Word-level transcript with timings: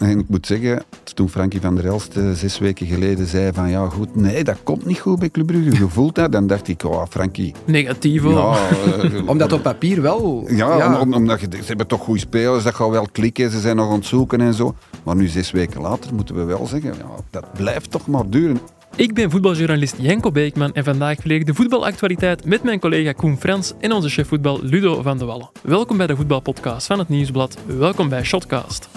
En 0.10 0.18
ik 0.18 0.28
moet 0.28 0.46
zeggen, 0.46 0.82
toen 1.14 1.28
Frankie 1.28 1.60
van 1.60 1.74
der 1.74 1.86
Elst 1.86 2.16
eh, 2.16 2.30
zes 2.30 2.58
weken 2.58 2.86
geleden 2.86 3.26
zei 3.26 3.52
van 3.52 3.70
ja 3.70 3.88
goed, 3.88 4.16
nee, 4.16 4.44
dat 4.44 4.56
komt 4.62 4.86
niet 4.86 4.98
goed 4.98 5.18
bij 5.18 5.30
Club 5.30 5.46
Brugge. 5.46 5.70
Je 5.70 5.88
voelt 5.88 6.14
dat. 6.14 6.32
Dan 6.32 6.46
dacht 6.46 6.68
ik, 6.68 6.84
oh 6.84 7.02
Frankie... 7.10 7.54
Negatief 7.64 8.22
hoor. 8.22 8.32
Ja, 8.32 8.68
eh, 9.02 9.28
Omdat 9.30 9.52
op 9.52 9.62
papier 9.62 10.02
wel... 10.02 10.44
ja, 10.48 11.00
om- 11.00 11.14
omdat 11.14 11.40
je, 11.40 11.46
ze 11.50 11.66
hebben 11.66 11.86
toch 11.86 12.00
goede 12.00 12.20
spelers, 12.20 12.64
dat 12.64 12.74
gaat 12.74 12.90
wel 12.90 13.08
klikken, 13.12 13.50
ze 13.50 13.60
zijn 13.60 13.76
nog 13.76 13.88
aan 13.88 13.94
het 13.94 14.06
zoeken 14.06 14.40
en 14.40 14.54
zo. 14.54 14.74
Maar 15.02 15.16
nu, 15.16 15.26
zes 15.26 15.50
weken 15.50 15.80
later, 15.80 16.14
moeten 16.14 16.34
we 16.34 16.44
wel 16.44 16.66
zeggen, 16.66 16.94
ja, 16.98 17.06
dat 17.30 17.52
blijft 17.52 17.90
toch 17.90 18.06
maar 18.06 18.28
duren. 18.28 18.58
Ik 18.96 19.14
ben 19.14 19.30
voetbaljournalist 19.30 19.94
Jenko 19.98 20.30
Beekman 20.30 20.72
en 20.72 20.84
vandaag 20.84 21.24
ik 21.24 21.46
de 21.46 21.54
voetbalactualiteit 21.54 22.44
met 22.44 22.62
mijn 22.62 22.80
collega 22.80 23.12
Koen 23.12 23.38
Frans 23.38 23.72
en 23.80 23.92
onze 23.92 24.08
chef 24.08 24.28
voetbal 24.28 24.58
Ludo 24.62 25.02
van 25.02 25.18
de 25.18 25.24
Wallen. 25.24 25.50
Welkom 25.62 25.96
bij 25.96 26.06
de 26.06 26.16
voetbalpodcast 26.16 26.86
van 26.86 26.98
het 26.98 27.08
Nieuwsblad. 27.08 27.56
Welkom 27.66 28.08
bij 28.08 28.24
Shotcast. 28.24 28.88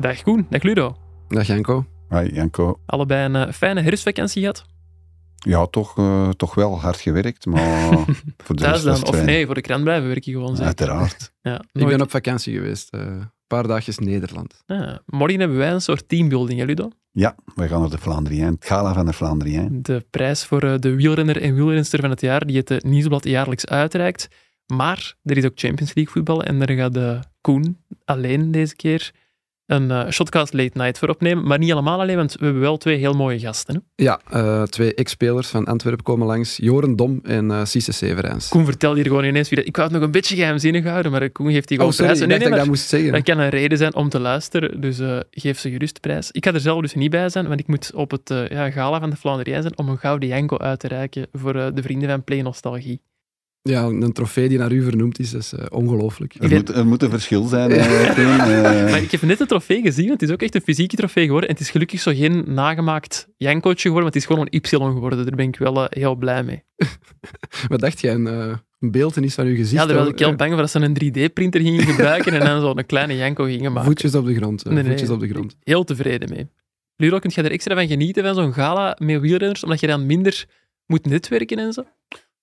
Dag 0.00 0.22
Koen, 0.22 0.46
dag 0.50 0.62
Ludo. 0.62 0.96
Dag 1.28 1.46
Janko. 1.46 1.84
Hey, 2.08 2.28
Janko, 2.28 2.80
Allebei 2.86 3.24
een 3.24 3.36
eh, 3.36 3.52
fijne 3.52 3.80
herfstvakantie 3.80 4.40
gehad. 4.40 4.64
ja, 5.36 5.66
toch, 5.66 5.98
eh, 5.98 6.28
toch 6.28 6.54
wel 6.54 6.80
hard 6.80 7.00
gewerkt, 7.00 7.46
maar 7.46 7.88
voor 8.44 8.56
de 8.56 8.62
Thuis 8.62 8.82
dan, 8.82 9.02
of 9.02 9.08
fijn. 9.14 9.26
nee, 9.26 9.46
voor 9.46 9.54
de 9.54 9.60
krant 9.60 9.82
blijven 9.82 10.08
werken 10.08 10.32
gewoon 10.32 10.48
zeker. 10.50 10.64
Uiteraard. 10.66 11.32
Ja, 11.42 11.62
Ik 11.72 11.86
ben 11.86 12.00
op 12.00 12.10
vakantie 12.10 12.54
geweest. 12.54 12.88
eh, 12.90 13.00
Een 13.00 13.30
paar 13.46 13.66
dagjes 13.66 13.98
Nederland. 13.98 14.62
Ja, 14.66 15.00
morgen 15.06 15.38
hebben 15.40 15.58
wij 15.58 15.70
een 15.72 15.80
soort 15.80 16.08
teambuilding, 16.08 16.58
hè, 16.60 16.64
Ludo? 16.66 16.88
Ja, 17.12 17.34
we 17.54 17.68
gaan 17.68 17.80
naar 17.80 17.90
de 17.90 17.98
Vlaandrien, 17.98 18.44
het 18.44 18.64
gala 18.66 18.92
van 18.94 19.06
de 19.06 19.12
Vlaandrien. 19.12 19.82
De 19.82 20.06
prijs 20.10 20.44
voor 20.44 20.80
de 20.80 20.94
wielrenner 20.94 21.42
en 21.42 21.54
wielrenster 21.54 22.00
van 22.00 22.10
het 22.10 22.20
jaar, 22.20 22.46
die 22.46 22.56
het 22.64 22.84
Nieuwsblad 22.84 23.24
jaarlijks 23.24 23.66
uitreikt. 23.66 24.28
Maar 24.66 25.14
er 25.22 25.36
is 25.36 25.44
ook 25.44 25.52
Champions 25.54 25.94
League 25.94 26.12
voetbal 26.12 26.42
en 26.44 26.58
daar 26.58 26.70
gaat 26.70 26.94
de 26.94 27.20
Koen 27.40 27.78
alleen 28.04 28.50
deze 28.50 28.76
keer 28.76 29.12
een 29.66 29.90
eh, 29.90 30.10
Shotcast 30.10 30.52
Late 30.52 30.78
Night 30.78 30.98
voor 30.98 31.08
opnemen. 31.08 31.46
Maar 31.46 31.58
niet 31.58 31.72
allemaal 31.72 32.00
alleen, 32.00 32.16
want 32.16 32.32
we 32.32 32.44
hebben 32.44 32.62
wel 32.62 32.76
twee 32.76 32.98
heel 32.98 33.12
mooie 33.12 33.38
gasten. 33.38 33.74
Hè? 33.74 34.04
Ja, 34.04 34.20
eh, 34.30 34.62
twee 34.62 34.94
ex-spelers 34.94 35.48
van 35.48 35.64
Antwerpen 35.64 36.04
komen 36.04 36.26
langs. 36.26 36.56
Joren 36.56 36.96
Dom 36.96 37.20
en 37.22 37.50
uh, 37.50 37.64
Cisse 37.64 37.92
Severijns. 37.92 38.48
Koen 38.48 38.64
vertel 38.64 38.94
hier 38.94 39.04
gewoon 39.04 39.24
ineens 39.24 39.48
wie 39.48 39.58
dat... 39.58 39.66
Ik 39.66 39.76
wou 39.76 39.88
het 39.88 39.96
nog 39.96 40.06
een 40.06 40.12
beetje 40.12 40.36
geheimzinnig 40.36 40.84
houden, 40.84 41.12
maar 41.12 41.30
Koen 41.30 41.52
geeft 41.52 41.68
die 41.68 41.78
Oh, 41.78 41.84
gewoon 41.84 41.94
sorry, 41.94 42.12
ik 42.12 42.26
prijs. 42.26 42.40
dat 42.40 42.50
ik 42.50 42.56
dat 42.58 42.66
moest 42.66 42.88
zeggen. 42.88 43.12
dat 43.12 43.22
kan 43.22 43.38
een 43.38 43.48
reden 43.48 43.78
zijn 43.78 43.94
om 43.94 44.08
te 44.08 44.20
luisteren, 44.20 44.80
dus 44.80 44.98
eh, 44.98 45.18
geef 45.30 45.58
ze 45.58 45.70
gerust 45.70 46.00
prijs. 46.00 46.30
Ik 46.30 46.44
ga 46.44 46.52
er 46.52 46.60
zelf 46.60 46.80
dus 46.80 46.94
niet 46.94 47.10
bij 47.10 47.28
zijn, 47.28 47.48
want 47.48 47.60
ik 47.60 47.66
moet 47.66 47.90
op 47.94 48.10
het 48.10 48.34
ja, 48.48 48.70
gala 48.70 49.00
van 49.00 49.10
de 49.10 49.16
Vlaanderen 49.16 49.62
zijn 49.62 49.78
om 49.78 49.88
een 49.88 49.98
gouden 49.98 50.28
Janko 50.28 50.58
uit 50.58 50.80
te 50.80 50.88
reiken 50.88 51.26
voor 51.32 51.52
de 51.52 51.82
vrienden 51.82 52.08
van 52.08 52.24
Play 52.24 52.42
Nostalgie. 52.42 53.00
Ja, 53.66 53.82
een 53.84 54.12
trofee 54.12 54.48
die 54.48 54.58
naar 54.58 54.72
u 54.72 54.82
vernoemd 54.82 55.18
is, 55.18 55.32
is 55.32 55.52
eh, 55.52 55.64
ongelooflijk. 55.70 56.34
Er, 56.40 56.50
moet, 56.50 56.68
er 56.68 56.86
moet 56.86 57.02
een 57.02 57.10
verschil 57.10 57.44
zijn. 57.44 57.70
eh, 57.70 58.08
eh. 58.84 58.90
Maar 58.90 59.02
ik 59.02 59.10
heb 59.10 59.22
net 59.22 59.38
de 59.38 59.46
trofee 59.46 59.80
gezien, 59.82 60.06
want 60.06 60.20
het 60.20 60.28
is 60.28 60.34
ook 60.34 60.42
echt 60.42 60.54
een 60.54 60.60
fysieke 60.60 60.96
trofee 60.96 61.24
geworden. 61.24 61.48
En 61.48 61.54
het 61.54 61.64
is 61.64 61.70
gelukkig 61.70 62.00
zo 62.00 62.12
geen 62.14 62.44
nagemaakt 62.46 63.28
Jankootje 63.36 63.88
geworden, 63.88 64.04
maar 64.04 64.12
het 64.12 64.22
is 64.22 64.26
gewoon 64.26 64.48
een 64.50 64.60
Y 64.60 64.92
geworden. 64.94 65.26
Daar 65.26 65.36
ben 65.36 65.48
ik 65.48 65.56
wel 65.58 65.86
heel 65.90 66.14
blij 66.14 66.42
mee. 66.42 66.62
Wat 67.68 67.80
dacht 67.80 68.00
jij? 68.00 68.14
Een, 68.14 68.26
eh, 68.26 68.56
een 68.78 68.90
beeldenis 68.90 69.34
van 69.34 69.46
uw 69.46 69.56
gezicht? 69.56 69.82
Ja, 69.82 69.86
daar 69.86 69.96
was 69.96 70.08
ik 70.08 70.18
heel 70.18 70.34
bang 70.34 70.52
voor 70.52 70.60
dat 70.60 70.70
ze 70.70 70.80
een 70.80 70.94
3D-printer 70.94 71.60
gingen 71.60 71.82
gebruiken 71.82 72.32
en 72.32 72.40
dan 72.46 72.60
zo'n 72.60 72.86
kleine 72.86 73.16
Janko 73.16 73.44
gingen 73.44 73.72
maken. 73.72 73.88
Voetjes 73.88 74.14
op 74.14 74.26
de 74.26 74.34
grond. 74.34 74.64
Nee, 74.64 74.74
nee. 74.74 74.84
voetjes 74.84 75.10
op 75.10 75.20
de 75.20 75.28
grond. 75.28 75.56
Heel 75.62 75.84
tevreden 75.84 76.28
mee. 76.28 76.48
Luro, 76.96 77.18
kun 77.18 77.30
je 77.34 77.42
er 77.42 77.50
extra 77.50 77.74
van 77.74 77.88
genieten 77.88 78.24
van 78.24 78.34
zo'n 78.34 78.52
gala 78.52 78.96
met 79.00 79.20
wielrenners, 79.20 79.62
omdat 79.62 79.80
je 79.80 79.86
dan 79.86 80.06
minder 80.06 80.46
moet 80.86 81.06
netwerken 81.06 81.58
en 81.58 81.72
zo? 81.72 81.84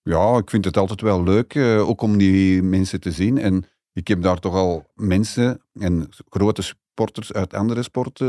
Ja, 0.03 0.37
ik 0.37 0.49
vind 0.49 0.65
het 0.65 0.77
altijd 0.77 1.01
wel 1.01 1.23
leuk, 1.23 1.55
eh, 1.55 1.89
ook 1.89 2.01
om 2.01 2.17
die 2.17 2.63
mensen 2.63 2.99
te 2.99 3.11
zien. 3.11 3.37
En 3.37 3.65
ik 3.93 4.07
heb 4.07 4.21
daar 4.21 4.39
toch 4.39 4.53
al 4.55 4.85
mensen 4.95 5.61
en 5.73 6.09
grote 6.29 6.61
sporters 6.61 7.33
uit 7.33 7.53
andere 7.53 7.83
sporten 7.83 8.27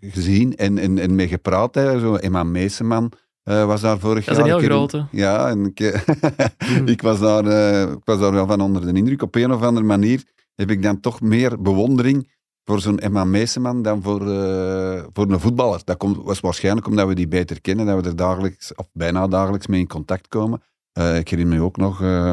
eh, 0.00 0.10
gezien 0.12 0.56
en, 0.56 0.78
en, 0.78 0.98
en 0.98 1.14
mee 1.14 1.28
gepraat. 1.28 1.74
Hè. 1.74 1.98
Zo 1.98 2.14
Emma 2.14 2.42
Meeseman 2.42 3.12
eh, 3.42 3.64
was 3.66 3.80
daar 3.80 3.98
vorig 3.98 4.24
Dat 4.24 4.38
is 4.38 4.44
jaar. 4.44 4.54
een 4.54 4.60
heel 4.60 4.70
in- 4.70 4.76
grote. 4.76 5.06
Ja, 5.10 5.48
en 5.48 5.64
ik, 5.64 5.80
eh, 5.80 6.00
ik, 6.94 7.02
was 7.02 7.20
daar, 7.20 7.44
ik 7.92 8.04
was 8.04 8.18
daar 8.18 8.32
wel 8.32 8.46
van 8.46 8.60
onder 8.60 8.86
de 8.92 8.98
indruk. 8.98 9.22
Op 9.22 9.34
een 9.34 9.52
of 9.52 9.62
andere 9.62 9.86
manier 9.86 10.22
heb 10.54 10.70
ik 10.70 10.82
dan 10.82 11.00
toch 11.00 11.20
meer 11.20 11.62
bewondering 11.62 12.30
voor 12.64 12.80
zo'n 12.80 12.98
Emma 12.98 13.24
Meeseman 13.24 13.82
dan 13.82 14.02
voor, 14.02 14.18
voor 15.12 15.30
een 15.30 15.40
voetballer. 15.40 15.80
Dat 15.84 15.96
komt, 15.96 16.16
was 16.22 16.40
waarschijnlijk 16.40 16.86
omdat 16.86 17.08
we 17.08 17.14
die 17.14 17.28
beter 17.28 17.60
kennen, 17.60 17.86
dat 17.86 18.02
we 18.02 18.08
er 18.08 18.16
dagelijks, 18.16 18.74
of 18.74 18.88
bijna 18.92 19.26
dagelijks 19.28 19.66
mee 19.66 19.80
in 19.80 19.86
contact 19.88 20.28
komen. 20.28 20.62
Eh, 20.92 21.16
ik 21.18 21.28
herinner 21.28 21.58
me 21.58 21.64
ook 21.64 21.76
nog, 21.76 22.02
eh, 22.02 22.32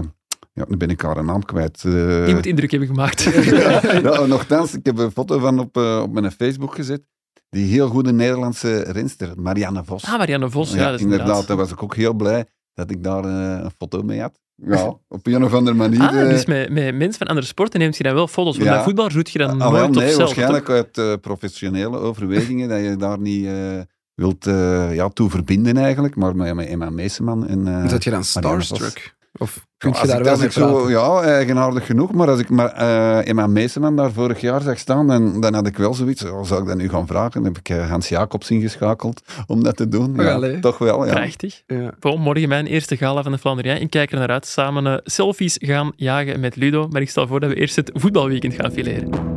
ja, 0.53 0.65
nu 0.67 0.77
ben 0.77 0.89
ik 0.89 1.01
haar 1.01 1.23
naam 1.23 1.45
kwijt. 1.45 1.83
eh, 1.85 2.25
Die 2.25 2.33
moet 2.35 2.45
indruk 2.45 2.71
hebben 2.71 2.89
gemaakt. 2.89 3.21
ja, 4.03 4.25
nogthans, 4.25 4.73
ik 4.73 4.85
heb 4.85 4.97
een 4.97 5.11
foto 5.11 5.39
van 5.39 5.59
op, 5.59 5.77
op 5.77 6.11
mijn 6.13 6.31
Facebook 6.31 6.75
gezet. 6.75 7.01
Die 7.49 7.65
heel 7.65 7.87
goede 7.87 8.13
Nederlandse 8.13 8.79
renster, 8.79 9.31
Marianne 9.41 9.83
Vos. 9.83 10.03
ah, 10.05 10.17
Marianne 10.17 10.49
Vos. 10.49 10.71
Ja, 10.71 10.77
ja, 10.77 10.85
dat 10.85 10.93
is 10.95 11.01
inderdaad, 11.01 11.27
inderdaad. 11.27 11.47
daar 11.47 11.57
was 11.57 11.71
ik 11.71 11.83
ook 11.83 11.95
heel 11.95 12.13
blij 12.13 12.45
dat 12.73 12.91
ik 12.91 13.03
daar 13.03 13.23
een 13.25 13.71
foto 13.77 14.01
mee 14.01 14.21
had. 14.21 14.39
Ja, 14.55 14.85
op 15.07 15.27
een 15.27 15.43
of 15.43 15.53
andere 15.53 15.75
manier. 15.77 15.99
Ah, 16.01 16.11
dus 16.11 16.45
met, 16.45 16.69
met 16.69 16.95
mensen 16.95 17.17
van 17.17 17.27
andere 17.27 17.47
sporten 17.47 17.79
neemt 17.79 17.97
je 17.97 18.03
dan 18.03 18.13
wel 18.13 18.27
foto's. 18.27 18.57
Maar 18.57 18.65
Ja. 18.67 18.73
bij 18.73 18.83
voetbal 18.83 19.09
doet 19.09 19.29
je 19.29 19.37
dan 19.39 19.61
ah, 19.61 19.71
nooit 19.71 19.87
op 19.87 19.95
nee, 19.95 20.07
zelf. 20.07 20.17
waarschijnlijk 20.35 20.69
uit 20.69 21.21
professionele 21.21 21.97
overwegingen, 21.97 22.69
dat 22.69 22.79
je 22.79 22.95
daar 22.95 23.19
niet 23.19 23.47
wilt 24.17 24.47
eh, 24.47 24.95
ja, 24.95 25.09
toe 25.09 25.29
verbinden 25.29 25.77
eigenlijk. 25.77 26.15
Maar 26.15 26.35
met, 26.35 26.53
met 26.55 26.67
Emma 26.67 26.89
Meeseman 26.89 27.47
en... 27.47 27.67
eh, 27.67 27.87
Zet 27.89 28.03
je 28.03 28.09
dan 28.09 28.23
starstruck? 28.23 29.15
Of 29.39 29.65
kun 29.77 29.89
Ja, 29.89 29.95
je 29.95 30.01
als 30.01 30.09
daar 30.09 30.17
ik- 30.17 30.23
wel 30.23 30.31
als 30.33 30.39
mee 30.41 30.49
ik 30.49 30.53
zo? 30.53 30.89
Ja, 30.89 31.21
eigenaardig 31.21 31.85
genoeg. 31.85 32.13
Maar 32.13 32.29
als 32.29 32.39
ik 32.39 32.49
maar, 32.49 32.71
eh 32.71 33.27
Emma 33.27 33.47
Meeseman 33.47 33.95
daar 33.95 34.11
vorig 34.11 34.41
jaar 34.41 34.61
zag 34.61 34.77
staan, 34.79 35.07
dan, 35.07 35.41
dan 35.41 35.53
had 35.53 35.67
ik 35.67 35.77
wel 35.77 35.93
zoiets. 35.93 36.23
oh, 36.25 36.43
zou 36.43 36.61
ik 36.61 36.67
dat 36.67 36.77
nu 36.77 36.89
gaan 36.89 37.07
vragen? 37.07 37.43
Dan 37.43 37.53
heb 37.53 37.57
ik 37.57 37.75
Hans 37.89 38.09
Jacobs 38.09 38.51
ingeschakeld 38.51 39.21
om 39.47 39.63
dat 39.63 39.77
te 39.77 39.87
doen. 39.87 40.15
Ja, 40.15 40.59
toch 40.59 40.77
wel, 40.77 41.05
ja. 41.05 41.13
Prachtig. 41.13 41.61
Ja. 41.67 41.93
Bon, 41.99 42.21
morgen 42.21 42.49
mijn 42.49 42.65
eerste 42.65 42.97
gala 42.97 43.23
van 43.23 43.31
de 43.31 43.37
Vlaanderen. 43.37 43.81
Ik 43.81 43.89
kijk 43.89 44.11
er 44.11 44.17
naar 44.19 44.29
uit. 44.29 44.45
Samen 44.45 45.01
selfies 45.03 45.57
gaan 45.61 45.91
jagen 45.95 46.39
met 46.39 46.55
Ludo. 46.55 46.87
Maar 46.87 47.01
ik 47.01 47.09
stel 47.09 47.27
voor 47.27 47.39
dat 47.39 47.49
we 47.49 47.55
eerst 47.55 47.75
het 47.75 47.91
voetbalweekend 47.93 48.53
gaan 48.53 48.71
fileren. 48.71 49.36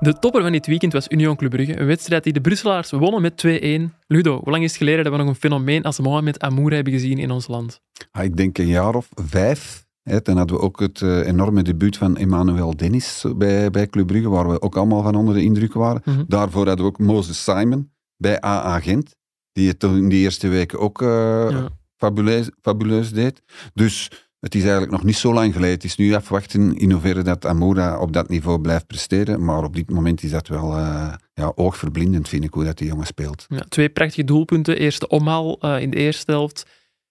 De 0.00 0.18
topper 0.18 0.42
van 0.42 0.52
dit 0.52 0.66
weekend 0.66 0.92
was 0.92 1.08
Union 1.08 1.36
Club 1.36 1.50
Brugge. 1.50 1.80
Een 1.80 1.86
wedstrijd 1.86 2.24
die 2.24 2.32
de 2.32 2.40
Brusselaars 2.40 2.90
wonnen 2.90 3.22
met 3.22 3.44
2-1. 3.90 3.94
Ludo, 4.06 4.40
hoe 4.42 4.50
lang 4.50 4.62
is 4.64 4.68
het 4.70 4.78
geleden 4.78 5.04
dat 5.04 5.12
we 5.12 5.18
nog 5.18 5.28
een 5.28 5.34
fenomeen 5.34 5.82
als 5.82 5.98
Mohamed 5.98 6.40
Amour 6.40 6.72
hebben 6.72 6.92
gezien 6.92 7.18
in 7.18 7.30
ons 7.30 7.46
land? 7.46 7.80
Ah, 8.10 8.24
ik 8.24 8.36
denk 8.36 8.58
een 8.58 8.66
jaar 8.66 8.94
of 8.94 9.08
vijf. 9.14 9.86
Hè, 10.02 10.20
dan 10.22 10.36
hadden 10.36 10.56
we 10.56 10.62
ook 10.62 10.80
het 10.80 11.02
eh, 11.02 11.26
enorme 11.26 11.62
debuut 11.62 11.96
van 11.96 12.16
Emmanuel 12.16 12.76
Dennis 12.76 13.24
bij, 13.36 13.70
bij 13.70 13.86
Club 13.86 14.06
Brugge, 14.06 14.28
waar 14.28 14.48
we 14.48 14.62
ook 14.62 14.76
allemaal 14.76 15.02
van 15.02 15.14
onder 15.14 15.34
de 15.34 15.42
indruk 15.42 15.72
waren. 15.72 16.02
Mhm. 16.04 16.24
Daarvoor 16.28 16.66
hadden 16.66 16.84
we 16.84 16.90
ook 16.90 16.98
Moses 16.98 17.44
Simon 17.44 17.92
bij 18.16 18.42
AA 18.44 18.80
Gent, 18.80 19.14
die 19.52 19.68
het 19.68 19.82
in 19.82 20.08
die 20.08 20.20
eerste 20.22 20.48
weken 20.48 20.78
ook 20.78 21.02
eh, 21.02 21.08
Ja. 21.50 21.68
fabuleus, 21.96 22.50
fabuleus 22.60 23.10
deed. 23.12 23.42
Dus 23.74 24.10
het 24.40 24.54
is 24.54 24.62
eigenlijk 24.62 24.92
nog 24.92 25.04
niet 25.04 25.16
zo 25.16 25.32
lang 25.32 25.52
geleden. 25.52 25.74
Het 25.74 25.84
is 25.84 25.96
nu 25.96 26.14
afwachten 26.14 26.76
in 26.76 26.90
hoeverre 26.90 27.22
dat 27.22 27.46
Amoura 27.46 28.00
op 28.00 28.12
dat 28.12 28.28
niveau 28.28 28.60
blijft 28.60 28.86
presteren. 28.86 29.44
Maar 29.44 29.64
op 29.64 29.74
dit 29.74 29.90
moment 29.90 30.22
is 30.22 30.30
dat 30.30 30.48
wel 30.48 30.76
eh, 30.76 31.12
ja, 31.34 31.52
oogverblindend, 31.54 32.28
vind 32.28 32.44
ik, 32.44 32.54
hoe 32.54 32.64
dat 32.64 32.78
die 32.78 32.86
jongen 32.86 33.06
speelt. 33.06 33.46
Ja, 33.48 33.64
twee 33.68 33.88
prachtige 33.88 34.24
doelpunten. 34.24 34.78
Eerste 34.78 35.08
omhaal 35.08 35.58
eh, 35.60 35.80
in 35.80 35.90
de 35.90 35.96
eerste 35.96 36.30
helft. 36.30 36.66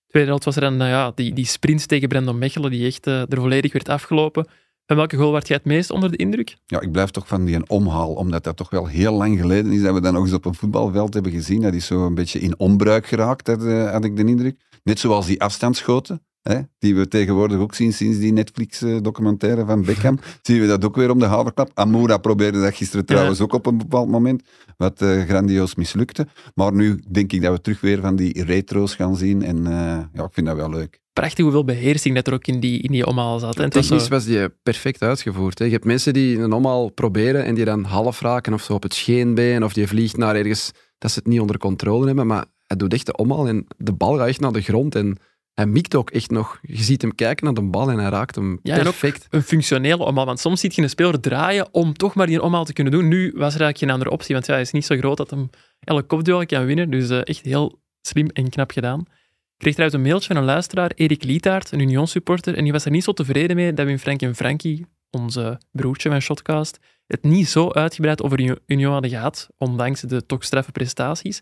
Tweede 0.08 0.30
helft 0.30 0.46
was 0.46 0.56
er 0.56 0.62
dan 0.62 0.78
nou 0.78 0.90
ja, 0.90 1.12
die, 1.16 1.34
die 1.34 1.46
sprint 1.46 1.88
tegen 1.88 2.08
Brandon 2.08 2.38
Mechelen, 2.38 2.72
die 2.72 2.86
echt 2.86 3.08
eh, 3.08 3.20
er 3.20 3.38
volledig 3.38 3.74
werd 3.74 3.90
afgelopen. 3.90 4.48
Van 4.86 4.96
welke 4.96 5.18
goal 5.18 5.32
werd 5.32 5.48
jij 5.48 5.58
het 5.58 5.66
meest 5.66 5.92
onder 5.92 6.12
de 6.12 6.18
indruk? 6.18 6.58
Ja, 6.66 6.82
ik 6.82 6.92
blijf 6.92 7.10
toch 7.10 7.28
van 7.28 7.46
die 7.46 7.56
een 7.56 7.70
omhaal, 7.70 8.14
omdat 8.14 8.44
dat 8.44 8.58
toch 8.58 8.70
wel 8.70 8.88
heel 8.88 9.14
lang 9.14 9.40
geleden 9.40 9.72
is 9.72 9.82
dat 9.82 9.94
we 9.94 10.02
dat 10.02 10.14
nog 10.14 10.24
eens 10.24 10.34
op 10.34 10.46
een 10.46 10.56
voetbalveld 10.56 11.14
hebben 11.14 11.32
gezien. 11.32 11.62
Dat 11.62 11.74
is 11.74 11.86
zo 11.86 12.06
een 12.06 12.16
beetje 12.16 12.40
in 12.40 12.60
onbruik 12.60 13.08
geraakt, 13.08 13.46
dat, 13.46 13.62
had 13.92 14.04
ik 14.04 14.16
de 14.16 14.26
indruk. 14.26 14.60
Net 14.84 15.00
zoals 15.00 15.26
die 15.26 15.42
afstandsschoten, 15.42 16.22
hè, 16.48 16.60
die 16.80 16.96
we 16.96 17.08
tegenwoordig 17.08 17.58
ook 17.58 17.74
zien 17.76 17.94
sinds 17.94 18.18
die 18.18 18.34
Netflix-documentaire 18.34 19.66
van 19.66 19.84
Beckham. 19.84 20.20
zien 20.42 20.62
we 20.62 20.68
dat 20.68 20.86
ook 20.86 20.96
weer 20.96 21.12
om 21.12 21.20
de 21.20 21.26
haverklap. 21.26 21.72
Amoura 21.74 22.18
probeerde 22.18 22.62
dat 22.62 22.76
gisteren 22.76 23.06
trouwens 23.06 23.42
ook 23.42 23.54
op 23.54 23.66
een 23.66 23.78
bepaald 23.78 24.10
moment, 24.10 24.44
wat 24.78 25.02
eh, 25.02 25.22
grandioos 25.24 25.76
mislukte. 25.76 26.28
Maar 26.56 26.74
nu 26.74 27.02
denk 27.12 27.32
ik 27.34 27.42
dat 27.42 27.54
we 27.54 27.62
terug 27.62 27.82
weer 27.82 28.02
van 28.02 28.16
die 28.16 28.44
retro's 28.44 28.96
gaan 28.96 29.16
zien 29.16 29.44
en 29.44 29.58
eh, 29.68 29.72
ja, 30.14 30.24
ik 30.24 30.34
vind 30.34 30.48
dat 30.48 30.56
wel 30.56 30.70
leuk. 30.70 31.00
Prachtig 31.14 31.44
hoeveel 31.44 31.64
beheersing 31.64 32.16
dat 32.16 32.28
er 32.28 32.34
ook 32.34 32.48
in 32.48 32.60
die, 32.60 32.82
in 32.82 32.92
die 32.92 33.06
omhaal 33.06 33.40
zat. 33.40 33.56
En 33.58 33.64
het 33.64 33.74
was 33.74 33.84
Technisch 33.88 34.04
zo- 34.04 34.10
was 34.14 34.26
die 34.26 34.50
perfect 34.50 35.02
uitgevoerd. 35.02 35.60
Hè. 35.60 35.66
Je 35.66 35.72
hebt 35.72 35.86
mensen 35.86 36.14
die 36.14 36.40
een 36.40 36.54
omhaal 36.54 36.90
proberen 36.90 37.44
en 37.46 37.56
die 37.56 37.66
dan 37.66 37.84
half 37.84 38.22
raken 38.22 38.54
of 38.54 38.62
zo 38.64 38.74
op 38.74 38.84
het 38.84 38.94
scheenbeen 38.94 39.64
of 39.64 39.74
die 39.74 39.88
vliegt 39.88 40.18
naar 40.18 40.36
ergens 40.36 40.72
dat 40.98 41.12
ze 41.12 41.20
het 41.20 41.28
niet 41.28 41.40
onder 41.40 41.58
controle 41.58 42.06
hebben, 42.08 42.28
maar 42.28 42.46
hij 42.68 42.78
doet 42.78 42.94
echt 42.94 43.06
de 43.06 43.16
omhaal 43.16 43.48
en 43.48 43.66
de 43.78 43.94
bal 43.94 44.18
gaat 44.18 44.28
echt 44.28 44.40
naar 44.40 44.52
de 44.52 44.62
grond 44.62 44.96
en 44.96 45.18
hij 45.58 45.66
mikt 45.66 45.96
ook 45.96 46.10
echt 46.10 46.30
nog. 46.32 46.60
Je 46.62 46.84
ziet 46.84 47.02
hem 47.02 47.16
kijken 47.16 47.46
naar 47.46 47.54
de 47.54 47.62
bal 47.62 47.90
en 47.90 47.98
hij 48.00 48.10
raakt 48.10 48.36
hem 48.36 48.60
Ja, 48.64 48.82
perfect. 48.82 49.28
een 49.30 49.42
functionele 49.42 50.04
omhaal. 50.04 50.26
Want 50.26 50.40
soms 50.40 50.60
ziet 50.60 50.76
je 50.76 50.82
een 50.82 50.90
speler 50.90 51.20
draaien 51.20 51.68
om 51.74 51.94
toch 51.94 52.16
maar 52.16 52.28
die 52.28 52.42
omhaal 52.42 52.66
te 52.66 52.74
kunnen 52.74 52.94
doen. 52.94 53.08
Nu 53.08 53.24
was 53.24 53.34
er 53.36 53.42
eigenlijk 53.62 53.78
geen 53.78 53.90
andere 53.90 54.10
optie, 54.12 54.34
want 54.34 54.46
ja, 54.48 54.54
hij 54.54 54.62
is 54.62 54.72
niet 54.72 54.86
zo 54.86 54.98
groot 54.98 55.18
dat 55.18 55.30
hem 55.30 55.50
elk 55.80 56.08
kopduel 56.08 56.46
kan 56.46 56.66
winnen. 56.66 56.90
Dus 56.90 57.10
eh, 57.10 57.20
echt 57.24 57.42
heel 57.46 57.80
slim 58.02 58.28
en 58.28 58.50
knap 58.50 58.72
gedaan. 58.72 59.00
Ik 59.00 59.64
kreeg 59.64 59.74
trouwens 59.74 60.00
een 60.02 60.08
mailtje 60.08 60.28
van 60.28 60.38
een 60.38 60.44
luisteraar, 60.50 60.92
Erik 60.96 61.24
Lietaert, 61.24 61.72
een 61.72 61.80
Union-supporter, 61.80 62.56
en 62.56 62.64
die 62.64 62.72
was 62.72 62.86
er 62.86 62.92
niet 62.92 63.04
zo 63.04 63.12
tevreden 63.14 63.56
mee 63.56 63.74
dat 63.74 63.86
we 63.86 63.92
in 63.92 64.00
Frank 64.00 64.22
en 64.22 64.36
Frankie, 64.36 64.86
onze 65.12 65.62
broertje 65.72 66.10
van 66.10 66.22
Shotcast, 66.22 66.80
het 67.08 67.24
niet 67.24 67.48
zo 67.50 67.72
uitgebreid 67.72 68.22
over 68.24 68.40
Uni- 68.40 68.56
Union 68.66 68.92
hadden 68.92 69.10
gehad, 69.12 69.48
ondanks 69.58 70.02
de 70.02 70.26
toch 70.26 70.44
straffe 70.44 70.72
prestaties. 70.72 71.42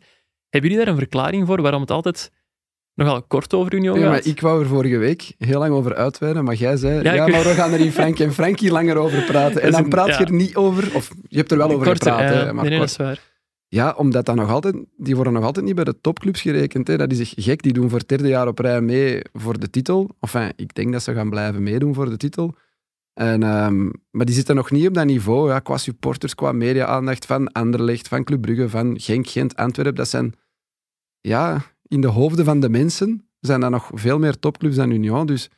Hebben 0.50 0.70
jullie 0.70 0.86
daar 0.86 0.94
een 0.94 1.00
verklaring 1.00 1.48
voor 1.48 1.62
waarom 1.62 1.82
het 1.82 1.92
altijd 1.92 2.32
nogal 2.96 3.24
kort 3.24 3.54
over 3.54 3.74
Union 3.74 3.96
Ja, 3.96 4.02
gaat? 4.02 4.10
maar 4.12 4.26
ik 4.26 4.42
wou 4.42 4.62
er 4.62 4.68
vorige 4.68 4.98
week 4.98 5.34
heel 5.38 5.60
lang 5.60 5.74
over 5.74 5.96
uitweiden, 5.96 6.44
maar 6.44 6.56
jij 6.56 6.78
zei, 6.78 7.02
Ja, 7.04 7.14
ja, 7.14 7.28
maar 7.28 7.44
we 7.44 7.50
gaan 7.50 7.72
er 7.72 7.80
in 7.80 7.92
Frank 7.92 8.20
en 8.20 8.34
Frankie 8.34 8.72
langer 8.72 8.98
over 8.98 9.24
praten. 9.24 9.62
En 9.62 9.72
dan 9.72 9.84
een- 9.84 9.90
praat 9.90 10.08
ja. 10.08 10.18
je 10.20 10.26
er 10.26 10.32
niet 10.32 10.56
over, 10.56 10.96
of 10.96 11.12
je 11.28 11.38
hebt 11.38 11.52
er 11.52 11.58
wel 11.58 11.72
over 11.72 11.86
Korter, 11.88 12.12
gepraat, 12.12 12.34
hè, 12.34 12.54
maar 12.54 12.62
nee, 12.64 12.70
nee, 12.70 12.80
dat 12.80 12.90
is 12.90 12.96
waar. 12.98 13.34
Ja, 13.68 13.94
omdat 13.98 14.26
dat 14.26 14.36
nog 14.36 14.50
altijd, 14.50 14.76
die 14.98 15.16
worden 15.16 15.34
nog 15.34 15.44
altijd 15.44 15.66
niet 15.66 15.76
bij 15.76 15.84
de 15.84 16.02
topclubs 16.02 16.42
gerekend. 16.42 16.88
Hè. 16.88 16.98
Dat 16.98 17.12
is 17.12 17.20
echt 17.20 17.34
gek. 17.38 17.62
Die 17.64 17.74
doen 17.74 17.90
voor 17.90 18.00
het 18.00 18.08
derde 18.08 18.28
jaar 18.28 18.48
op 18.48 18.60
rij 18.60 18.82
mee 18.82 19.22
voor 19.34 19.60
de 19.60 19.70
titel. 19.70 20.10
Enfin, 20.20 20.52
ik 20.56 20.76
denk 20.76 20.92
dat 20.92 21.04
ze 21.04 21.14
gaan 21.14 21.30
blijven 21.30 21.64
meedoen 21.64 21.94
voor 21.94 22.10
de 22.10 22.18
titel. 22.18 22.56
En, 23.14 23.44
ehm, 23.44 23.84
maar 24.12 24.26
die 24.26 24.36
zitten 24.36 24.56
nog 24.56 24.72
niet 24.72 24.88
op 24.88 24.94
dat 24.94 25.06
niveau. 25.06 25.50
Ja, 25.50 25.60
qua 25.60 25.78
supporters, 25.78 26.36
qua 26.36 26.52
media-aandacht 26.52 27.26
van 27.26 27.52
Anderlecht, 27.52 28.08
van 28.08 28.24
Club 28.24 28.42
Brugge, 28.42 28.70
van 28.70 29.00
Genk, 29.00 29.28
Gent, 29.28 29.56
Antwerpen. 29.56 29.96
Dat 29.96 30.10
zijn 30.10 30.34
ja, 31.22 31.62
in 31.88 32.02
de 32.02 32.08
hoofden 32.08 32.46
van 32.46 32.60
de 32.60 32.70
mensen 32.70 33.28
zijn 33.40 33.60
dat 33.60 33.70
nog 33.72 33.90
veel 33.94 34.20
meer 34.20 34.40
topclubs 34.40 34.76
dan 34.76 34.92
Union. 34.92 35.26
Dus, 35.26 35.50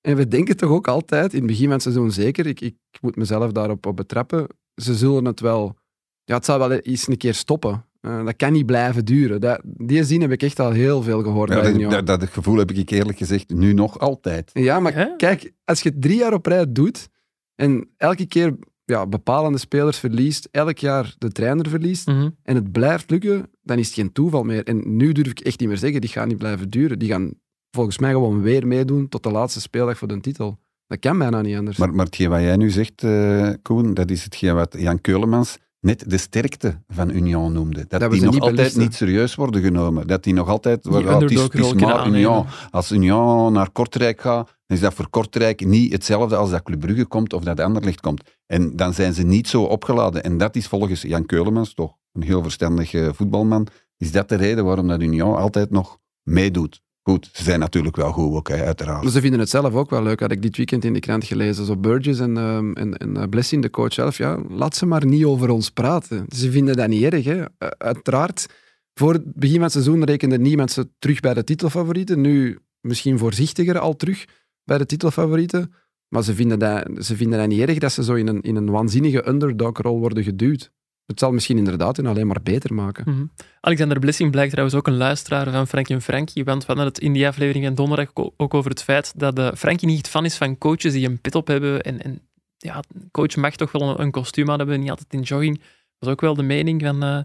en 0.00 0.16
we 0.16 0.28
denken 0.28 0.56
toch 0.56 0.70
ook 0.70 0.88
altijd, 0.88 1.32
in 1.32 1.38
het 1.38 1.46
begin 1.46 1.64
van 1.64 1.72
het 1.72 1.82
seizoen 1.82 2.10
zeker, 2.10 2.46
ik, 2.46 2.60
ik 2.60 2.76
moet 3.00 3.16
mezelf 3.16 3.52
daarop 3.52 3.86
op 3.86 3.96
betrappen, 3.96 4.46
ze 4.74 4.94
zullen 4.94 5.24
het 5.24 5.40
wel... 5.40 5.76
Ja, 6.24 6.34
het 6.34 6.44
zal 6.44 6.58
wel 6.58 6.72
eens 6.72 7.08
een 7.08 7.16
keer 7.16 7.34
stoppen. 7.34 7.84
Eh, 8.00 8.24
dat 8.24 8.36
kan 8.36 8.52
niet 8.52 8.66
blijven 8.66 9.04
duren. 9.04 9.40
Dat, 9.40 9.60
die 9.64 10.04
zin 10.04 10.20
heb 10.20 10.30
ik 10.32 10.42
echt 10.42 10.60
al 10.60 10.70
heel 10.70 11.02
veel 11.02 11.22
gehoord 11.22 11.48
Ja, 11.48 11.54
bij 11.54 11.64
dat, 11.64 11.74
Union. 11.74 11.90
dat, 11.90 12.06
dat 12.06 12.24
gevoel 12.28 12.56
heb 12.56 12.70
ik 12.70 12.90
eerlijk 12.90 13.18
gezegd 13.18 13.50
nu 13.54 13.72
nog 13.72 13.98
altijd. 13.98 14.50
Ja, 14.54 14.80
maar 14.80 15.16
kijk, 15.16 15.52
als 15.64 15.82
je 15.82 15.98
drie 15.98 16.18
jaar 16.18 16.32
op 16.32 16.46
rij 16.46 16.72
doet 16.72 17.08
en 17.54 17.88
elke 17.96 18.26
keer 18.26 18.56
ja, 18.84 19.06
bepalende 19.06 19.58
spelers 19.58 19.98
verliest, 19.98 20.48
elk 20.50 20.78
jaar 20.78 21.14
de 21.18 21.32
trainer 21.32 21.68
verliest, 21.68 22.06
Mhm. 22.06 22.30
en 22.42 22.54
het 22.54 22.72
blijft 22.72 23.10
lukken, 23.10 23.50
dan 23.68 23.78
is 23.78 23.86
het 23.86 23.94
geen 23.94 24.12
toeval 24.12 24.42
meer. 24.42 24.64
En 24.64 24.96
nu 24.96 25.12
durf 25.12 25.30
ik 25.30 25.40
echt 25.40 25.60
niet 25.60 25.68
meer 25.68 25.78
zeggen, 25.78 26.00
die 26.00 26.10
gaan 26.10 26.28
niet 26.28 26.38
blijven 26.38 26.70
duren. 26.70 26.98
Die 26.98 27.08
gaan 27.08 27.32
volgens 27.70 27.98
mij 27.98 28.10
gewoon 28.10 28.42
weer 28.42 28.66
meedoen 28.66 29.08
tot 29.08 29.22
de 29.22 29.30
laatste 29.30 29.60
speeldag 29.60 29.98
voor 29.98 30.08
de 30.08 30.20
titel. 30.20 30.58
Dat 30.86 30.98
kan 30.98 31.18
bijna 31.18 31.40
niet 31.40 31.56
anders. 31.56 31.76
Maar, 31.76 31.94
maar 31.94 32.04
hetgeen 32.04 32.30
wat 32.30 32.40
jij 32.40 32.56
nu 32.56 32.70
zegt, 32.70 33.02
eh, 33.02 33.50
Koen, 33.62 33.94
dat 33.94 34.10
is 34.10 34.24
hetgeen 34.24 34.54
wat 34.54 34.74
Jan 34.78 35.00
Keulemans 35.00 35.58
net 35.80 36.10
de 36.10 36.18
sterkte 36.18 36.82
van 36.88 37.10
Union 37.10 37.52
noemde. 37.52 37.84
Dat, 37.88 38.10
die 38.10 38.22
nog 38.22 38.32
niet 38.32 38.40
altijd 38.40 38.54
belisten. 38.56 38.80
niet 38.80 38.94
serieus 38.94 39.34
worden 39.34 39.62
genomen. 39.62 40.06
Dat 40.06 40.22
die 40.22 40.34
nog 40.34 40.48
altijd... 40.48 40.82
Die 40.82 40.92
het 40.92 41.04
is, 41.04 41.10
het 41.10 41.22
is 41.22 41.38
underdog-rol 41.38 41.70
kunnen 41.70 41.96
maar 41.96 42.06
Union. 42.06 42.46
Als 42.70 42.92
Union 42.92 43.52
naar 43.52 43.70
Kortrijk 43.70 44.20
gaat, 44.20 44.46
dan 44.66 44.76
is 44.76 44.80
dat 44.80 44.94
voor 44.94 45.08
Kortrijk 45.08 45.66
niet 45.66 45.92
hetzelfde 45.92 46.36
als 46.36 46.50
dat 46.50 46.62
Club 46.62 46.80
Brugge 46.80 47.06
komt 47.06 47.32
of 47.32 47.42
dat 47.42 47.60
Anderlecht 47.60 48.00
komt. 48.00 48.22
En 48.46 48.76
dan 48.76 48.94
zijn 48.94 49.14
ze 49.14 49.22
niet 49.22 49.48
zo 49.48 49.62
opgeladen. 49.62 50.22
En 50.22 50.38
dat 50.38 50.56
is 50.56 50.66
volgens 50.66 51.02
Jan 51.02 51.26
Keulemans, 51.26 51.74
toch 51.74 51.96
een 52.20 52.26
heel 52.26 52.42
verstandig 52.42 52.94
eh, 52.94 53.08
voetbalman, 53.12 53.66
is 53.96 54.12
dat 54.12 54.28
de 54.28 54.34
reden 54.34 54.64
waarom 54.64 54.88
dat 54.88 55.00
Union 55.02 55.36
altijd 55.36 55.70
nog 55.70 55.98
meedoet. 56.22 56.82
Goed, 57.02 57.28
ze 57.32 57.42
zijn 57.42 57.60
natuurlijk 57.60 57.96
wel 57.96 58.12
goed 58.12 58.34
ook, 58.34 58.50
uiteraard. 58.50 59.10
Ze 59.10 59.20
vinden 59.20 59.40
het 59.40 59.48
zelf 59.48 59.74
ook 59.74 59.90
wel 59.90 60.02
leuk, 60.02 60.20
had 60.20 60.30
ik 60.30 60.42
dit 60.42 60.56
weekend 60.56 60.84
in 60.84 60.92
de 60.92 61.00
krant 61.00 61.24
gelezen. 61.24 61.64
Zo 61.64 61.76
Burgess 61.76 62.20
en, 62.20 62.36
ehm, 62.36 62.72
en, 62.72 62.96
en 62.96 63.16
eh, 63.16 63.28
Blessing, 63.28 63.62
de 63.62 63.70
coach 63.70 63.92
zelf, 63.92 64.18
ja, 64.18 64.38
laat 64.48 64.76
ze 64.76 64.86
maar 64.86 65.06
niet 65.06 65.24
over 65.24 65.50
ons 65.50 65.70
praten. 65.70 66.24
Ze 66.28 66.50
vinden 66.50 66.76
dat 66.76 66.88
niet 66.88 67.02
erg. 67.02 67.24
Hè. 67.24 67.40
Eh, 67.40 67.68
uiteraard, 67.78 68.46
voor 68.94 69.12
het 69.12 69.34
begin 69.34 69.54
van 69.54 69.64
het 69.64 69.72
seizoen 69.72 70.04
rekende 70.04 70.38
niemand 70.38 70.70
ze 70.70 70.88
terug 70.98 71.20
bij 71.20 71.34
de 71.34 71.44
titelfavorieten. 71.44 72.20
Nu 72.20 72.58
misschien 72.80 73.18
voorzichtiger 73.18 73.78
al 73.78 73.96
terug 73.96 74.24
bij 74.64 74.78
de 74.78 74.86
titelfavorieten. 74.86 75.72
Maar 76.08 76.22
ze 76.22 76.34
vinden 76.34 76.58
dat, 76.58 77.04
ze 77.04 77.16
vinden 77.16 77.38
dat 77.38 77.48
niet 77.48 77.68
erg 77.68 77.78
dat 77.78 77.92
ze 77.92 78.04
zo 78.04 78.14
in 78.14 78.28
een, 78.28 78.40
in 78.40 78.56
een 78.56 78.70
waanzinnige 78.70 79.28
underdog-rol 79.28 79.98
worden 79.98 80.22
geduwd. 80.22 80.70
Het 81.08 81.18
zal 81.18 81.32
misschien 81.32 81.58
inderdaad 81.58 81.96
hun 81.96 82.06
alleen 82.06 82.26
maar 82.26 82.42
beter 82.42 82.74
maken. 82.74 83.04
Mhm. 83.12 83.24
Alexander 83.60 83.98
Blessing 83.98 84.30
blijkt 84.30 84.50
trouwens 84.50 84.78
ook 84.78 84.86
een 84.86 84.96
luisteraar 84.96 85.50
van 85.50 85.66
Frank 85.66 85.88
en 85.88 86.02
Frankie, 86.02 86.44
want 86.44 86.60
we 86.60 86.66
hadden 86.66 86.86
het 86.86 86.98
in 86.98 87.12
die 87.12 87.26
aflevering 87.26 87.64
van 87.64 87.74
donderdag 87.74 88.10
ook- 88.14 88.54
over 88.54 88.70
het 88.70 88.82
feit 88.82 89.12
dat 89.16 89.38
eh, 89.38 89.52
Frankie 89.54 89.88
niet 89.88 90.08
fan 90.08 90.24
is 90.24 90.36
van 90.36 90.58
coaches 90.58 90.92
die 90.92 91.06
een 91.08 91.20
pit 91.20 91.34
op 91.34 91.46
hebben. 91.46 91.82
En, 91.82 92.02
en 92.02 92.20
ja, 92.56 92.82
coach 93.10 93.36
mag 93.36 93.56
toch 93.56 93.72
wel 93.72 93.82
een, 93.82 94.00
een 94.00 94.10
kostuum 94.10 94.50
aan 94.50 94.58
hebben, 94.58 94.80
niet 94.80 94.90
altijd 94.90 95.12
in 95.12 95.20
jogging. 95.22 95.58
Dat 95.58 95.66
was 95.98 96.08
ook 96.08 96.20
wel 96.20 96.34
de 96.34 96.42
mening 96.42 96.82
van 96.82 97.02
eh 97.02 97.18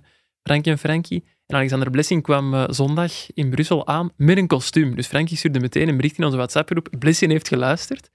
Frank 0.44 0.66
en 0.66 0.78
Frankie. 0.78 1.24
En 1.46 1.56
Alexander 1.56 1.90
Blessing 1.90 2.24
kwam 2.24 2.54
eh, 2.54 2.64
zondag 2.68 3.34
in 3.34 3.50
Brussel 3.50 3.88
aan 3.88 4.12
met 4.18 4.38
een 4.38 4.48
kostuum. 4.48 4.96
Dus 4.96 5.08
Frankie 5.08 5.38
stuurde 5.38 5.60
meteen 5.60 5.88
een 5.88 5.96
bericht 5.98 6.18
in 6.18 6.24
onze 6.24 6.38
WhatsApp-groep. 6.38 6.90
Blessing 7.00 7.32
heeft 7.32 7.48
geluisterd. 7.48 8.12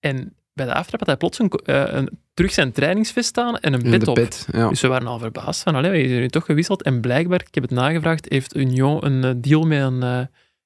En 0.00 0.36
bij 0.56 0.66
de 0.66 0.74
aftrap 0.74 0.98
had 0.98 1.08
hij 1.08 1.16
plots 1.16 1.38
een, 1.38 1.50
eh, 1.50 1.84
een, 1.86 2.18
terug 2.34 2.52
zijn 2.52 2.72
trainingsvest 2.72 3.38
aan 3.38 3.58
en 3.58 3.72
een 3.72 3.82
pet 3.82 4.04
de 4.04 4.10
op. 4.10 4.28
ja. 4.52 4.68
Dus 4.68 4.80
we 4.80 4.88
waren 4.88 5.06
al 5.06 5.18
verbaasd 5.18 5.62
van, 5.62 5.74
allee, 5.74 6.02
je 6.02 6.14
is 6.14 6.18
nu 6.18 6.28
toch 6.28 6.44
gewisseld. 6.44 6.82
En 6.82 7.00
blijkbaar, 7.00 7.40
ik 7.40 7.54
heb 7.54 7.62
het 7.62 7.72
nagevraagd, 7.72 8.26
heeft 8.28 8.56
Union 8.56 9.06
een 9.06 9.24
eh, 9.24 9.30
deal 9.36 9.62
met 9.62 9.80
een 9.80 10.02
eh, 10.02 10.20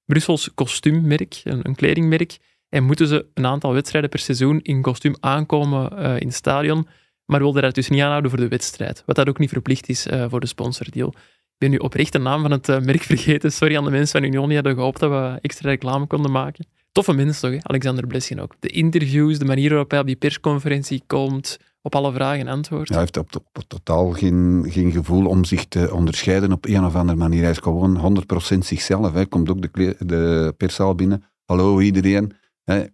Brussels 0.05 0.55
kostuummerk, 0.55 1.41
een, 1.45 1.61
een 1.63 1.75
kledingmerk. 1.75 2.39
En 2.69 2.85
moeten 2.85 3.07
ze 3.07 3.27
een 3.35 3.47
aantal 3.47 3.73
wedstrijden 3.73 4.11
per 4.11 4.19
seizoen 4.19 4.61
in 4.63 4.83
kostuum 4.83 5.15
aankomen 5.21 5.99
in 6.21 6.27
het 6.27 6.35
stadion. 6.35 6.89
Maar 7.25 7.41
wilden 7.41 7.63
dat 7.63 7.75
dus 7.75 7.89
niet 7.89 8.01
aanhouden 8.01 8.31
voor 8.31 8.41
de 8.41 8.49
wedstrijd. 8.49 9.03
Wat 9.07 9.17
dat 9.17 9.29
ook 9.29 9.39
niet 9.39 9.51
verplicht 9.51 9.89
is 9.89 10.07
voor 10.29 10.41
de 10.41 10.47
sponsordeal. 10.47 11.09
Ik 11.09 11.59
ben 11.59 11.71
nu 11.71 11.77
oprecht 11.77 12.13
de 12.13 12.19
naam 12.19 12.43
van 12.43 12.51
het 12.51 12.67
merk 12.67 13.03
vergeten. 13.13 13.53
Sorry 13.53 13.77
aan 13.77 13.85
de 13.85 13.91
mensen 13.91 14.21
van 14.21 14.29
Union 14.29 14.47
die 14.47 14.55
hadden 14.55 14.75
gehoopt 14.75 15.01
dat 15.01 15.11
we 15.11 15.39
extra 15.41 15.69
reclame 15.69 16.07
konden 16.07 16.33
maken. 16.33 16.67
Toffe 16.93 17.13
mens 17.13 17.41
toch, 17.41 17.51
hè? 17.51 17.59
Alexander 17.63 18.07
Blessing 18.07 18.41
ook. 18.41 18.55
De 18.61 18.69
interviews, 18.69 19.39
de 19.39 19.45
manier 19.45 19.69
waarop 19.69 19.91
hij 19.91 20.01
op 20.01 20.07
die 20.07 20.17
persconferentie 20.17 21.03
komt, 21.07 21.59
op 21.83 21.95
alle 21.95 22.13
vragen 22.13 22.49
antwoordt. 22.49 22.89
Ja, 22.89 22.95
hij 22.95 23.03
heeft 23.03 23.17
op, 23.17 23.45
op 23.53 23.65
totaal 23.69 24.11
geen, 24.11 24.67
geen 24.69 24.93
gevoel 24.93 25.27
om 25.27 25.45
zich 25.45 25.65
te 25.65 25.95
onderscheiden 25.95 26.53
op 26.53 26.67
een 26.67 26.85
of 26.85 26.95
andere 26.95 27.19
manier. 27.19 27.43
Hij 27.43 27.51
is 27.51 27.59
gewoon 27.59 28.25
100% 28.55 28.59
zichzelf. 28.59 29.13
Hij 29.13 29.27
komt 29.27 29.51
ook 29.51 29.63
de, 29.63 29.97
de 29.99 30.55
perszaal 30.57 30.95
binnen. 30.95 31.25
Hallo 31.45 31.81
iedereen. 31.81 32.33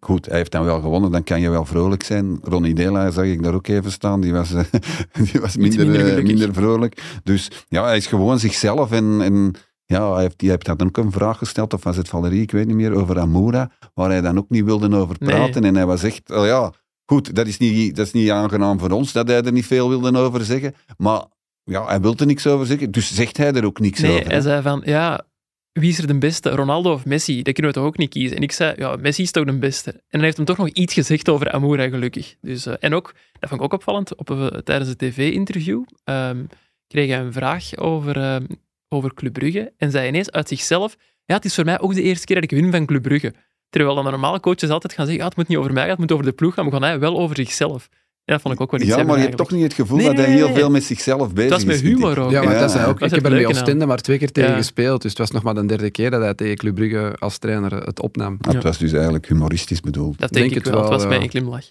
Goed, 0.00 0.26
hij 0.26 0.36
heeft 0.36 0.52
dan 0.52 0.64
wel 0.64 0.80
gewonnen, 0.80 1.10
dan 1.10 1.24
kan 1.24 1.40
je 1.40 1.50
wel 1.50 1.64
vrolijk 1.64 2.02
zijn. 2.02 2.38
Ronnie 2.42 2.74
Dela 2.74 3.10
zag 3.10 3.24
ik 3.24 3.42
daar 3.42 3.54
ook 3.54 3.66
even 3.66 3.92
staan, 3.92 4.20
die 4.20 4.32
was, 4.32 4.50
die 5.32 5.40
was 5.40 5.56
minder, 5.56 5.86
minder 5.86 6.18
eh, 6.18 6.24
minder 6.24 6.54
vrolijk. 6.54 7.20
Dus 7.24 7.50
ja, 7.68 7.84
hij 7.84 7.96
is 7.96 8.06
gewoon 8.06 8.38
zichzelf 8.38 8.92
en... 8.92 9.20
en 9.20 9.54
ja, 9.86 10.12
hij 10.12 10.22
heeft, 10.22 10.40
hij 10.40 10.50
heeft 10.50 10.64
dan 10.66 10.82
ook 10.82 10.96
een 10.96 11.12
vraag 11.12 11.38
gesteld, 11.38 11.72
of 11.74 11.84
was 11.84 11.96
het 11.96 12.08
Valerie, 12.08 12.42
ik 12.42 12.50
weet 12.50 12.66
niet 12.66 12.76
meer, 12.76 12.92
over 12.92 13.18
Amoura, 13.18 13.70
waar 13.94 14.10
hij 14.10 14.20
dan 14.20 14.38
ook 14.38 14.50
niet 14.50 14.64
wilde 14.64 14.96
over 14.96 15.16
Nee. 15.18 15.28
praten. 15.30 15.64
En 15.64 15.74
hij 15.74 15.86
was 15.86 16.02
echt, 16.02 16.30
oh 16.30 16.46
ja, 16.46 16.72
goed, 17.04 17.34
dat 17.34 17.46
is, 17.46 17.58
niet, 17.58 17.96
dat 17.96 18.06
is 18.06 18.12
niet 18.12 18.30
aangenaam 18.30 18.78
voor 18.78 18.90
ons, 18.90 19.12
dat 19.12 19.28
hij 19.28 19.42
er 19.42 19.52
niet 19.52 19.66
veel 19.66 19.88
wilde 19.88 20.18
over 20.18 20.44
zeggen. 20.44 20.74
Maar 20.98 21.24
ja, 21.64 21.86
hij 21.86 22.00
wilde 22.00 22.26
niks 22.26 22.46
over 22.46 22.66
zeggen, 22.66 22.90
dus 22.90 23.14
zegt 23.14 23.36
hij 23.36 23.52
er 23.52 23.64
ook 23.64 23.80
niks 23.80 24.00
Nee, 24.00 24.10
over. 24.12 24.24
hè. 24.24 24.30
hij 24.32 24.40
zei 24.40 24.62
van, 24.62 24.82
ja, 24.84 25.24
wie 25.72 25.90
is 25.90 25.98
er 25.98 26.06
de 26.06 26.18
beste? 26.18 26.50
Ronaldo 26.50 26.92
of 26.92 27.04
Messi? 27.04 27.42
Dat 27.42 27.54
kunnen 27.54 27.72
we 27.72 27.78
toch 27.78 27.86
ook 27.88 27.96
niet 27.96 28.10
kiezen? 28.10 28.36
En 28.36 28.42
ik 28.42 28.52
zei, 28.52 28.74
ja, 28.76 28.96
Messi 29.00 29.22
is 29.22 29.30
toch 29.30 29.44
de 29.44 29.58
beste? 29.58 29.90
En 29.90 30.00
hij 30.08 30.20
heeft 30.22 30.36
hem 30.36 30.46
toch 30.46 30.56
nog 30.56 30.68
iets 30.68 30.94
gezegd 30.94 31.28
over 31.28 31.50
Amoura, 31.52 31.88
gelukkig. 31.88 32.34
Dus, 32.40 32.66
eh, 32.66 32.74
en 32.80 32.94
ook, 32.94 33.14
dat 33.38 33.48
vond 33.48 33.60
ik 33.60 33.66
ook 33.66 33.72
opvallend, 33.72 34.14
op, 34.16 34.30
eh, 34.30 34.46
tijdens 34.46 34.88
het 34.88 34.98
tv-interview 34.98 35.82
ehm, 36.04 36.44
kreeg 36.86 37.08
hij 37.10 37.18
een 37.20 37.32
vraag 37.32 37.76
over, 37.76 38.16
ehm, 38.16 38.44
over 38.88 39.14
Club 39.14 39.32
Brugge 39.32 39.72
en 39.76 39.90
zei 39.90 40.08
ineens 40.08 40.30
uit 40.30 40.48
zichzelf, 40.48 40.96
ja, 41.24 41.34
het 41.34 41.44
is 41.44 41.54
voor 41.54 41.64
mij 41.64 41.80
ook 41.80 41.94
de 41.94 42.02
eerste 42.02 42.26
keer 42.26 42.40
dat 42.40 42.50
ik 42.50 42.58
win 42.58 42.70
van 42.70 42.86
Club 42.86 43.02
Brugge. 43.02 43.34
Terwijl 43.68 43.94
dan 43.94 44.04
de 44.04 44.10
normale 44.10 44.40
coaches 44.40 44.70
altijd 44.70 44.92
gaan 44.92 45.04
zeggen, 45.06 45.22
ja, 45.22 45.28
het 45.28 45.36
moet 45.36 45.48
niet 45.48 45.58
over 45.58 45.72
mij 45.72 45.82
gaan, 45.82 45.90
het 45.90 46.00
moet 46.00 46.12
over 46.12 46.24
de 46.24 46.32
ploeg 46.32 46.54
gaan, 46.54 46.64
maar 46.64 46.72
gewoon 46.72 46.88
hij 46.88 46.98
wel 46.98 47.18
over 47.18 47.36
zichzelf. 47.36 47.88
En 48.26 48.32
dat 48.34 48.40
vond 48.40 48.54
ik 48.54 48.60
ook 48.60 48.70
wel 48.70 48.80
iets 48.80 48.88
Ja, 48.88 49.02
maar 49.02 49.16
je 49.16 49.22
hebt 49.22 49.36
toch 49.36 49.50
niet 49.50 49.62
het 49.62 49.74
gevoel 49.74 49.96
Nee, 49.96 50.06
dat 50.06 50.16
hij 50.16 50.30
heel 50.34 50.46
nee. 50.46 50.54
veel 50.54 50.70
met 50.70 50.84
zichzelf 50.84 51.32
bezig 51.32 51.50
Dat 51.50 51.58
is 51.58 51.64
met 51.64 51.80
humor 51.80 52.18
ook. 52.18 52.30
Ja, 52.30 52.42
maar 52.42 52.54
Ja, 52.54 52.60
dat 52.60 52.72
ja. 52.72 52.84
ook. 52.86 52.98
Dat 52.98 53.10
is 53.12 53.16
Ik 53.16 53.22
heb 53.22 53.32
er 53.32 53.38
bij. 53.38 53.46
Oostende 53.46 53.86
maar 53.86 54.00
twee 54.00 54.18
keer 54.18 54.32
tegen 54.32 54.50
Ja. 54.50 54.56
gespeeld. 54.56 55.02
Dus 55.02 55.10
het 55.10 55.20
was 55.20 55.30
nog 55.30 55.42
maar 55.42 55.54
de 55.54 55.66
derde 55.66 55.90
keer 55.90 56.10
dat 56.10 56.20
hij 56.22 56.34
tegen 56.34 56.56
Club 56.56 56.74
Brugge 56.74 57.16
als 57.18 57.38
trainer 57.38 57.72
het 57.72 58.00
opnam. 58.00 58.38
Het 58.40 58.62
was 58.62 58.78
dus 58.78 58.92
eigenlijk 58.92 59.28
humoristisch 59.28 59.80
bedoeld. 59.80 60.18
Dat 60.18 60.32
denk, 60.32 60.44
Denk 60.44 60.56
ik 60.58 60.64
het 60.64 60.74
wel. 60.74 60.82
Het 60.82 60.92
was 60.92 61.02
ja. 61.02 61.08
bij 61.08 61.20
een 61.20 61.28
glimlach. 61.28 61.64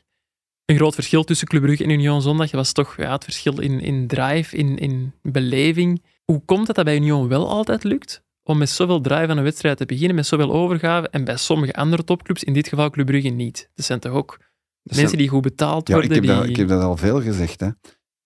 Een 0.66 0.76
groot 0.76 0.94
verschil 0.94 1.24
tussen 1.24 1.48
Club 1.48 1.62
Brugge 1.62 1.84
en 1.84 1.90
Union 1.90 2.22
Zondag 2.22 2.52
was 2.52 2.72
toch 2.72 2.98
ja, 2.98 3.12
het 3.12 3.24
verschil 3.24 3.60
in, 3.60 3.80
in 3.80 4.08
drive, 4.08 4.58
in, 4.58 4.78
in 4.78 5.14
beleving. 5.22 6.02
Hoe 6.26 6.42
komt 6.46 6.68
het 6.68 6.76
dat 6.76 6.86
bij 6.86 6.96
Union 6.96 7.28
wel 7.28 7.50
altijd 7.50 7.84
lukt 7.84 8.24
om 8.44 8.58
met 8.58 8.70
zoveel 8.70 9.02
drive 9.02 9.28
aan 9.28 9.38
een 9.38 9.44
wedstrijd 9.44 9.78
te 9.78 9.86
beginnen, 9.86 10.16
met 10.16 10.26
zoveel 10.26 10.54
overgave, 10.54 11.10
en 11.10 11.24
bij 11.26 11.38
sommige 11.38 11.74
andere 11.74 12.04
topclubs, 12.04 12.44
in 12.44 12.54
dit 12.54 12.68
geval 12.68 12.90
Club 12.90 13.06
Brugge, 13.06 13.30
niet? 13.30 13.70
Dat 13.74 13.86
zijn 13.86 14.00
toch 14.00 14.12
ook 14.12 14.40
mensen 14.84 15.18
die 15.18 15.28
goed 15.30 15.42
betaald 15.42 15.88
Ja, 15.88 15.96
ik 15.96 16.02
worden? 16.08 16.28
heb, 16.30 16.38
dat, 16.38 16.50
ik 16.50 16.56
heb 16.56 16.68
dat 16.68 16.82
al 16.82 16.98
veel 16.98 17.22
gezegd. 17.22 17.60
Hè. 17.60 17.70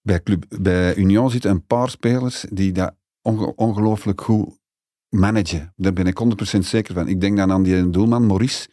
Bij, 0.01 0.23
Club, 0.23 0.45
bij 0.61 0.95
Union 0.95 1.29
zitten 1.31 1.51
een 1.51 1.65
paar 1.65 1.89
spelers 1.89 2.45
die 2.49 2.71
dat 2.71 2.95
onge- 3.21 3.55
ongelooflijk 3.55 4.21
goed 4.21 4.59
managen. 5.09 5.73
Daar 5.75 5.93
ben 5.93 6.07
ik 6.07 6.19
100% 6.55 6.57
zeker 6.59 6.93
van. 6.93 7.07
Ik 7.07 7.21
denk 7.21 7.37
dan 7.37 7.51
aan 7.51 7.63
die 7.63 7.89
doelman, 7.89 8.25
Maurice. 8.25 8.69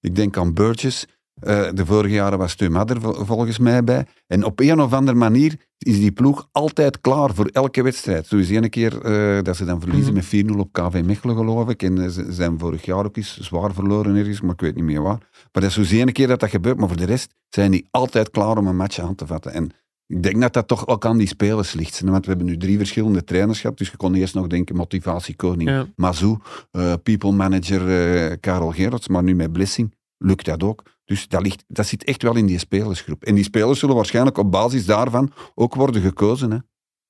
Ik 0.00 0.14
denk 0.14 0.36
aan 0.36 0.54
Burgess. 0.54 1.06
Eh, 1.42 1.68
de 1.74 1.86
vorige 1.86 2.14
jaren 2.14 2.38
was 2.38 2.54
Teun 2.54 2.72
Madder 2.72 3.00
vol- 3.00 3.24
volgens 3.24 3.58
mij 3.58 3.84
bij. 3.84 4.06
En 4.26 4.44
op 4.44 4.60
een 4.60 4.80
of 4.80 4.92
andere 4.92 5.16
manier 5.18 5.54
is 5.78 5.98
die 5.98 6.12
ploeg 6.12 6.48
altijd 6.52 7.00
klaar 7.00 7.34
voor 7.34 7.46
elke 7.46 7.82
wedstrijd. 7.82 8.26
Zo 8.26 8.36
is 8.36 8.50
één 8.50 8.70
keer 8.70 9.00
eh, 9.02 9.42
dat 9.42 9.56
ze 9.56 9.64
dan 9.64 9.80
verliezen 9.80 10.06
Mhm. 10.06 10.14
met 10.14 10.24
4-0 10.24 10.58
op 10.58 10.72
KV 10.72 11.02
Mechelen, 11.04 11.36
geloof 11.36 11.68
ik. 11.68 11.82
En 11.82 12.02
eh, 12.02 12.08
ze 12.08 12.26
zijn 12.32 12.58
vorig 12.58 12.84
jaar 12.84 13.04
ook 13.04 13.16
eens 13.16 13.38
zwaar 13.40 13.74
verloren 13.74 14.16
ergens, 14.16 14.40
maar 14.40 14.52
ik 14.54 14.60
weet 14.60 14.74
niet 14.74 14.84
meer 14.84 15.02
waar. 15.02 15.18
Maar 15.52 15.62
dat 15.62 15.76
is 15.76 15.88
zo 15.88 15.96
één 15.96 16.12
keer 16.12 16.26
dat 16.26 16.40
dat 16.40 16.50
gebeurt. 16.50 16.78
Maar 16.78 16.88
voor 16.88 16.96
de 16.96 17.04
rest 17.04 17.34
zijn 17.48 17.70
die 17.70 17.86
altijd 17.90 18.30
klaar 18.30 18.56
om 18.58 18.66
een 18.66 18.76
match 18.76 18.98
aan 18.98 19.14
te 19.14 19.26
vatten. 19.26 19.52
En 19.52 19.70
ik 20.06 20.22
denk 20.22 20.40
dat 20.40 20.52
dat 20.52 20.68
toch 20.68 20.86
ook 20.86 21.06
aan 21.06 21.18
die 21.18 21.26
spelers 21.26 21.72
ligt. 21.72 22.00
Want 22.00 22.24
we 22.24 22.28
hebben 22.30 22.46
nu 22.48 22.56
drie 22.56 22.76
verschillende 22.78 23.24
trainers 23.24 23.60
gehad. 23.60 23.78
Dus 23.78 23.90
je 23.90 23.96
kon 23.96 24.14
eerst 24.14 24.34
nog 24.34 24.46
denken 24.46 24.76
motivatiekoning 24.76 25.68
Ja. 25.70 25.86
Mazou, 25.96 26.38
people 27.02 27.32
manager 27.32 28.38
Karel 28.38 28.70
Gerrits, 28.70 29.08
maar 29.08 29.22
nu 29.22 29.34
met 29.34 29.52
Blessing 29.52 29.94
lukt 30.18 30.44
dat 30.44 30.62
ook. 30.62 30.82
Dus 31.04 31.28
dat, 31.28 31.42
ligt, 31.42 31.64
dat 31.68 31.86
zit 31.86 32.04
echt 32.04 32.22
wel 32.22 32.36
in 32.36 32.46
die 32.46 32.58
spelersgroep. 32.58 33.24
En 33.24 33.34
die 33.34 33.44
spelers 33.44 33.78
zullen 33.78 33.94
waarschijnlijk 33.94 34.38
op 34.38 34.50
basis 34.50 34.86
daarvan 34.86 35.32
ook 35.54 35.74
worden 35.74 36.02
gekozen. 36.02 36.50
Hè. 36.50 36.56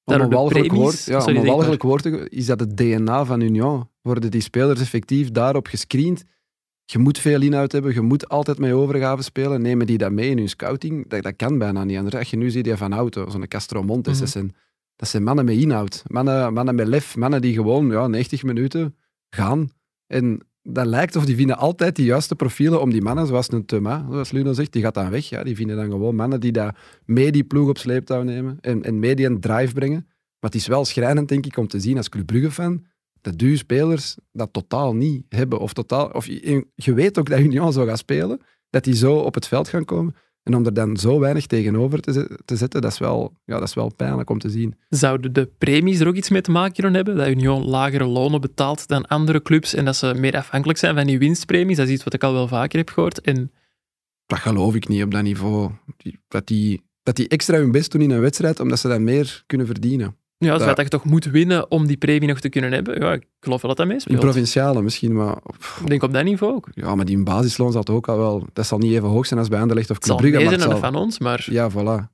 Om 0.05 0.21
een 0.21 0.31
walgelijk 0.31 0.73
woord, 0.73 1.05
ja, 1.05 1.21
Sorry, 1.21 1.23
om 1.23 1.29
een 1.29 1.35
zeg 1.35 1.43
maar. 1.45 1.53
walgelijk 1.55 1.83
woord 1.83 2.03
te- 2.03 2.29
is 2.29 2.47
dat 2.47 2.61
het 2.61 2.77
DNA 2.77 3.25
van 3.25 3.41
Union. 3.41 3.89
Worden 4.03 4.31
die 4.31 4.41
spelers 4.41 4.81
effectief 4.81 5.31
daarop 5.31 5.67
gescreend? 5.67 6.25
Je 6.85 6.99
moet 6.99 7.19
veel 7.19 7.41
inhoud 7.43 7.73
hebben, 7.73 7.95
je 7.95 8.01
moet 8.01 8.29
altijd 8.29 8.59
met 8.59 8.73
overgave 8.73 9.23
spelen. 9.23 9.63
Nemen 9.63 9.87
die 9.87 9.99
dat 9.99 10.13
mee 10.13 10.31
in 10.31 10.39
hun 10.39 10.49
scouting? 10.49 11.09
Dat, 11.09 11.23
dat 11.23 11.37
kan 11.37 11.59
bijna 11.59 11.85
niet 11.85 11.97
anders. 11.97 12.15
Als 12.17 12.31
je 12.31 12.37
nu 12.37 12.51
ziet 12.51 12.65
die 12.65 12.77
van 12.77 12.93
Auto, 12.93 13.31
zo'n 13.31 13.49
Castro 13.49 13.83
Montes, 13.83 14.13
Mhm. 14.13 14.23
dat, 14.23 14.31
zijn, 14.33 14.55
dat 14.97 15.09
zijn 15.09 15.23
mannen 15.23 15.45
met 15.45 15.57
inhoud. 15.57 16.03
Mannen, 16.07 16.53
mannen 16.53 16.75
met 16.75 16.87
lef, 16.87 17.17
mannen 17.17 17.41
die 17.41 17.55
gewoon 17.55 17.91
ja, 17.91 18.07
90 18.07 18.43
minuten 18.43 18.97
gaan. 19.31 19.71
En 20.07 20.41
dat 20.63 20.87
lijkt 20.87 21.17
of 21.17 21.25
die 21.25 21.37
vinden 21.37 21.59
altijd 21.59 21.97
de 21.97 22.05
juiste 22.05 22.35
profielen 22.35 22.81
om 22.81 22.91
die 22.91 23.03
mannen, 23.03 23.27
zoals 23.27 23.53
een 23.53 23.65
Thuma, 23.65 24.07
zoals 24.11 24.31
Luno 24.31 24.53
zegt, 24.53 24.73
die 24.73 24.83
gaat 24.83 24.95
dan 24.95 25.11
weg. 25.11 25.29
Ja, 25.29 25.43
die 25.43 25.57
vinden 25.57 25.77
dan 25.77 25.91
gewoon 25.91 26.15
mannen 26.15 26.41
die 26.41 26.53
daar 26.53 27.01
mee 27.05 27.33
die 27.33 27.45
ploeg 27.45 27.69
op 27.69 27.79
sleeptouw 27.79 28.23
nemen 28.23 28.59
en, 28.61 28.83
en 28.83 28.99
mee 28.99 29.15
die 29.15 29.27
een 29.27 29.41
drive 29.41 29.75
brengen. 29.75 30.07
Maar 30.41 30.51
het 30.51 30.55
is 30.55 30.67
wel 30.67 30.85
schrijnend, 30.85 31.29
denk 31.29 31.47
ik, 31.47 31.57
om 31.57 31.67
te 31.67 31.81
zien 31.81 31.97
als 31.97 32.09
Club 32.09 32.27
Brugge-fan 32.27 32.85
dat 33.21 33.39
die 33.39 33.57
spelers 33.57 34.17
dat 34.33 34.53
totaal 34.53 34.95
niet 34.95 35.25
hebben. 35.29 35.59
Of, 35.59 35.73
totaal, 35.73 36.09
of 36.09 36.27
je, 36.27 36.67
je 36.75 36.95
weet 36.95 37.19
ook 37.19 37.29
dat 37.29 37.39
Union 37.39 37.73
zo 37.73 37.85
gaat 37.85 37.99
spelen, 37.99 38.41
dat 38.71 38.85
die 38.85 38.95
zo 38.95 39.15
op 39.17 39.35
het 39.35 39.49
veld 39.49 39.69
gaan 39.69 39.85
komen. 39.85 40.15
En 40.43 40.55
om 40.55 40.67
er 40.67 40.75
dan 40.75 40.97
zo 40.97 41.19
weinig 41.19 41.47
tegenover 41.47 42.01
te, 42.01 42.39
te 42.45 42.57
zetten, 42.57 42.81
dat 42.81 42.93
is, 42.93 42.99
wel, 42.99 43.33
ja, 43.45 43.59
dat 43.59 43.69
is 43.69 43.75
wel 43.75 43.95
pijnlijk 43.95 44.31
om 44.31 44.39
te 44.39 44.51
zien. 44.51 44.75
Zouden 44.89 45.33
de 45.33 45.51
premies 45.59 46.01
er 46.01 46.07
ook 46.07 46.15
iets 46.15 46.29
mee 46.29 46.41
te 46.41 46.51
maken 46.51 46.95
hebben? 46.95 47.17
Dat 47.17 47.29
Union 47.29 47.65
lagere 47.65 48.05
lonen 48.05 48.41
betaalt 48.41 48.89
dan 48.89 49.07
andere 49.07 49.43
clubs 49.43 49.75
en 49.75 49.85
dat 49.85 49.97
ze 49.97 50.15
meer 50.15 50.37
afhankelijk 50.37 50.79
zijn 50.79 50.95
van 50.95 51.07
die 51.07 51.19
winstpremies? 51.19 51.77
Dat 51.77 51.87
is 51.87 51.93
iets 51.93 52.05
wat 52.05 52.15
ik 52.15 52.23
al 52.23 52.33
wel 52.33 52.49
vaker 52.49 52.79
heb 52.79 52.91
gehoord. 52.91 53.21
En 53.21 53.53
Dat 54.27 54.39
geloof 54.39 54.75
ik 54.75 54.89
niet 54.89 55.03
op 55.03 55.11
dat 55.11 55.23
niveau. 55.23 55.71
Dat 56.29 56.47
die, 56.47 56.83
dat 57.03 57.17
die 57.17 57.29
extra 57.29 57.57
hun 57.57 57.73
best 57.73 57.93
doen 57.93 58.01
in 58.01 58.11
een 58.11 58.21
wedstrijd, 58.21 58.61
omdat 58.61 58.79
ze 58.79 58.89
dan 58.89 59.05
meer 59.05 59.43
kunnen 59.47 59.67
verdienen. 59.67 60.17
Ja, 60.45 60.49
het 60.51 60.59
Dat- 60.59 60.63
feit 60.63 60.77
dat 60.77 60.85
je 60.85 60.91
toch 60.99 61.05
moet 61.05 61.25
winnen 61.25 61.71
om 61.71 61.87
die 61.87 61.97
premie 61.97 62.29
nog 62.29 62.41
te 62.41 62.49
kunnen 62.49 62.73
hebben, 62.73 63.01
ja, 63.01 63.13
ik 63.13 63.27
geloof 63.41 63.63
wel 63.63 63.69
dat 63.71 63.77
dat 63.79 63.87
In 63.87 63.93
meespeelt. 63.93 64.21
provinciale 64.21 64.83
misschien, 64.83 65.13
maar... 65.13 65.37
Ik 65.81 65.87
denk 65.87 66.03
op 66.03 66.13
dat 66.13 66.25
niveau 66.25 66.55
ook. 66.55 66.69
Ja, 66.75 66.95
maar 66.95 67.05
die 67.05 67.23
basisloon 67.23 67.73
zal 67.73 67.87
ook 67.87 68.09
al 68.09 68.19
wel... 68.19 68.47
Dat 68.53 68.67
zal 68.67 68.79
niet 68.79 68.93
even 68.93 69.09
hoog 69.09 69.27
zijn 69.27 69.41
als 69.41 69.49
bij 69.49 69.61
Anderlecht 69.61 69.91
of 69.91 69.99
Club 69.99 70.17
Brugge, 70.17 70.43
het 70.51 70.61
zal- 70.61 70.79
van 70.79 70.95
ons, 70.95 71.19
maar 71.19 71.47
Ja, 71.51 71.71
voilà. 71.71 72.11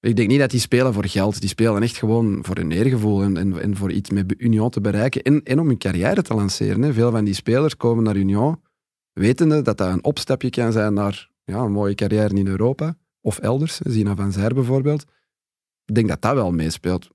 Ik 0.00 0.16
denk 0.16 0.28
niet 0.28 0.38
dat 0.38 0.50
die 0.50 0.60
spelen 0.60 0.92
voor 0.94 1.06
geld. 1.06 1.40
Die 1.40 1.48
spelen 1.48 1.82
echt 1.82 1.96
gewoon 1.96 2.38
voor 2.44 2.56
hun 2.56 2.72
eergevoel 2.72 3.22
en, 3.22 3.36
en, 3.36 3.60
en 3.60 3.76
voor 3.76 3.92
iets 3.92 4.10
met 4.10 4.34
Union 4.38 4.70
te 4.70 4.80
bereiken. 4.80 5.22
En, 5.22 5.42
en 5.42 5.60
om 5.60 5.66
hun 5.66 5.78
carrière 5.78 6.22
te 6.22 6.34
lanceren. 6.34 6.82
Hè. 6.82 6.92
Veel 6.92 7.10
van 7.10 7.24
die 7.24 7.34
spelers 7.34 7.76
komen 7.76 8.04
naar 8.04 8.16
Union 8.16 8.60
wetende 9.12 9.62
dat 9.62 9.78
dat 9.78 9.88
een 9.92 10.04
opstapje 10.04 10.50
kan 10.50 10.72
zijn 10.72 10.94
naar 10.94 11.28
ja, 11.44 11.58
een 11.58 11.72
mooie 11.72 11.94
carrière 11.94 12.34
in 12.34 12.46
Europa 12.46 12.96
of 13.20 13.38
elders. 13.38 13.78
Zina 13.78 14.14
van 14.16 14.32
Zijr 14.32 14.54
bijvoorbeeld. 14.54 15.02
Ik 15.84 15.94
denk 15.94 16.08
dat 16.08 16.22
dat 16.22 16.34
wel 16.34 16.52
meespeelt. 16.52 17.08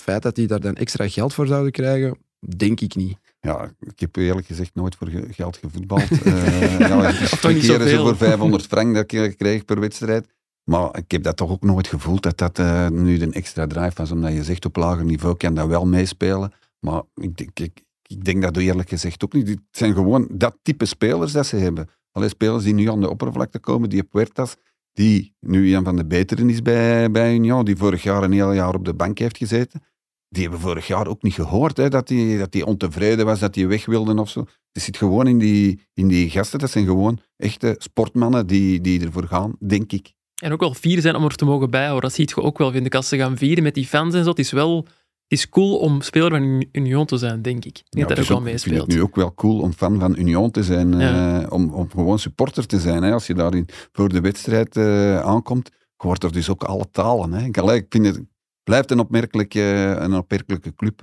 Het 0.00 0.08
feit 0.08 0.22
dat 0.22 0.34
die 0.34 0.46
daar 0.46 0.60
dan 0.60 0.74
extra 0.74 1.08
geld 1.08 1.34
voor 1.34 1.46
zouden 1.46 1.72
krijgen, 1.72 2.18
denk 2.56 2.80
ik 2.80 2.94
niet. 2.96 3.18
Ja, 3.40 3.72
ik 3.80 4.00
heb 4.00 4.16
eerlijk 4.16 4.46
gezegd 4.46 4.74
nooit 4.74 4.94
voor 4.94 5.08
ge- 5.08 5.26
geld 5.30 5.56
gevoetbald. 5.56 6.08
Eh 6.24 6.78
ja, 6.78 7.12
twee 7.12 7.54
niet 7.54 7.62
keren 7.66 7.88
zo 7.88 8.02
voor 8.04 8.16
500 8.16 8.66
frank 8.66 8.94
dat 8.94 9.12
ik 9.12 9.36
kreeg 9.36 9.64
per 9.64 9.80
wedstrijd. 9.80 10.26
Maar 10.64 10.96
ik 10.98 11.10
heb 11.10 11.22
dat 11.22 11.36
toch 11.36 11.50
ook 11.50 11.62
nooit 11.62 11.86
gevoeld 11.86 12.22
dat 12.22 12.38
dat 12.38 12.58
eh, 12.58 12.88
nu 12.88 13.20
een 13.22 13.32
extra 13.32 13.66
drive 13.66 13.92
was. 13.94 14.10
Omdat 14.10 14.32
je 14.32 14.44
zegt 14.44 14.64
op 14.64 14.76
lager 14.76 15.04
niveau 15.04 15.36
kan 15.36 15.54
dat 15.54 15.66
wel 15.68 15.86
meespelen. 15.86 16.52
Maar 16.80 17.02
ik, 17.14 17.36
denk- 17.36 17.58
ik, 17.60 17.82
ik 18.06 18.24
denk 18.24 18.42
dat 18.42 18.56
eerlijk 18.56 18.88
gezegd 18.88 19.24
ook 19.24 19.32
niet. 19.32 19.48
Het 19.48 19.58
zijn 19.70 19.94
gewoon 19.94 20.28
dat 20.32 20.56
type 20.62 20.84
spelers 20.84 21.32
dat 21.32 21.46
ze 21.46 21.56
hebben. 21.56 21.88
Alleen 22.12 22.28
spelers 22.28 22.64
die 22.64 22.74
nu 22.74 22.90
aan 22.90 23.00
de 23.00 23.10
oppervlakte 23.10 23.58
komen, 23.58 23.88
die 23.88 24.02
Puertas, 24.02 24.56
die 24.92 25.34
nu 25.40 25.74
een 25.76 25.84
van 25.84 25.96
de 25.96 26.04
beteren 26.06 26.50
is 26.50 26.62
bij, 26.62 27.10
bij 27.10 27.34
Union, 27.34 27.64
die 27.64 27.76
vorig 27.76 28.02
jaar 28.02 28.22
een 28.22 28.32
heel 28.32 28.52
jaar 28.52 28.74
op 28.74 28.84
de 28.84 28.94
bank 28.94 29.18
heeft 29.18 29.36
gezeten. 29.36 29.82
Die 30.32 30.42
hebben 30.42 30.60
vorig 30.60 30.86
jaar 30.86 31.06
ook 31.06 31.22
niet 31.22 31.34
gehoord 31.34 31.76
hè, 31.76 31.88
dat 31.88 32.08
hij 32.08 32.38
dat 32.38 32.52
die 32.52 32.66
ontevreden 32.66 33.26
was, 33.26 33.38
dat 33.38 33.54
hij 33.54 33.68
weg 33.68 33.86
wilde 33.86 34.20
of 34.20 34.30
zo. 34.30 34.44
Het 34.72 34.82
zit 34.82 34.96
gewoon 34.96 35.26
in 35.26 35.38
die, 35.38 35.80
in 35.94 36.08
die 36.08 36.30
gasten. 36.30 36.58
Dat 36.58 36.70
zijn 36.70 36.84
gewoon 36.84 37.20
echte 37.36 37.74
sportmannen 37.78 38.46
die, 38.46 38.80
die 38.80 39.04
ervoor 39.04 39.26
gaan, 39.26 39.56
denk 39.66 39.92
ik. 39.92 40.12
En 40.42 40.52
ook 40.52 40.60
wel 40.60 40.74
fier 40.74 41.00
zijn 41.00 41.16
om 41.16 41.24
er 41.24 41.34
te 41.36 41.44
mogen 41.44 41.70
bijhouden. 41.70 42.02
Dat 42.02 42.12
ziet 42.12 42.30
je 42.30 42.42
ook 42.42 42.58
wel, 42.58 42.72
vind 42.72 42.86
ik. 42.86 42.94
Als 42.94 43.08
ze 43.08 43.16
gaan 43.16 43.36
vieren 43.36 43.62
met 43.62 43.74
die 43.74 43.86
fans 43.86 44.14
en 44.14 44.22
zo. 44.24 44.30
Het 44.30 44.38
is 44.38 44.50
wel 44.50 44.86
het 45.30 45.38
is 45.38 45.48
cool 45.48 45.76
om 45.78 46.00
speler 46.00 46.30
van 46.30 46.64
Union 46.72 47.06
te 47.06 47.16
zijn, 47.16 47.42
denk 47.42 47.64
ik. 47.64 47.82
Ja, 47.88 48.06
dat 48.06 48.18
ook 48.18 48.26
wel 48.26 48.46
ik 48.46 48.58
vind 48.58 48.76
het 48.76 48.86
nu 48.86 49.02
ook 49.02 49.16
wel 49.16 49.34
cool 49.34 49.60
om 49.60 49.72
fan 49.72 49.98
van 49.98 50.18
Union 50.18 50.50
te 50.50 50.62
zijn. 50.62 50.98
Ja. 50.98 51.40
eh, 51.40 51.52
om, 51.52 51.70
om 51.70 51.90
gewoon 51.90 52.18
supporter 52.18 52.66
te 52.66 52.80
zijn. 52.80 53.02
Hè. 53.02 53.12
Als 53.12 53.26
je 53.26 53.34
daarin 53.34 53.68
voor 53.92 54.08
de 54.08 54.20
wedstrijd 54.20 54.76
eh, 54.76 55.20
aankomt, 55.20 55.70
je 55.72 56.06
hoort 56.06 56.24
er 56.24 56.32
dus 56.32 56.48
ook 56.48 56.64
alle 56.64 56.90
talen. 56.90 57.32
Hè. 57.32 57.44
Ik, 57.46 57.56
ik 57.56 57.86
vind 57.88 58.06
het 58.06 58.22
blijft 58.64 58.90
een 58.90 58.98
opmerkelijke, 58.98 59.96
een 59.98 60.14
opmerkelijke 60.14 60.74
club. 60.74 61.02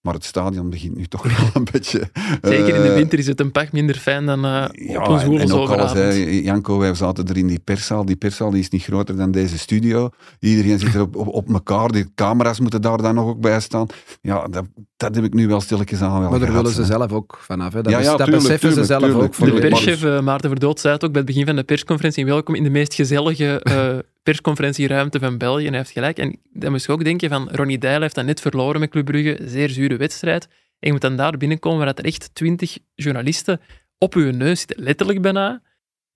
Maar 0.00 0.14
het 0.14 0.24
stadion 0.24 0.70
begint 0.70 0.96
nu 0.96 1.06
toch 1.06 1.22
wel 1.22 1.50
een 1.54 1.68
beetje... 1.72 2.10
Zeker 2.42 2.74
in 2.74 2.82
de 2.82 2.88
eh, 2.88 2.94
winter 2.94 3.18
is 3.18 3.26
het 3.26 3.40
een 3.40 3.52
pak 3.52 3.72
minder 3.72 3.96
fijn 3.96 4.26
dan 4.26 4.44
eh, 4.44 4.64
Ja, 4.72 5.02
op 5.02 5.08
een 5.08 5.38
en, 5.38 5.52
ook 5.52 5.68
alles, 5.68 5.92
hè, 5.92 6.12
zomeravond. 6.12 6.44
Janko, 6.44 6.78
wij 6.78 6.94
zaten 6.94 7.26
er 7.26 7.36
in 7.36 7.46
die 7.46 7.58
perszaal. 7.58 8.04
Die 8.04 8.16
perszaal 8.16 8.50
die 8.50 8.60
is 8.60 8.68
niet 8.68 8.82
groter 8.82 9.16
dan 9.16 9.30
deze 9.30 9.58
studio. 9.58 10.10
Iedereen 10.40 10.78
zit 10.78 10.94
er 10.94 11.00
op, 11.00 11.16
op, 11.16 11.26
op 11.26 11.48
elkaar. 11.48 11.92
Die 11.92 12.14
camera's 12.14 12.60
moeten 12.60 12.82
daar 12.82 13.02
dan 13.02 13.14
nog 13.14 13.26
ook 13.26 13.40
bij 13.40 13.60
staan. 13.60 13.86
Ja, 14.20 14.48
dat, 14.48 14.64
dat 14.96 15.14
heb 15.14 15.24
ik 15.24 15.34
nu 15.34 15.48
wel 15.48 15.60
stilletjes 15.60 16.00
aan 16.00 16.20
wel 16.20 16.30
Maar 16.30 16.38
daar 16.38 16.52
willen 16.52 16.72
ze 16.72 16.84
zelf 16.84 17.12
ook 17.12 17.38
vanaf. 17.40 17.72
Hè. 17.72 17.82
Dat, 17.82 17.92
Ja, 17.92 17.98
ja, 17.98 18.04
dat 18.04 18.18
tuurlijk, 18.18 18.42
beseffen 18.42 18.72
ze 18.72 18.84
zelf 18.84 19.02
tuurlijk. 19.02 19.24
ook. 19.24 19.34
Voor 19.34 19.46
De 19.46 19.58
perschef 19.58 20.04
eh, 20.04 20.20
Maarten 20.20 20.50
Verdood 20.50 20.80
zei 20.80 20.94
het 20.94 21.04
ook 21.04 21.12
bij 21.12 21.20
het 21.20 21.30
begin 21.30 21.46
van 21.46 21.56
de 21.56 21.64
persconferentie. 21.64 22.24
Welkom 22.24 22.54
in 22.54 22.62
de 22.62 22.70
meest 22.70 22.94
gezellige 22.94 23.60
eh, 23.62 23.98
persconferentieruimte 24.28 25.18
van 25.18 25.38
België. 25.38 25.64
En 25.64 25.68
hij 25.68 25.78
heeft 25.78 25.90
gelijk. 25.90 26.18
En 26.18 26.38
dan 26.52 26.70
moest 26.70 26.86
je 26.86 26.92
ook 26.92 27.04
denken 27.04 27.28
van 27.28 27.48
Ronnie 27.50 27.78
Deijl 27.78 28.00
heeft 28.00 28.14
dat 28.14 28.24
net 28.24 28.40
verloren 28.40 28.80
met 28.80 28.90
Club 28.90 29.04
Brugge. 29.04 29.38
Zeer 29.44 29.68
zure 29.68 29.96
wedstrijd. 29.96 30.44
En 30.44 30.86
je 30.86 30.92
moet 30.92 31.00
dan 31.00 31.16
daar 31.16 31.36
binnenkomen 31.36 31.78
waar 31.78 31.94
er 31.94 32.04
echt 32.04 32.34
twintig 32.34 32.78
journalisten 32.94 33.60
op 33.98 34.14
uw 34.14 34.30
neus 34.30 34.58
zitten. 34.58 34.82
Letterlijk 34.82 35.22
bijna. 35.22 35.62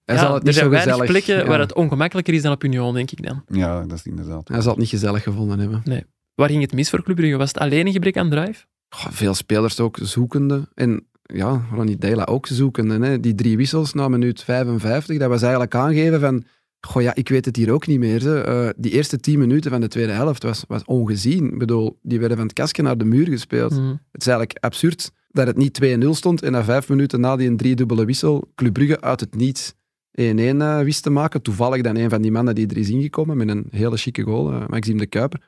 Hij 0.04 0.14
Ja, 0.14 0.20
zal 0.20 0.34
het 0.34 0.38
er 0.38 0.44
niet 0.44 0.54
zijn 0.54 0.64
zo 0.66 0.70
weinig 0.70 0.94
gezellig... 0.94 1.10
plekken 1.10 1.36
ja. 1.36 1.50
waar 1.50 1.60
het 1.60 1.74
ongemakkelijker 1.74 2.34
is 2.34 2.42
dan 2.42 2.52
op 2.52 2.64
Union, 2.64 2.94
denk 2.94 3.10
ik 3.10 3.26
dan. 3.26 3.44
Ja, 3.48 3.80
dat 3.80 3.98
is 3.98 4.06
inderdaad. 4.06 4.48
Hij 4.48 4.60
zal 4.60 4.70
het 4.70 4.80
niet 4.80 4.88
gezellig 4.88 5.22
gevonden 5.22 5.58
hebben. 5.58 6.06
Waar 6.34 6.48
ging 6.48 6.62
het 6.62 6.72
mis 6.72 6.90
voor 6.90 7.02
Club 7.02 7.16
Brugge? 7.16 7.36
Was 7.36 7.48
het 7.48 7.58
alleen 7.58 7.86
een 7.86 7.92
gebrek 7.92 8.16
aan 8.16 8.30
drive? 8.30 8.64
Goh, 8.88 9.12
veel 9.12 9.34
spelers 9.34 9.80
ook 9.80 9.98
zoekende. 10.02 10.68
En 10.74 11.06
ja, 11.22 11.66
Ronnie 11.72 11.98
Deila 11.98 12.24
ook 12.24 12.46
zoekende. 12.46 13.06
Hè. 13.06 13.20
Die 13.20 13.34
drie 13.34 13.56
wissels 13.56 13.92
na 13.92 14.08
minuut 14.08 14.42
55, 14.42 15.18
dat 15.18 15.28
was 15.28 15.42
eigenlijk 15.42 15.74
aangeven 15.74 16.20
van... 16.20 16.44
Goh, 16.86 17.02
ja, 17.02 17.14
ik 17.14 17.28
weet 17.28 17.44
het 17.44 17.56
hier 17.56 17.72
ook 17.72 17.86
niet 17.86 17.98
meer. 17.98 18.44
Eh, 18.44 18.68
die 18.76 18.92
eerste 18.92 19.20
tien 19.20 19.38
minuten 19.38 19.70
van 19.70 19.80
de 19.80 19.88
tweede 19.88 20.12
helft 20.12 20.42
was, 20.42 20.64
was 20.68 20.84
ongezien. 20.84 21.52
Ik 21.52 21.58
bedoel, 21.58 21.98
die 22.02 22.18
werden 22.18 22.36
van 22.36 22.46
het 22.46 22.56
kastje 22.56 22.82
naar 22.82 22.98
de 22.98 23.04
muur 23.04 23.26
gespeeld. 23.26 23.72
Mhm. 23.72 23.88
Het 23.88 24.20
is 24.20 24.26
eigenlijk 24.26 24.64
absurd 24.64 25.12
dat 25.28 25.46
het 25.46 25.56
niet 25.56 25.74
2-0 25.74 26.14
stond 26.14 26.42
en 26.42 26.52
na 26.52 26.64
vijf 26.64 26.88
minuten 26.88 27.20
na 27.20 27.36
die 27.36 27.48
een 27.48 27.56
driedubbele 27.56 28.04
wissel 28.04 28.50
Club 28.54 28.72
Brugge 28.72 29.00
uit 29.00 29.20
het 29.20 29.34
niets 29.34 29.74
1-1 30.10 30.60
eh, 30.60 30.80
wist 30.80 31.02
te 31.02 31.10
maken. 31.10 31.42
Toevallig 31.42 31.82
dan 31.82 31.96
een 31.96 32.10
van 32.10 32.22
die 32.22 32.32
mannen 32.32 32.54
die 32.54 32.66
er 32.66 32.76
is 32.76 32.90
ingekomen 32.90 33.36
met 33.36 33.48
een 33.48 33.66
hele 33.70 33.96
chique 33.96 34.22
goal, 34.22 34.52
eh, 34.52 34.66
Maxime 34.66 34.98
de 34.98 35.06
Kuiper. 35.06 35.40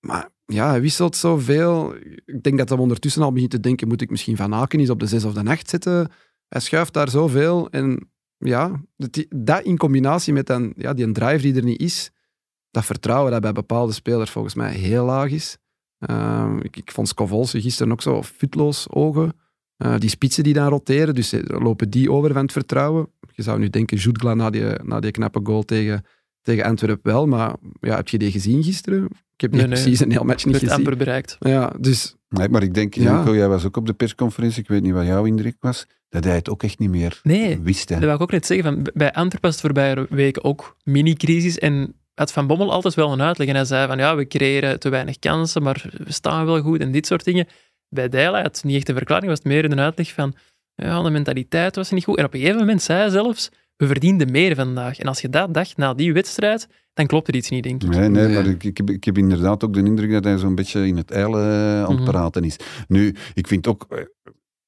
Maar 0.00 0.28
ja, 0.46 0.68
hij 0.68 0.80
wisselt 0.80 1.16
zoveel. 1.16 1.94
Ik 2.24 2.42
denk 2.42 2.58
dat 2.58 2.68
hij 2.68 2.78
ondertussen 2.78 3.22
al 3.22 3.32
begint 3.32 3.50
te 3.50 3.60
denken, 3.60 3.88
moet 3.88 4.02
ik 4.02 4.10
misschien 4.10 4.36
Van 4.36 4.54
Aken 4.54 4.80
eens 4.80 4.90
op 4.90 5.00
de 5.00 5.06
6 5.06 5.24
of 5.24 5.32
de 5.32 5.50
8 5.50 5.68
zetten? 5.70 6.10
Hij 6.48 6.60
schuift 6.60 6.92
daar 6.92 7.08
zoveel 7.08 7.70
en 7.70 8.10
ja, 8.38 8.80
dat, 8.96 9.26
dat 9.28 9.62
in 9.64 9.76
combinatie 9.76 10.32
met 10.32 10.46
dan, 10.46 10.72
ja, 10.76 10.94
die 10.94 11.12
drive 11.12 11.42
die 11.42 11.54
er 11.54 11.64
niet 11.64 11.80
is, 11.80 12.10
dat 12.70 12.84
vertrouwen 12.84 13.32
dat 13.32 13.40
bij 13.40 13.52
bepaalde 13.52 13.92
spelers 13.92 14.30
volgens 14.30 14.54
mij 14.54 14.72
heel 14.72 15.04
laag 15.04 15.30
is. 15.30 15.56
Ehm, 15.98 16.58
ik, 16.58 16.76
ik 16.76 16.90
vond 16.92 17.08
Scovolse 17.08 17.60
gisteren 17.60 17.92
ook 17.92 18.02
zo 18.02 18.22
futloos 18.22 18.86
ogen. 18.90 19.32
Eh, 19.76 19.98
die 19.98 20.10
spitsen 20.10 20.44
die 20.44 20.54
dan 20.54 20.68
roteren, 20.68 21.14
dus 21.14 21.32
eh, 21.32 21.60
lopen 21.60 21.90
die 21.90 22.12
over 22.12 22.32
van 22.32 22.42
het 22.42 22.52
vertrouwen. 22.52 23.08
Je 23.32 23.42
zou 23.42 23.58
nu 23.58 23.68
denken, 23.68 23.96
Jutgla 23.96 24.34
na 24.34 24.50
die, 24.50 24.64
na 24.82 25.00
die 25.00 25.10
knappe 25.10 25.40
goal 25.42 25.62
tegen, 25.62 26.04
tegen 26.42 26.64
Antwerpen 26.64 27.12
wel, 27.12 27.26
maar 27.26 27.54
ja, 27.80 27.96
heb 27.96 28.08
je 28.08 28.18
die 28.18 28.30
gezien 28.30 28.62
gisteren? 28.62 29.04
Ik 29.04 29.40
heb 29.40 29.50
die 29.50 29.60
Nee, 29.60 29.68
nee. 29.70 29.82
precies 29.82 30.00
een 30.00 30.10
heel 30.10 30.24
match 30.24 30.44
niet 30.44 30.56
gezien. 30.56 30.74
amper 30.74 30.96
bereikt. 30.96 31.36
Ja, 31.38 31.72
dus 31.80 32.16
Nee, 32.28 32.48
maar 32.48 32.62
ik 32.62 32.74
denk, 32.74 32.94
Ja. 32.94 33.02
Janko, 33.02 33.34
jij 33.34 33.48
was 33.48 33.64
ook 33.64 33.76
op 33.76 33.86
de 33.86 33.92
persconferentie, 33.92 34.62
ik 34.62 34.68
weet 34.68 34.82
niet 34.82 34.92
wat 34.92 35.06
jouw 35.06 35.24
indruk 35.24 35.56
was, 35.60 35.86
dat 36.08 36.24
hij 36.24 36.34
het 36.34 36.48
ook 36.48 36.62
echt 36.62 36.78
niet 36.78 36.90
meer 36.90 37.20
Nee, 37.22 37.60
wist. 37.60 37.88
Hè. 37.88 37.94
Dat 37.94 38.04
wil 38.04 38.14
ik 38.14 38.20
ook 38.20 38.30
net 38.30 38.46
zeggen. 38.46 38.64
Van, 38.74 38.86
bij 38.94 39.12
Antwerpen 39.12 39.40
was 39.40 39.52
het 39.52 39.60
voorbije 39.60 40.06
weken 40.10 40.44
ook 40.44 40.76
mini-crisis. 40.84 41.58
En 41.58 41.94
had 42.14 42.32
Van 42.32 42.46
Bommel 42.46 42.72
altijd 42.72 42.94
wel 42.94 43.12
een 43.12 43.22
uitleg. 43.22 43.48
En 43.48 43.54
hij 43.54 43.64
zei 43.64 43.86
van, 43.86 43.98
ja, 43.98 44.16
we 44.16 44.26
creëren 44.26 44.80
te 44.80 44.88
weinig 44.88 45.18
kansen, 45.18 45.62
maar 45.62 45.84
we 46.04 46.12
staan 46.12 46.46
wel 46.46 46.60
goed 46.60 46.80
en 46.80 46.92
dit 46.92 47.06
soort 47.06 47.24
dingen. 47.24 47.46
Bij 47.88 48.08
Dijla 48.08 48.42
had 48.42 48.56
het 48.56 48.64
niet 48.64 48.76
echt 48.76 48.88
een 48.88 48.94
verklaring, 48.96 49.28
was 49.28 49.38
het 49.38 49.46
meer 49.46 49.64
een 49.64 49.80
uitleg 49.80 50.12
van, 50.12 50.34
ja, 50.74 51.02
de 51.02 51.10
mentaliteit 51.10 51.76
was 51.76 51.90
niet 51.90 52.04
goed. 52.04 52.18
En 52.18 52.24
op 52.24 52.34
een 52.34 52.40
gegeven 52.40 52.60
moment 52.60 52.82
zei 52.82 52.98
hij 52.98 53.08
zelfs, 53.10 53.50
we 53.76 53.86
verdienden 53.86 54.30
meer 54.30 54.54
vandaag. 54.54 54.98
En 54.98 55.06
als 55.06 55.20
je 55.20 55.28
dat 55.28 55.54
dacht 55.54 55.76
na 55.76 55.94
die 55.94 56.12
wedstrijd, 56.12 56.68
dan 56.94 57.06
klopt 57.06 57.28
er 57.28 57.34
iets 57.34 57.48
niet, 57.50 57.62
denk 57.62 57.82
ik. 57.82 57.88
Nee, 57.88 58.08
nee, 58.08 58.26
Nee. 58.26 58.34
maar 58.34 58.46
ik, 58.46 58.64
ik, 58.64 58.76
heb, 58.76 58.90
ik 58.90 59.04
heb 59.04 59.18
inderdaad 59.18 59.64
ook 59.64 59.72
de 59.74 59.78
indruk 59.84 60.10
dat 60.12 60.24
hij 60.24 60.38
zo'n 60.38 60.54
beetje 60.54 60.86
in 60.86 60.96
het 60.96 61.10
eilen 61.10 61.42
eh, 61.42 61.82
aan 61.84 61.90
het 61.90 62.00
Mhm. 62.00 62.10
praten 62.10 62.44
is. 62.44 62.56
Nu, 62.88 63.14
ik 63.34 63.46
vind 63.46 63.66
ook, 63.66 63.86
eh, 63.88 63.98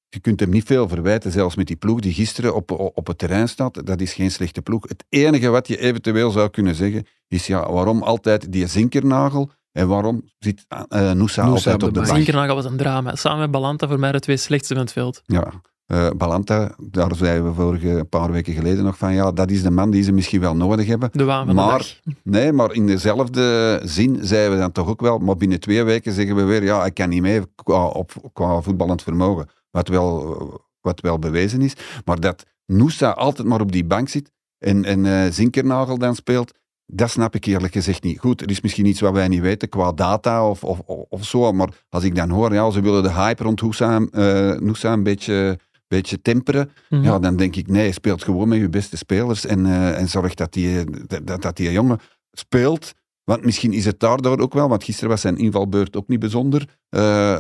je 0.09 0.21
kunt 0.21 0.41
hem 0.41 0.50
niet 0.50 0.65
veel 0.65 0.88
verwijten, 0.88 1.33
zelfs 1.33 1.57
met 1.57 1.67
die 1.67 1.77
ploeg 1.77 2.00
die 2.00 2.12
gisteren 2.12 2.55
op, 2.55 2.71
op 2.95 3.07
het 3.07 3.19
terrein 3.19 3.49
staat. 3.49 3.87
Dat 3.87 4.00
is 4.00 4.12
geen 4.12 4.31
slechte 4.31 4.62
ploeg. 4.62 4.83
Het 4.88 5.05
enige 5.09 5.49
wat 5.49 5.69
je 5.69 5.79
eventueel 5.81 6.31
zou 6.31 6.49
kunnen 6.50 6.75
zeggen, 6.75 7.07
is 7.29 7.47
ja, 7.47 7.73
waarom 7.73 8.03
altijd 8.03 8.53
die 8.53 8.67
zinkernagel 8.67 9.50
en 9.73 9.88
waarom 9.88 10.23
zit 10.38 10.65
uh, 10.69 11.12
Noosa, 11.12 11.12
Noosa 11.15 11.45
altijd 11.50 11.75
op 11.75 11.81
de 11.81 11.87
de 12.00 12.00
bank. 12.00 12.07
Zinkernagel 12.17 12.55
was 12.55 12.65
een 12.65 12.77
drama. 12.77 13.15
Samen 13.15 13.38
met 13.38 13.50
Balanta 13.50 13.88
voor 13.88 13.99
mij 13.99 14.12
de 14.12 14.21
twee 14.21 14.37
slechtste 14.37 14.75
van 14.75 14.83
het 14.83 14.93
veld. 14.93 15.23
Ja. 15.27 15.53
eh, 15.87 16.11
Balanta, 16.17 16.75
daar 16.91 17.15
zeiden 17.17 17.45
we 17.45 17.55
vorige 17.55 17.88
een 17.88 18.09
paar 18.09 18.31
weken 18.33 18.55
geleden 18.55 18.85
nog 18.85 18.99
van, 18.99 19.15
ja, 19.15 19.33
dat 19.33 19.50
is 19.50 19.62
de 19.62 19.71
man 19.71 19.91
die 19.91 20.03
ze 20.03 20.12
misschien 20.12 20.41
wel 20.41 20.57
nodig 20.57 20.87
hebben. 20.87 21.09
De 21.12 21.25
waan 21.25 21.47
van 21.47 21.55
Maar- 21.55 21.79
de 21.79 21.85
dag. 22.05 22.15
Nee, 22.23 22.53
maar 22.53 22.73
in 22.73 22.87
dezelfde 22.87 23.81
zin 23.85 24.19
zeiden 24.21 24.53
we 24.53 24.59
dan 24.59 24.73
toch 24.73 24.88
ook 24.88 25.00
wel, 25.00 25.19
maar 25.19 25.37
binnen 25.37 25.61
twee 25.61 25.83
weken 25.85 26.12
zeggen 26.12 26.37
we 26.37 26.43
weer, 26.43 26.65
ja, 26.65 26.85
ik 26.85 26.95
kan 26.95 27.09
niet 27.09 27.23
mee 27.23 27.43
qua, 27.55 27.85
op, 27.87 28.12
qua 28.33 28.61
voetballend 28.61 29.03
vermogen. 29.03 29.49
Wat 29.78 29.88
wel, 29.88 30.61
wat 30.80 31.00
wel 31.00 31.18
bewezen 31.18 31.62
is. 31.62 31.73
Maar 32.04 32.20
dat 32.20 32.44
Noosa 32.66 33.11
altijd 33.11 33.49
maar 33.49 33.61
op 33.61 33.73
die 33.73 33.85
bank 33.85 34.08
zit 34.08 34.30
en, 34.58 34.85
en 34.85 35.06
eh, 35.06 35.30
Zinkernagel 35.32 35.99
dan 35.99 36.14
speelt, 36.14 36.52
dat 36.87 37.11
snap 37.11 37.35
ik 37.35 37.44
eerlijk 37.44 37.73
gezegd 37.73 38.02
niet. 38.02 38.18
Goed, 38.18 38.40
er 38.40 38.50
is 38.50 38.61
misschien 38.61 38.87
iets 38.87 39.00
wat 39.00 39.12
wij 39.12 39.28
niet 39.28 39.40
weten 39.40 39.68
qua 39.68 39.92
data 39.92 40.49
of, 40.49 40.64
of, 40.64 40.78
of, 41.08 41.25
zo, 41.25 41.52
maar 41.52 41.68
als 41.88 42.04
ik 42.04 42.14
dan 42.14 42.30
hoor, 42.30 42.52
ja, 42.52 42.70
ze 42.70 42.80
willen 42.80 43.02
de 43.02 43.12
hype 43.12 43.42
rond 43.42 43.62
Noosa, 43.62 44.00
eh, 44.11 44.52
Noosa 44.61 44.92
een 44.92 45.02
beetje, 45.02 45.58
beetje 45.88 46.23
temperen, 46.23 46.70
Mhm. 46.88 47.02
ja, 47.02 47.18
dan 47.18 47.37
denk 47.37 47.56
ik, 47.56 47.68
nee, 47.68 47.92
speelt 47.92 48.25
gewoon 48.25 48.49
met 48.49 48.58
je 48.58 48.68
beste 48.68 48.97
spelers 48.97 49.47
en, 49.47 49.66
eh, 49.66 49.99
en 49.99 50.08
zorg 50.08 50.35
dat 50.35 50.52
die, 50.52 50.85
dat, 51.25 51.42
dat- 51.42 51.56
die 51.56 51.73
jongen 51.73 51.99
speelt. 52.32 52.92
Want 53.25 53.44
misschien 53.44 53.73
is 53.73 53.85
het 53.85 54.00
daardoor 54.00 54.38
ook 54.38 54.54
wel, 54.54 54.68
want 54.68 54.85
gisteren 54.85 55.11
was 55.11 55.20
zijn 55.20 55.37
invalbeurt 55.38 55.97
ook 55.97 56.08
niet 56.08 56.20
bijzonder. 56.20 56.68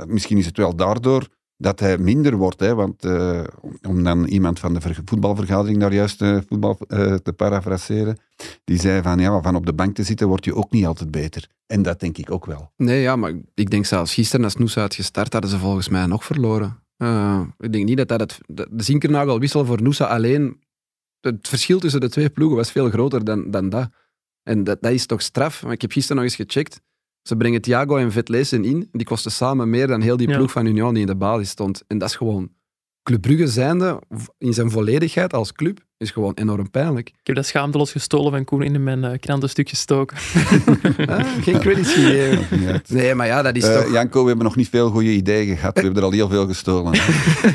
misschien 0.06 0.38
is 0.38 0.46
het 0.46 0.56
wel 0.56 0.76
daardoor 0.76 1.26
dat 1.60 1.80
hij 1.80 1.98
minder 1.98 2.36
wordt. 2.36 2.60
Hè, 2.60 2.74
want 2.74 3.04
eh, 3.04 3.44
om- 3.82 4.02
dan 4.04 4.24
iemand 4.24 4.58
van 4.58 4.74
de 4.74 4.80
ver- 4.80 5.00
voetbalvergadering 5.04 5.78
daar 5.80 5.92
juist 5.94 6.22
eh, 6.22 6.38
voetbal, 6.48 6.78
eh, 6.88 7.14
te 7.14 7.32
parafraseren, 7.32 8.18
die 8.64 8.80
zei 8.80 9.02
van 9.02 9.18
ja, 9.18 9.42
van 9.42 9.56
op 9.56 9.66
de 9.66 9.72
bank 9.72 9.94
te 9.94 10.02
zitten 10.02 10.28
word 10.28 10.44
je 10.44 10.54
ook 10.54 10.70
niet 10.70 10.86
altijd 10.86 11.10
beter. 11.10 11.46
En 11.66 11.82
dat 11.82 12.00
denk 12.00 12.18
ik 12.18 12.30
ook 12.30 12.46
wel. 12.46 12.72
Nee, 12.76 13.00
ja, 13.00 13.16
maar 13.16 13.32
ik 13.54 13.70
denk 13.70 13.86
zelfs 13.86 14.14
gisteren 14.14 14.44
als 14.44 14.56
Noosa 14.56 14.80
had 14.80 14.94
gestart, 14.94 15.32
hadden 15.32 15.50
ze 15.50 15.58
volgens 15.58 15.88
mij 15.88 16.06
nog 16.06 16.24
verloren. 16.24 16.82
Ik 17.58 17.72
denk 17.72 17.84
niet 17.84 17.96
dat 17.96 18.08
dat 18.08 18.20
het... 18.20 18.38
De 18.46 18.68
de 18.70 18.82
Zinkernagelwissel 18.82 19.64
voor 19.64 19.82
Noosa 19.82 20.04
alleen... 20.04 20.60
Het 21.20 21.48
verschil 21.48 21.78
tussen 21.80 22.00
de 22.00 22.08
twee 22.08 22.30
ploegen 22.30 22.56
was 22.56 22.70
veel 22.72 22.90
groter 22.90 23.24
dan, 23.24 23.50
dan 23.50 23.68
dat. 23.68 23.88
En 24.42 24.64
dat, 24.64 24.82
dat 24.82 24.92
is 24.92 25.06
toch 25.06 25.22
straf. 25.22 25.62
Maar 25.62 25.72
ik 25.72 25.80
heb 25.80 25.92
gisteren 25.92 26.16
nog 26.22 26.24
eens 26.24 26.34
gecheckt. 26.48 26.80
Ze 27.28 27.36
brengen 27.36 27.60
Thiago 27.60 27.96
en 27.96 28.12
Vetlesen 28.12 28.64
in. 28.64 28.88
Die 28.92 29.06
kosten 29.06 29.30
samen 29.30 29.70
meer 29.70 29.86
dan 29.86 30.00
heel 30.00 30.16
die 30.16 30.28
Ja. 30.28 30.36
ploeg 30.36 30.50
van 30.52 30.66
Union 30.66 30.92
die 30.92 31.00
in 31.00 31.06
de 31.06 31.16
basis 31.16 31.48
stond. 31.48 31.82
En 31.86 31.98
dat 31.98 32.08
is 32.08 32.16
gewoon... 32.16 32.48
Club 33.02 33.20
Brugge 33.20 33.46
zijnde, 33.46 34.00
in 34.38 34.54
zijn 34.54 34.70
volledigheid 34.70 35.32
als 35.34 35.52
club, 35.52 35.78
is 35.96 36.10
gewoon 36.10 36.32
enorm 36.34 36.70
pijnlijk. 36.70 37.08
Ik 37.08 37.14
heb 37.26 37.36
dat 37.36 37.46
schaamteloos 37.46 37.92
gestolen 37.92 38.32
van 38.32 38.44
Koen 38.44 38.62
in 38.62 38.82
mijn 38.82 39.04
uh, 39.04 39.10
krantenstuk 39.20 39.68
gestoken. 39.68 40.16
Ah, 41.06 41.26
geen 41.42 41.58
credits 41.60 41.92
gegeven. 41.94 42.82
Nee, 42.88 43.14
maar 43.14 43.26
ja, 43.26 43.42
dat 43.42 43.56
is 43.56 43.64
Eh, 43.64 43.74
toch... 43.80 43.92
Janko, 43.92 44.20
we 44.22 44.26
hebben 44.28 44.44
nog 44.46 44.56
niet 44.56 44.68
veel 44.68 44.90
goede 44.90 45.10
ideeën 45.12 45.56
gehad. 45.56 45.74
We 45.74 45.80
hebben 45.80 45.98
er 46.02 46.08
al 46.08 46.14
heel 46.14 46.28
veel 46.28 46.46
gestolen. 46.46 46.92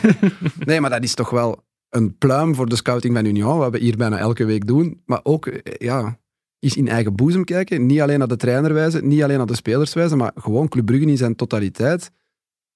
Nee, 0.66 0.82
maar 0.82 0.90
dat 0.90 1.04
is 1.04 1.14
toch 1.14 1.30
wel 1.30 1.64
een 1.90 2.18
pluim 2.18 2.56
voor 2.56 2.70
de 2.70 2.76
scouting 2.76 3.16
van 3.16 3.26
Union, 3.26 3.58
wat 3.58 3.72
we 3.72 3.78
hier 3.78 3.98
bijna 3.98 4.18
elke 4.18 4.46
week 4.46 4.68
doen. 4.68 5.02
Maar 5.06 5.20
ook, 5.24 5.46
eh, 5.48 5.74
ja, 5.78 6.18
eens 6.64 6.76
in 6.76 6.88
eigen 6.88 7.16
boezem 7.16 7.44
kijken. 7.44 7.86
Niet 7.86 8.02
alleen 8.02 8.20
naar 8.20 8.28
de 8.28 8.36
trainer 8.36 8.74
wijzen, 8.74 9.08
niet 9.08 9.24
alleen 9.24 9.38
naar 9.38 9.46
de 9.46 9.56
spelers 9.56 9.94
wijzen, 9.94 10.18
maar 10.18 10.32
gewoon 10.36 10.68
Club 10.68 10.86
Brugge 10.86 11.06
in 11.06 11.18
zijn 11.18 11.36
totaliteit. 11.36 12.12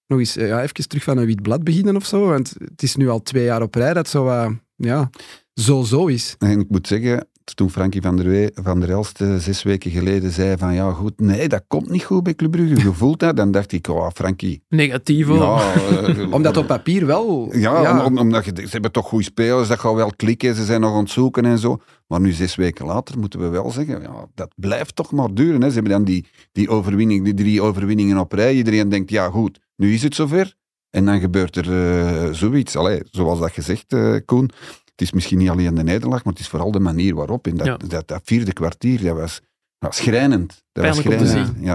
Nog 0.08 0.20
eens 0.20 0.34
ja, 0.34 0.62
even 0.62 0.88
terug 0.88 1.04
van 1.04 1.18
een 1.18 1.26
wit 1.26 1.42
blad 1.42 1.64
beginnen 1.64 1.96
of 1.96 2.06
zo. 2.06 2.26
Want 2.26 2.54
het 2.60 2.84
is 2.84 2.96
nu 2.96 3.10
al 3.10 3.22
twee 3.22 3.44
jaar 3.44 3.62
op 3.62 3.76
rij 3.76 3.94
dat 3.94 4.08
zo, 4.08 4.28
eh, 4.28 4.52
ja, 4.76 5.10
zo-zo 5.54 6.08
is. 6.08 6.36
En 6.40 6.60
ik 6.60 6.70
moet 6.70 6.88
zeggen, 6.88 7.28
toen 7.56 7.70
Frankie 7.70 8.02
van 8.02 8.16
der, 8.16 8.26
Wee, 8.28 8.50
van 8.54 8.80
der 8.80 8.90
Elst 8.90 9.22
eh, 9.22 9.36
zes 9.36 9.64
weken 9.64 9.92
geleden 9.92 10.32
zei 10.32 10.58
van 10.58 10.74
ja 10.74 10.92
goed, 10.92 11.20
nee, 11.20 11.48
dat 11.48 11.64
komt 11.68 11.90
niet 11.90 12.04
goed 12.04 12.24
bij 12.24 12.34
Club 12.36 12.52
Brugge. 12.52 12.76
Je 12.76 12.94
voelt 12.94 13.20
dat, 13.20 13.36
dan 13.36 13.52
dacht 13.52 13.72
ik, 13.72 13.88
oh 13.88 14.10
Frankie. 14.14 14.64
Negatief 14.70 15.28
Ja, 15.28 15.74
eh, 16.08 16.32
Omdat 16.34 16.58
op 16.58 16.68
papier 16.68 17.06
wel... 17.06 17.50
Ja, 17.56 18.06
om- 18.06 18.18
omdat 18.18 18.46
je, 18.46 18.52
ze 18.56 18.68
hebben 18.70 18.92
toch 18.92 19.08
goede 19.08 19.24
spelers, 19.24 19.68
dat 19.68 19.80
gaat 19.80 19.94
wel 19.96 20.12
klikken, 20.16 20.56
ze 20.56 20.66
zijn 20.66 20.82
nog 20.82 20.94
aan 20.94 21.00
het 21.04 21.10
zoeken 21.10 21.46
en 21.46 21.58
zo. 21.60 21.78
Maar 22.08 22.20
nu, 22.22 22.32
zes 22.32 22.56
weken 22.56 22.86
later, 22.86 23.20
moeten 23.20 23.40
we 23.40 23.48
wel 23.48 23.72
zeggen, 23.72 24.02
ja, 24.02 24.28
dat 24.36 24.54
blijft 24.56 24.96
toch 24.96 25.12
maar 25.12 25.34
duren. 25.34 25.62
Hè. 25.62 25.68
Ze 25.68 25.74
hebben 25.74 25.92
dan 25.92 26.04
die, 26.04 26.26
die 26.52 26.70
overwinning, 26.70 27.24
die 27.24 27.34
drie 27.34 27.62
overwinningen 27.62 28.18
op 28.18 28.32
rij. 28.34 28.54
Iedereen 28.56 28.90
denkt, 28.90 29.10
ja 29.10 29.30
goed, 29.30 29.60
nu 29.76 29.94
is 29.94 30.04
het 30.04 30.16
zover. 30.16 30.54
En 30.90 31.06
dan 31.06 31.20
gebeurt 31.20 31.56
er 31.56 31.72
eh, 31.72 32.34
zoiets. 32.34 32.76
Allee, 32.76 33.02
zoals 33.12 33.40
dat 33.40 33.52
gezegd, 33.52 33.96
Koen. 34.26 34.50
Het 34.98 35.08
is 35.08 35.12
misschien 35.14 35.38
niet 35.38 35.50
alleen 35.50 35.76
de 35.76 35.84
nederlaag, 35.84 36.24
maar 36.24 36.34
het 36.34 36.42
is 36.42 36.48
vooral 36.48 36.72
de 36.72 36.80
manier 36.80 37.16
waarop. 37.16 37.48
In 37.48 37.58
dat, 37.58 37.68
Ja. 37.68 37.78
dat, 37.88 38.08
dat 38.08 38.22
vierde 38.24 38.54
kwartier, 38.54 39.04
dat 39.04 39.16
was 39.16 39.42
ja, 39.80 39.92
schrijnend. 39.92 40.48
Dat 40.72 40.86
was 40.86 40.96
Pijnlijk 40.96 41.08
om 41.20 41.26
te 41.26 41.32
schrijnend. 41.32 41.56
zien. 41.56 41.66
Ja. 41.66 41.74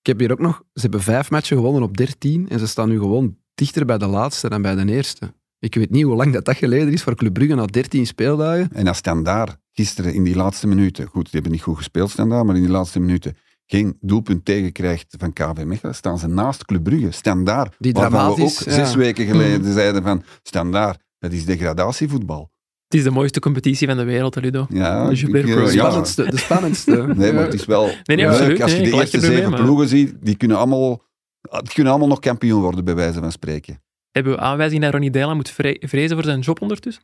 Ik 0.00 0.06
heb 0.06 0.18
hier 0.18 0.32
ook 0.32 0.38
nog... 0.38 0.62
Ze 0.74 0.80
hebben 0.80 1.00
vijf 1.02 1.30
matchen 1.30 1.56
gewonnen 1.56 1.82
op 1.82 1.96
dertien 1.96 2.48
en 2.48 2.58
ze 2.58 2.66
staan 2.66 2.88
nu 2.88 2.98
gewoon 2.98 3.36
dichter 3.54 3.84
bij 3.86 3.98
de 3.98 4.06
laatste 4.06 4.48
dan 4.48 4.62
bij 4.62 4.74
de 4.74 4.92
eerste. 4.92 5.34
Ik 5.58 5.74
weet 5.74 5.90
niet 5.90 6.04
hoe 6.04 6.14
lang 6.16 6.32
dat, 6.32 6.44
dat 6.44 6.56
geleden 6.56 6.92
is 6.92 7.02
voor 7.02 7.14
Club 7.14 7.32
Brugge 7.34 7.54
na 7.54 7.64
13 7.66 8.06
speeldagen. 8.06 8.68
En 8.72 8.86
als 8.86 8.96
Standaard 8.96 9.56
gisteren 9.72 10.14
in 10.14 10.24
die 10.24 10.34
laatste 10.36 10.66
minuten, 10.66 11.06
goed, 11.06 11.22
die 11.22 11.32
hebben 11.32 11.52
niet 11.52 11.62
goed 11.62 11.76
gespeeld 11.76 12.10
Standaard, 12.10 12.46
maar 12.46 12.54
in 12.56 12.62
die 12.62 12.70
laatste 12.70 13.00
minuten 13.00 13.36
geen 13.66 13.96
doelpunt 14.00 14.44
tegenkrijgt 14.44 15.14
van 15.18 15.32
KV 15.32 15.64
Mechelen, 15.64 15.94
staan 15.94 16.18
ze 16.18 16.26
naast 16.28 16.64
Club 16.64 16.82
Brugge. 16.82 17.10
Standaard, 17.10 17.74
Die 17.78 17.92
waarvan 17.92 18.34
we 18.34 18.42
ook 18.42 18.48
ja. 18.48 18.72
zes 18.72 18.94
weken 18.94 19.26
geleden 19.26 19.72
zeiden 19.72 20.02
van 20.02 20.22
Standaard, 20.42 21.02
dat 21.18 21.32
is 21.32 21.44
degradatievoetbal. 21.44 22.50
Het 22.88 22.96
is 22.98 23.02
de 23.02 23.10
mooiste 23.10 23.40
competitie 23.40 23.86
van 23.86 23.96
de 23.96 24.04
wereld, 24.04 24.36
Ludo. 24.36 24.66
Ja, 24.68 25.10
ik, 25.10 25.22
eh, 25.22 25.30
Pro. 25.30 25.40
De 25.64 25.72
ja. 25.72 25.78
spannendste. 25.84 26.24
De 26.30 26.38
spannendste. 26.38 27.06
Nee, 27.16 27.32
maar 27.32 27.44
het 27.44 27.54
is 27.54 27.64
wel 27.64 27.90
nee, 28.04 28.16
leuk 28.16 28.26
absoluut. 28.26 28.62
als 28.62 28.72
je 28.72 28.78
Nee, 28.80 28.90
de 28.90 28.96
eerste 28.96 29.16
er 29.16 29.22
mee, 29.22 29.32
zeven 29.36 29.50
maar- 29.50 29.60
ploegen 29.62 29.88
ziet, 29.88 30.14
die 30.20 30.36
kunnen 30.36 30.56
allemaal, 30.56 31.02
die 31.50 31.72
kunnen 31.72 31.92
allemaal 31.92 32.08
nog 32.10 32.18
kampioen 32.20 32.60
worden, 32.60 32.84
bij 32.84 32.94
wijze 32.94 33.18
van 33.20 33.32
spreken. 33.32 33.82
Hebben 34.10 34.32
we 34.32 34.38
aanwijzing 34.38 34.82
dat 34.82 34.92
Ronnie 34.92 35.10
Deila 35.10 35.34
moet 35.34 35.50
vre- 35.50 35.76
vrezen 35.80 36.16
voor 36.16 36.24
zijn 36.24 36.40
job 36.40 36.60
ondertussen? 36.62 37.02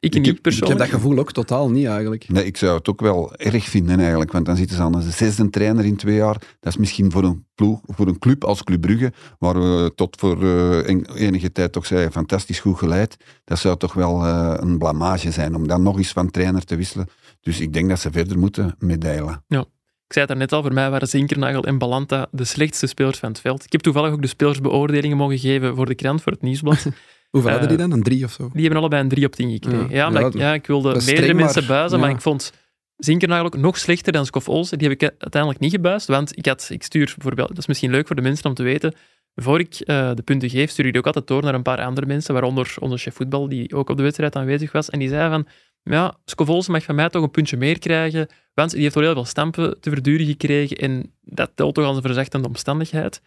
Ik, 0.00 0.14
niet, 0.14 0.14
heb 0.14 0.24
Ik 0.24 0.32
heb 0.32 0.42
persoonlijk. 0.42 0.78
dat 0.80 0.88
gevoel 0.88 1.18
ook 1.18 1.32
totaal 1.32 1.70
niet 1.70 1.86
eigenlijk. 1.86 2.28
Nee, 2.28 2.44
ik 2.44 2.56
zou 2.56 2.76
het 2.78 2.88
ook 2.88 3.00
wel 3.00 3.34
erg 3.36 3.64
vinden 3.64 3.98
eigenlijk, 3.98 4.32
want 4.32 4.46
dan 4.46 4.56
zitten 4.56 4.76
ze 4.76 4.82
aan 4.82 4.92
de 4.92 5.10
zesde 5.10 5.50
trainer 5.50 5.84
in 5.84 5.96
twee 5.96 6.14
jaar. 6.16 6.34
Dat 6.60 6.72
is 6.72 6.76
misschien 6.76 7.10
voor 7.10 7.24
een, 7.24 7.46
ploeg, 7.54 7.80
voor 7.86 8.06
een 8.06 8.18
club 8.18 8.44
als 8.44 8.64
Club 8.64 8.80
Brugge, 8.80 9.12
waar 9.38 9.54
we 9.54 9.92
tot 9.94 10.16
voor 10.20 10.42
eh, 10.42 10.88
en- 10.88 11.14
enige 11.14 11.52
tijd 11.52 11.72
toch 11.72 11.86
zei, 11.86 12.10
fantastisch 12.10 12.60
goed 12.60 12.78
geleid. 12.78 13.16
Dat 13.44 13.58
zou 13.58 13.76
toch 13.76 13.92
wel 13.92 14.24
eh, 14.26 14.54
een 14.56 14.78
blamage 14.78 15.30
zijn 15.30 15.54
om 15.54 15.68
dan 15.68 15.82
nog 15.82 15.96
eens 15.96 16.12
van 16.12 16.30
trainer 16.30 16.64
te 16.64 16.76
wisselen. 16.76 17.08
Dus 17.40 17.60
ik 17.60 17.72
denk 17.72 17.88
dat 17.88 18.00
ze 18.00 18.10
verder 18.10 18.38
moeten 18.38 18.74
met 18.78 19.00
Deila. 19.00 19.42
Ik 19.48 20.16
zei 20.16 20.26
het 20.28 20.38
daarnet 20.38 20.52
al, 20.52 20.62
voor 20.62 20.72
mij 20.74 20.90
waren 20.90 21.08
Zinkernagel 21.08 21.64
en 21.64 21.78
Balanta 21.78 22.28
de 22.30 22.44
slechtste 22.44 22.86
spelers 22.86 23.18
van 23.18 23.28
het 23.28 23.40
veld. 23.40 23.64
Ik 23.64 23.72
heb 23.72 23.80
toevallig 23.80 24.12
ook 24.12 24.22
de 24.22 24.28
spelersbeoordelingen 24.28 25.16
mogen 25.16 25.38
geven 25.38 25.76
voor 25.76 25.86
de 25.86 25.94
krant, 25.94 26.22
voor 26.22 26.32
het 26.32 26.42
nieuwsblad. 26.42 26.86
Hoeveel 27.30 27.50
hadden 27.50 27.68
die 27.68 27.78
Eh, 27.78 27.82
dan? 27.82 27.92
Een 27.92 28.02
drie 28.02 28.24
of 28.24 28.32
zo? 28.32 28.50
Die 28.52 28.60
hebben 28.62 28.80
allebei 28.80 29.02
een 29.02 29.08
3 29.08 29.26
op 29.26 29.34
10 29.34 29.50
gekregen. 29.50 29.88
Ja, 29.88 29.94
Ja, 29.96 30.06
omdat 30.06 30.22
ja, 30.22 30.28
ik, 30.28 30.34
ja, 30.34 30.54
ik 30.54 30.66
wilde 30.66 31.02
meerdere 31.04 31.34
mensen 31.34 31.66
buizen, 31.66 32.00
maar 32.00 32.10
ik 32.10 32.20
vond 32.20 32.52
Zinkernagel 32.96 33.44
ook 33.44 33.56
nog 33.56 33.78
slechter 33.78 34.12
dan 34.12 34.26
Skof 34.26 34.48
Olsen. 34.48 34.78
Die 34.78 34.88
heb 34.88 35.02
ik 35.02 35.10
uiteindelijk 35.18 35.60
niet 35.62 35.70
gebuist, 35.70 36.06
want 36.06 36.36
ik, 36.38 36.46
had, 36.46 36.68
ik 36.70 36.82
stuur 36.82 37.12
bijvoorbeeld, 37.16 37.48
dat 37.48 37.58
is 37.58 37.66
misschien 37.66 37.90
leuk 37.90 38.06
voor 38.06 38.16
de 38.16 38.22
mensen 38.22 38.46
om 38.46 38.54
te 38.54 38.62
weten, 38.62 38.94
voor 39.34 39.60
ik 39.60 39.74
eh, 39.74 40.10
de 40.14 40.22
punten 40.22 40.50
geef, 40.50 40.70
stuur 40.70 40.84
ik 40.84 40.90
die 40.90 41.00
ook 41.00 41.06
altijd 41.06 41.26
door 41.26 41.42
naar 41.42 41.54
een 41.54 41.62
paar 41.62 41.80
andere 41.84 42.06
mensen, 42.06 42.32
waaronder 42.32 42.74
onze 42.78 42.96
chef 42.96 43.14
voetbal, 43.14 43.48
die 43.48 43.74
ook 43.74 43.90
op 43.90 43.96
de 43.96 44.02
wedstrijd 44.02 44.36
aanwezig 44.36 44.72
was. 44.72 44.90
En 44.90 44.98
die 44.98 45.08
zei 45.08 45.30
van, 45.30 45.46
ja, 45.82 46.14
Skof 46.24 46.48
Olsen 46.48 46.72
mag 46.72 46.82
van 46.82 46.94
mij 46.94 47.08
toch 47.08 47.22
een 47.22 47.30
puntje 47.30 47.56
meer 47.56 47.78
krijgen, 47.78 48.28
want 48.54 48.70
die 48.70 48.82
heeft 48.82 48.96
al 48.96 49.02
heel 49.02 49.12
veel 49.12 49.24
stampen 49.24 49.80
te 49.80 49.90
verduren 49.90 50.26
gekregen 50.26 50.76
en 50.76 51.12
dat 51.20 51.50
telt 51.54 51.74
toch 51.74 51.84
als 51.84 51.96
een 51.96 52.02
verzachtende 52.02 52.48
omstandigheid. 52.48 53.20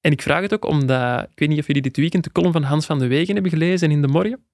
En 0.00 0.12
ik 0.12 0.22
vraag 0.22 0.40
het 0.40 0.54
ook 0.54 0.64
omdat, 0.64 1.22
ik 1.22 1.38
weet 1.38 1.48
niet 1.48 1.58
of 1.58 1.66
jullie 1.66 1.82
dit 1.82 1.96
weekend 1.96 2.24
de 2.24 2.32
column 2.32 2.52
van 2.52 2.62
Hans 2.62 2.86
van 2.86 2.98
de 2.98 3.06
Wegen 3.06 3.34
hebben 3.34 3.52
gelezen 3.52 3.90
in 3.90 4.02
De 4.02 4.08
Morgen. 4.08 4.44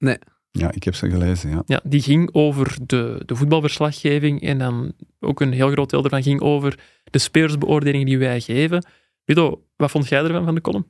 Ja, 0.51 0.73
ik 0.73 0.83
heb 0.85 0.95
ze 0.95 1.11
gelezen, 1.11 1.51
ja. 1.51 1.63
Ja, 1.67 1.81
die 1.85 2.03
ging 2.03 2.29
over 2.33 2.77
de, 2.87 3.23
de 3.27 3.37
voetbalverslaggeving 3.37 4.43
en 4.43 4.59
dan 4.59 4.93
ook 5.21 5.41
een 5.41 5.53
heel 5.53 5.71
groot 5.71 5.91
deel 5.91 6.05
ervan 6.05 6.23
ging 6.23 6.41
over 6.41 6.79
de 7.05 7.19
spelersbeoordelingen 7.19 8.07
die 8.07 8.19
wij 8.19 8.41
geven. 8.41 8.87
Ludo, 9.25 9.63
wat 9.77 9.91
vond 9.91 10.09
jij 10.09 10.25
ervan 10.25 10.45
van 10.45 10.55
de 10.55 10.61
column? 10.61 10.87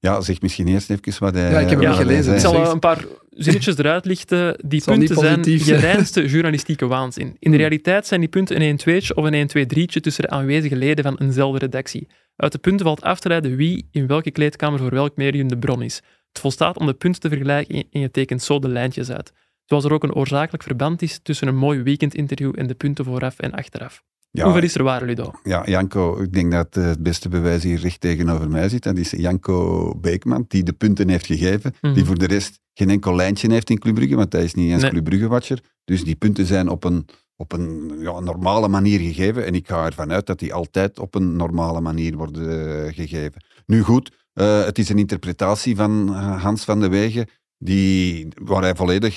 Ja, 0.00 0.20
zeg 0.20 0.40
misschien 0.40 0.68
eerst 0.68 0.90
even 0.90 1.12
wat 1.18 1.34
hij... 1.34 1.50
Ja, 1.50 1.58
ik 1.58 1.68
heb 1.68 1.78
hem 1.78 1.80
Ja, 1.80 1.88
niet 1.88 1.98
gelezen. 1.98 2.34
Ik 2.34 2.40
zei. 2.40 2.54
zal 2.54 2.72
een 2.72 2.78
paar 2.78 3.04
zinnetjes 3.30 3.78
eruit 3.78 4.04
lichten. 4.04 4.56
Die 4.66 4.82
punten 4.84 5.16
zijn 5.16 5.44
zijn. 5.44 5.58
gereinste 5.58 6.26
journalistieke 6.32 6.86
waanzin. 6.86 7.36
In 7.38 7.50
de 7.50 7.56
realiteit 7.56 8.06
zijn 8.06 8.20
die 8.20 8.28
punten 8.28 8.62
een 8.62 8.80
1-2'tje 8.80 9.14
of 9.14 9.24
een 9.24 9.48
1-2-3'tje 9.48 10.00
tussen 10.00 10.22
de 10.22 10.30
aanwezige 10.30 10.76
leden 10.76 11.04
van 11.04 11.16
eenzelfde 11.18 11.58
redactie. 11.58 12.08
Uit 12.38 12.52
de 12.52 12.58
punten 12.58 12.86
valt 12.86 13.02
af 13.02 13.20
te 13.20 13.28
leiden 13.28 13.56
wie 13.56 13.88
in 13.90 14.06
welke 14.06 14.30
kleedkamer 14.30 14.78
voor 14.78 14.90
welk 14.90 15.16
medium 15.16 15.48
de 15.48 15.58
bron 15.58 15.82
is. 15.82 16.02
Het 16.28 16.38
volstaat 16.40 16.78
om 16.78 16.86
de 16.86 16.94
punten 16.94 17.20
te 17.20 17.28
vergelijken 17.28 17.84
en 17.90 18.00
je 18.00 18.10
tekent 18.10 18.42
zo 18.42 18.58
de 18.58 18.68
lijntjes 18.68 19.10
uit. 19.10 19.32
Zoals 19.64 19.84
er 19.84 19.92
ook 19.92 20.02
een 20.02 20.14
oorzakelijk 20.14 20.62
verband 20.62 21.02
is 21.02 21.20
tussen 21.22 21.48
een 21.48 21.56
mooi 21.56 21.82
weekendinterview 21.82 22.52
en 22.56 22.66
de 22.66 22.74
punten 22.74 23.04
vooraf 23.04 23.38
en 23.38 23.52
achteraf. 23.52 24.02
Ja, 24.30 24.44
Hoeveel 24.44 24.62
is 24.62 24.74
er 24.74 24.82
waar, 24.82 25.04
Ludo? 25.04 25.32
Ja, 25.42 25.62
Janko, 25.66 26.20
ik 26.22 26.32
denk 26.32 26.52
dat 26.52 26.76
eh, 26.76 26.84
het 26.84 27.02
beste 27.02 27.28
bewijs 27.28 27.62
hier 27.62 27.78
recht 27.78 28.00
tegenover 28.00 28.50
mij 28.50 28.68
zit. 28.68 28.82
Dat 28.82 28.96
is 28.96 29.10
Janko 29.10 29.94
Beekman, 30.00 30.44
die 30.48 30.62
de 30.62 30.72
punten 30.72 31.08
heeft 31.08 31.26
gegeven. 31.26 31.74
Mhm. 31.80 31.94
Die 31.94 32.04
voor 32.04 32.18
de 32.18 32.26
rest 32.26 32.60
geen 32.74 32.90
enkel 32.90 33.14
lijntje 33.14 33.52
heeft 33.52 33.70
in 33.70 33.78
Club 33.78 33.94
Brugge, 33.94 34.16
want 34.16 34.32
hij 34.32 34.44
is 34.44 34.54
niet 34.54 34.70
eens 34.70 34.82
Nee. 34.82 34.90
Club 34.90 35.04
Brugge-watcher. 35.04 35.58
Dus 35.84 36.04
die 36.04 36.16
punten 36.16 36.46
zijn 36.46 36.68
op 36.68 36.84
een, 36.84 37.06
op 37.40 37.52
een 37.52 37.92
ja, 37.98 38.20
normale 38.20 38.68
manier 38.68 39.00
gegeven. 39.00 39.46
En 39.46 39.54
ik 39.54 39.68
ga 39.68 39.86
ervan 39.86 40.12
uit 40.12 40.26
dat 40.26 40.38
die 40.38 40.54
altijd 40.54 40.98
op 40.98 41.14
een 41.14 41.36
normale 41.36 41.80
manier 41.80 42.16
worden 42.16 42.86
eh, 42.86 42.94
gegeven. 42.94 43.44
Nu 43.66 43.82
goed, 43.82 44.12
eh, 44.32 44.64
het 44.64 44.78
is 44.78 44.88
een 44.88 44.98
interpretatie 44.98 45.76
van 45.76 46.14
eh, 46.14 46.42
Hans 46.42 46.64
van 46.64 46.80
de 46.80 46.88
Wegen. 46.88 47.26
Die, 47.58 48.28
waar 48.42 48.62
hij 48.62 48.74
volledig 48.74 49.16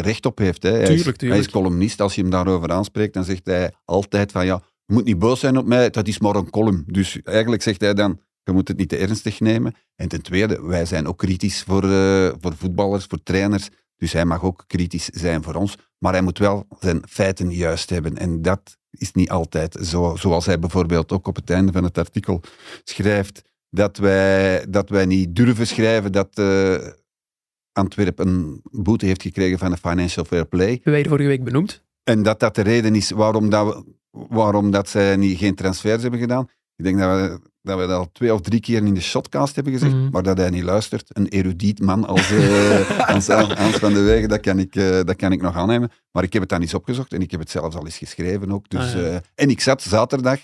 recht 0.00 0.26
op 0.26 0.38
heeft. 0.38 0.62
Hè. 0.62 0.70
Hij, 0.70 0.80
is, 0.80 0.86
Tuurlijk, 0.86 1.20
hij 1.20 1.28
is 1.28 1.34
tuurlijk. 1.34 1.52
columnist. 1.52 2.00
Als 2.00 2.14
je 2.14 2.20
hem 2.20 2.30
daarover 2.30 2.70
aanspreekt, 2.70 3.14
dan 3.14 3.24
zegt 3.24 3.46
hij 3.46 3.72
altijd 3.84 4.32
van 4.32 4.46
ja, 4.46 4.62
je 4.86 4.94
moet 4.94 5.04
niet 5.04 5.18
boos 5.18 5.40
zijn 5.40 5.56
op 5.58 5.66
mij, 5.66 5.90
dat 5.90 6.08
is 6.08 6.18
maar 6.18 6.34
een 6.34 6.50
column. 6.50 6.84
Dus 6.86 7.22
eigenlijk 7.22 7.62
zegt 7.62 7.80
hij 7.80 7.94
dan, 7.94 8.20
je 8.42 8.52
moet 8.52 8.68
het 8.68 8.76
niet 8.76 8.88
te 8.88 8.96
ernstig 8.96 9.40
nemen. 9.40 9.74
En 9.96 10.08
ten 10.08 10.22
tweede, 10.22 10.62
wij 10.62 10.84
zijn 10.84 11.06
ook 11.06 11.18
kritisch 11.18 11.62
voor, 11.62 11.82
voor 12.40 12.54
voetballers, 12.56 13.04
voor 13.04 13.22
trainers. 13.22 13.68
Dus 14.00 14.12
hij 14.12 14.24
mag 14.24 14.42
ook 14.42 14.64
kritisch 14.66 15.08
zijn 15.08 15.42
voor 15.42 15.54
ons. 15.54 15.78
Maar 15.98 16.12
hij 16.12 16.22
moet 16.22 16.38
wel 16.38 16.66
zijn 16.78 17.02
feiten 17.08 17.50
juist 17.50 17.90
hebben. 17.90 18.16
En 18.16 18.42
dat 18.42 18.78
is 18.90 19.12
niet 19.12 19.30
altijd 19.30 19.76
zo. 19.82 20.16
Zoals 20.16 20.46
hij 20.46 20.58
bijvoorbeeld 20.58 21.12
ook 21.12 21.26
op 21.26 21.36
het 21.36 21.50
einde 21.50 21.72
van 21.72 21.84
het 21.84 21.98
artikel 21.98 22.40
schrijft, 22.84 23.42
dat 23.70 23.96
wij, 23.96 24.66
dat 24.68 24.88
wij 24.88 25.06
niet 25.06 25.36
durven 25.36 25.66
schrijven 25.66 26.12
dat 26.12 26.38
eh 26.38 26.88
Antwerpen 27.72 28.28
een 28.28 28.60
boete 28.70 29.06
heeft 29.06 29.22
gekregen 29.22 29.58
van 29.58 29.70
de 29.70 29.76
Financial 29.76 30.24
Fair 30.24 30.46
Play. 30.46 30.80
Wij 30.84 30.94
hier 30.94 31.08
vorige 31.08 31.28
week 31.28 31.44
benoemd? 31.44 31.82
En 32.02 32.22
dat 32.22 32.40
dat 32.40 32.54
de 32.54 32.62
reden 32.62 32.94
is 32.94 33.10
waarom, 33.10 33.50
dat 33.50 33.74
we, 33.74 33.84
waarom 34.10 34.70
dat 34.70 34.88
zij 34.88 35.16
niet, 35.16 35.38
geen 35.38 35.54
transfers 35.54 36.02
hebben 36.02 36.20
gedaan. 36.20 36.48
Ik 36.76 36.84
denk 36.84 36.98
dat 36.98 37.20
we, 37.20 37.40
dat 37.62 37.78
we 37.78 37.86
dat 37.86 37.98
al 37.98 38.10
twee 38.12 38.34
of 38.34 38.40
drie 38.40 38.60
keer 38.60 38.84
in 38.84 38.94
de 38.94 39.00
shotcast 39.00 39.54
hebben 39.54 39.72
gezegd, 39.72 39.94
Mhm. 39.94 40.10
maar 40.10 40.22
dat 40.22 40.38
hij 40.38 40.50
niet 40.50 40.62
luistert. 40.62 41.04
Een 41.16 41.28
erudiet 41.28 41.80
man 41.80 42.06
als 42.06 42.30
eh, 42.30 42.80
Hans, 43.10 43.26
Hans 43.28 43.76
van 43.76 43.92
de 43.92 44.00
Wegen, 44.02 44.28
dat 44.28 44.40
kan, 44.40 44.58
ik, 44.58 44.76
eh, 44.76 44.90
dat 44.90 45.16
kan 45.16 45.32
ik 45.32 45.42
nog 45.42 45.56
aannemen. 45.56 45.90
Maar 46.12 46.22
ik 46.22 46.32
heb 46.32 46.42
het 46.42 46.50
dan 46.50 46.60
eens 46.60 46.74
opgezocht 46.74 47.12
en 47.12 47.20
ik 47.20 47.30
heb 47.30 47.40
het 47.40 47.50
zelfs 47.50 47.76
al 47.76 47.84
eens 47.84 47.98
geschreven 47.98 48.52
ook. 48.52 48.68
Dus, 48.68 48.94
Ah, 48.94 49.00
ja. 49.00 49.06
eh, 49.08 49.16
en 49.34 49.50
ik 49.50 49.60
zat 49.60 49.82
zaterdag 49.82 50.38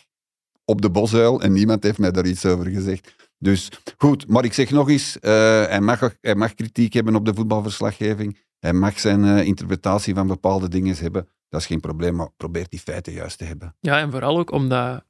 op 0.65 0.83
de 0.83 0.91
bosuil 0.91 1.41
en 1.43 1.53
niemand 1.53 1.83
heeft 1.83 1.99
mij 1.99 2.11
daar 2.11 2.27
iets 2.27 2.45
over 2.47 2.67
gezegd. 2.67 3.15
Dus 3.39 3.69
goed, 3.99 4.29
maar 4.29 4.45
ik 4.45 4.53
zeg 4.53 4.71
nog 4.71 4.89
eens, 4.91 5.19
eh, 5.19 5.31
hij, 5.67 5.81
mag, 5.81 6.15
hij 6.21 6.35
mag 6.35 6.55
kritiek 6.55 6.93
hebben 6.93 7.15
op 7.15 7.25
de 7.25 7.35
voetbalverslaggeving. 7.35 8.39
Hij 8.59 8.73
mag 8.73 9.01
zijn 9.01 9.25
eh, 9.25 9.45
interpretatie 9.47 10.15
van 10.15 10.27
bepaalde 10.27 10.69
dingen 10.69 10.97
hebben. 10.97 11.29
Dat 11.49 11.61
is 11.61 11.67
geen 11.67 11.81
probleem, 11.81 12.15
maar 12.15 12.29
probeer 12.37 12.67
die 12.69 12.79
feiten 12.81 13.13
juist 13.13 13.39
te 13.39 13.45
hebben. 13.45 13.77
Ja, 13.81 13.99
en 13.99 14.11
vooral 14.11 14.39
ook 14.39 14.51
omdat, 14.51 15.05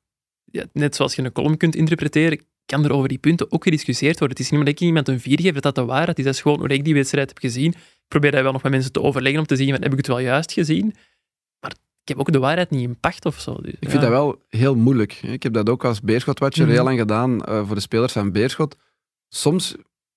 ja, 0.50 0.64
net 0.72 0.96
zoals 0.96 1.14
je 1.14 1.22
een 1.22 1.32
column 1.32 1.56
kunt 1.56 1.74
interpreteren, 1.74 2.40
kan 2.66 2.84
er 2.84 2.92
over 2.92 3.08
die 3.08 3.18
punten 3.18 3.52
ook 3.52 3.62
gediscussieerd 3.62 4.18
worden. 4.18 4.36
Het 4.36 4.44
is 4.46 4.50
niet 4.50 4.60
omdat 4.60 4.74
ik 4.74 4.80
iemand 4.80 5.08
een 5.08 5.20
4 5.20 5.40
geef 5.40 5.52
dat 5.52 5.62
dat 5.62 5.74
de 5.74 5.84
waarheid 5.84 6.18
is. 6.18 6.24
Dat 6.24 6.34
is 6.34 6.40
gewoon 6.40 6.58
hoe 6.58 6.68
ik 6.68 6.84
die 6.84 6.94
wedstrijd 6.94 7.28
heb 7.28 7.38
gezien. 7.38 7.70
Ik 7.72 8.08
probeer 8.08 8.30
dat 8.30 8.42
wel 8.42 8.52
nog 8.52 8.62
met 8.62 8.72
mensen 8.72 8.92
te 8.92 9.02
overleggen 9.02 9.40
om 9.40 9.46
te 9.46 9.56
zien, 9.56 9.70
van, 9.70 9.82
heb 9.82 9.90
ik 9.90 9.96
het 9.96 10.06
wel 10.06 10.18
juist 10.18 10.52
gezien? 10.52 10.94
Maar 11.60 11.70
ik 12.02 12.08
heb 12.08 12.18
ook 12.18 12.32
de 12.32 12.38
waarheid 12.38 12.70
niet 12.70 12.82
in 12.82 12.98
pacht 13.00 13.24
of 13.26 13.40
zo. 13.40 13.54
Dus, 13.54 13.72
Ik 13.80 13.90
vind 13.90 14.02
dat 14.02 14.10
wel 14.10 14.42
heel 14.48 14.74
moeilijk. 14.76 15.12
Ik 15.22 15.42
heb 15.42 15.52
dat 15.52 15.68
ook 15.68 15.84
als 15.84 16.00
Beerschot-watcher 16.00 16.64
Mhm. 16.64 16.72
heel 16.74 16.84
lang 16.84 16.98
gedaan 16.98 17.44
eh, 17.44 17.66
voor 17.66 17.74
de 17.74 17.80
spelers 17.80 18.12
van 18.12 18.32
Beerschot. 18.32 18.76
Soms 19.28 19.74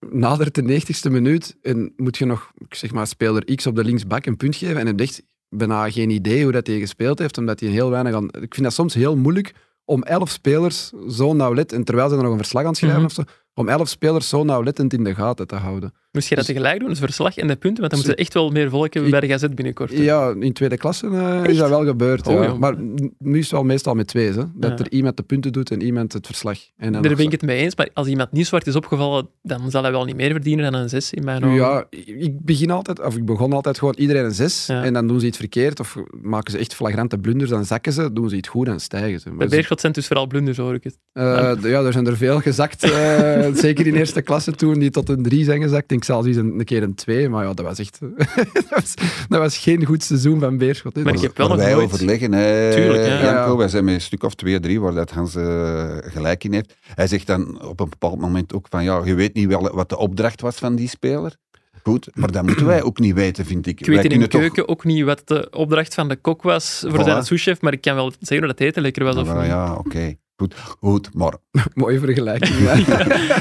nadert 0.10 0.56
de 0.56 0.62
90ste 0.64 1.10
minuut 1.10 1.58
en 1.62 1.94
moet 1.98 2.18
je 2.18 2.26
nog, 2.26 2.52
zeg 2.70 2.92
maar, 2.92 3.08
speler 3.08 3.56
X 3.56 3.68
op 3.68 3.76
de 3.76 3.84
linksbak 3.84 4.26
een 4.26 4.38
punt 4.38 4.56
geven 4.56 4.78
en 4.78 4.88
heb 4.88 5.00
echt 5.00 5.24
bijna 5.50 5.90
geen 5.92 6.10
idee 6.10 6.44
hoe 6.44 6.52
dat 6.52 6.68
hij 6.68 6.80
gespeeld 6.80 7.20
heeft, 7.20 7.38
omdat 7.38 7.60
hij 7.60 7.70
heel 7.70 7.90
weinig 7.90 8.14
aan... 8.14 8.26
Ik 8.26 8.54
vind 8.54 8.64
dat 8.64 8.74
soms 8.74 8.94
heel 8.94 9.16
moeilijk 9.16 9.54
om 9.86 10.04
elf 10.04 10.30
spelers 10.30 10.92
zo 11.10 11.34
nauwlettend, 11.34 11.80
en 11.80 11.86
terwijl 11.86 12.10
ze 12.10 12.16
er 12.16 12.22
nog 12.24 12.32
een 12.32 12.38
verslag 12.38 12.64
aan 12.64 12.70
het 12.70 12.78
schrijven 12.78 13.02
Mhm. 13.02 13.10
of 13.10 13.16
zo, 13.16 13.24
om 13.60 13.68
elf 13.70 13.88
spelers 13.90 14.30
zo 14.30 14.44
nauwlettend 14.44 14.94
in 14.94 15.04
de 15.04 15.14
gaten 15.16 15.48
te 15.48 15.56
houden. 15.56 15.94
Moest 16.12 16.30
je 16.30 16.36
dat 16.36 16.46
Dus- 16.46 16.56
tegelijk 16.56 16.80
doen, 16.80 16.90
het 16.90 17.00
verslag 17.00 17.38
en 17.38 17.48
de 17.48 17.56
punten? 17.56 17.80
Want 17.80 17.92
dan 17.92 18.00
Dus- 18.00 18.08
moeten 18.08 18.18
echt 18.26 18.34
wel 18.34 18.50
meer 18.50 18.70
volk 18.70 18.94
hebben 18.94 19.12
bij 19.12 19.20
de 19.20 19.28
gazet 19.28 19.56
binnenkort. 19.56 19.92
hè. 19.92 20.04
Ja, 20.04 20.34
in 20.40 20.54
tweede 20.54 20.78
klasse 20.78 21.08
eh, 21.08 21.44
is 21.44 21.58
dat 21.58 21.70
wel 21.70 21.86
gebeurd. 21.86 22.28
Oh, 22.28 22.44
ja. 22.44 22.54
Maar 22.54 22.76
nu 23.20 23.38
is 23.38 23.44
het 23.44 23.52
wel 23.52 23.64
meestal 23.64 23.94
met 23.96 24.08
twee. 24.08 24.28
Hè? 24.28 24.44
Dat 24.54 24.80
Ja. 24.80 24.86
er 24.86 24.92
iemand 24.92 25.18
de 25.18 25.24
punten 25.24 25.52
doet 25.52 25.72
en 25.72 25.82
iemand 25.82 26.14
het 26.14 26.26
verslag. 26.26 26.58
En 26.78 26.92
Daar 26.92 27.02
ben 27.02 27.18
ik 27.20 27.32
het 27.32 27.42
mee 27.42 27.58
eens, 27.62 27.76
maar 27.76 27.90
als 27.94 28.08
iemand 28.08 28.32
niet 28.32 28.48
zwart 28.48 28.68
is 28.68 28.76
opgevallen, 28.76 29.28
dan 29.42 29.72
zal 29.72 29.82
hij 29.84 29.92
wel 29.92 30.06
niet 30.06 30.16
meer 30.16 30.32
verdienen 30.32 30.72
dan 30.72 30.82
een 30.82 30.90
6 30.90 31.14
in 31.14 31.24
mijn 31.24 31.44
ogen. 31.44 31.56
Ja, 31.56 31.86
ik 31.90 32.40
begin 32.46 32.72
altijd, 32.72 33.02
of 33.06 33.16
ik 33.16 33.26
begon 33.26 33.54
altijd 33.54 33.78
gewoon 33.78 33.96
iedereen 33.98 34.26
een 34.26 34.34
zes. 34.34 34.66
Ja. 34.66 34.84
En 34.84 34.94
dan 34.94 35.08
doen 35.08 35.20
ze 35.20 35.26
iets 35.26 35.38
verkeerd 35.38 35.80
of 35.80 35.96
maken 36.22 36.52
ze 36.52 36.58
echt 36.58 36.74
flagrante 36.76 37.18
blunders, 37.18 37.50
dan 37.50 37.66
zakken 37.66 37.94
ze. 37.94 38.14
Doen 38.14 38.30
ze 38.30 38.36
iets 38.36 38.48
goed, 38.48 38.66
dan 38.66 38.80
stijgen 38.80 39.20
ze. 39.20 39.26
Bij 39.30 39.34
Maar 39.38 39.48
ze- 39.48 39.56
Beerschot 39.56 39.80
zijn 39.80 39.94
dus 39.94 40.08
vooral 40.08 40.28
blunders, 40.28 40.58
hoor 40.58 40.74
ik 40.74 40.84
het. 40.84 40.98
eh, 41.14 41.24
ja, 41.62 41.82
er 41.84 41.94
zijn 41.94 42.08
er 42.08 42.18
veel 42.18 42.40
gezakt. 42.40 42.82
zeker 43.58 43.88
in 43.88 43.96
eerste 43.96 44.22
klasse 44.22 44.52
toen, 44.52 44.80
die 44.80 44.90
tot 44.90 45.10
een 45.10 45.24
drie 45.24 45.44
zijn 45.44 45.62
gezakt. 45.62 45.84
Ik 45.84 45.90
denk 45.90 46.04
zelfs 46.04 46.28
eens 46.28 46.36
een, 46.38 46.60
een 46.60 46.66
keer 46.66 46.84
een 46.84 46.96
twee. 46.96 47.30
Maar 47.30 47.44
ja, 47.46 47.54
dat 47.54 47.66
was 47.66 47.80
echt... 47.80 48.00
dat, 48.54 48.66
was, 48.70 48.94
dat 49.28 49.40
was 49.40 49.58
geen 49.58 49.86
goed 49.86 50.04
seizoen 50.04 50.40
van 50.40 50.58
Beerschot. 50.58 50.96
hè. 50.96 51.02
Maar 51.04 51.14
Dat 51.14 51.22
ik 51.22 51.28
heb 51.28 51.38
wel 51.38 51.48
nog 51.48 51.58
wij 51.58 51.72
nooit- 51.74 51.86
overleggen, 51.86 52.34
hè, 52.34 52.74
Tuurlijk, 52.74 53.06
ja. 53.06 53.22
Janko. 53.24 53.52
Ja. 53.52 53.56
Wij 53.56 53.68
zijn 53.68 53.86
met 53.86 53.94
een 53.94 54.02
stuk 54.02 54.24
of 54.24 54.36
twee, 54.36 54.60
drie 54.60 54.82
waar 54.82 54.94
dat 54.94 55.12
Hans 55.12 55.36
eh, 55.36 55.88
gelijk 56.02 56.44
in 56.44 56.54
heeft. 56.54 56.76
Hij 56.96 57.08
zegt 57.08 57.28
dan 57.28 57.62
op 57.62 57.80
een 57.80 57.90
bepaald 57.90 58.20
moment 58.20 58.54
ook 58.54 58.68
van, 58.70 58.84
ja, 58.84 59.02
je 59.06 59.14
weet 59.14 59.34
niet 59.34 59.48
wel 59.48 59.70
wat 59.74 59.90
de 59.90 59.98
opdracht 59.98 60.42
was 60.42 60.56
van 60.56 60.76
die 60.76 60.88
speler. 60.90 61.36
Goed, 61.84 62.10
maar 62.14 62.32
dat 62.32 62.44
moeten 62.46 62.66
wij 62.66 62.84
ook 62.84 63.00
niet 63.00 63.14
weten, 63.14 63.46
vind 63.46 63.68
ik. 63.68 63.80
Ik 63.80 63.86
wij 63.86 63.96
weet 64.02 64.12
in 64.12 64.20
de 64.20 64.28
toch- 64.28 64.42
keuken 64.42 64.68
ook 64.68 64.84
niet 64.84 65.04
wat 65.04 65.22
de 65.26 65.48
opdracht 65.52 65.94
van 65.94 66.08
de 66.08 66.16
kok 66.16 66.42
was 66.42 66.84
voor 66.88 67.00
Voilà. 67.00 67.04
zijn 67.04 67.24
souschef, 67.24 67.62
maar 67.62 67.74
ik 67.74 67.82
kan 67.82 67.96
wel 67.96 68.12
zeggen 68.20 68.48
dat 68.48 68.60
het 68.60 68.68
eten 68.68 68.82
lekker 68.82 69.04
was. 69.04 69.16
Ja, 69.16 69.22
Of 69.22 69.34
niet. 69.34 69.46
ja, 69.46 69.74
oké. 69.76 70.16
Goed, 70.40 70.56
goed, 70.56 71.14
maar 71.14 71.38
Mooie 71.74 72.00
vergelijking. 72.00 72.60
ja. 72.68 72.74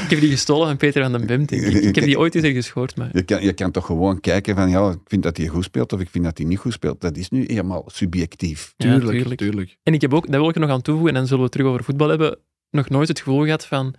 Ik 0.02 0.10
heb 0.10 0.20
die 0.20 0.30
gestolen 0.30 0.66
van 0.66 0.76
Peter 0.76 1.02
van 1.02 1.12
den 1.12 1.26
denk 1.26 1.50
Ik, 1.50 1.74
ik 1.74 1.94
heb 1.94 2.04
die 2.04 2.18
ooit 2.18 2.34
eens 2.34 2.44
ergens 2.44 2.70
gehoord. 2.70 2.96
Maar... 2.96 3.10
je 3.12 3.22
kan, 3.22 3.42
je 3.42 3.52
kan 3.52 3.70
toch 3.70 3.86
gewoon 3.86 4.20
kijken 4.20 4.54
van, 4.54 4.70
ja, 4.70 4.90
ik 4.90 4.98
vind 5.04 5.22
dat 5.22 5.36
hij 5.36 5.46
goed 5.46 5.64
speelt 5.64 5.92
of 5.92 6.00
ik 6.00 6.10
vind 6.10 6.24
dat 6.24 6.38
hij 6.38 6.46
niet 6.46 6.58
goed 6.58 6.72
speelt. 6.72 7.00
Dat 7.00 7.16
is 7.16 7.28
nu 7.30 7.46
eenmaal 7.46 7.84
subjectief. 7.86 8.74
Ja, 8.76 8.98
tuurlijk, 8.98 9.38
tuurlijk. 9.38 9.76
En 9.82 9.94
ik 9.94 10.00
heb 10.00 10.14
ook, 10.14 10.26
dat 10.26 10.40
wil 10.40 10.48
ik 10.48 10.54
er 10.54 10.60
nog 10.60 10.70
aan 10.70 10.82
toevoegen, 10.82 11.14
en 11.14 11.18
dan 11.18 11.26
zullen 11.26 11.38
we 11.38 11.44
het 11.44 11.52
terug 11.52 11.68
over 11.68 11.84
voetbal 11.84 12.08
hebben, 12.08 12.38
nog 12.70 12.88
nooit 12.88 13.08
het 13.08 13.18
gevoel 13.18 13.44
gehad 13.44 13.66
van, 13.66 13.94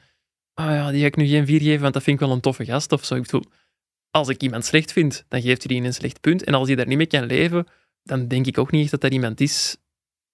ah 0.54 0.66
ja, 0.66 0.92
die 0.92 1.00
ga 1.00 1.06
ik 1.06 1.16
nu 1.16 1.28
geen 1.28 1.46
vier 1.46 1.62
geven, 1.62 1.82
want 1.82 1.94
dat 1.94 2.04
vind 2.04 2.20
ik 2.20 2.26
wel 2.26 2.36
een 2.36 2.42
toffe 2.42 2.66
gast 2.66 2.92
of 2.92 3.06
zo. 3.06 3.16
Ik 3.16 3.22
bedoel, 3.22 3.46
als 4.12 4.28
ik 4.28 4.42
iemand 4.42 4.66
slecht 4.66 4.92
vind, 4.92 5.26
dan 5.28 5.42
geeft 5.42 5.64
hij 5.64 5.78
die 5.78 5.88
een 5.88 5.94
slecht 5.94 6.22
punt. 6.22 6.44
En 6.44 6.54
als 6.54 6.68
hij 6.68 6.76
daar 6.76 6.88
niet 6.88 6.98
mee 6.98 7.08
kan 7.08 7.26
leven, 7.26 7.68
dan 8.04 8.28
denk 8.28 8.48
ik 8.48 8.58
ook 8.58 8.72
niet 8.72 8.82
echt 8.82 8.92
dat 8.92 9.02
dat 9.02 9.12
iemand 9.12 9.42
is 9.42 9.78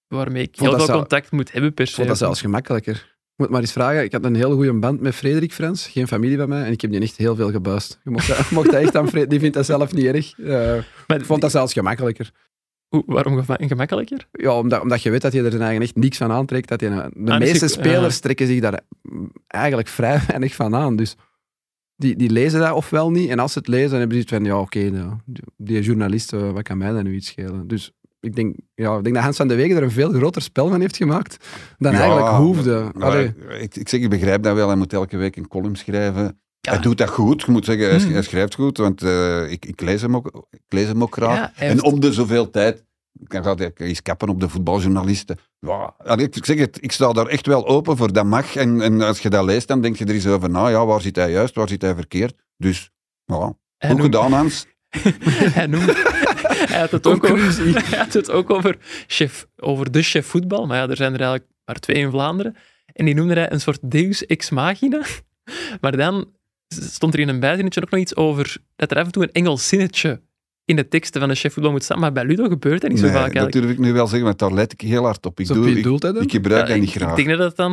waarmee 0.08 0.44
ik 0.44 0.56
heel 0.60 0.70
veel 0.76 0.86
zou- 0.86 0.98
contact 1.00 1.32
moet 1.32 1.52
hebben 1.52 1.74
per 1.74 1.88
Ik 1.88 1.94
vond 1.94 2.08
dat 2.08 2.18
se. 2.18 2.24
zelfs 2.24 2.42
gemakkelijker. 2.42 2.96
Ik 2.96 3.42
moet 3.42 3.50
maar 3.50 3.62
eens 3.62 3.72
vragen. 3.72 4.04
Ik 4.04 4.12
had 4.12 4.24
een 4.26 4.36
heel 4.36 4.54
goede 4.54 4.74
band 4.74 5.02
met 5.02 5.16
Frederik 5.16 5.54
Frans, 5.54 5.88
geen 5.88 6.08
familie 6.08 6.38
bij 6.38 6.48
mij, 6.48 6.64
en 6.66 6.72
ik 6.72 6.82
heb 6.82 6.92
die 6.92 7.00
echt 7.02 7.18
heel 7.18 7.36
veel 7.36 7.52
gebuist. 7.52 8.00
Je 8.04 8.10
mocht 8.10 8.28
dat, 8.28 8.50
mocht 8.58 8.72
dat 8.72 8.82
echt 8.82 8.96
aan 8.96 9.04
Frederik, 9.08 9.30
die 9.30 9.40
vindt 9.40 9.56
dat 9.56 9.66
zelf 9.66 9.94
niet 9.94 10.06
erg. 10.06 10.40
Eh, 10.40 10.84
Maar 11.08 11.18
ik 11.20 11.26
vond 11.26 11.42
dat 11.42 11.52
zelfs 11.52 11.74
gemakkelijker. 11.74 12.32
hoe- 12.88 13.04
waarom 13.06 13.44
gema- 13.44 13.68
gemakkelijker? 13.68 14.28
Ja, 14.32 14.58
omdat, 14.58 14.82
omdat 14.82 15.04
je 15.04 15.10
weet 15.10 15.22
dat 15.22 15.34
je 15.34 15.44
er 15.44 15.52
zijn 15.52 15.64
eigen 15.64 15.82
echt 15.82 15.96
niks 15.96 16.18
van 16.18 16.32
aantrekt. 16.32 16.68
Dat 16.70 16.80
je, 16.82 16.90
de 16.90 16.96
Ah, 16.96 17.12
dus 17.40 17.50
meeste 17.50 17.66
ik- 17.66 17.72
spelers 17.72 18.20
trekken 18.20 18.48
zich 18.48 18.60
daar 18.62 18.82
eigenlijk 19.48 19.88
vrij 19.88 20.20
weinig 20.28 20.56
van 20.56 20.76
aan. 20.76 20.96
Dus 20.96 21.16
die, 21.96 22.16
die 22.16 22.30
lezen 22.30 22.60
dat 22.60 22.72
ofwel 22.72 23.12
niet. 23.12 23.30
En 23.30 23.40
als 23.40 23.52
ze 23.54 23.60
het 23.60 23.68
lezen, 23.68 23.90
dan 23.90 24.00
hebben 24.00 24.18
ze 24.18 24.24
iets 24.24 24.32
van, 24.34 24.44
ja, 24.46 24.60
oké, 24.60 24.90
nou, 24.90 25.14
die, 25.26 25.44
die 25.58 25.82
journalist, 25.82 26.34
eh, 26.34 26.52
wat 26.52 26.64
kan 26.64 26.78
mij 26.78 26.92
dan 26.92 27.04
nu 27.04 27.16
iets 27.16 27.28
schelen? 27.28 27.68
Dus 27.68 27.92
ik 28.26 28.36
denk, 28.36 28.56
ja, 28.76 28.98
ik 28.98 29.04
denk 29.04 29.16
dat 29.16 29.24
Hans 29.24 29.38
van 29.38 29.48
de 29.48 29.56
Wegen 29.56 29.76
er 29.76 29.84
een 29.84 29.92
veel 29.92 30.12
groter 30.12 30.42
spel 30.42 30.70
van 30.70 30.80
heeft 30.82 30.98
gemaakt 30.98 31.46
dan 31.78 31.92
Ja, 31.92 32.00
eigenlijk 32.00 32.30
hoefde. 32.30 32.92
maar- 32.94 33.20
ik, 33.62 33.76
ik 33.76 33.90
zeg, 33.90 34.02
ik 34.02 34.10
begrijp 34.10 34.44
dat 34.44 34.56
wel. 34.56 34.68
Hij 34.68 34.78
moet 34.78 34.94
elke 34.94 35.18
week 35.18 35.36
een 35.36 35.48
column 35.48 35.76
schrijven. 35.76 36.40
Ja. 36.60 36.72
Hij 36.72 36.80
doet 36.82 36.98
dat 36.98 37.10
goed. 37.10 37.42
Je 37.42 37.52
moet 37.52 37.66
zeggen, 37.66 37.90
hij, 37.90 38.00
Hmm. 38.00 38.12
hij 38.12 38.22
schrijft 38.22 38.56
goed, 38.56 38.78
want 38.78 39.02
eh, 39.02 39.52
ik, 39.52 39.66
ik, 39.66 39.82
lees 39.82 40.02
hem 40.02 40.16
ook, 40.16 40.48
ik 40.52 40.62
lees 40.74 40.88
hem 40.88 41.02
ook 41.02 41.14
graag. 41.16 41.38
Ja, 41.38 41.52
en 41.56 41.84
om 41.84 42.00
de 42.00 42.14
zoveel 42.14 42.50
tijd 42.50 42.84
dan 43.20 43.44
gaat 43.44 43.60
hij 43.60 43.72
eens 43.76 44.02
kappen 44.02 44.30
op 44.30 44.40
de 44.40 44.50
voetbaljournalisten. 44.50 45.38
Ja, 45.60 45.94
ik 46.18 46.46
zeg 46.46 46.58
het, 46.58 46.78
ik 46.82 46.92
sta 46.92 47.12
daar 47.14 47.28
echt 47.28 47.46
wel 47.46 47.68
open 47.68 47.98
voor, 47.98 48.14
dat 48.14 48.26
mag. 48.26 48.56
En, 48.56 48.82
en 48.82 49.02
als 49.02 49.20
je 49.20 49.30
dat 49.30 49.46
leest, 49.46 49.68
dan 49.68 49.82
denk 49.82 49.96
je 49.96 50.06
er 50.06 50.14
eens 50.14 50.28
over 50.28 50.50
na. 50.50 50.68
Ja, 50.68 50.86
waar 50.86 51.02
zit 51.02 51.16
hij 51.16 51.32
juist, 51.32 51.56
waar 51.56 51.68
zit 51.70 51.82
hij 51.82 51.96
verkeerd? 51.96 52.34
Dus, 52.58 52.92
ja, 53.26 53.36
goed 53.38 53.90
noemt- 53.90 54.02
gedaan, 54.02 54.32
Hans. 54.32 54.66
hij, 55.58 55.68
noemt, 55.68 55.86
hij, 56.76 56.82
had 56.82 56.92
het 56.92 57.08
ook 57.08 57.24
over, 57.30 57.64
hij 57.90 57.98
had 57.98 58.14
het 58.14 58.32
ook 58.32 58.50
over, 58.50 58.78
chef, 59.08 59.48
over 59.58 59.92
de 59.92 60.02
chef 60.02 60.26
voetbal. 60.26 60.66
Maar 60.66 60.78
ja, 60.78 60.90
er 60.90 60.96
zijn 60.96 61.14
er 61.14 61.20
eigenlijk 61.20 61.52
maar 61.66 61.80
twee 61.80 61.98
in 61.98 62.10
Vlaanderen. 62.10 62.56
En 62.94 63.06
die 63.06 63.16
noemde 63.16 63.34
hij 63.34 63.52
een 63.52 63.62
soort 63.62 63.80
deus 63.82 64.26
ex 64.26 64.50
machina. 64.50 65.02
Maar 65.82 65.98
dan 65.98 66.30
stond 66.68 67.14
er 67.14 67.20
in 67.20 67.28
een 67.28 67.40
bijzinnetje 67.40 67.82
ook 67.82 67.90
nog 67.90 68.00
iets 68.00 68.16
over 68.16 68.58
dat 68.76 68.92
er 68.92 68.98
af 68.98 69.06
en 69.06 69.12
toe 69.12 69.24
een 69.24 69.32
Engels 69.32 69.68
zinnetje 69.68 70.22
in 70.66 70.76
de 70.76 70.88
teksten 70.88 71.20
van 71.20 71.30
de 71.30 71.36
chef 71.36 71.54
voetbal 71.54 71.72
moet 71.72 71.84
staan. 71.84 72.00
Maar 72.00 72.12
bij 72.12 72.26
Ludo 72.26 72.48
gebeurt 72.48 72.82
dat 72.82 72.90
niet 72.90 73.00
zo 73.00 73.06
Nee, 73.06 73.14
vaak 73.14 73.26
dat 73.26 73.36
eigenlijk. 73.36 73.66
durf 73.68 73.78
ik 73.78 73.86
nu 73.86 73.94
wel 73.94 74.08
zeggen, 74.08 74.26
want 74.26 74.40
daar 74.40 74.54
let 74.54 74.74
ik 74.74 74.82
heel 74.82 75.04
hard 75.04 75.26
op. 75.26 75.40
Ik, 75.40 75.48
doe, 75.48 75.70
ik, 75.70 75.86
ik 76.22 76.32
gebruik 76.32 76.68
Ja, 76.68 76.74
dat 76.74 76.80
niet 76.80 76.92
graag. 76.92 77.10
ik 77.10 77.26
denk 77.26 77.38
dat 77.38 77.38
dat 77.38 77.56
dan 77.56 77.72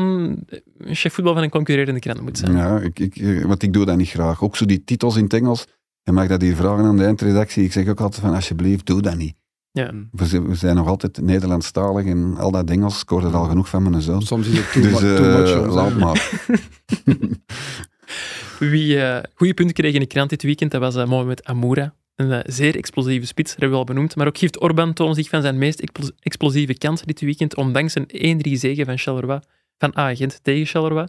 een 0.78 0.94
chef 0.94 1.12
voetbal 1.14 1.34
van 1.34 1.42
een 1.42 1.50
concurrerende 1.50 2.00
krant 2.00 2.20
moet 2.20 2.38
zijn. 2.38 2.56
Ja, 2.56 2.80
ik, 2.80 2.98
ik, 2.98 3.16
eh, 3.16 3.44
want 3.44 3.62
ik 3.62 3.72
doe 3.72 3.84
dat 3.84 3.96
niet 3.96 4.08
graag. 4.08 4.42
Ook 4.42 4.56
zo 4.56 4.64
die 4.64 4.84
titels 4.84 5.16
in 5.16 5.24
het 5.24 5.32
Engels. 5.32 5.64
Je 6.02 6.12
mag 6.12 6.26
dat 6.28 6.40
hier 6.42 6.56
vragen 6.56 6.84
aan 6.84 6.96
de 6.96 7.04
eindredactie. 7.04 7.64
Ik 7.64 7.72
zeg 7.72 7.88
ook 7.88 8.00
altijd 8.00 8.20
van, 8.22 8.34
alsjeblieft, 8.34 8.86
doe 8.86 9.02
dat 9.02 9.16
niet. 9.16 9.34
Ja. 9.72 9.92
We 10.12 10.54
zijn, 10.54 10.74
nog 10.76 10.86
altijd 10.86 11.20
Nederlandstalig 11.20 12.06
en 12.06 12.36
al 12.36 12.50
dat 12.50 12.70
Engels 12.70 12.98
scoorde 12.98 13.26
er 13.26 13.34
al 13.36 13.44
genoeg 13.44 13.68
van 13.68 13.82
mijn 13.90 14.02
zoon. 14.02 14.22
Soms 14.22 14.46
is 14.46 14.58
het 14.58 14.72
too, 14.72 14.82
Dus 14.82 15.02
eh, 15.02 15.16
too 15.16 15.38
much. 15.38 15.48
soms, 15.48 15.74
laat 15.74 15.96
maar. 15.96 16.30
Wie 18.70 19.00
eh 19.00 19.22
goede 19.34 19.54
punten 19.54 19.74
kreeg 19.74 19.94
in 19.94 20.00
de 20.00 20.06
krant 20.06 20.30
dit 20.30 20.42
weekend, 20.42 20.70
dat 20.70 20.80
was 20.80 20.96
eh, 20.96 21.06
Mohamed 21.06 21.44
Amoura. 21.44 21.94
Een 22.14 22.42
zeer 22.46 22.76
explosieve 22.76 23.26
spits, 23.26 23.50
dat 23.50 23.60
hebben 23.60 23.78
we 23.78 23.84
al 23.84 23.94
benoemd. 23.94 24.16
Maar 24.16 24.26
ook 24.26 24.38
geeft 24.38 24.60
Orban 24.60 24.92
toon 24.92 25.14
zich 25.14 25.28
van 25.28 25.42
zijn 25.42 25.58
meest 25.58 25.80
explo- 25.80 26.10
explosieve 26.18 26.78
kant 26.78 27.06
dit 27.06 27.20
weekend, 27.20 27.56
ondanks 27.56 27.94
een 27.94 28.40
1-3 28.48 28.52
zege 28.52 28.84
van 28.84 28.98
Charleroi, 28.98 29.40
van 29.78 29.96
A-agent 29.98 30.40
tegen 30.42 30.66
Charleroi. 30.66 31.06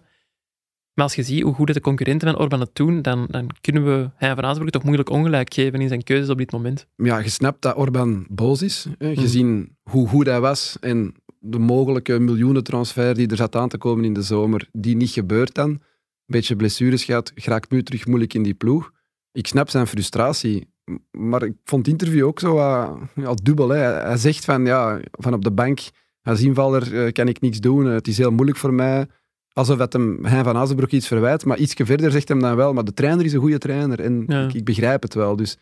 Maar 0.94 1.06
als 1.06 1.16
je 1.16 1.24
ziet 1.24 1.42
hoe 1.44 1.54
goed 1.54 1.74
de 1.74 1.82
concurrenten 1.82 2.28
van 2.32 2.40
Orban 2.40 2.60
het 2.60 2.70
doen, 2.74 3.02
dan, 3.02 3.28
dan 3.30 3.50
kunnen 3.62 3.86
we 3.86 4.10
Hein 4.16 4.36
van 4.36 4.44
Azenbroek 4.46 4.70
toch 4.72 4.84
moeilijk 4.84 5.10
ongelijk 5.10 5.54
geven 5.54 5.82
in 5.82 5.88
zijn 5.88 6.04
keuzes 6.04 6.30
op 6.30 6.38
dit 6.38 6.52
moment. 6.52 6.88
ja, 6.96 7.18
je 7.20 7.30
snapt 7.30 7.62
dat 7.62 7.76
Orban 7.76 8.26
boos 8.30 8.62
is, 8.62 8.88
hè, 8.98 9.12
Mhm. 9.12 9.20
gezien 9.20 9.78
hoe 9.90 10.08
goed 10.08 10.26
hij 10.26 10.40
was 10.40 10.78
en 10.80 11.14
de 11.40 11.60
mogelijke 11.60 12.20
miljoenentransfer 12.20 13.16
die 13.16 13.28
er 13.28 13.36
zat 13.36 13.56
aan 13.56 13.70
te 13.70 13.78
komen 13.78 14.06
in 14.06 14.14
de 14.14 14.22
zomer, 14.22 14.68
die 14.72 14.96
niet 14.96 15.10
gebeurt 15.10 15.54
dan. 15.56 15.70
Een 15.70 15.80
beetje 16.26 16.56
blessures 16.56 17.04
gehad, 17.04 17.32
geraakt 17.36 17.72
nu 17.72 17.84
terug 17.84 18.06
moeilijk 18.08 18.34
in 18.34 18.44
die 18.44 18.54
ploeg. 18.54 18.92
Ik 19.32 19.48
snap 19.48 19.70
zijn 19.70 19.88
frustratie, 19.88 20.68
maar 21.12 21.44
ik 21.44 21.54
vond 21.64 21.86
het 21.86 22.02
interview 22.02 22.26
ook 22.26 22.40
zo 22.40 22.56
uh, 22.58 22.92
ja, 23.16 23.34
dubbel. 23.44 23.70
Hè. 23.70 23.78
Hij- 23.78 24.02
Hij 24.08 24.18
zegt 24.18 24.46
van, 24.46 24.66
ja, 24.66 25.00
van 25.12 25.34
op 25.34 25.44
de 25.44 25.52
bank, 25.52 25.80
als 26.22 26.42
invaller 26.42 27.06
eh, 27.06 27.12
kan 27.12 27.28
ik 27.28 27.42
niks 27.42 27.60
doen, 27.60 27.88
eh, 27.88 27.94
het 27.94 28.08
is 28.08 28.18
heel 28.18 28.32
moeilijk 28.32 28.58
voor 28.58 28.74
mij. 28.74 29.08
Alsof 29.54 29.78
dat 29.78 29.94
hem 29.94 30.26
Hein 30.26 30.44
van 30.44 30.58
Azenbroek 30.58 30.92
iets 30.92 31.08
verwijt, 31.08 31.46
maar 31.46 31.58
iets 31.58 31.74
verder 31.78 32.12
zegt 32.12 32.28
hem 32.28 32.40
dan 32.40 32.56
wel, 32.56 32.74
maar 32.74 32.84
de 32.84 32.94
trainer 32.94 33.26
is 33.26 33.34
een 33.34 33.40
goede 33.40 33.58
trainer 33.58 34.00
en 34.00 34.24
Ja. 34.28 34.44
ik, 34.44 34.54
ik 34.54 34.66
begrijp 34.66 35.02
het 35.02 35.14
wel. 35.14 35.36
Dus 35.36 35.58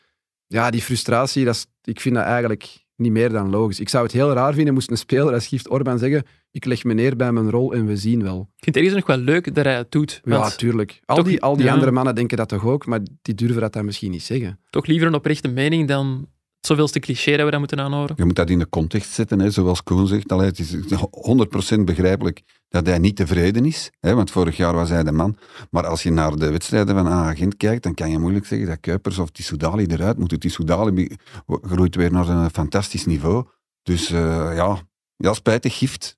ja, 0.47 0.69
die 0.69 0.82
frustratie, 0.82 1.45
dat 1.45 1.56
is, 1.56 1.65
ik 1.84 1.99
vind 1.99 2.15
dat 2.15 2.23
eigenlijk 2.23 2.86
niet 2.95 3.12
meer 3.12 3.30
dan 3.30 3.49
logisch. 3.49 3.80
Ik 3.80 3.89
zou 3.89 4.04
het 4.04 4.12
heel 4.13 4.34
raar 4.34 4.54
vinden 4.54 4.73
moest 4.73 4.91
een 4.91 4.97
speler 4.97 5.34
als 5.34 5.47
Gift 5.47 5.69
Orban 5.69 5.99
zeggen 5.99 6.23
ik 6.51 6.65
leg 6.65 6.84
me 6.84 6.93
neer 6.93 7.15
bij 7.15 7.32
mijn 7.32 7.49
rol 7.49 7.73
en 7.73 7.86
we 7.86 7.97
zien 7.97 8.23
wel. 8.23 8.39
Ik 8.56 8.63
vind 8.63 8.75
het 8.75 8.86
ergens 8.86 8.93
nog 8.95 9.06
wel 9.15 9.25
leuk 9.25 9.56
dat 9.56 9.65
hij 9.65 9.75
het 9.75 9.91
doet. 9.91 10.21
Ja, 10.23 10.49
tuurlijk. 10.49 10.99
Al 11.06 11.15
toch- 11.15 11.25
die, 11.25 11.41
al 11.41 11.56
die 11.56 11.65
ja. 11.65 11.73
andere 11.73 11.91
mannen 11.91 12.15
denken 12.15 12.38
dat 12.38 12.49
toch 12.49 12.65
ook, 12.65 12.86
maar 12.86 12.99
die 13.21 13.34
durven 13.36 13.62
dat 13.62 13.73
dan 13.73 13.86
misschien 13.86 14.12
niet 14.12 14.23
zeggen. 14.23 14.60
toch 14.69 14.86
liever 14.86 15.08
een 15.08 15.13
oprechte 15.13 15.47
mening 15.47 15.88
dan 15.88 16.27
het 16.62 16.69
zoveelste 16.69 17.00
cliché 17.00 17.36
dat 17.36 17.45
we 17.45 17.52
dat 17.52 17.60
moeten 17.60 17.80
aanhoren. 17.80 18.15
Je 18.17 18.26
moet 18.26 18.36
dat 18.36 18.50
in 18.50 18.60
de 18.60 18.69
context 18.69 19.12
zetten, 19.12 19.39
hè, 19.39 19.50
zoals 19.52 19.84
Koen 19.84 20.08
zegt. 20.08 20.32
Allee, 20.32 20.45
het 20.45 20.60
is 20.60 20.76
100% 20.76 21.86
begrijpelijk 21.86 22.41
dat 22.69 22.86
hij 22.86 22.97
niet 22.97 23.15
tevreden 23.15 23.65
is, 23.65 23.89
hè, 24.00 24.15
want 24.15 24.32
vorig 24.32 24.58
jaar 24.58 24.74
was 24.74 24.89
hij 24.89 25.04
de 25.04 25.12
man. 25.12 25.38
Maar 25.69 25.88
als 25.88 26.04
je 26.04 26.12
naar 26.12 26.36
de 26.36 26.52
wedstrijden 26.52 26.95
van 26.95 27.08
A-agent 27.08 27.58
kijkt, 27.58 27.84
dan 27.84 27.93
kan 27.93 28.12
je 28.12 28.19
moeilijk 28.19 28.45
zeggen 28.45 28.67
dat 28.67 28.80
Kuipers 28.80 29.17
of 29.17 29.30
Tissoudali 29.30 29.86
eruit 29.86 30.17
moeten. 30.17 30.39
Tissoudali 30.39 31.15
groeit 31.47 31.95
weer 31.95 32.12
naar 32.12 32.28
een 32.28 32.50
fantastisch 32.50 33.06
niveau. 33.06 33.45
Dus 33.84 34.10
eh, 34.12 34.52
ja, 34.56 34.78
ja, 35.15 35.34
spijtig 35.34 35.78
gift. 35.78 36.17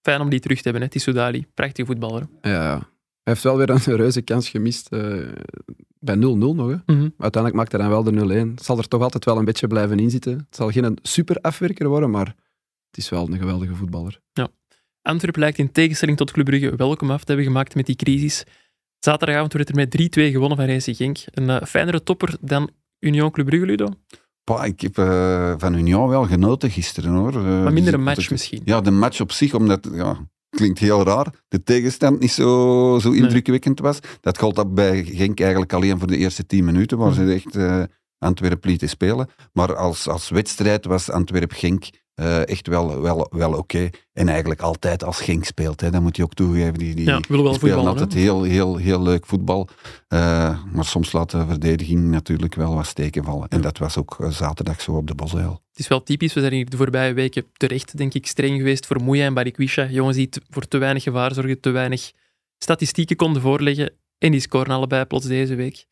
Fijn 0.00 0.20
om 0.20 0.28
die 0.28 0.40
terug 0.40 0.56
te 0.56 0.62
hebben, 0.62 0.82
hè, 0.82 0.88
Tissoudali. 0.88 1.46
Prachtige 1.54 1.86
voetballer. 1.86 2.28
hè. 2.40 2.50
Ja, 2.52 2.70
hij 3.22 3.32
heeft 3.32 3.42
wel 3.42 3.56
weer 3.56 3.70
een 3.70 3.96
reuze 4.04 4.22
kans 4.22 4.48
gemist 4.48 4.88
eh, 4.88 5.28
bij 6.00 6.16
0-0 6.16 6.18
nog. 6.18 6.70
Hè. 6.70 6.94
Mhm. 6.94 7.08
Uiteindelijk 7.18 7.54
maakt 7.54 7.72
hij 7.72 7.80
dan 7.80 7.90
wel 7.90 8.02
de 8.02 8.12
0-1. 8.12 8.50
Het 8.54 8.64
zal 8.64 8.78
er 8.78 8.88
toch 8.88 9.02
altijd 9.02 9.24
wel 9.24 9.38
een 9.38 9.44
beetje 9.44 9.66
blijven 9.66 9.98
inzitten. 9.98 10.32
Het 10.32 10.56
zal 10.56 10.70
geen 10.70 10.98
super 11.02 11.36
afwerker 11.40 11.88
worden, 11.88 12.10
maar 12.10 12.26
het 12.90 12.96
is 12.96 13.08
wel 13.08 13.28
een 13.28 13.38
geweldige 13.38 13.74
voetballer. 13.74 14.20
Antwerpen 15.02 15.40
lijkt 15.40 15.58
in 15.58 15.72
tegenstelling 15.72 16.16
tot 16.16 16.30
Club 16.30 16.44
Brugge 16.44 16.76
welkom 16.76 17.10
af 17.10 17.18
te 17.18 17.26
hebben 17.26 17.44
gemaakt 17.44 17.74
met 17.74 17.86
die 17.86 17.96
crisis. 17.96 18.44
Zaterdagavond 18.98 19.52
werd 19.52 19.68
er 19.68 19.74
met 19.74 20.18
3-2 20.18 20.30
gewonnen 20.30 20.56
van 20.56 20.66
Racing 20.66 20.96
Genk. 20.96 21.18
Een 21.30 21.50
eh, 21.50 21.66
fijnere 21.66 22.02
topper 22.02 22.36
dan 22.40 22.70
Union 22.98 23.30
Club 23.30 23.46
Brugge, 23.46 23.66
Ludo. 23.66 23.88
Pah, 24.44 24.66
ik 24.66 24.80
heb 24.80 24.98
eh, 24.98 25.54
van 25.58 25.74
Union 25.74 26.08
wel 26.08 26.24
genoten 26.24 26.70
gisteren 26.70 27.12
hoor. 27.12 27.34
Eh, 27.34 27.42
Maar 27.42 27.64
dus 27.64 27.72
minder 27.72 27.92
ik 27.92 27.98
een 27.98 28.04
match 28.04 28.30
misschien. 28.30 28.62
Ja, 28.64 28.80
de 28.80 28.90
match 28.90 29.20
op 29.20 29.32
zich, 29.32 29.54
omdat, 29.54 29.88
ja, 29.92 30.28
klinkt 30.50 30.78
heel 30.78 31.02
raar, 31.04 31.26
de 31.48 31.62
tegenstand 31.62 32.20
niet 32.20 32.30
zo, 32.32 32.98
zo 33.00 33.10
indrukwekkend 33.10 33.80
was. 33.80 33.98
Dat 34.20 34.38
gold 34.38 34.56
dat 34.56 34.74
bij 34.74 35.04
Genk 35.04 35.40
eigenlijk 35.40 35.72
alleen 35.72 35.98
voor 35.98 36.06
de 36.08 36.16
eerste 36.16 36.46
tien 36.46 36.64
minuten, 36.64 36.98
waar 36.98 37.10
Mhm. 37.10 37.26
ze 37.26 37.32
echt 37.34 37.56
eh 37.56 37.82
Antwerpen 38.18 38.70
lieten 38.70 38.88
spelen. 38.88 39.28
Maar 39.52 39.76
als, 39.76 40.08
als 40.08 40.28
wedstrijd 40.28 40.84
was 40.84 41.10
Antwerp-Genk 41.10 41.84
eh, 42.18 42.48
echt 42.48 42.66
wel, 42.66 43.00
wel, 43.00 43.28
wel 43.30 43.52
oké. 43.52 43.90
En 44.12 44.28
eigenlijk 44.28 44.60
altijd 44.60 45.04
als 45.04 45.20
Genk 45.20 45.44
speelt, 45.44 45.80
hè, 45.80 45.90
dat 45.90 46.02
moet 46.02 46.16
je 46.16 46.22
ook 46.22 46.34
toegeven. 46.34 46.74
Die, 46.74 46.94
die, 46.94 47.06
Ja, 47.06 47.20
willen 47.28 47.44
wel 47.44 47.52
die 47.52 47.60
spelen 47.60 47.86
altijd 47.86 48.12
heel, 48.12 48.42
heel, 48.42 48.76
heel 48.76 49.02
leuk 49.02 49.26
voetbal. 49.26 49.68
Eh, 50.08 50.18
maar 50.72 50.84
soms 50.84 51.12
laat 51.12 51.30
de 51.30 51.46
verdediging 51.46 52.10
natuurlijk 52.10 52.54
wel 52.54 52.74
wat 52.74 52.86
steken 52.86 53.24
vallen. 53.24 53.48
En 53.48 53.60
dat 53.60 53.78
was 53.78 53.96
ook 53.96 54.16
eh, 54.20 54.30
zaterdag 54.30 54.80
zo 54.80 54.92
op 54.92 55.06
de 55.06 55.14
Bosuil. 55.14 55.62
Het 55.70 55.78
is 55.78 55.88
wel 55.88 56.02
typisch. 56.02 56.34
We 56.34 56.40
zijn 56.40 56.52
hier 56.52 56.70
de 56.70 56.76
voorbije 56.76 57.12
weken 57.12 57.44
terecht, 57.52 57.96
denk 57.96 58.14
ik, 58.14 58.26
streng 58.26 58.56
geweest 58.56 58.86
voor 58.86 59.02
Moeja 59.02 59.24
en 59.24 59.34
Barikwisha. 59.34 59.86
Jongens 59.86 60.16
die 60.16 60.28
voor 60.50 60.68
te 60.68 60.78
weinig 60.78 61.02
gevaar 61.02 61.34
zorgen, 61.34 61.60
te 61.60 61.70
weinig 61.70 62.12
statistieken 62.58 63.16
konden 63.16 63.42
voorleggen. 63.42 63.92
En 64.18 64.30
die 64.30 64.40
scoren 64.40 64.74
allebei 64.74 65.04
plots 65.04 65.26
deze 65.26 65.54
week. 65.54 65.86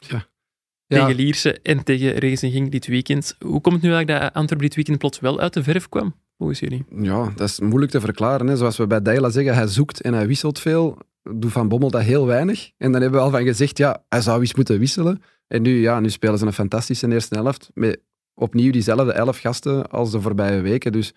Tegen 0.87 1.14
Lierse 1.14 1.59
en 1.62 1.85
tegen 1.85 2.18
Racing 2.18 2.70
dit 2.70 2.87
weekend. 2.87 3.37
Hoe 3.38 3.61
komt 3.61 3.75
het 3.75 3.85
nu 3.85 3.92
eigenlijk 3.92 4.22
dat 4.22 4.35
Antwerpen 4.35 4.66
dit 4.66 4.75
weekend 4.75 4.99
plots 4.99 5.20
wel 5.20 5.40
uit 5.40 5.53
de 5.53 5.62
verf 5.62 5.88
kwam? 5.88 6.14
Volgens 6.38 6.61
jullie? 6.61 6.85
Ja, 6.96 7.33
dat 7.37 7.49
is 7.49 7.61
moeilijk 7.61 7.92
te 7.92 8.01
verklaren. 8.01 8.46
Hè. 8.46 8.57
Zoals 8.57 8.77
we 8.77 8.87
bij 8.87 9.03
Deila 9.03 9.31
zeggen, 9.31 9.55
hij 9.55 9.66
zoekt 9.66 10.01
en 10.01 10.14
hij 10.14 10.27
wisselt 10.27 10.59
veel. 10.59 10.99
Doet 11.22 11.53
Van 11.53 11.68
Bommel 11.68 11.90
dat 11.90 12.03
heel 12.03 12.27
weinig. 12.27 12.70
En 12.79 12.92
dan 12.92 13.01
hebben 13.01 13.20
we 13.20 13.27
al 13.27 13.33
van 13.33 13.42
gezegd, 13.44 13.79
ja, 13.79 14.05
hij 14.09 14.20
zou 14.20 14.40
eens 14.40 14.55
moeten 14.55 14.79
wisselen. 14.79 15.22
En 15.46 15.62
nu, 15.62 15.81
ja, 15.81 16.01
nu 16.01 16.11
spelen 16.11 16.38
ze 16.38 16.46
een 16.46 16.53
fantastische 16.53 17.12
eerste 17.12 17.35
helft. 17.35 17.70
Met 17.75 18.01
opnieuw 18.35 18.72
diezelfde 18.72 19.12
elf 19.12 19.38
gasten 19.38 19.90
als 19.90 20.11
de 20.11 20.20
voorbije 20.20 20.61
weken. 20.61 20.92
Dus 20.92 21.12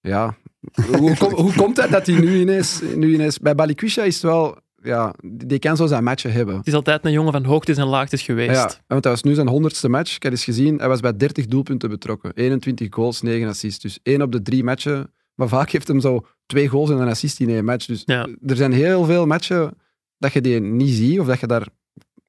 ja, 0.00 0.36
hoe, 0.98 1.16
kom- 1.16 1.34
hoe 1.34 1.54
komt 1.54 1.76
het 1.76 1.90
dat 1.90 2.06
hij 2.06 2.20
nu 2.20 2.40
ineens, 2.40 2.82
nu 2.96 3.14
ineens... 3.14 3.38
Bij 3.38 3.54
Balikwisha 3.54 4.02
is 4.02 4.14
het 4.14 4.22
wel... 4.22 4.58
Ja, 4.82 5.14
die 5.24 5.58
kan 5.58 5.76
zo 5.76 5.86
zijn 5.86 6.04
matchen 6.04 6.32
hebben. 6.32 6.56
Het 6.56 6.66
is 6.66 6.74
altijd 6.74 7.04
een 7.04 7.12
jongen 7.12 7.32
van 7.32 7.44
hoogtes 7.44 7.76
en 7.76 7.86
laagtes 7.86 8.22
geweest. 8.22 8.50
Ja, 8.60 8.70
want 8.86 9.02
dat 9.02 9.12
was 9.12 9.22
nu 9.22 9.34
zijn 9.34 9.48
honderdste 9.48 9.88
match. 9.88 10.16
Ik 10.16 10.22
heb 10.22 10.32
eens 10.32 10.44
gezien, 10.44 10.78
hij 10.78 10.88
was 10.88 11.00
bij 11.00 11.16
30 11.16 11.46
doelpunten 11.46 11.88
betrokken. 11.88 12.32
21 12.34 12.86
goals, 12.90 13.22
9 13.22 13.48
assists. 13.48 13.78
Dus 13.82 13.98
één 14.02 14.22
op 14.22 14.32
de 14.32 14.42
drie 14.42 14.64
matchen. 14.64 15.12
Maar 15.34 15.48
vaak 15.48 15.70
heeft 15.70 15.88
hem 15.88 16.00
zo 16.00 16.26
twee 16.46 16.68
goals 16.68 16.90
en 16.90 16.98
een 16.98 17.08
assist 17.08 17.40
in 17.40 17.48
één 17.48 17.64
match. 17.64 17.86
Dus 17.86 18.02
Ja. 18.04 18.28
er 18.46 18.56
zijn 18.56 18.72
heel 18.72 19.04
veel 19.04 19.26
matchen 19.26 19.78
dat 20.18 20.32
je 20.32 20.40
die 20.40 20.60
niet 20.60 20.94
ziet, 20.94 21.20
of 21.20 21.26
dat 21.26 21.40
je 21.40 21.46
daar 21.46 21.68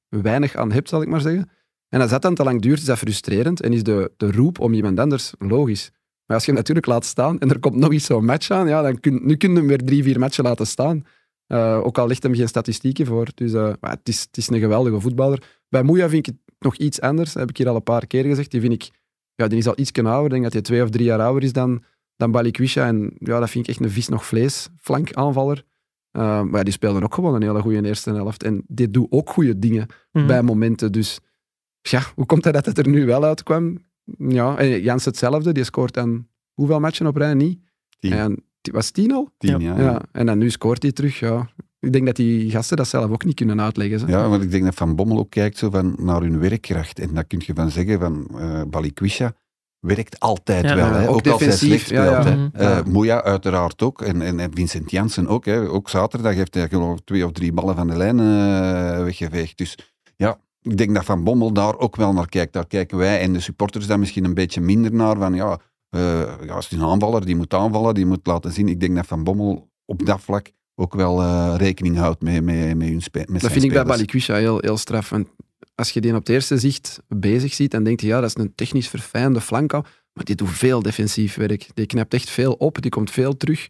weinig 0.08 0.56
aan 0.56 0.72
hebt, 0.72 0.88
zal 0.88 1.02
ik 1.02 1.08
maar 1.08 1.20
zeggen. 1.20 1.50
En 1.88 2.00
als 2.00 2.10
dat 2.10 2.22
dan 2.22 2.34
te 2.34 2.44
lang 2.44 2.62
duurt, 2.62 2.78
is 2.78 2.84
dat 2.84 2.98
frustrerend. 2.98 3.60
En 3.60 3.72
is 3.72 3.82
de, 3.82 4.12
de 4.16 4.32
roep 4.32 4.58
om 4.60 4.72
iemand 4.74 4.98
anders 4.98 5.32
logisch. 5.38 5.90
Maar 6.26 6.36
als 6.36 6.44
je 6.44 6.50
hem 6.50 6.60
natuurlijk 6.60 6.86
laat 6.86 7.04
staan 7.04 7.38
en 7.38 7.50
er 7.50 7.58
komt 7.58 7.76
nog 7.76 7.92
eens 7.92 8.04
zo'n 8.04 8.24
match 8.24 8.50
aan, 8.50 8.68
ja, 8.68 8.82
dan 8.82 9.00
kun, 9.00 9.20
nu 9.22 9.36
kun 9.36 9.50
je 9.52 9.56
hem 9.56 9.66
weer 9.66 9.84
drie, 9.84 10.02
vier 10.02 10.18
matchen 10.18 10.44
laten 10.44 10.66
staan. 10.66 11.04
Eh, 11.46 11.80
ook 11.84 11.98
al 11.98 12.06
ligt 12.06 12.22
hem 12.22 12.34
geen 12.34 12.48
statistieken 12.48 13.06
voor. 13.06 13.28
Dus 13.34 13.52
eh, 13.52 13.72
maar 13.80 13.90
het, 13.90 14.08
is, 14.08 14.20
het 14.20 14.36
is 14.36 14.48
een 14.48 14.58
geweldige 14.58 15.00
voetballer. 15.00 15.42
Bij 15.68 15.82
Moeja 15.82 16.08
vind 16.08 16.26
ik 16.26 16.34
het 16.34 16.54
nog 16.58 16.76
iets 16.76 17.00
anders. 17.00 17.32
Dat 17.32 17.40
heb 17.40 17.50
ik 17.50 17.56
hier 17.56 17.68
al 17.68 17.74
een 17.76 17.82
paar 17.82 18.06
keer 18.06 18.24
gezegd. 18.24 18.50
Die 18.50 18.60
vind 18.60 18.72
ik, 18.72 18.90
ja, 19.34 19.48
die 19.48 19.58
is 19.58 19.66
al 19.66 19.74
iets 19.78 19.92
ouder. 19.92 20.24
Ik 20.24 20.30
denk 20.30 20.42
dat 20.42 20.52
hij 20.52 20.62
twee 20.62 20.82
of 20.82 20.90
drie 20.90 21.04
jaar 21.04 21.20
ouder 21.20 21.42
is 21.42 21.52
dan, 21.52 21.82
dan 22.16 22.30
Balikwisha. 22.30 22.86
En 22.86 23.12
ja, 23.18 23.40
dat 23.40 23.50
vind 23.50 23.64
ik 23.68 23.70
echt 23.74 23.84
een 23.84 23.90
vis 23.90 24.08
nog 24.08 24.26
vlees, 24.26 24.68
flank 24.80 25.12
aanvaller. 25.12 25.64
Eh, 26.10 26.42
maar 26.42 26.56
ja, 26.58 26.62
die 26.62 26.72
speelde 26.72 27.02
ook 27.02 27.14
gewoon 27.14 27.34
een 27.34 27.42
hele 27.42 27.60
goede 27.60 27.86
eerste 27.86 28.10
helft. 28.12 28.42
En 28.42 28.64
die 28.66 28.90
doet 28.90 29.06
ook 29.10 29.30
goede 29.30 29.58
dingen 29.58 29.86
Mhm. 30.12 30.26
bij 30.26 30.42
momenten. 30.42 30.92
Dus 30.92 31.20
ja, 31.80 32.02
hoe 32.14 32.26
komt 32.26 32.44
het 32.44 32.54
dat 32.54 32.66
het 32.66 32.78
er 32.78 32.88
nu 32.88 33.06
wel 33.06 33.24
uitkwam? 33.24 33.78
Ja, 34.18 34.56
en 34.56 34.80
Jans 34.82 35.04
hetzelfde. 35.04 35.52
Die 35.52 35.64
scoort 35.64 35.94
dan 35.94 36.28
hoeveel 36.52 36.80
matchen 36.80 37.06
op 37.06 37.16
rij? 37.16 37.34
Niet. 37.34 37.60
Tien. 37.98 38.12
En, 38.12 38.44
was 38.72 38.90
tien 38.90 39.12
al? 39.12 39.28
Tien, 39.38 39.60
Ja. 39.60 39.76
ja. 39.76 39.82
Ja. 39.82 40.00
En 40.12 40.26
dan 40.26 40.38
nu 40.38 40.50
scoort 40.50 40.82
hij 40.82 40.92
terug. 40.92 41.18
Ja. 41.18 41.48
Ik 41.80 41.92
denk 41.92 42.06
dat 42.06 42.16
die 42.16 42.50
gasten 42.50 42.76
dat 42.76 42.88
zelf 42.88 43.10
ook 43.10 43.24
niet 43.24 43.34
kunnen 43.34 43.60
uitleggen. 43.60 44.08
Ja, 44.08 44.28
want 44.28 44.42
ik 44.42 44.50
denk 44.50 44.64
dat 44.64 44.74
Van 44.74 44.96
Bommel 44.96 45.18
ook 45.18 45.30
kijkt 45.30 45.58
zo 45.58 45.70
van 45.70 45.94
naar 45.98 46.20
hun 46.20 46.38
werkkracht. 46.38 46.98
En 46.98 47.14
dan 47.14 47.26
kun 47.26 47.42
je 47.46 47.54
van 47.54 47.70
zeggen 47.70 48.00
van 48.00 48.26
eh 48.38 48.62
Balikwisha 48.68 49.32
werkt 49.80 50.20
altijd 50.20 50.64
Ja, 50.64 50.74
wel. 50.76 50.86
ja, 50.86 50.92
Hè? 50.92 51.08
ook 51.08 51.14
Ook, 51.14 51.26
als 51.26 51.40
hij 51.40 51.48
defensief, 51.48 51.68
slecht 51.68 51.88
ja, 51.88 52.06
speelt. 52.22 52.24
ja. 52.24 52.30
hè. 52.30 52.36
Mhm. 52.36 52.48
Eh, 52.56 52.62
Ja. 52.68 52.82
Moeja 52.86 53.22
uiteraard 53.22 53.82
ook. 53.82 54.02
En, 54.02 54.22
en, 54.22 54.40
en 54.40 54.50
Vincent 54.54 54.90
Janssen 54.90 55.26
ook. 55.26 55.44
Hè? 55.44 55.68
Ook 55.68 55.88
zaterdag 55.88 56.34
heeft 56.34 56.54
hij 56.54 56.68
geloof 56.68 56.98
twee 57.04 57.24
of 57.24 57.32
drie 57.32 57.52
ballen 57.52 57.74
van 57.76 57.86
de 57.88 57.96
lijn 57.96 58.18
eh, 58.20 59.04
weggeveegd. 59.04 59.58
Dus 59.58 59.78
ja, 60.16 60.38
ik 60.62 60.76
denk 60.76 60.94
dat 60.94 61.04
Van 61.04 61.24
Bommel 61.24 61.52
daar 61.52 61.78
ook 61.78 61.96
wel 61.96 62.12
naar 62.12 62.28
kijkt. 62.28 62.52
Daar 62.52 62.66
kijken 62.66 62.98
wij 62.98 63.20
en 63.20 63.32
de 63.32 63.40
supporters 63.40 63.86
daar 63.86 63.98
misschien 63.98 64.24
een 64.24 64.34
beetje 64.34 64.60
minder 64.60 64.92
naar. 64.94 65.16
Van 65.16 65.34
ja, 65.34 65.58
eh 65.94 66.46
ja, 66.46 66.58
is 66.58 66.68
het 66.68 66.80
een 66.80 66.86
aanvaller, 66.86 67.26
die 67.26 67.36
moet 67.36 67.54
aanvallen, 67.54 67.94
die 67.94 68.06
moet 68.06 68.26
laten 68.26 68.52
zien. 68.52 68.68
Ik 68.68 68.80
denk 68.80 68.94
dat 68.96 69.06
Van 69.06 69.24
Bommel 69.24 69.70
op 69.84 70.06
dat 70.06 70.20
vlak 70.20 70.50
ook 70.74 70.94
wel 70.94 71.20
eh, 71.20 71.54
rekening 71.56 71.96
houdt 71.96 72.22
met, 72.22 72.44
met, 72.44 72.76
met 72.76 72.88
hun 72.88 73.02
spe 73.02 73.24
met 73.28 73.40
Dat 73.40 73.52
vind 73.52 73.64
ik 73.64 73.72
bij. 73.72 73.84
Balikwisha 73.84 74.34
heel, 74.34 74.58
heel 74.60 74.76
straf. 74.76 75.08
Want 75.08 75.28
als 75.74 75.90
je 75.90 76.00
die 76.00 76.10
op 76.10 76.18
het 76.18 76.28
eerste 76.28 76.58
zicht 76.58 77.00
bezig 77.08 77.54
ziet, 77.54 77.70
dan 77.70 77.84
denk 77.84 78.00
je, 78.00 78.06
ja, 78.06 78.20
dat 78.20 78.36
is 78.36 78.44
een 78.44 78.54
technisch 78.54 78.88
verfijnde 78.88 79.40
flanka. 79.40 79.84
Maar 80.12 80.24
die 80.24 80.34
doet 80.34 80.50
veel 80.50 80.82
defensief 80.82 81.34
werk. 81.34 81.70
Die 81.74 81.86
knapt 81.86 82.14
echt 82.14 82.30
veel 82.30 82.52
op, 82.52 82.82
die 82.82 82.90
komt 82.90 83.10
veel 83.10 83.36
terug. 83.36 83.68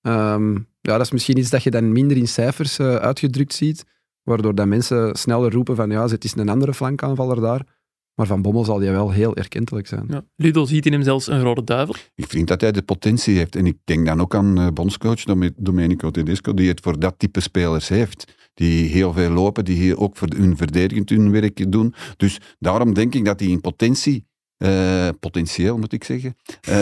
Ehm, 0.00 0.52
ja, 0.80 0.92
dat 0.92 1.00
is 1.00 1.10
misschien 1.10 1.38
iets 1.38 1.50
dat 1.50 1.62
je 1.62 1.70
dan 1.70 1.92
minder 1.92 2.16
in 2.16 2.28
cijfers 2.28 2.78
eh, 2.78 2.94
uitgedrukt 2.94 3.54
ziet, 3.54 3.84
waardoor 4.22 4.54
dat 4.54 4.66
mensen 4.66 5.16
sneller 5.16 5.52
roepen 5.52 5.76
van, 5.76 5.90
ja, 5.90 6.08
zet 6.08 6.24
eens 6.24 6.36
een 6.36 6.48
andere 6.48 6.74
flankaanvaller 6.74 7.40
daar. 7.40 7.66
Maar 8.14 8.26
Van 8.26 8.42
Bommel 8.42 8.64
zal 8.64 8.78
die 8.78 8.90
wel 8.90 9.10
heel 9.10 9.36
erkentelijk 9.36 9.86
zijn. 9.86 10.04
Ja. 10.08 10.24
Ludo 10.36 10.64
ziet 10.64 10.86
in 10.86 10.92
hem 10.92 11.02
zelfs 11.02 11.26
een 11.26 11.42
rode 11.42 11.64
duivel. 11.64 11.94
Ik 12.14 12.28
vind 12.28 12.48
dat 12.48 12.60
hij 12.60 12.72
de 12.72 12.82
potentie 12.82 13.36
heeft. 13.36 13.56
En 13.56 13.66
ik 13.66 13.76
denk 13.84 14.06
dan 14.06 14.20
ook 14.20 14.34
aan 14.34 14.58
eh, 14.58 14.66
bondscoach 14.74 15.22
Dome- 15.24 15.52
Domenico 15.56 16.10
Tedesco, 16.10 16.54
die 16.54 16.68
het 16.68 16.80
voor 16.80 16.98
dat 16.98 17.14
type 17.18 17.40
spelers 17.40 17.88
heeft. 17.88 18.32
Die 18.54 18.88
heel 18.88 19.12
veel 19.12 19.30
lopen, 19.30 19.64
die 19.64 19.76
hier 19.76 19.98
ook 19.98 20.16
voor 20.16 20.28
hun 20.36 20.56
verdedigend 20.56 21.10
hun 21.10 21.30
werk 21.30 21.72
doen. 21.72 21.94
Dus 22.16 22.38
daarom 22.58 22.94
denk 22.94 23.14
ik 23.14 23.24
dat 23.24 23.40
hij 23.40 23.48
in 23.48 23.60
potentie, 23.60 24.24
eh, 24.56 25.08
potentieel 25.20 25.78
moet 25.78 25.92
ik 25.92 26.04
zeggen, 26.04 26.36
eh, 26.60 26.74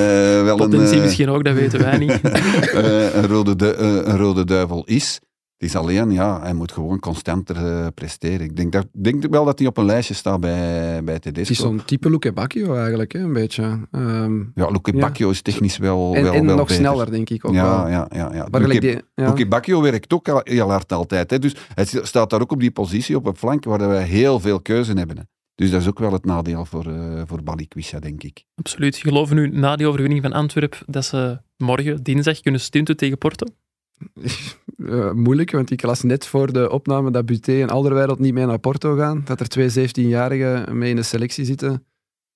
wel 0.42 0.56
Potentie 0.56 0.96
een, 0.96 1.02
misschien 1.02 1.28
ook, 1.28 1.44
dat 1.44 1.54
weten 1.54 1.78
wij 1.80 1.98
niet. 1.98 2.10
eh, 2.20 3.14
een, 3.14 3.26
rode 3.26 3.56
du- 3.56 3.70
eh, 3.70 3.94
een 3.94 4.16
rode 4.16 4.44
duivel 4.44 4.84
is. 4.84 5.20
Het 5.62 5.70
is 5.70 5.76
alleen, 5.76 6.10
ja, 6.10 6.40
hij 6.40 6.52
moet 6.54 6.72
gewoon 6.72 6.98
constanter 6.98 7.56
eh, 7.56 7.86
presteren. 7.94 8.40
Ik 8.40 8.56
denk, 8.56 8.72
dat, 8.72 8.86
denk 8.92 9.26
wel 9.30 9.44
dat 9.44 9.58
hij 9.58 9.68
op 9.68 9.76
een 9.76 9.84
lijstje 9.84 10.14
staat 10.14 10.40
bij, 10.40 11.04
bij 11.04 11.14
Het 11.14 11.26
is 11.26 11.32
Tedesco. 11.32 11.54
zo'n 11.54 11.84
type 11.84 12.10
Luke 12.10 12.32
Bacchio 12.32 12.74
eigenlijk, 12.74 13.12
hè, 13.12 13.18
een 13.18 13.32
beetje. 13.32 13.62
Ehm, 13.90 14.38
Ja, 14.54 14.70
Luke 14.70 14.92
Ja. 14.94 15.00
Bacchio 15.00 15.30
is 15.30 15.42
technisch 15.42 15.76
wel, 15.76 16.14
en 16.14 16.22
wel, 16.22 16.32
en 16.32 16.46
wel 16.46 16.56
nog 16.56 16.66
beter. 16.68 16.84
sneller, 16.84 17.10
denk 17.10 17.30
ik 17.30 17.44
ook 17.46 17.54
ja, 17.54 17.62
wel. 17.82 17.88
ja, 17.88 18.06
ja, 18.14 18.34
ja. 18.34 18.46
Maar 18.50 18.60
Luke- 18.60 18.78
die, 18.80 18.90
ja. 19.14 19.26
Luke 19.28 19.46
Bacchio 19.48 19.80
werkt 19.82 20.12
ook 20.12 20.28
al 20.28 20.40
heel 20.44 20.70
hard 20.70 20.92
altijd. 20.92 21.30
Hè. 21.30 21.38
Dus 21.38 21.54
hij 21.74 21.84
staat 22.02 22.30
daar 22.30 22.40
ook 22.40 22.52
op 22.52 22.60
die 22.60 22.70
positie, 22.70 23.16
op 23.16 23.26
een 23.26 23.36
flank, 23.36 23.64
waar 23.64 23.88
wij 23.88 24.02
heel 24.04 24.40
veel 24.40 24.60
keuze 24.60 24.92
hebben. 24.92 25.16
Hè. 25.16 25.22
Dus 25.54 25.70
dat 25.70 25.80
is 25.80 25.88
ook 25.88 25.98
wel 25.98 26.12
het 26.12 26.24
nadeel 26.24 26.64
voor, 26.64 26.86
eh 26.86 27.22
voor 27.26 27.42
Balikwisha, 27.42 27.98
denk 27.98 28.22
ik. 28.22 28.44
Absoluut. 28.54 28.96
Geloven 28.96 29.36
nu 29.36 29.48
na 29.48 29.76
die 29.76 29.86
overwinning 29.86 30.22
van 30.22 30.32
Antwerpen 30.32 30.78
dat 30.86 31.04
ze 31.04 31.38
morgen, 31.56 32.02
dinsdag, 32.02 32.40
kunnen 32.40 32.60
stunten 32.60 32.96
tegen 32.96 33.18
Porto? 33.18 33.46
Eh, 34.86 35.12
moeilijk, 35.12 35.50
want 35.50 35.70
ik 35.70 35.82
las 35.82 36.02
net 36.02 36.26
voor 36.26 36.52
de 36.52 36.70
opname 36.70 37.10
dat 37.10 37.26
Buté 37.26 37.60
en 37.60 37.68
Alderweireld 37.70 38.18
niet 38.18 38.34
mee 38.34 38.46
naar 38.46 38.58
Porto 38.58 38.96
gaan. 38.96 39.22
Dat 39.24 39.40
er 39.40 39.48
twee 39.48 39.70
17-jarigen 39.70 40.78
mee 40.78 40.90
in 40.90 40.96
de 40.96 41.02
selectie 41.02 41.44
zitten. 41.44 41.84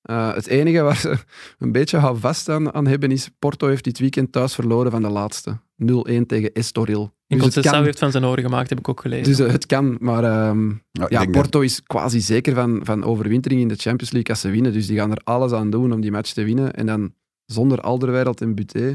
Eh, 0.02 0.34
het 0.34 0.46
enige 0.46 0.80
waar 0.82 0.96
ze 0.96 1.16
een 1.58 1.72
beetje 1.72 2.12
vast 2.14 2.48
aan, 2.48 2.74
aan 2.74 2.86
hebben 2.86 3.10
is 3.10 3.30
Porto 3.38 3.66
heeft 3.68 3.84
dit 3.84 3.98
weekend 3.98 4.32
thuis 4.32 4.54
verloren 4.54 4.90
van 4.90 5.02
de 5.02 5.08
laatste. 5.08 5.58
0-1 5.76 6.26
tegen 6.26 6.52
Estoril. 6.52 7.14
In 7.26 7.38
Dus 7.38 7.46
het 7.54 7.54
Conceição 7.66 7.70
kan, 7.70 7.84
heeft 7.84 7.98
van 7.98 8.10
zijn 8.10 8.24
oren 8.24 8.42
gemaakt, 8.44 8.68
heb 8.68 8.78
ik 8.78 8.88
ook 8.88 9.00
gelezen. 9.00 9.24
dus 9.24 9.38
eh, 9.38 9.52
het 9.52 9.66
kan, 9.66 9.96
maar 10.00 10.24
ehm, 10.24 10.68
Ja, 10.90 11.08
dat- 11.08 11.30
Porto 11.30 11.60
is 11.60 11.82
quasi 11.82 12.20
zeker 12.20 12.54
van, 12.54 12.80
van 12.82 13.04
overwintering 13.04 13.60
in 13.60 13.68
de 13.68 13.74
Champions 13.76 14.12
League 14.12 14.30
als 14.30 14.40
ze 14.40 14.50
winnen. 14.50 14.72
Dus 14.72 14.86
die 14.86 14.96
gaan 14.96 15.10
er 15.10 15.20
alles 15.24 15.52
aan 15.52 15.70
doen 15.70 15.92
om 15.92 16.00
die 16.00 16.10
match 16.10 16.32
te 16.32 16.44
winnen. 16.44 16.72
En 16.74 16.86
dan 16.86 17.14
zonder 17.44 17.80
Alderweireld 17.80 18.40
en 18.40 18.54
Buté. 18.54 18.94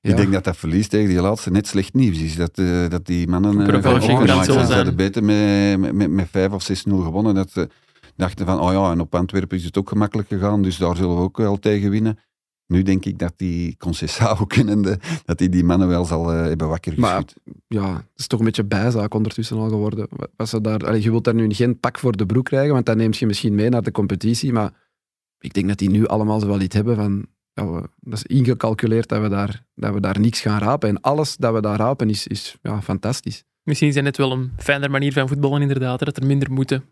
Ja. 0.00 0.10
Ik 0.10 0.16
denk 0.16 0.32
dat 0.32 0.44
dat 0.44 0.56
verlies 0.56 0.88
tegen 0.88 1.08
die 1.08 1.20
laatste 1.20 1.50
net 1.50 1.66
slecht 1.66 1.94
nieuws 1.94 2.18
is. 2.18 2.36
Dat, 2.36 2.58
eh, 2.58 2.88
dat 2.88 3.06
die 3.06 3.28
mannen 3.28 3.60
eh, 3.60 3.82
van 3.82 4.02
zullen 4.02 4.44
zijn. 4.44 4.66
Ze 4.66 4.74
hadden 4.74 4.96
beter 4.96 5.24
met, 5.24 5.78
met, 5.78 5.92
met, 5.92 6.10
met 6.10 6.28
5 6.30 6.52
of 6.52 6.70
6-0 6.70 6.74
gewonnen. 6.84 7.34
Dat 7.34 7.50
ze 7.50 7.68
dachten 8.16 8.46
van, 8.46 8.60
oh 8.60 8.72
ja, 8.72 8.90
en 8.90 9.00
op 9.00 9.14
Antwerpen 9.14 9.56
is 9.58 9.64
het 9.64 9.78
ook 9.78 9.88
gemakkelijk 9.88 10.28
gegaan, 10.28 10.62
dus 10.62 10.76
daar 10.76 10.96
zullen 10.96 11.16
we 11.16 11.22
ook 11.22 11.36
wel 11.36 11.58
tegen 11.58 11.90
winnen. 11.90 12.18
Nu 12.66 12.82
denk 12.82 13.04
ik 13.04 13.18
dat 13.18 13.32
die 13.36 13.76
Conceição 13.86 14.46
kennende, 14.46 14.98
dat 15.24 15.38
die 15.38 15.48
die 15.48 15.64
mannen 15.64 15.88
wel 15.88 16.04
zal 16.04 16.32
eh, 16.32 16.42
hebben 16.42 16.68
wakker 16.68 16.94
Maar- 16.96 17.12
geschud. 17.22 17.34
ja, 17.66 17.94
het 17.94 18.04
is 18.16 18.26
toch 18.26 18.38
een 18.38 18.44
beetje 18.44 18.64
bijzaak 18.64 19.14
ondertussen 19.14 19.56
al 19.56 19.68
geworden. 19.68 20.08
Was 20.36 20.50
ze 20.50 20.60
daar, 20.60 20.86
allee, 20.86 21.02
je 21.02 21.10
wilt 21.10 21.24
daar 21.24 21.34
nu 21.34 21.54
geen 21.54 21.80
pak 21.80 21.98
voor 21.98 22.16
de 22.16 22.26
broek 22.26 22.44
krijgen, 22.44 22.72
want 22.72 22.86
dan 22.86 22.96
neemt 22.96 23.16
je 23.16 23.26
misschien 23.26 23.54
mee 23.54 23.68
naar 23.68 23.82
de 23.82 23.90
competitie. 23.90 24.52
Maar 24.52 24.72
ik 25.38 25.54
denk 25.54 25.68
dat 25.68 25.78
die 25.78 25.90
nu 25.90 26.06
allemaal 26.06 26.40
zo 26.40 26.46
wel 26.46 26.60
iets 26.60 26.74
hebben 26.74 26.96
van... 26.96 27.26
Ja, 27.60 27.66
we- 27.70 27.88
dat 28.00 28.18
is 28.18 28.22
ingecalculeerd 28.24 29.08
dat 29.08 29.20
we, 29.22 29.28
daar, 29.28 29.62
dat 29.74 29.92
we 29.94 30.00
daar 30.00 30.20
niks 30.20 30.40
gaan 30.40 30.58
rapen. 30.60 30.88
En 30.88 31.00
alles 31.00 31.36
dat 31.36 31.54
we 31.54 31.60
daar 31.60 31.78
rapen 31.78 32.10
is, 32.10 32.26
is 32.26 32.56
ja, 32.62 32.82
fantastisch. 32.82 33.44
Misschien 33.62 33.88
is 33.88 33.94
dat 33.94 34.04
net 34.04 34.16
wel 34.16 34.32
een 34.32 34.52
fijner 34.58 34.90
manier 34.90 35.12
van 35.12 35.28
voetballen, 35.28 35.62
inderdaad. 35.62 36.00
hè, 36.00 36.06
Dat 36.06 36.16
er 36.16 36.26
minder 36.26 36.52
moeten. 36.52 36.84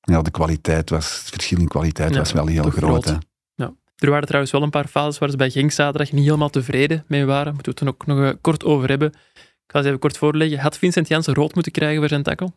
Ja, 0.00 0.22
de 0.22 0.30
kwaliteit 0.30 0.90
was, 0.90 1.18
het 1.18 1.28
verschil 1.28 1.58
in 1.58 1.68
kwaliteit 1.68 2.10
Ja, 2.12 2.18
was 2.18 2.32
wel 2.32 2.46
heel 2.46 2.62
groot. 2.62 2.74
groot. 2.74 3.04
hè. 3.04 3.14
Er 3.94 4.10
waren 4.10 4.26
trouwens 4.26 4.52
wel 4.52 4.62
een 4.62 4.70
paar 4.70 4.86
fases 4.86 5.18
waar 5.18 5.30
ze 5.30 5.36
bij 5.36 5.50
Genk 5.50 5.70
zaterdag 5.70 6.12
niet 6.12 6.24
helemaal 6.24 6.50
tevreden 6.50 7.04
mee 7.08 7.24
waren. 7.24 7.52
Moeten 7.54 7.72
we 7.74 7.78
het 7.78 7.88
er 7.88 7.94
ook 7.94 8.06
nog 8.06 8.26
eh, 8.28 8.34
kort 8.40 8.64
over 8.64 8.88
hebben. 8.88 9.08
Ik 9.34 9.42
ga 9.66 9.78
het 9.78 9.86
even 9.86 9.98
kort 9.98 10.18
voorleggen. 10.18 10.58
Had 10.58 10.78
Vincent 10.78 11.08
Janssen 11.08 11.34
rood 11.34 11.54
moeten 11.54 11.72
krijgen 11.72 11.98
voor 11.98 12.08
zijn 12.08 12.22
tackle? 12.22 12.48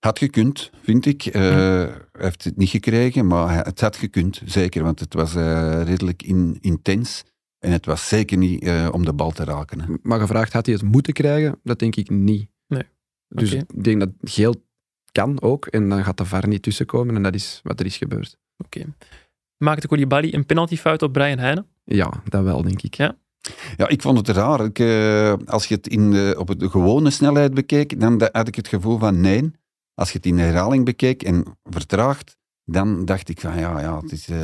Had 0.00 0.18
gekund, 0.18 0.70
vind 0.82 1.06
ik. 1.06 1.24
Eh, 1.26 1.42
Hij 1.42 1.92
heeft 2.12 2.44
het 2.44 2.56
niet 2.56 2.68
gekregen, 2.68 3.26
maar 3.26 3.64
het 3.64 3.80
had 3.80 3.96
gekund, 3.96 4.40
zeker. 4.44 4.82
Want 4.82 5.00
het 5.00 5.14
was 5.14 5.34
eh, 5.34 5.82
redelijk 5.84 6.22
in- 6.22 6.58
intens. 6.60 7.24
En 7.58 7.72
het 7.72 7.86
was 7.86 8.08
zeker 8.08 8.36
niet 8.38 8.62
eh, 8.62 8.88
om 8.92 9.04
de 9.04 9.12
bal 9.12 9.30
te 9.30 9.44
raken. 9.44 9.80
hè. 9.80 9.86
Maar 10.02 10.20
gevraagd 10.20 10.52
had 10.52 10.66
hij 10.66 10.74
het 10.74 10.84
moeten 10.84 11.12
krijgen? 11.12 11.60
Dat 11.62 11.78
denk 11.78 11.96
ik 11.96 12.10
niet. 12.10 12.48
Nee. 12.66 12.82
Dus 13.28 13.52
ik 13.52 13.84
denk 13.84 14.00
dat 14.00 14.10
geel 14.20 14.54
kan 15.12 15.40
ook. 15.42 15.66
En 15.66 15.88
dan 15.88 16.04
gaat 16.04 16.16
de 16.16 16.24
VAR 16.24 16.48
niet 16.48 16.62
tussenkomen. 16.62 17.16
En 17.16 17.22
dat 17.22 17.34
is 17.34 17.60
wat 17.62 17.80
er 17.80 17.86
is 17.86 17.96
gebeurd. 17.96 18.36
Oké. 18.64 18.84
Maakte 19.58 19.86
Koulibaly 19.88 20.32
een 20.34 20.46
penaltyfout 20.46 21.02
op 21.02 21.12
Brian 21.12 21.38
Heijnen? 21.38 21.66
Ja, 21.84 22.22
dat 22.28 22.42
wel, 22.44 22.62
denk 22.62 22.82
ik. 22.82 22.94
Ja. 22.94 23.16
Ja, 23.76 23.88
ik 23.88 24.02
vond 24.02 24.26
het 24.26 24.36
raar. 24.36 24.64
Ik, 24.64 24.78
eh, 24.78 25.34
als 25.46 25.66
je 25.66 25.74
het 25.74 25.88
in 25.88 26.10
de, 26.10 26.34
op 26.38 26.58
de 26.58 26.70
gewone 26.70 27.10
snelheid 27.10 27.54
bekeek, 27.54 28.00
dan 28.00 28.18
da- 28.18 28.28
had 28.32 28.48
ik 28.48 28.54
het 28.54 28.68
gevoel 28.68 28.98
van 28.98 29.20
nee. 29.20 29.50
Als 29.94 30.10
je 30.10 30.16
het 30.16 30.26
in 30.26 30.38
herhaling 30.38 30.84
bekeek 30.84 31.22
en 31.22 31.58
vertraagt, 31.64 32.36
dan 32.64 33.04
dacht 33.04 33.28
ik 33.28 33.40
van 33.40 33.58
ja, 33.58 33.80
ja 33.80 34.00
eh, 34.00 34.36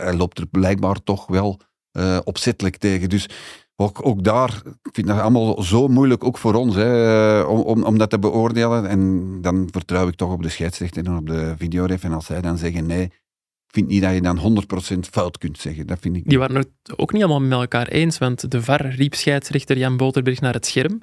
hij 0.00 0.14
loopt 0.14 0.38
er 0.38 0.46
blijkbaar 0.46 1.02
toch 1.02 1.26
wel 1.26 1.60
eh, 1.90 2.18
opzettelijk 2.24 2.76
tegen. 2.76 3.08
Dus 3.08 3.28
ook, 3.76 4.06
ook 4.06 4.24
daar, 4.24 4.62
ik 4.64 4.90
vind 4.92 5.06
dat 5.06 5.20
allemaal 5.20 5.62
zo 5.62 5.88
moeilijk, 5.88 6.24
ook 6.24 6.38
voor 6.38 6.54
ons, 6.54 6.74
hè, 6.74 7.40
om, 7.40 7.60
om, 7.60 7.82
om 7.82 7.98
dat 7.98 8.10
te 8.10 8.18
beoordelen. 8.18 8.86
En 8.86 9.32
dan 9.40 9.68
vertrouw 9.70 10.08
ik 10.08 10.14
toch 10.14 10.32
op 10.32 10.42
de 10.42 10.48
scheidsrechter 10.48 11.06
en 11.06 11.16
op 11.16 11.26
de 11.26 11.54
videoref. 11.58 12.04
En 12.04 12.12
als 12.12 12.26
zij 12.26 12.40
dan 12.40 12.58
zeggen 12.58 12.86
nee, 12.86 13.04
ik 13.04 13.74
vind 13.74 13.88
niet 13.88 14.02
dat 14.02 14.14
je 14.14 14.20
dan 14.20 14.64
100% 14.96 14.98
fout 15.10 15.38
kunt 15.38 15.58
zeggen. 15.58 15.86
Dat 15.86 15.98
vind 16.00 16.16
ik. 16.16 16.28
Die 16.28 16.38
waren 16.38 16.56
het 16.56 16.68
ook 16.96 17.12
niet 17.12 17.22
allemaal 17.22 17.48
met 17.48 17.58
elkaar 17.58 17.88
eens, 17.88 18.18
want 18.18 18.50
de 18.50 18.62
VAR 18.62 18.86
riep 18.86 19.14
scheidsrechter 19.14 19.78
Jan 19.78 19.96
Boterberg 19.96 20.40
naar 20.40 20.54
het 20.54 20.66
scherm. 20.66 21.02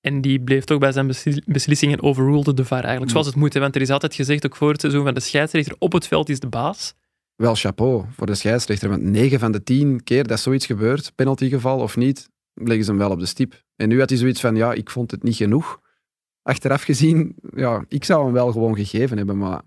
En 0.00 0.20
die 0.20 0.40
bleef 0.40 0.64
toch 0.64 0.78
bij 0.78 0.92
zijn 0.92 1.06
besli- 1.06 1.42
beslissingen 1.46 2.02
overruled 2.02 2.56
de 2.56 2.64
VAR 2.64 2.80
eigenlijk, 2.80 3.10
zoals 3.10 3.26
het 3.26 3.36
moet. 3.36 3.54
hè, 3.54 3.60
Want 3.60 3.74
er 3.74 3.80
is 3.80 3.90
altijd 3.90 4.14
gezegd, 4.14 4.46
ook 4.46 4.56
voor 4.56 4.70
het 4.70 4.80
seizoen, 4.80 5.04
van 5.04 5.14
de 5.14 5.20
scheidsrechter 5.20 5.76
op 5.78 5.92
het 5.92 6.06
veld 6.06 6.28
is 6.28 6.40
de 6.40 6.48
baas. 6.48 6.94
Wel 7.36 7.54
chapeau 7.54 8.04
voor 8.10 8.26
de 8.26 8.34
scheidsrechter. 8.34 8.88
Want 8.88 9.02
9 9.02 9.38
van 9.38 9.52
de 9.52 9.62
10 9.62 10.02
keer 10.04 10.26
dat 10.26 10.40
zoiets 10.40 10.66
gebeurt, 10.66 11.12
penaltygeval 11.14 11.78
of 11.78 11.96
niet, 11.96 12.28
leggen 12.54 12.84
ze 12.84 12.90
hem 12.90 12.98
wel 13.00 13.10
op 13.10 13.18
de 13.18 13.26
stip. 13.26 13.62
En 13.76 13.88
nu 13.88 13.98
had 13.98 14.08
hij 14.08 14.18
zoiets 14.18 14.40
van, 14.40 14.56
ja, 14.56 14.72
ik 14.72 14.90
vond 14.90 15.10
het 15.10 15.22
niet 15.22 15.36
genoeg. 15.36 15.80
Achteraf 16.42 16.82
gezien, 16.82 17.36
ja, 17.54 17.84
ik 17.88 18.04
zou 18.04 18.24
hem 18.24 18.32
wel 18.32 18.52
gewoon 18.52 18.76
gegeven 18.76 19.16
hebben. 19.16 19.38
Maar 19.38 19.62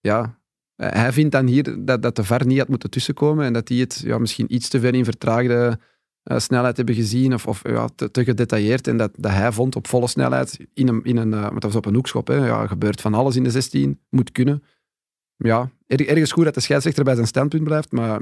ja, 0.00 0.38
hij 0.76 1.12
vindt 1.12 1.32
dan 1.32 1.46
hier 1.46 1.84
dat, 1.84 2.02
dat 2.02 2.16
de 2.16 2.24
VAR 2.24 2.46
niet 2.46 2.58
had 2.58 2.68
moeten 2.68 2.90
tussenkomen 2.90 3.44
en 3.44 3.52
dat 3.52 3.66
die 3.66 3.80
het 3.80 4.02
ja, 4.04 4.18
misschien 4.18 4.54
iets 4.54 4.68
te 4.68 4.80
ver 4.80 4.94
in 4.94 5.04
vertraagde 5.04 5.78
eh, 6.22 6.38
snelheid 6.38 6.76
hebben 6.76 6.94
gezien 6.94 7.34
of, 7.34 7.46
of 7.46 7.62
ja, 7.68 7.88
te, 7.94 8.10
te 8.10 8.24
gedetailleerd. 8.24 8.86
En 8.86 8.96
dat, 8.96 9.10
dat 9.16 9.30
hij 9.32 9.52
vond 9.52 9.76
op 9.76 9.86
volle 9.86 10.06
snelheid 10.08 10.58
in 10.74 10.88
een, 10.88 11.04
in 11.04 11.16
een, 11.16 11.32
eh, 11.34 11.50
dat 11.52 11.62
was 11.62 11.74
op 11.76 11.86
een 11.86 11.94
hoekschop, 11.94 12.26
hè, 12.26 12.46
ja, 12.46 12.66
gebeurt 12.66 13.00
van 13.00 13.14
alles 13.14 13.36
in 13.36 13.42
de 13.44 13.50
16, 13.50 14.00
moet 14.10 14.32
kunnen. 14.32 14.62
Ja, 15.36 15.70
er- 15.86 16.08
ergens 16.08 16.32
goed 16.32 16.44
dat 16.44 16.54
de 16.54 16.60
scheidsrechter 16.60 17.04
bij 17.04 17.14
zijn 17.14 17.26
standpunt 17.26 17.64
blijft, 17.64 17.92
maar 17.92 18.20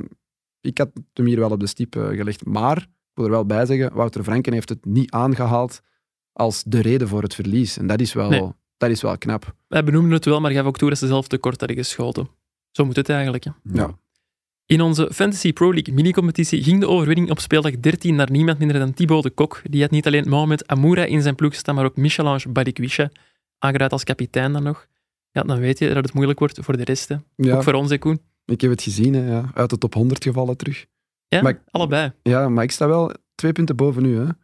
ik 0.61 0.79
had 0.79 0.91
hem 1.13 1.27
hier 1.27 1.39
wel 1.39 1.51
op 1.51 1.61
de 1.61 1.67
stip 1.67 1.97
eh, 1.97 2.07
gelegd. 2.09 2.45
Maar, 2.45 2.77
ik 2.77 2.87
wil 3.15 3.25
er 3.25 3.31
wel 3.31 3.47
bij 3.47 3.67
zeggen, 3.67 3.95
Wouter 3.95 4.23
Franken 4.23 4.53
heeft 4.53 4.69
het 4.69 4.85
niet 4.85 5.11
aangehaald 5.11 5.81
als 6.33 6.63
de 6.67 6.81
reden 6.81 7.09
voor 7.09 7.23
het 7.23 7.35
verlies. 7.35 7.77
En 7.79 7.87
dat 7.87 8.01
is 8.01 8.13
wel, 8.13 8.29
Nee. 8.29 8.53
dat 8.77 8.91
is 8.91 9.03
wel 9.03 9.19
knap. 9.19 9.55
Wij 9.69 9.85
benoemden 9.85 10.13
het 10.13 10.25
wel, 10.25 10.41
maar 10.41 10.51
gaf 10.51 10.67
ook 10.67 10.79
toe 10.79 10.89
dat 10.89 10.99
ze 10.99 11.07
zelf 11.07 11.29
tekort 11.29 11.59
hadden 11.59 11.77
geschoten. 11.79 12.29
Zo 12.71 12.85
moet 12.85 12.97
het 12.97 13.09
eigenlijk. 13.09 13.45
Hè. 13.45 13.51
Ja. 13.73 13.99
In 14.71 14.81
onze 14.81 15.09
Fantasy 15.13 15.53
Pro 15.53 15.73
League 15.73 15.95
mini-competitie 15.95 16.63
ging 16.63 16.81
de 16.81 16.89
overwinning 16.89 17.31
op 17.31 17.39
speeldag 17.41 17.73
13 17.81 18.15
naar 18.15 18.31
niemand 18.31 18.59
minder 18.59 18.79
dan 18.79 18.95
Thibaut 18.95 19.23
de 19.23 19.31
Kok. 19.31 19.63
Die 19.71 19.81
had 19.83 19.91
niet 19.91 20.07
alleen 20.07 20.29
Mohamed 20.29 20.67
Amoura 20.67 21.05
in 21.05 21.23
zijn 21.23 21.35
ploeg 21.35 21.55
staan, 21.55 21.75
maar 21.75 21.85
ook 21.85 21.97
Michelange 21.97 22.49
Balikwisha, 22.49 23.11
aangeduid 23.59 23.93
als 23.93 24.05
kapitein 24.05 24.53
dan 24.53 24.63
nog. 24.63 24.87
Ja, 25.31 25.43
dan 25.43 25.59
weet 25.59 25.79
je 25.79 25.95
dat 25.95 26.05
het 26.05 26.13
moeilijk 26.13 26.39
wordt 26.39 26.59
voor 26.63 26.77
de 26.77 26.85
rest. 26.85 27.09
hè. 27.09 27.17
Ja, 27.37 27.57
Ook 27.57 27.63
voor 27.63 27.73
ons, 27.73 27.91
hè, 27.91 27.99
Koen. 27.99 28.21
ik 28.45 28.61
heb 28.61 28.71
het 28.71 28.83
gezien, 28.83 29.15
hè, 29.15 29.31
ja. 29.31 29.51
uit 29.55 29.71
de 29.71 29.79
top 29.79 29.95
100 29.95 30.23
gevallen 30.25 30.57
terug. 30.57 30.87
Ja, 31.29 31.43
Maar 31.43 31.53
ik- 31.53 31.61
allebei. 31.71 32.13
Ja, 32.23 32.49
maar 32.49 32.65
ik 32.65 32.71
sta 32.71 32.89
wel 32.89 33.13
twee 33.35 33.53
punten 33.53 33.77
boven 33.77 34.05
u. 34.05 34.17
Hè. 34.17 34.25
Dan 34.25 34.35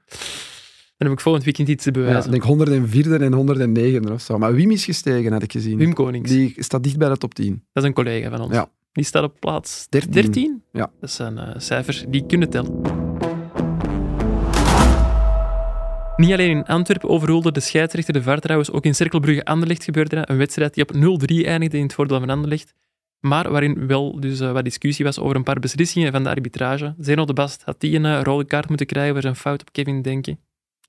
heb 1.09 1.11
ik 1.13 1.21
volgend 1.21 1.45
weekend 1.45 1.69
iets 1.69 1.85
te 1.85 1.91
Ja, 1.93 1.99
bewijzen. 1.99 2.25
ik 2.25 2.31
denk 2.31 2.43
104 2.43 3.23
en 3.23 3.33
109 3.33 4.13
of 4.13 4.21
zo. 4.21 4.39
Maar 4.39 4.55
Wim 4.55 4.71
is 4.71 4.85
gestegen, 4.85 5.33
had 5.33 5.43
ik 5.43 5.53
gezien. 5.53 5.79
Wim 5.79 5.93
Konings, 5.93 6.31
Die 6.31 6.55
staat 6.59 6.83
dicht 6.83 6.97
bij 6.99 7.09
de 7.09 7.17
top 7.17 7.35
10. 7.35 7.63
dat 7.73 7.83
is 7.83 7.89
een 7.89 7.95
collega 7.95 8.31
van 8.31 8.41
ons. 8.41 8.53
Ja. 8.55 8.69
Die 8.97 9.05
staat 9.05 9.23
op 9.23 9.37
plaats 9.39 9.87
13. 9.89 10.13
13. 10.13 10.63
Ja. 10.73 10.91
Dat 11.01 11.11
zijn 11.11 11.39
eh, 11.39 11.55
cijfers 11.57 12.05
die 12.09 12.27
kunnen 12.27 12.51
tellen. 12.51 12.81
Niet 16.17 16.33
alleen 16.33 16.51
in 16.51 16.65
Antwerpen 16.65 17.09
overroelde 17.09 17.53
de 17.53 17.61
scheidsrechter 17.61 18.13
de 18.13 18.23
VAR 18.23 18.41
trouwens, 18.41 18.71
ook 18.71 18.85
in 18.85 18.95
Cirkelbrugge-Anderlecht 18.95 19.85
gebeurde 19.85 20.17
dat. 20.17 20.29
Een 20.29 20.37
wedstrijd 20.37 20.75
die 20.75 20.85
op 20.89 20.95
0-3 20.95 21.47
eindigde 21.47 21.77
in 21.77 21.83
het 21.83 21.95
voordeel 21.95 22.19
van 22.19 22.31
Anderlecht. 22.31 22.75
Maar 23.21 23.51
waarin 23.51 23.87
wel 23.87 24.21
dus 24.21 24.41
uh, 24.41 24.53
wat 24.53 24.65
discussie 24.65 25.05
was 25.05 25.19
over 25.19 25.37
een 25.37 25.43
paar 25.43 25.61
beslissingen 25.61 26.13
van 26.13 26.23
de 26.23 26.29
arbitrage. 26.29 26.95
Zeno 26.99 27.25
de 27.25 27.33
Bast 27.33 27.63
had 27.65 27.81
die 27.81 27.97
een 27.97 28.05
uh, 28.05 28.21
rode 28.23 28.45
kaart 28.45 28.69
moeten 28.69 28.87
krijgen 28.87 29.13
voor 29.13 29.23
zijn 29.23 29.37
fout 29.37 29.61
op 29.61 29.73
Kevin 29.73 30.03
Denken. 30.03 30.39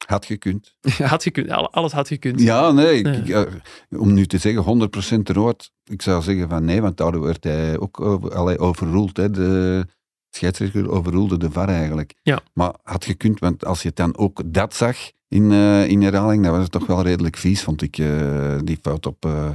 Had 0.06 0.26
gekund. 0.26 0.76
Had 1.04 1.24
gekund. 1.24 1.50
Alles 1.50 1.92
had 1.92 2.08
gekund. 2.08 2.42
Ja, 2.42 2.72
nee. 2.72 3.04
Ik, 3.04 3.28
ik, 3.28 3.48
om 3.90 4.14
nu 4.14 4.26
te 4.26 4.38
zeggen 4.38 4.90
100% 5.20 5.22
rood, 5.24 5.72
ik 5.86 6.02
zou 6.02 6.24
zeggen 6.24 6.50
van 6.50 6.66
nee, 6.66 6.82
want 6.82 6.98
daar 6.98 7.22
werd 7.22 7.44
hij 7.44 7.80
ook 7.80 8.02
over, 8.02 8.36
allee, 8.36 8.60
overroeld. 8.60 9.18
Hè. 9.18 9.30
De 9.30 9.86
scheidsrechter 10.30 10.90
overroelde 10.90 11.38
de 11.38 11.52
VAR 11.52 11.70
eigenlijk. 11.70 12.14
Ja. 12.22 12.40
Maar 12.54 12.74
had 12.84 13.06
gekund, 13.06 13.40
want 13.40 13.66
als 13.66 13.82
je 13.82 13.92
dan 13.94 14.18
ook 14.18 14.42
dat 14.46 14.76
zag 14.76 14.98
in, 15.28 15.52
uh, 15.52 15.88
in 15.88 16.02
herhaling, 16.02 16.44
dan 16.44 16.52
was 16.52 16.62
het 16.62 16.72
toch 16.72 16.88
wel 16.88 17.02
redelijk 17.02 17.38
vies, 17.38 17.64
vond 17.64 17.82
ik, 17.82 17.98
uh, 17.98 18.58
die 18.64 18.78
fout 18.82 19.06
op, 19.06 19.26
uh, 19.26 19.50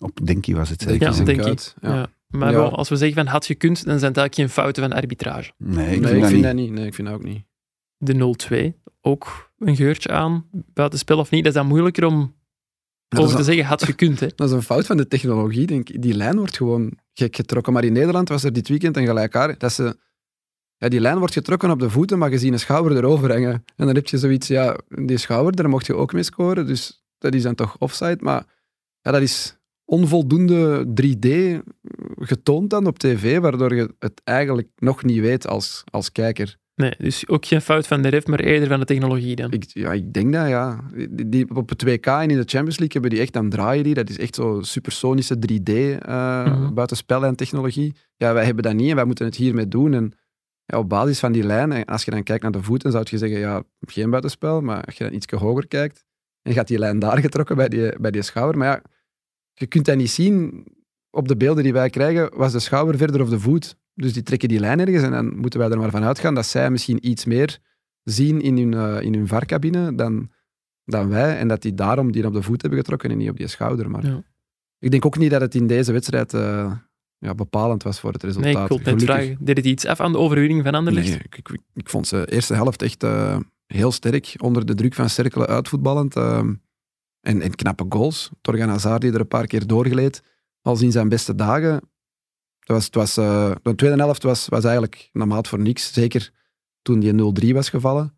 op 0.00 0.26
Denkie 0.26 0.56
was 0.56 0.68
het 0.68 0.82
zeker. 0.82 1.12
Ja, 1.12 1.24
Denkie. 1.24 1.58
Ja. 1.80 1.94
ja. 1.94 2.08
Maar 2.28 2.50
ja. 2.50 2.56
Wel, 2.56 2.76
als 2.76 2.88
we 2.88 2.96
zeggen 2.96 3.16
van 3.16 3.26
had 3.26 3.46
gekund, 3.46 3.84
dan 3.84 3.98
zijn 3.98 4.12
het 4.12 4.20
eigenlijk 4.20 4.34
geen 4.34 4.48
fouten 4.48 4.82
van 4.82 4.92
arbitrage. 4.92 5.52
Nee, 5.56 5.94
ik 5.94 6.00
nee, 6.00 6.00
vind, 6.00 6.04
ik 6.04 6.20
dat, 6.20 6.30
vind 6.30 6.32
niet. 6.32 6.42
dat 6.42 6.54
niet. 6.54 6.70
Nee, 6.72 6.86
ik 6.86 6.94
vind 6.94 7.08
dat 7.08 7.16
ook 7.16 7.24
niet. 7.24 7.44
De 8.02 8.34
0-2, 8.74 8.90
ook 9.00 9.50
een 9.58 9.76
geurtje 9.76 10.08
aan, 10.08 10.46
buitenspel 10.52 11.18
of 11.18 11.30
niet. 11.30 11.44
Dat 11.44 11.52
is 11.52 11.58
dan 11.58 11.68
moeilijker 11.68 12.04
om 12.04 12.34
over 13.18 13.36
te 13.36 13.42
zeggen, 13.42 13.64
had 13.64 13.84
gekund. 13.84 14.20
Hè. 14.20 14.26
Dat 14.36 14.48
is 14.48 14.54
een 14.54 14.62
fout 14.62 14.86
van 14.86 14.96
de 14.96 15.08
technologie, 15.08 15.66
denk 15.66 15.88
ik. 15.88 16.02
Die 16.02 16.14
lijn 16.14 16.36
wordt 16.36 16.56
gewoon 16.56 16.98
gek 17.12 17.36
getrokken. 17.36 17.72
Maar 17.72 17.84
in 17.84 17.92
Nederland 17.92 18.28
was 18.28 18.44
er 18.44 18.52
dit 18.52 18.68
weekend 18.68 18.96
een 18.96 19.06
gelijkaar. 19.06 19.58
Dat 19.58 19.72
ze, 19.72 19.96
ja, 20.76 20.88
die 20.88 21.00
lijn 21.00 21.18
wordt 21.18 21.32
getrokken 21.32 21.70
op 21.70 21.78
de 21.78 21.90
voeten, 21.90 22.18
maar 22.18 22.30
je 22.30 22.38
ziet 22.38 22.52
een 22.52 22.58
schouder 22.58 22.96
erover 22.96 23.32
hangen. 23.32 23.52
En 23.52 23.86
dan 23.86 23.94
heb 23.94 24.06
je 24.06 24.18
zoiets, 24.18 24.46
ja, 24.46 24.78
die 24.88 25.16
schouder, 25.16 25.56
daar 25.56 25.68
mocht 25.68 25.86
je 25.86 25.94
ook 25.94 26.12
mee 26.12 26.22
scoren. 26.22 26.66
Dus 26.66 27.04
dat 27.18 27.34
is 27.34 27.42
dan 27.42 27.54
toch 27.54 27.76
offside. 27.78 28.18
Maar 28.20 28.46
ja, 29.00 29.10
dat 29.10 29.22
is 29.22 29.58
onvoldoende 29.84 30.86
3D 31.02 31.58
getoond 32.18 32.70
dan 32.70 32.86
op 32.86 32.98
tv, 32.98 33.38
waardoor 33.38 33.74
je 33.74 33.94
het 33.98 34.20
eigenlijk 34.24 34.68
nog 34.76 35.04
niet 35.04 35.20
weet 35.20 35.46
als, 35.46 35.84
als 35.90 36.12
kijker. 36.12 36.58
Nee, 36.80 36.94
dus 36.98 37.28
ook 37.28 37.46
geen 37.46 37.60
fout 37.60 37.86
van 37.86 38.02
de 38.02 38.08
ref, 38.08 38.26
maar 38.26 38.40
eerder 38.40 38.68
van 38.68 38.80
de 38.80 38.84
technologie 38.86 39.36
dan. 39.36 39.52
Ik, 39.52 39.64
ja, 39.66 39.92
ik 39.92 40.12
denk 40.12 40.32
dat, 40.32 40.48
ja. 40.48 40.80
Die, 41.10 41.28
die, 41.28 41.54
op 41.54 41.68
het 41.68 41.84
2K 41.86 42.04
en 42.04 42.30
in 42.30 42.36
de 42.36 42.44
Champions 42.46 42.78
League 42.78 42.92
hebben 42.92 43.10
die 43.10 43.20
echt, 43.20 43.32
dan 43.32 43.48
draaien 43.48 43.84
die. 43.84 43.94
Dat 43.94 44.08
is 44.08 44.18
echt 44.18 44.34
zo 44.34 44.58
supersonische 44.62 45.36
3D 45.36 45.72
uh, 45.72 45.96
mm 46.46 46.52
-hmm. 46.52 46.74
buitenspel 46.74 47.24
en 47.24 47.36
technologie. 47.36 47.94
Ja, 48.16 48.32
wij 48.32 48.44
hebben 48.44 48.62
dat 48.62 48.74
niet 48.74 48.90
en 48.90 48.96
wij 48.96 49.04
moeten 49.04 49.24
het 49.24 49.36
hiermee 49.36 49.68
doen. 49.68 49.94
En 49.94 50.12
ja, 50.64 50.78
op 50.78 50.88
basis 50.88 51.18
van 51.18 51.32
die 51.32 51.42
lijn, 51.42 51.72
en 51.72 51.84
als 51.84 52.04
je 52.04 52.10
dan 52.10 52.22
kijkt 52.22 52.42
naar 52.42 52.52
de 52.52 52.62
voeten, 52.62 52.90
zou 52.90 53.04
je 53.08 53.18
zeggen, 53.18 53.38
ja, 53.38 53.62
geen 53.80 54.10
buitenspel. 54.10 54.60
Maar 54.60 54.84
als 54.84 54.96
je 54.96 55.04
dan 55.04 55.12
iets 55.12 55.26
hoger 55.26 55.66
kijkt, 55.66 56.04
en 56.42 56.52
gaat 56.52 56.68
die 56.68 56.78
lijn 56.78 56.98
daar 56.98 57.18
getrokken 57.18 57.56
bij 57.56 57.68
die, 57.68 58.00
bij 58.00 58.10
die 58.10 58.22
schouder. 58.22 58.58
Maar 58.58 58.68
ja, 58.68 58.82
je 59.54 59.66
kunt 59.66 59.84
dat 59.84 59.96
niet 59.96 60.10
zien. 60.10 60.66
Op 61.10 61.28
de 61.28 61.36
beelden 61.36 61.62
die 61.62 61.72
wij 61.72 61.90
krijgen, 61.90 62.36
was 62.36 62.52
de 62.52 62.58
schouder 62.58 62.96
verder 62.96 63.22
of 63.22 63.28
de 63.28 63.40
voet. 63.40 63.76
Dus 64.00 64.12
die 64.12 64.22
trekken 64.22 64.48
die 64.48 64.60
lijn 64.60 64.80
ergens 64.80 65.02
en 65.02 65.10
dan 65.10 65.36
moeten 65.36 65.60
wij 65.60 65.70
er 65.70 65.78
maar 65.78 65.90
van 65.90 66.04
uitgaan 66.04 66.34
dat 66.34 66.46
zij 66.46 66.70
misschien 66.70 67.08
iets 67.08 67.24
meer 67.24 67.58
zien 68.02 68.40
in 68.40 68.56
hun, 68.56 68.72
uh, 68.72 69.02
in 69.02 69.14
hun 69.14 69.26
varcabine 69.28 69.94
dan, 69.94 70.30
dan 70.84 71.08
wij. 71.08 71.38
En 71.38 71.48
dat 71.48 71.62
die 71.62 71.74
daarom 71.74 72.12
die 72.12 72.26
op 72.26 72.32
de 72.32 72.42
voet 72.42 72.60
hebben 72.60 72.78
getrokken 72.78 73.10
en 73.10 73.18
niet 73.18 73.30
op 73.30 73.36
die 73.36 73.46
schouder. 73.46 73.90
Maar 73.90 74.06
ja. 74.06 74.22
ik 74.78 74.90
denk 74.90 75.06
ook 75.06 75.18
niet 75.18 75.30
dat 75.30 75.40
het 75.40 75.54
in 75.54 75.66
deze 75.66 75.92
wedstrijd 75.92 76.32
uh, 76.32 76.72
ja, 77.18 77.34
bepalend 77.34 77.82
was 77.82 78.00
voor 78.00 78.12
het 78.12 78.22
resultaat. 78.22 78.52
Nee, 78.52 78.62
ik 78.62 78.84
wil 78.84 78.94
net 78.94 79.02
vragen. 79.02 79.36
Deed 79.40 79.56
het 79.56 79.66
iets 79.66 79.86
af 79.86 80.00
aan 80.00 80.12
de 80.12 80.18
overwinning 80.18 80.62
van 80.62 80.74
Anderlecht? 80.74 81.08
Nee, 81.08 81.18
ik, 81.18 81.36
ik, 81.36 81.58
ik 81.74 81.88
vond 81.88 82.06
ze 82.06 82.16
de 82.16 82.32
eerste 82.32 82.54
helft 82.54 82.82
echt 82.82 83.04
uh, 83.04 83.38
heel 83.66 83.92
sterk. 83.92 84.34
Onder 84.38 84.66
de 84.66 84.74
druk 84.74 84.94
van 84.94 85.08
cirkelen 85.08 85.46
uitvoetballend. 85.46 86.16
en, 86.16 86.60
en 87.20 87.54
knappe 87.54 87.84
goals. 87.88 88.30
Torgan 88.40 88.68
Hazard 88.68 89.00
die 89.00 89.12
er 89.12 89.20
een 89.20 89.28
paar 89.28 89.46
keer 89.46 89.66
doorgleed. 89.66 90.22
Als 90.62 90.82
in 90.82 90.92
zijn 90.92 91.08
beste 91.08 91.34
dagen. 91.34 91.80
Het 92.70 92.78
was, 92.78 92.84
het 92.84 92.94
was, 92.94 93.18
uh, 93.18 93.50
de 93.62 93.74
tweede 93.74 94.02
helft 94.02 94.22
was, 94.22 94.48
was 94.48 94.64
eigenlijk 94.64 95.08
na 95.12 95.24
maat 95.24 95.48
voor 95.48 95.60
niks. 95.60 95.92
Zeker 95.92 96.30
toen 96.82 97.00
die 97.00 97.50
0-3 97.50 97.54
was 97.54 97.68
gevallen. 97.68 98.14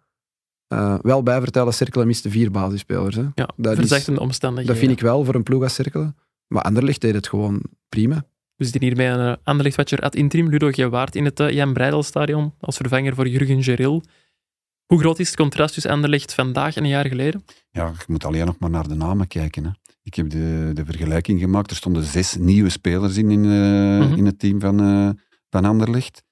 Uh, 0.68 0.94
wel 1.02 1.22
bij 1.22 1.40
vertellen, 1.40 1.74
Cirkelen 1.74 2.06
miste 2.06 2.30
vier 2.30 2.50
basisspelers. 2.50 3.16
Hè. 3.16 3.26
Ja, 3.34 3.48
dat 3.56 3.74
verzachtende 3.74 4.20
omstandigheden. 4.20 4.74
Dat 4.74 4.84
vind 4.84 4.98
ik 4.98 5.04
wel 5.04 5.24
voor 5.24 5.34
een 5.34 5.42
ploeg 5.42 5.62
als 5.62 5.74
Cirkelen. 5.74 6.16
Maar 6.46 6.62
Anderlecht 6.62 7.00
deed 7.00 7.14
het 7.14 7.28
gewoon 7.28 7.62
prima. 7.88 8.24
We 8.56 8.64
zitten 8.64 8.82
hier 8.82 8.94
bij 8.94 9.12
een 9.12 9.28
uh, 9.28 9.34
Anderlecht-watcher 9.42 10.00
ad 10.00 10.14
interim, 10.14 10.48
Ludo 10.48 10.70
Gewaard, 10.70 11.16
in 11.16 11.24
het 11.24 11.38
Jan 11.38 11.72
Breidelstadion 11.72 12.54
als 12.60 12.76
vervanger 12.76 13.14
voor 13.14 13.28
Jurgen 13.28 13.62
Geril. 13.62 14.02
Hoe 14.86 14.98
groot 14.98 15.18
is 15.18 15.26
het 15.26 15.36
contrast 15.36 15.74
tussen 15.74 15.92
Anderlecht 15.92 16.34
vandaag 16.34 16.76
en 16.76 16.82
een 16.82 16.88
jaar 16.88 17.06
geleden? 17.06 17.44
Ja, 17.70 17.86
je 17.86 18.04
moet 18.06 18.24
alleen 18.24 18.46
nog 18.46 18.58
maar 18.58 18.70
naar 18.70 18.88
de 18.88 18.94
namen 18.94 19.26
kijken. 19.26 19.64
Hè. 19.64 19.70
Ik 20.02 20.14
heb 20.14 20.30
de, 20.30 20.70
de 20.72 20.84
vergelijking 20.84 21.40
gemaakt. 21.40 21.70
Er 21.70 21.76
stonden 21.76 22.02
zes 22.04 22.36
nieuwe 22.36 22.68
spelers 22.68 23.16
in, 23.16 23.30
in, 23.30 23.44
uh, 23.44 23.50
mm 23.50 24.00
-hmm. 24.00 24.16
in 24.16 24.26
het 24.26 24.38
team 24.38 24.60
van, 24.60 24.82
uh, 24.82 25.10
van 25.50 25.64
Anderlecht. 25.64 26.22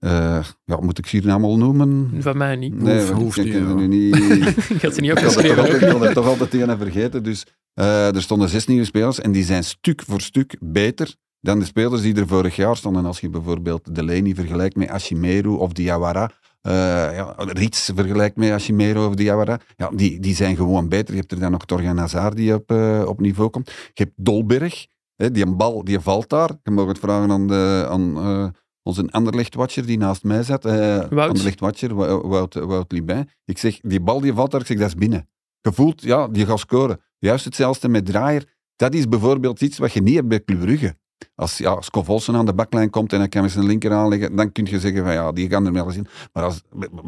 Uh, 0.00 0.44
ja, 0.64 0.80
moet 0.80 0.98
ik 0.98 1.06
ze 1.06 1.16
hier 1.16 1.30
allemaal 1.30 1.58
noemen? 1.58 2.10
Van 2.18 2.36
mij 2.36 2.56
niet. 2.56 2.82
Nee, 2.82 2.98
Hoef, 2.98 3.10
hoeft 3.10 3.38
ik, 3.38 3.44
niet, 3.44 3.54
ik, 3.54 3.60
ja. 3.60 3.74
nu 3.74 3.86
niet... 3.86 4.16
ik 4.76 4.82
had 4.82 4.94
ze 4.94 5.00
niet 5.00 5.12
opgeschreven. 5.12 5.56
toch 5.56 5.64
altijd, 5.64 5.82
ik 5.82 5.88
had 5.88 6.00
het 6.00 6.14
toch 6.14 6.26
altijd 6.26 6.50
tegen 6.50 6.78
vergeten. 6.78 7.22
Dus 7.22 7.46
er 7.74 8.22
stonden 8.22 8.48
zes 8.48 8.66
nieuwe 8.66 8.84
spelers 8.84 9.20
en 9.20 9.32
die 9.32 9.44
zijn 9.44 9.64
stuk 9.64 10.02
voor 10.06 10.20
stuk 10.20 10.56
beter 10.60 11.14
dan 11.40 11.58
de 11.58 11.64
spelers 11.64 12.02
die 12.02 12.14
er 12.14 12.26
vorig 12.26 12.56
jaar 12.56 12.76
stonden. 12.76 13.04
Als 13.04 13.20
je 13.20 13.28
bijvoorbeeld 13.28 13.94
Delaney 13.94 14.34
vergelijkt 14.34 14.76
met 14.76 14.88
Ashimeru 14.88 15.48
of 15.48 15.72
Diawara. 15.72 16.30
Uh, 16.66 16.72
ja, 17.14 17.34
Rits 17.36 17.90
vergelijkt 17.94 18.36
met 18.36 18.50
Ashimero 18.50 19.06
of 19.06 19.14
Diawara. 19.14 19.60
Ja, 19.76 19.90
die, 19.94 20.20
die 20.20 20.34
zijn 20.34 20.56
gewoon 20.56 20.88
beter. 20.88 21.14
Je 21.14 21.20
hebt 21.20 21.32
er 21.32 21.40
dan 21.40 21.50
nog 21.50 21.64
Torgan 21.64 21.98
Hazard 21.98 22.36
die 22.36 22.54
op, 22.54 22.72
uh, 22.72 23.04
op 23.06 23.20
niveau 23.20 23.50
komt. 23.50 23.70
Je 23.92 24.02
hebt 24.02 24.12
Dolberg, 24.16 24.86
hè, 25.16 25.30
die 25.30 25.46
een 25.46 25.56
bal, 25.56 25.84
die 25.84 26.00
valt 26.00 26.28
daar. 26.28 26.50
Je 26.62 26.70
mag 26.70 26.86
het 26.86 26.98
vragen 26.98 27.30
aan, 27.30 27.46
de, 27.46 27.86
aan 27.88 28.16
uh, 28.16 28.46
onze 28.82 29.08
Anderlecht-watcher 29.10 29.86
die 29.86 29.98
naast 29.98 30.22
mij 30.24 30.42
zat. 30.42 30.64
Anderlecht-watcher, 30.64 31.94
Wout, 32.28 32.54
Wout 32.54 32.92
Libijn. 32.92 33.30
Ik 33.44 33.58
zeg, 33.58 33.80
die 33.80 34.00
bal 34.00 34.20
die 34.20 34.32
valt 34.32 34.50
daar, 34.50 34.60
ik 34.60 34.66
zeg, 34.66 34.78
dat 34.78 34.88
is 34.88 34.94
binnen. 34.94 35.28
Gevoeld, 35.62 36.02
ja, 36.02 36.28
die 36.28 36.46
gaat 36.46 36.58
scoren. 36.58 37.00
Juist 37.18 37.44
hetzelfde 37.44 37.88
met 37.88 38.06
Draaier. 38.06 38.52
Dat 38.76 38.94
is 38.94 39.08
bijvoorbeeld 39.08 39.60
iets 39.60 39.78
wat 39.78 39.92
je 39.92 40.02
niet 40.02 40.14
hebt 40.14 40.28
bij 40.28 40.44
Club 40.44 40.60
Brugge. 40.60 40.96
Als 41.34 41.58
ja, 41.58 41.80
Scott 41.80 42.06
Volsen 42.06 42.36
aan 42.36 42.46
de 42.46 42.54
baklijn 42.54 42.90
komt 42.90 43.12
en 43.12 43.18
hij 43.18 43.28
kan 43.28 43.42
met 43.42 43.50
zijn 43.50 43.66
linker 43.66 43.92
aanleggen, 43.92 44.36
dan 44.36 44.52
kun 44.52 44.64
je 44.64 44.80
zeggen 44.80 45.04
van 45.04 45.12
ja, 45.12 45.32
die 45.32 45.48
kan 45.48 45.66
er 45.66 45.72
wel 45.72 45.90
zien. 45.90 46.06
Maar, 46.32 46.44
als, 46.44 46.62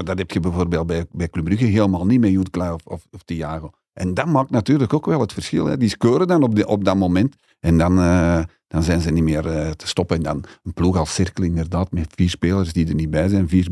dat 0.04 0.18
heb 0.18 0.30
je 0.30 0.40
bijvoorbeeld 0.40 0.86
bij, 0.86 1.04
bij 1.12 1.28
Club 1.28 1.44
Brugge 1.44 1.64
helemaal 1.64 2.06
niet 2.06 2.20
met 2.20 2.30
Jude 2.30 2.50
Klaar 2.50 2.72
of, 2.72 3.06
of, 3.10 3.22
Thiago. 3.24 3.70
En 3.92 4.14
dat 4.14 4.26
maakt 4.26 4.50
natuurlijk 4.50 4.94
ook 4.94 5.06
wel 5.06 5.20
het 5.20 5.32
verschil. 5.32 5.66
Hè. 5.66 5.76
Die 5.76 5.88
scoren 5.88 6.26
dan 6.26 6.42
op, 6.42 6.64
op 6.64 6.84
dat 6.84 6.96
moment 6.96 7.36
en 7.60 7.78
dan, 7.78 7.98
uh, 7.98 8.42
dan 8.68 8.82
zijn 8.82 9.00
ze 9.00 9.10
niet 9.10 9.22
meer 9.22 9.46
uh, 9.46 9.70
te 9.70 9.86
stoppen. 9.86 10.16
En 10.16 10.22
dan 10.22 10.44
een 10.62 10.72
ploeg 10.72 10.96
als 10.96 11.14
Cirkel 11.14 11.44
inderdaad, 11.44 11.92
met 11.92 12.12
vier 12.14 12.30
spelers 12.30 12.72
die 12.72 12.88
er 12.88 12.94
niet 12.94 13.10
bij 13.10 13.28
zijn, 13.28 13.48
vier 13.48 13.68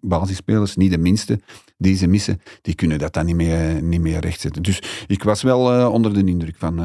basisspelers, 0.00 0.76
niet 0.76 0.90
de 0.90 0.98
minste 0.98 1.40
die 1.76 1.96
ze 1.96 2.06
missen, 2.06 2.40
die 2.62 2.74
kunnen 2.74 2.98
dat 2.98 3.12
dan 3.12 3.26
niet 3.26 3.36
meer, 3.36 3.82
niet 3.82 4.00
meer 4.00 4.20
rechtzetten. 4.20 4.62
Dus 4.62 5.04
ik 5.06 5.22
was 5.22 5.42
wel 5.42 5.78
uh, 5.78 5.92
onder 5.92 6.14
de 6.14 6.24
indruk 6.24 6.56
van, 6.58 6.78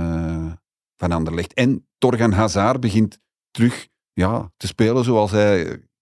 van 1.00 1.12
Anderlecht. 1.12 1.54
En 1.54 1.88
Torgan 1.98 2.32
Hazard 2.32 2.80
begint 2.80 3.20
terug 3.52 3.88
ja, 4.14 4.52
te 4.58 4.68
spelen 4.68 5.04
zoals 5.04 5.32
hij... 5.32 5.62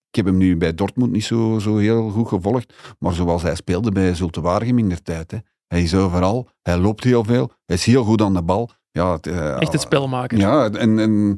Ik 0.09 0.25
heb 0.25 0.25
hem 0.25 0.37
nu 0.37 0.57
bij 0.57 0.73
Dortmund 0.73 1.11
niet 1.11 1.23
zo, 1.23 1.59
zo 1.59 1.77
heel 1.77 2.09
goed 2.09 2.27
gevolgd, 2.27 2.95
maar 2.99 3.13
zoals 3.13 3.41
hij 3.41 3.55
speelde 3.55 3.91
bij 3.91 4.13
Zulte 4.13 4.41
Waregem 4.41 4.77
in 4.77 4.89
der 4.89 5.01
tijd. 5.01 5.31
Hè. 5.31 5.37
Hij 5.67 5.83
is 5.83 5.95
overal, 5.95 6.49
hij 6.61 6.77
loopt 6.77 7.03
heel 7.03 7.23
veel, 7.23 7.51
hij 7.65 7.75
is 7.75 7.85
heel 7.85 8.03
goed 8.03 8.21
aan 8.21 8.33
de 8.33 8.43
bal. 8.43 8.69
Ja, 8.91 9.11
het, 9.11 9.27
uh, 9.27 9.61
Echt 9.61 9.71
het 9.71 9.81
spelmaker. 9.81 10.37
Ja, 10.37 10.69
en, 10.69 10.99
en 10.99 11.37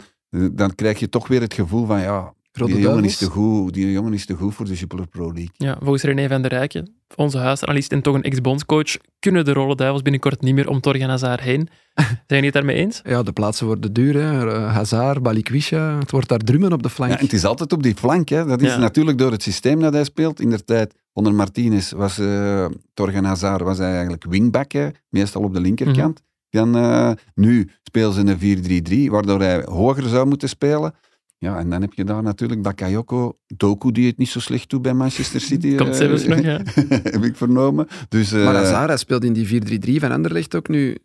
dan 0.56 0.76
krijg 0.76 1.00
je 1.00 1.10
toch 1.10 1.28
weer 1.28 1.42
het 1.42 1.54
gevoel 1.54 1.86
van 1.86 2.00
ja, 2.00 2.34
die 2.52 2.80
jongen, 2.80 3.04
is 3.04 3.18
te 3.18 3.26
goed, 3.30 3.74
die 3.74 3.92
jongen 3.92 4.14
is 4.14 4.26
te 4.26 4.36
goed 4.36 4.54
voor 4.56 4.66
de 4.66 4.74
Jupiler 4.74 5.08
Pro 5.08 5.26
League. 5.26 5.50
Ja, 5.54 5.78
volgens 5.82 6.04
René 6.04 6.28
van 6.28 6.42
der 6.42 6.52
Rijken, 6.52 6.96
onze 7.16 7.38
huisanalist 7.38 7.92
en 7.92 8.02
toch 8.02 8.16
een 8.16 8.24
ex-bondscoach, 8.24 8.98
kunnen 9.20 9.46
de 9.46 9.54
Rode 9.54 9.76
Duivels 9.76 10.02
binnenkort 10.02 10.42
niet 10.42 10.56
meer 10.56 10.70
om 10.70 10.80
Torgan 10.82 11.10
Hazard 11.10 11.42
heen. 11.42 11.70
Zijn 11.96 12.18
jullie 12.28 12.46
het 12.46 12.54
daarmee 12.54 12.76
eens? 12.76 13.02
Ja, 13.04 13.24
de 13.24 13.32
plaatsen 13.32 13.66
worden 13.66 13.94
duur. 13.94 14.16
Hè. 14.16 14.50
Hazard, 14.60 15.22
Balikwisha, 15.22 15.98
het 16.00 16.12
wordt 16.12 16.28
daar 16.30 16.40
drummen 16.40 16.74
op 16.74 16.84
de 16.84 16.90
flank. 16.90 17.12
Ja, 17.12 17.18
het 17.20 17.34
is 17.34 17.46
altijd 17.46 17.74
op 17.74 17.84
die 17.84 17.96
flank. 17.96 18.30
Hè. 18.30 18.46
Dat 18.46 18.62
is 18.62 18.72
Ja. 18.74 18.78
natuurlijk 18.78 19.18
door 19.18 19.32
het 19.32 19.44
systeem 19.44 19.80
dat 19.80 19.94
hij 19.94 20.04
speelt. 20.04 20.40
In 20.42 20.50
de 20.50 20.64
tijd 20.64 20.94
onder 21.14 21.34
Martinez 21.34 21.92
was 21.92 22.20
uh, 22.20 22.66
Torgan 22.94 23.24
Hazard 23.24 23.62
was 23.62 23.78
hij 23.78 23.92
eigenlijk 23.92 24.26
wingback, 24.30 24.72
hè, 24.72 24.88
meestal 25.10 25.42
op 25.42 25.54
de 25.54 25.62
linkerkant. 25.62 26.22
Dan, 26.50 26.78
uh, 26.78 27.12
nu 27.36 27.70
spelen 27.84 28.14
ze 28.14 28.22
een 28.40 29.08
4-3-3, 29.08 29.12
waardoor 29.12 29.40
hij 29.40 29.62
hoger 29.66 30.04
zou 30.10 30.28
moeten 30.28 30.50
spelen. 30.50 30.94
Ja, 31.40 31.58
en 31.58 31.70
dan 31.70 31.82
heb 31.82 31.94
je 31.94 32.04
daar 32.04 32.24
natuurlijk 32.24 32.62
Bakayoko, 32.62 33.38
Doku, 33.48 33.92
die 33.92 34.08
het 34.08 34.18
niet 34.18 34.30
zo 34.30 34.40
slecht 34.40 34.70
doet 34.70 34.82
bij 34.82 34.94
Manchester 34.94 35.42
City. 35.42 35.76
Komt 35.76 35.96
zelfs 35.96 36.26
nog, 36.26 36.40
ja. 36.40 36.62
heb 37.04 37.24
ik 37.24 37.36
vernomen. 37.36 37.88
Dus, 38.10 38.34
uh, 38.34 38.46
Maar 38.46 38.88
hij 38.88 38.98
speelt 38.98 39.24
in 39.24 39.34
die 39.34 39.62
4-3-3 39.98 40.00
van 40.02 40.12
Anderlecht 40.12 40.56
ook 40.56 40.68
nu. 40.68 40.98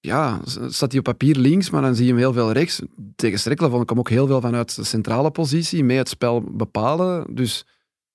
Ja, 0.00 0.40
staat 0.68 0.90
hij 0.90 0.98
op 0.98 1.04
papier 1.04 1.36
links, 1.36 1.70
maar 1.70 1.82
dan 1.82 1.94
zie 1.94 2.04
je 2.04 2.10
hem 2.10 2.20
heel 2.20 2.32
veel 2.32 2.52
rechts. 2.52 2.82
Tegen 3.16 3.38
Strikkelen 3.38 3.70
vond 3.70 3.82
ik 3.82 3.88
hem 3.88 3.98
ook 3.98 4.08
heel 4.08 4.26
veel 4.26 4.40
vanuit 4.40 4.76
de 4.76 4.84
centrale 4.84 5.30
positie, 5.30 5.84
mee 5.84 5.96
het 5.98 6.08
spel 6.08 6.42
bepalen. 6.42 7.34
Dus 7.34 7.66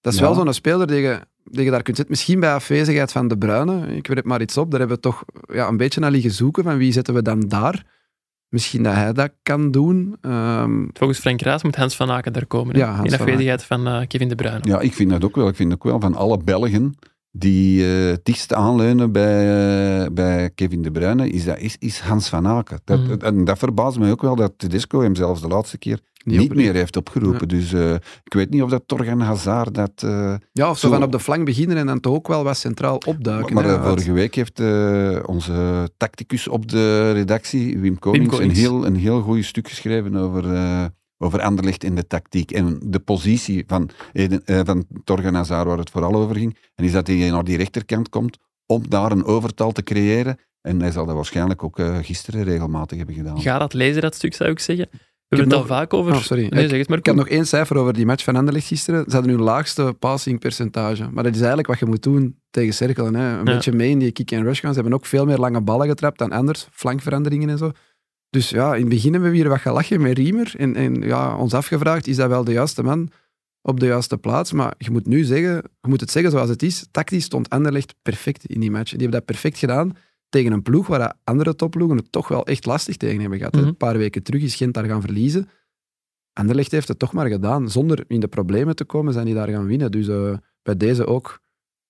dat 0.01 0.13
is 0.13 0.19
Ja. 0.19 0.25
wel 0.25 0.33
zo'n 0.33 0.53
speler 0.53 0.87
die 0.87 0.97
je 1.01 1.19
dat 1.43 1.63
je 1.63 1.71
daar 1.71 1.81
kunt 1.81 1.95
zitten. 1.97 2.15
Misschien 2.15 2.39
bij 2.39 2.53
afwezigheid 2.53 3.11
van 3.11 3.27
De 3.27 3.37
Bruyne, 3.37 3.95
ik 3.95 4.07
weet 4.07 4.17
het 4.17 4.25
maar 4.25 4.41
iets 4.41 4.57
op, 4.57 4.71
daar 4.71 4.79
hebben 4.79 4.97
we 4.97 5.03
toch 5.03 5.23
ja, 5.53 5.67
een 5.67 5.77
beetje 5.77 5.99
naar 5.99 6.11
liggen 6.11 6.31
zoeken 6.31 6.63
van 6.63 6.77
wie 6.77 6.91
zetten 6.91 7.13
we 7.13 7.21
dan 7.21 7.39
daar. 7.39 7.85
Misschien 8.53 8.83
dat 8.83 8.93
hij 8.93 9.13
dat 9.13 9.31
kan 9.43 9.71
doen. 9.71 10.17
Ehm, 10.21 10.85
Volgens 10.93 11.19
Frank 11.19 11.41
Raas 11.41 11.63
moet 11.63 11.75
Hans 11.75 11.95
van 11.95 12.11
Aken 12.11 12.33
daar 12.33 12.45
komen. 12.45 12.75
hè? 12.75 12.81
Ja, 12.81 12.87
Hans 12.91 13.03
in 13.11 13.17
van 13.17 13.19
afwezigheid 13.19 13.63
van 13.63 13.87
eh, 13.87 14.07
Kevin 14.07 14.27
De 14.27 14.35
Bruyne. 14.35 14.59
Ja, 14.61 14.79
ik 14.79 14.93
vind 14.93 15.09
dat 15.09 15.23
ook 15.23 15.35
wel. 15.35 15.47
Ik 15.47 15.55
vind 15.55 15.73
ook 15.73 15.83
wel 15.83 15.99
van 15.99 16.15
alle 16.15 16.37
Belgen 16.37 16.97
die 17.35 17.83
het 17.83 18.25
dichtst 18.25 18.53
aanleunen 18.53 19.11
bij, 19.11 20.03
eh, 20.03 20.11
bij 20.11 20.49
Kevin 20.55 20.81
De 20.81 20.91
Bruyne, 20.91 21.29
is, 21.29 21.45
dat, 21.45 21.57
is, 21.57 21.75
is 21.79 21.99
Hans 21.99 22.29
van 22.29 22.47
Aken. 22.47 22.79
Dat, 22.83 22.99
Mhm. 22.99 23.19
En 23.19 23.43
dat 23.45 23.57
verbaast 23.57 23.99
me 23.99 24.11
ook 24.11 24.21
wel 24.21 24.35
dat 24.35 24.53
Tedesco 24.57 25.01
hem 25.01 25.15
zelfs 25.15 25.41
de 25.41 25.47
laatste 25.47 25.77
keer 25.77 25.99
niet, 26.23 26.55
meer 26.55 26.73
heeft 26.73 26.97
opgeroepen. 26.97 27.47
Dus 27.47 27.73
eh, 27.73 27.93
ik 28.23 28.33
weet 28.33 28.49
niet 28.49 28.61
of 28.61 28.69
dat 28.69 28.83
Torgan 28.85 29.19
Hazard 29.19 29.73
dat... 29.75 29.91
eh, 30.03 30.33
Ja, 30.51 30.69
of 30.69 30.77
zo 30.77 30.89
van 30.89 31.03
op 31.03 31.11
de 31.11 31.19
flank 31.19 31.45
beginnen 31.45 31.77
en 31.77 31.85
dan 31.85 31.99
toch 31.99 32.13
ook 32.15 32.27
wel 32.27 32.43
wat 32.43 32.57
centraal 32.57 32.97
opduiken. 33.05 33.53
maar 33.53 33.63
hè. 33.63 33.83
vorige 33.83 34.11
week 34.11 34.35
heeft 34.35 34.59
eh, 34.59 35.19
onze 35.25 35.89
tacticus 35.97 36.47
op 36.47 36.69
de 36.69 37.11
redactie, 37.11 37.79
Wim 37.79 37.99
Konings, 37.99 38.29
Konings. 38.29 38.53
Een, 38.57 38.61
heel, 38.61 38.85
een 38.85 38.95
heel 38.95 39.21
goed 39.21 39.45
stuk 39.45 39.67
geschreven 39.67 40.15
over, 40.15 40.53
eh 40.53 40.85
over 41.23 41.41
Anderlecht 41.41 41.83
in 41.83 41.95
de 41.95 42.07
tactiek 42.07 42.51
en 42.51 42.79
de 42.83 42.99
positie 42.99 43.63
van, 43.67 43.89
Eden, 44.13 44.45
eh, 44.45 44.59
van 44.65 44.85
Torgan 45.03 45.33
Hazard, 45.35 45.67
waar 45.67 45.77
het 45.77 45.89
vooral 45.89 46.15
over 46.15 46.35
ging. 46.35 46.57
En 46.75 46.83
is 46.85 46.91
dat 46.91 47.07
hij 47.07 47.29
naar 47.29 47.43
die 47.43 47.57
rechterkant 47.57 48.09
komt 48.09 48.37
om 48.65 48.89
daar 48.89 49.11
een 49.11 49.25
overtal 49.25 49.71
te 49.71 49.83
creëren. 49.83 50.37
En 50.61 50.79
hij 50.81 50.91
zal 50.91 51.05
dat 51.05 51.15
waarschijnlijk 51.15 51.63
ook 51.63 51.79
eh, 51.79 51.97
gisteren 52.01 52.43
regelmatig 52.43 52.97
hebben 52.97 53.15
gedaan. 53.15 53.41
Ga 53.41 53.57
dat 53.59 53.73
lezen, 53.73 54.01
dat 54.01 54.15
stuk, 54.15 54.33
zou 54.33 54.49
ik 54.49 54.59
zeggen. 54.59 54.87
We 54.91 55.39
heb 55.39 55.47
hebben 55.47 55.59
het 55.67 55.69
al 55.71 55.75
vaak 55.77 55.93
over... 55.93 56.13
Oh, 56.13 56.19
sorry. 56.21 56.47
Nee, 56.49 56.63
Ik- 56.63 56.69
zeg 56.69 56.79
het 56.79 56.87
maar. 56.89 56.97
Ik 56.97 57.05
heb 57.05 57.15
nog 57.15 57.27
één 57.27 57.45
cijfer 57.47 57.77
over 57.77 57.93
die 57.93 58.05
match 58.05 58.23
van 58.23 58.35
Anderlecht 58.35 58.67
gisteren. 58.67 59.03
Ze 59.07 59.13
hadden 59.15 59.31
hun 59.33 59.41
laagste 59.43 59.95
passing 59.99 60.39
percentage. 60.39 61.09
Maar 61.11 61.23
dat 61.23 61.31
is 61.33 61.37
eigenlijk 61.39 61.67
wat 61.67 61.79
je 61.79 61.85
moet 61.85 62.03
doen 62.03 62.39
tegen 62.49 62.73
cirkelen. 62.73 63.15
Hè. 63.15 63.31
Een 63.31 63.37
Ja. 63.37 63.53
beetje 63.53 63.71
mee 63.71 63.89
in 63.89 63.99
die 63.99 64.11
kick-and-rush 64.11 64.59
gaan. 64.59 64.73
Ze 64.73 64.79
hebben 64.79 64.97
ook 64.99 65.05
veel 65.05 65.25
meer 65.25 65.37
lange 65.37 65.61
ballen 65.61 65.87
getrapt 65.87 66.17
dan 66.19 66.31
anders. 66.31 66.67
Flankveranderingen 66.71 67.49
en 67.49 67.57
zo. 67.57 67.71
Dus 68.33 68.49
ja, 68.49 68.73
in 68.73 68.79
het 68.79 68.89
begin 68.89 69.13
hebben 69.13 69.31
we 69.31 69.35
hier 69.35 69.49
wat 69.49 69.59
gelachen 69.59 70.01
met 70.01 70.17
Riemer. 70.17 70.53
En, 70.57 70.75
en 70.75 71.01
ja, 71.01 71.37
ons 71.37 71.53
afgevraagd, 71.53 72.07
is 72.07 72.15
dat 72.15 72.29
wel 72.29 72.43
de 72.43 72.51
juiste 72.51 72.83
man 72.83 73.09
op 73.61 73.79
de 73.79 73.85
juiste 73.85 74.17
plaats? 74.17 74.51
Maar 74.51 74.73
je 74.77 74.91
moet 74.91 75.07
nu 75.07 75.23
zeggen, 75.23 75.55
je 75.81 75.87
moet 75.87 75.99
het 75.99 76.11
zeggen 76.11 76.31
zoals 76.31 76.49
het 76.49 76.63
is. 76.63 76.87
Tactisch 76.91 77.23
stond 77.23 77.49
Anderlecht 77.49 77.95
perfect 78.01 78.45
in 78.45 78.59
die 78.59 78.71
match. 78.71 78.91
Die 78.91 78.99
hebben 78.99 79.17
dat 79.17 79.25
perfect 79.25 79.57
gedaan 79.57 79.95
tegen 80.29 80.51
een 80.51 80.61
ploeg 80.61 80.87
waar 80.87 80.99
de 80.99 81.13
andere 81.23 81.55
topploegen 81.55 81.97
het 81.97 82.11
toch 82.11 82.27
wel 82.27 82.45
echt 82.45 82.65
lastig 82.65 82.97
tegen 82.97 83.19
hebben 83.19 83.37
gehad. 83.37 83.55
Mhm. 83.55 83.67
Een 83.67 83.77
paar 83.77 83.97
weken 83.97 84.23
terug 84.23 84.41
is 84.41 84.55
Gent 84.55 84.73
daar 84.73 84.85
gaan 84.85 85.01
verliezen. 85.01 85.49
Anderlecht 86.33 86.71
heeft 86.71 86.87
het 86.87 86.99
toch 86.99 87.13
maar 87.13 87.27
gedaan. 87.27 87.69
Zonder 87.69 88.03
in 88.07 88.19
de 88.19 88.27
problemen 88.27 88.75
te 88.75 88.85
komen, 88.85 89.13
zijn 89.13 89.25
die 89.25 89.35
daar 89.35 89.49
gaan 89.49 89.65
winnen. 89.65 89.91
Dus 89.91 90.07
eh, 90.07 90.37
bij 90.61 90.77
deze 90.77 91.05
ook 91.05 91.39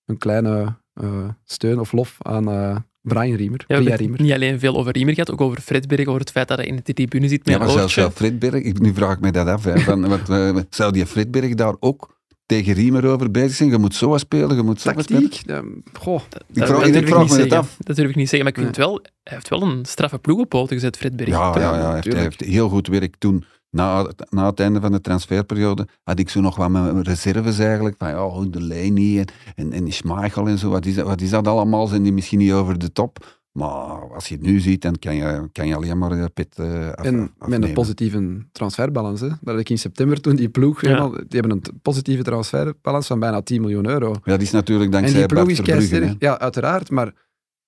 een 0.04 0.18
kleine 0.18 0.76
eh, 0.92 1.28
steun 1.44 1.80
of 1.80 1.92
lof 1.92 2.16
aan 2.22 2.48
eh, 2.48 2.76
Brian 3.04 3.36
Riemer. 3.36 3.64
Ja, 3.66 3.78
Ria 3.78 3.94
Riemer. 3.94 4.22
niet 4.22 4.32
alleen 4.32 4.58
veel 4.58 4.76
over 4.76 4.92
Riemer 4.92 5.14
gehad, 5.14 5.30
ook 5.30 5.40
over 5.40 5.60
Fredberg, 5.60 6.06
over 6.06 6.20
het 6.20 6.30
feit 6.30 6.48
dat 6.48 6.56
hij 6.58 6.66
in 6.66 6.80
de 6.84 6.92
tribune 6.94 7.28
zit 7.28 7.44
met 7.44 7.54
Ja, 7.54 7.58
maar 7.60 7.70
zelfs 7.70 7.94
wel 7.94 8.10
Fredberg, 8.10 8.54
ik, 8.62 8.78
nu 8.80 8.94
vraag 8.94 9.12
ik 9.14 9.20
mij 9.20 9.30
dat 9.30 9.46
af. 9.46 9.64
Hè, 9.64 9.78
van, 9.78 10.08
want, 10.08 10.28
eh, 10.28 10.56
zou 10.70 10.92
die 10.92 11.06
Fredberg 11.06 11.54
daar 11.54 11.74
ook 11.80 12.12
tegen 12.46 12.74
Riemer 12.74 13.06
over 13.06 13.30
bezig 13.30 13.54
zijn? 13.56 13.70
Je 13.70 13.78
moet 13.78 13.94
zo 13.94 14.16
spelen, 14.18 14.56
je 14.56 14.62
moet 14.62 14.80
zo 14.80 14.90
spelen. 14.98 15.22
Tactiek? 15.30 15.50
eh, 15.50 15.58
goh, 15.92 16.20
Ik 16.48 16.54
Dat- 16.54 16.68
vraag, 16.68 16.78
dat 16.80 16.94
ik 16.94 17.06
vraag 17.08 17.20
niet 17.20 17.30
me 17.30 17.34
zeggen. 17.36 17.56
af. 17.58 17.76
Dat 17.78 17.96
durf 17.96 18.08
ik 18.08 18.16
niet 18.16 18.28
zeggen, 18.28 18.48
maar 18.48 18.58
ik 18.58 18.64
vind 18.64 18.76
Nee. 18.76 18.86
wel, 18.86 19.00
hij 19.22 19.32
heeft 19.34 19.48
wel 19.48 19.62
een 19.62 19.84
straffe 19.84 20.18
ploeg 20.18 20.38
op 20.40 20.48
poten 20.48 20.74
gezet, 20.76 20.96
Fredberg. 20.96 21.28
Ja, 21.28 21.52
ja, 21.54 21.60
ja, 21.60 21.84
hij 21.86 21.94
heeft, 21.94 22.12
hij 22.12 22.22
heeft 22.22 22.40
heel 22.40 22.68
goed 22.68 22.86
werk 22.86 23.14
toen. 23.18 23.44
Na, 23.74 24.04
het- 24.06 24.26
na 24.30 24.46
het 24.46 24.60
einde 24.60 24.80
van 24.80 24.92
de 24.92 25.00
transferperiode 25.00 25.86
had 26.02 26.18
ik 26.18 26.28
zo 26.28 26.40
nog 26.40 26.56
wat 26.56 26.70
mijn 26.70 27.02
reserves 27.02 27.58
eigenlijk. 27.58 27.94
Van 27.98 28.08
ja, 28.08 28.40
de 28.40 28.50
Delaney 28.50 29.18
en, 29.18 29.26
en, 29.54 29.72
en 29.72 29.92
Schmeichel 29.92 30.48
en 30.48 30.58
zo. 30.58 30.70
Wat 30.70 30.86
is, 30.86 30.94
dat, 30.94 31.06
wat 31.06 31.20
is 31.20 31.30
dat 31.30 31.46
allemaal? 31.48 31.86
Zijn 31.86 32.02
die 32.02 32.12
misschien 32.12 32.38
niet 32.38 32.52
over 32.52 32.78
de 32.78 32.92
top? 32.92 33.42
Maar 33.52 34.12
als 34.14 34.28
je 34.28 34.34
het 34.34 34.44
nu 34.44 34.60
ziet, 34.60 34.82
dan 34.82 34.98
kan 34.98 35.14
je, 35.16 35.48
kan 35.52 35.66
je 35.66 35.74
alleen 35.76 35.98
maar 35.98 36.10
de 36.10 36.30
pit 36.34 36.58
eh 36.58 36.88
af, 36.92 37.04
en 37.04 37.30
met 37.46 37.62
een 37.62 37.72
positieve 37.72 38.46
transferbalans. 38.52 39.20
Hè. 39.20 39.28
Dat 39.40 39.58
ik 39.58 39.70
in 39.70 39.78
september 39.78 40.20
toen 40.20 40.36
die 40.36 40.48
ploeg, 40.48 40.80
Ja. 40.80 40.88
helemaal, 40.88 41.10
die 41.10 41.40
hebben 41.40 41.50
een 41.50 41.62
positieve 41.82 42.22
transferbalans 42.22 43.06
van 43.06 43.18
bijna 43.20 43.40
10 43.42 43.60
miljoen 43.60 43.86
euro. 43.88 44.10
Ja, 44.10 44.20
dat 44.24 44.40
is 44.40 44.50
natuurlijk 44.50 44.86
En 44.86 44.90
dankzij 45.00 45.18
die 45.18 45.26
ploeg 45.28 45.38
Bart 45.44 45.50
is 45.50 45.56
Verbrugge. 45.64 45.94
hè. 45.94 46.00
keisterk. 46.00 46.22
Ja, 46.22 46.38
uiteraard, 46.38 46.90
maar 46.90 47.12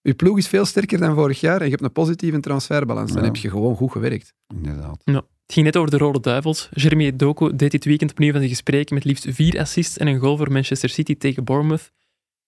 je 0.00 0.14
ploeg 0.14 0.38
is 0.38 0.48
veel 0.48 0.64
sterker 0.64 0.98
dan 0.98 1.14
vorig 1.14 1.40
jaar 1.40 1.58
en 1.58 1.64
je 1.64 1.70
hebt 1.70 1.82
een 1.82 1.92
positieve 1.92 2.40
transferbalans. 2.40 3.10
Dan 3.12 3.20
Ja. 3.20 3.26
heb 3.26 3.36
je 3.36 3.50
gewoon 3.50 3.76
goed 3.76 3.90
gewerkt. 3.92 4.32
Inderdaad. 4.54 5.02
Het 5.46 5.54
ging 5.54 5.66
net 5.66 5.76
over 5.76 5.90
de 5.90 5.96
Rode 5.96 6.20
Duivels. 6.20 6.68
Jeremy 6.72 7.16
Doku 7.16 7.56
deed 7.56 7.70
dit 7.70 7.84
weekend 7.84 8.10
opnieuw 8.10 8.30
van 8.30 8.38
zijn 8.38 8.52
gesprekken 8.52 8.94
met 8.94 9.04
liefst 9.04 9.26
vier 9.28 9.60
assists 9.60 9.98
en 9.98 10.06
een 10.06 10.18
goal 10.18 10.36
voor 10.36 10.52
Manchester 10.52 10.88
City 10.88 11.16
tegen 11.16 11.44
Bournemouth. 11.44 11.92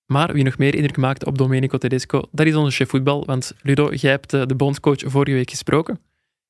Maar 0.07 0.33
wie 0.33 0.45
nog 0.45 0.59
meer 0.59 0.75
indruk 0.75 0.97
maakte 0.97 1.27
op 1.27 1.39
Domenico 1.39 1.79
Tedesco, 1.79 2.23
dat 2.31 2.47
is 2.47 2.55
onze 2.55 2.77
chef 2.77 2.89
voetbal. 2.89 3.25
Want 3.25 3.55
Ludo, 3.63 3.93
jij 3.93 4.11
hebt 4.11 4.33
eh, 4.33 4.47
de 4.47 4.55
bondscoach 4.55 4.99
vorige 5.05 5.37
week 5.37 5.51
gesproken. 5.51 6.01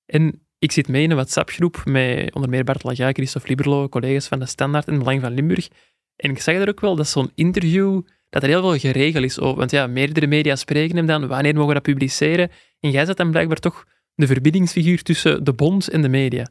En 0.06 0.42
ik 0.58 0.72
zit 0.72 0.88
mee 0.88 1.02
in 1.02 1.10
een 1.10 1.16
WhatsApp-groep 1.16 1.82
met 1.84 2.34
onder 2.34 2.50
meer 2.50 2.64
Bart 2.64 2.84
Laga, 2.84 3.12
Christophe 3.12 3.48
Liberlo, 3.48 3.88
collega's 3.88 4.28
van 4.28 4.38
de 4.38 4.46
Standaard 4.46 4.86
en 4.86 4.98
Belang 4.98 5.20
van 5.20 5.32
Limburg. 5.32 5.68
En 6.16 6.30
ik 6.30 6.40
zag 6.40 6.54
er 6.54 6.68
ook 6.68 6.80
wel 6.80 6.96
dat 6.96 7.08
zo'n 7.08 7.30
interview, 7.34 8.00
dat 8.30 8.42
er 8.42 8.48
heel 8.48 8.60
veel 8.60 8.78
geregeld 8.78 9.24
is. 9.24 9.40
over. 9.40 9.58
Want 9.58 9.70
ja, 9.70 9.86
meerdere 9.86 10.26
media 10.26 10.56
spreken 10.56 10.96
hem 10.96 11.06
dan, 11.06 11.26
wanneer 11.26 11.54
mogen 11.54 11.68
we 11.68 11.74
dat 11.74 11.82
publiceren? 11.82 12.50
En 12.80 12.90
jij 12.90 13.04
zet 13.04 13.16
dan 13.16 13.30
blijkbaar 13.30 13.58
toch 13.58 13.84
de 14.18 14.26
verbindingsfiguur 14.26 15.02
tussen 15.02 15.44
de 15.44 15.52
bond 15.52 15.88
en 15.88 16.02
de 16.02 16.08
media. 16.08 16.48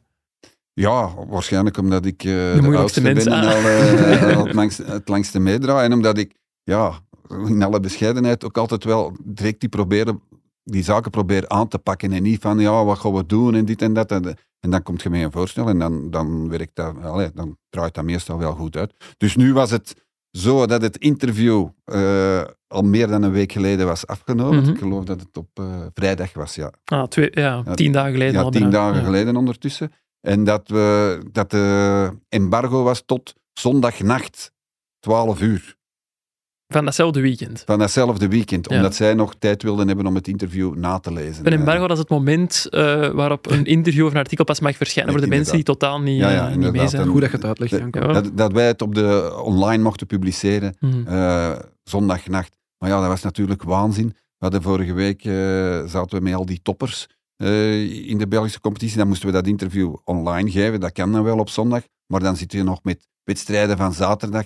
Ja, 0.73 1.13
waarschijnlijk 1.27 1.77
omdat 1.77 2.05
ik 2.05 2.23
eh, 2.23 2.31
de, 2.31 2.57
moeilijkste 2.61 3.01
oudste 3.01 3.01
ben 3.01 3.17
en 3.17 3.43
al, 3.43 3.69
eh, 3.69 4.43
het, 4.45 4.53
langste, 4.53 4.83
het 4.83 5.07
langste 5.07 5.39
meedraai. 5.39 5.85
En 5.85 5.93
omdat 5.93 6.17
ik, 6.17 6.33
ja, 6.63 6.99
in 7.47 7.63
alle 7.63 7.79
bescheidenheid 7.79 8.45
ook 8.45 8.57
altijd 8.57 8.83
wel 8.83 9.17
direct 9.23 9.59
die, 9.59 9.69
proberen, 9.69 10.21
die 10.63 10.83
zaken 10.83 11.11
probeer 11.11 11.47
aan 11.47 11.67
te 11.67 11.77
pakken. 11.77 12.13
En 12.13 12.23
niet 12.23 12.41
van, 12.41 12.59
ja, 12.59 12.85
wat 12.85 12.99
gaan 12.99 13.13
we 13.13 13.25
doen 13.25 13.55
en 13.55 13.65
dit 13.65 13.81
en 13.81 13.93
dat. 13.93 14.11
En, 14.11 14.37
en 14.59 14.69
dan 14.69 14.83
komt 14.83 15.01
je 15.01 15.09
met 15.09 15.21
een 15.21 15.31
voorstel 15.31 15.67
en 15.67 15.79
dan, 15.79 16.09
dan 16.09 16.49
werkt 16.49 16.75
dat, 16.75 16.95
allee, 17.01 17.29
dan 17.33 17.57
draait 17.69 17.93
dat 17.93 18.03
meestal 18.03 18.37
wel 18.37 18.53
goed 18.53 18.77
uit. 18.77 18.93
Dus 19.17 19.35
nu 19.35 19.53
was 19.53 19.71
het 19.71 20.06
zo 20.31 20.65
dat 20.65 20.81
het 20.81 20.97
interview 20.97 21.67
eh, 21.85 22.41
al 22.67 22.81
meer 22.81 23.07
dan 23.07 23.23
een 23.23 23.31
week 23.31 23.51
geleden 23.51 23.85
was 23.85 24.07
afgenomen. 24.07 24.61
Mhm. 24.61 24.69
Ik 24.71 24.77
geloof 24.77 25.03
dat 25.03 25.19
het 25.21 25.37
op 25.37 25.47
eh, 25.53 25.65
vrijdag 25.93 26.33
was, 26.33 26.55
ja. 26.55 26.71
Ah, 26.85 27.03
twee, 27.07 27.29
ja, 27.33 27.61
Ja, 27.65 27.73
tien 27.73 27.91
dagen 27.91 28.11
geleden 28.11 28.33
Ja, 28.33 28.41
al 28.41 28.49
tien 28.51 28.61
bijna. 28.61 28.77
dagen 28.77 28.99
Ja. 28.99 29.05
geleden 29.05 29.35
ondertussen. 29.35 29.91
En 30.21 30.43
dat, 30.43 30.67
we, 30.67 31.19
dat 31.31 31.51
de 31.51 32.09
embargo 32.29 32.83
was 32.83 33.03
tot 33.05 33.33
zondagnacht, 33.53 34.51
12 34.99 35.41
uur. 35.41 35.75
Van 36.67 36.85
datzelfde 36.85 37.21
weekend. 37.21 37.63
Van 37.65 37.79
datzelfde 37.79 38.27
weekend. 38.27 38.69
Ja. 38.69 38.75
Omdat 38.75 38.95
zij 38.95 39.13
nog 39.13 39.35
tijd 39.39 39.63
wilden 39.63 39.87
hebben 39.87 40.05
om 40.05 40.15
het 40.15 40.27
interview 40.27 40.75
na 40.75 40.99
te 40.99 41.13
lezen. 41.13 41.45
Een 41.47 41.53
embargo 41.53 41.81
dat 41.81 41.91
is 41.91 41.97
het 41.97 42.09
moment 42.09 42.67
eh, 42.69 43.09
waarop 43.09 43.51
een 43.51 43.65
interview 43.65 44.05
of 44.05 44.11
een 44.11 44.17
artikel 44.17 44.45
pas 44.45 44.59
mag 44.59 44.75
verschijnen 44.77 45.11
voor 45.13 45.21
de 45.21 45.27
mensen 45.27 45.55
die 45.55 45.63
totaal 45.63 46.01
niet, 46.01 46.19
Ja, 46.19 46.29
ja, 46.31 46.49
eh, 46.49 46.55
niet 46.55 46.71
mee 46.71 46.87
zijn. 46.87 47.01
En- 47.01 47.07
Goed 47.07 47.21
dat 47.21 47.29
je 47.31 47.35
het 47.37 47.45
uitlegt, 47.45 47.71
de-. 47.93 48.13
Dat, 48.13 48.31
dat 48.37 48.51
wij 48.51 48.67
het 48.67 48.81
op 48.81 48.95
de 48.95 49.39
online 49.43 49.83
mochten 49.83 50.07
publiceren, 50.07 50.77
eh, 51.05 51.51
zondagnacht. 51.83 52.57
Maar 52.77 52.89
ja, 52.89 52.99
dat 52.99 53.07
was 53.09 53.21
natuurlijk 53.23 53.63
waanzin. 53.63 54.07
We 54.07 54.13
hadden 54.45 54.61
vorige 54.61 54.93
week, 54.93 55.25
eh, 55.25 55.31
zaten 55.85 56.17
we 56.17 56.23
met 56.23 56.33
al 56.33 56.45
die 56.45 56.59
toppers 56.61 57.07
eh, 57.35 58.09
in 58.09 58.17
de 58.17 58.27
Belgische 58.27 58.59
competitie. 58.59 58.97
Dan 58.97 59.07
moesten 59.07 59.27
we 59.27 59.33
dat 59.33 59.47
interview 59.47 59.95
online 60.03 60.51
geven. 60.51 60.79
Dat 60.79 60.91
kan 60.91 61.11
dan 61.11 61.23
wel 61.23 61.37
op 61.39 61.49
zondag. 61.49 61.81
Maar 62.07 62.19
dan 62.19 62.35
zit 62.35 62.51
je 62.51 62.63
nog 62.63 62.79
met 62.83 63.07
wedstrijden 63.23 63.77
van 63.77 63.93
zaterdag. 63.93 64.45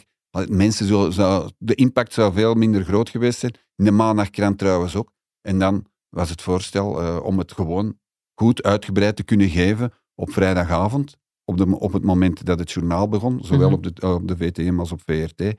Mensen 0.50 0.86
zou, 0.86 1.12
zou, 1.12 1.50
de 1.58 1.76
impact 1.76 2.14
zou 2.14 2.34
veel 2.34 2.54
minder 2.54 2.84
groot 2.84 3.10
geweest 3.10 3.40
zijn. 3.40 3.54
In 3.76 3.86
de 3.86 3.92
maandagkrant 3.92 4.58
trouwens 4.58 4.96
ook. 4.96 5.12
En 5.42 5.60
dan 5.60 5.86
was 6.10 6.30
het 6.30 6.42
voorstel 6.42 7.02
eh, 7.02 7.24
om 7.24 7.38
het 7.38 7.52
gewoon 7.52 8.00
goed 8.36 8.64
uitgebreid 8.64 9.16
te 9.16 9.24
kunnen 9.24 9.50
geven 9.50 9.92
op 10.16 10.32
vrijdagavond. 10.32 11.18
Op, 11.46 11.58
de, 11.58 11.80
op 11.80 11.94
het 11.94 12.04
moment 12.04 12.46
dat 12.46 12.60
het 12.60 12.72
journaal 12.72 13.08
begon. 13.08 13.40
Zowel 13.44 13.70
Mhm. 13.70 13.76
op, 13.78 13.96
de, 13.96 14.14
op 14.14 14.28
de 14.28 14.38
VTM 14.38 14.80
als 14.80 14.92
op 14.92 15.02
VRT 15.06 15.56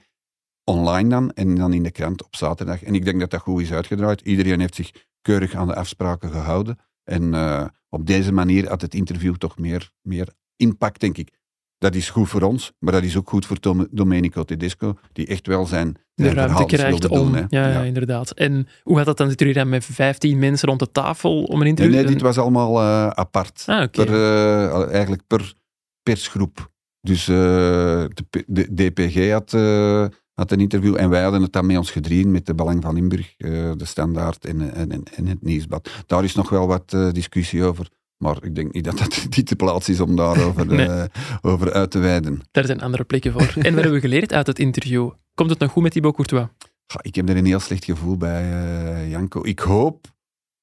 online 0.64 1.08
dan 1.08 1.30
en 1.32 1.54
dan 1.54 1.72
in 1.72 1.82
de 1.82 1.90
krant 1.90 2.24
op 2.24 2.36
zaterdag. 2.36 2.82
En 2.82 2.94
ik 2.94 3.04
denk 3.04 3.20
dat 3.20 3.30
dat 3.30 3.40
goed 3.40 3.60
is 3.62 3.72
uitgedraaid. 3.72 4.20
Iedereen 4.20 4.60
heeft 4.60 4.74
zich 4.74 4.90
keurig 5.20 5.54
aan 5.54 5.66
de 5.66 5.74
afspraken 5.74 6.30
gehouden. 6.30 6.78
En 7.04 7.34
eh, 7.34 7.66
op 7.88 8.06
deze 8.06 8.32
manier 8.32 8.68
had 8.68 8.80
het 8.80 8.94
interview 8.94 9.34
toch 9.34 9.58
meer, 9.58 9.90
meer 10.02 10.28
impact, 10.56 11.00
denk 11.00 11.18
ik. 11.18 11.40
Dat 11.82 11.94
is 11.94 12.10
goed 12.10 12.28
voor 12.28 12.42
ons, 12.42 12.72
maar 12.78 12.92
dat 12.92 13.02
is 13.02 13.16
ook 13.16 13.28
goed 13.28 13.46
voor 13.46 13.56
Tom- 13.58 13.88
Domenico 13.90 14.42
Tedesco, 14.42 14.98
die 15.12 15.26
echt 15.26 15.46
wel 15.46 15.66
zijn, 15.66 15.92
De 15.92 15.98
zijn 16.22 16.34
ruimte 16.34 16.42
verhaaltjes 16.52 16.80
krijgt 16.80 17.08
om. 17.08 17.32
doen. 17.32 17.46
Ja, 17.48 17.68
ja, 17.68 17.80
inderdaad. 17.82 18.30
En 18.30 18.68
hoe 18.82 18.96
gaat 18.96 19.06
dat 19.06 19.16
dan? 19.16 19.28
Jullie 19.36 19.54
dan 19.54 19.68
met 19.68 19.84
15 19.84 20.38
mensen 20.38 20.68
rond 20.68 20.80
de 20.80 20.90
tafel 20.92 21.42
om 21.44 21.54
een 21.54 21.58
Nee, 21.58 21.68
interview 21.68 21.94
nee, 21.94 22.04
te 22.04 22.12
dit 22.12 22.22
was 22.22 22.38
allemaal 22.38 22.78
eh, 22.80 23.06
apart. 23.08 23.62
Ah, 23.66 23.90
per, 23.90 24.08
eh, 24.08 24.90
eigenlijk 24.92 25.22
per 25.26 25.52
persgroep. 26.02 26.70
Dus 27.00 27.28
eh, 27.28 27.34
de, 28.08 28.44
de 28.46 28.74
DPG 28.74 29.30
had, 29.30 29.50
had 30.34 30.50
een 30.52 30.60
interview 30.60 30.96
en 30.96 31.10
wij 31.10 31.22
hadden 31.22 31.42
het 31.42 31.52
dan 31.52 31.66
met 31.66 31.76
ons 31.76 31.90
gedrieën 31.90 32.30
met 32.30 32.46
de 32.46 32.54
Belang 32.54 32.82
van 32.82 32.94
Limburg, 32.94 33.34
de 33.36 33.74
Standaard 33.84 34.44
en, 34.44 34.74
en, 35.14 35.26
het 35.26 35.42
Nieuwsblad. 35.42 35.90
Daar 36.06 36.24
is 36.24 36.34
nog 36.34 36.48
wel 36.48 36.66
wat 36.66 36.96
discussie 37.12 37.64
over. 37.64 37.88
Maar 38.22 38.44
ik 38.44 38.54
denk 38.54 38.72
niet 38.72 38.84
dat 38.84 38.98
dat 38.98 39.26
niet 39.36 39.48
de 39.48 39.56
plaats 39.56 39.88
is 39.88 40.00
om 40.00 40.16
daarover 40.16 40.66
Nee. 40.66 40.86
eh, 40.86 41.04
over 41.40 41.72
uit 41.72 41.90
te 41.90 41.98
wijden. 41.98 42.40
Daar 42.50 42.64
zijn 42.64 42.80
andere 42.80 43.04
plekken 43.04 43.32
voor. 43.32 43.40
en 43.40 43.74
wat 43.74 43.82
hebben 43.82 43.92
we 43.92 44.00
geleerd 44.00 44.32
uit 44.32 44.46
het 44.46 44.58
interview? 44.58 45.10
Komt 45.34 45.50
het 45.50 45.58
nog 45.58 45.70
goed 45.70 45.82
met 45.82 45.92
Thibaut 45.92 46.14
Courtois? 46.14 46.46
Ik 47.00 47.14
heb 47.14 47.28
er 47.28 47.36
een 47.36 47.44
heel 47.46 47.60
slecht 47.60 47.84
gevoel 47.84 48.16
bij, 48.16 48.44
uh, 48.44 49.10
Janko. 49.10 49.44
Ik 49.44 49.58
hoop 49.58 50.06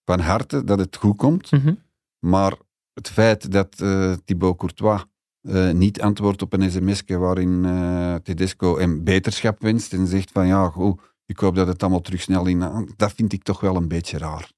van 0.06 0.20
harte 0.20 0.64
dat 0.64 0.80
het 0.80 0.96
goed 0.96 1.18
komt. 1.18 1.52
Mhm. 1.52 1.74
Maar 2.20 2.54
het 2.94 3.10
feit 3.10 3.52
dat 3.52 3.80
uh, 3.82 4.14
Thibaut 4.26 4.58
Courtois 4.58 5.04
uh, 5.42 5.72
niet 5.72 6.02
antwoordt 6.02 6.42
op 6.42 6.54
een 6.54 6.72
sms 6.72 7.04
waarin 7.08 7.64
uh, 7.66 8.16
Tedesco 8.16 8.78
hem 8.78 9.04
beterschap 9.04 9.62
wenst 9.62 9.94
en 9.94 10.08
zegt 10.08 10.32
van 10.32 10.48
ja, 10.48 10.70
goed, 10.70 11.02
ik 11.26 11.40
hoop 11.40 11.56
dat 11.56 11.68
het 11.68 11.82
allemaal 11.82 12.02
terug 12.02 12.22
snel 12.22 12.46
in... 12.46 12.88
Dat 12.96 13.14
vind 13.14 13.34
ik 13.34 13.44
toch 13.44 13.60
wel 13.60 13.76
een 13.76 13.88
beetje 13.88 14.18
raar. 14.18 14.52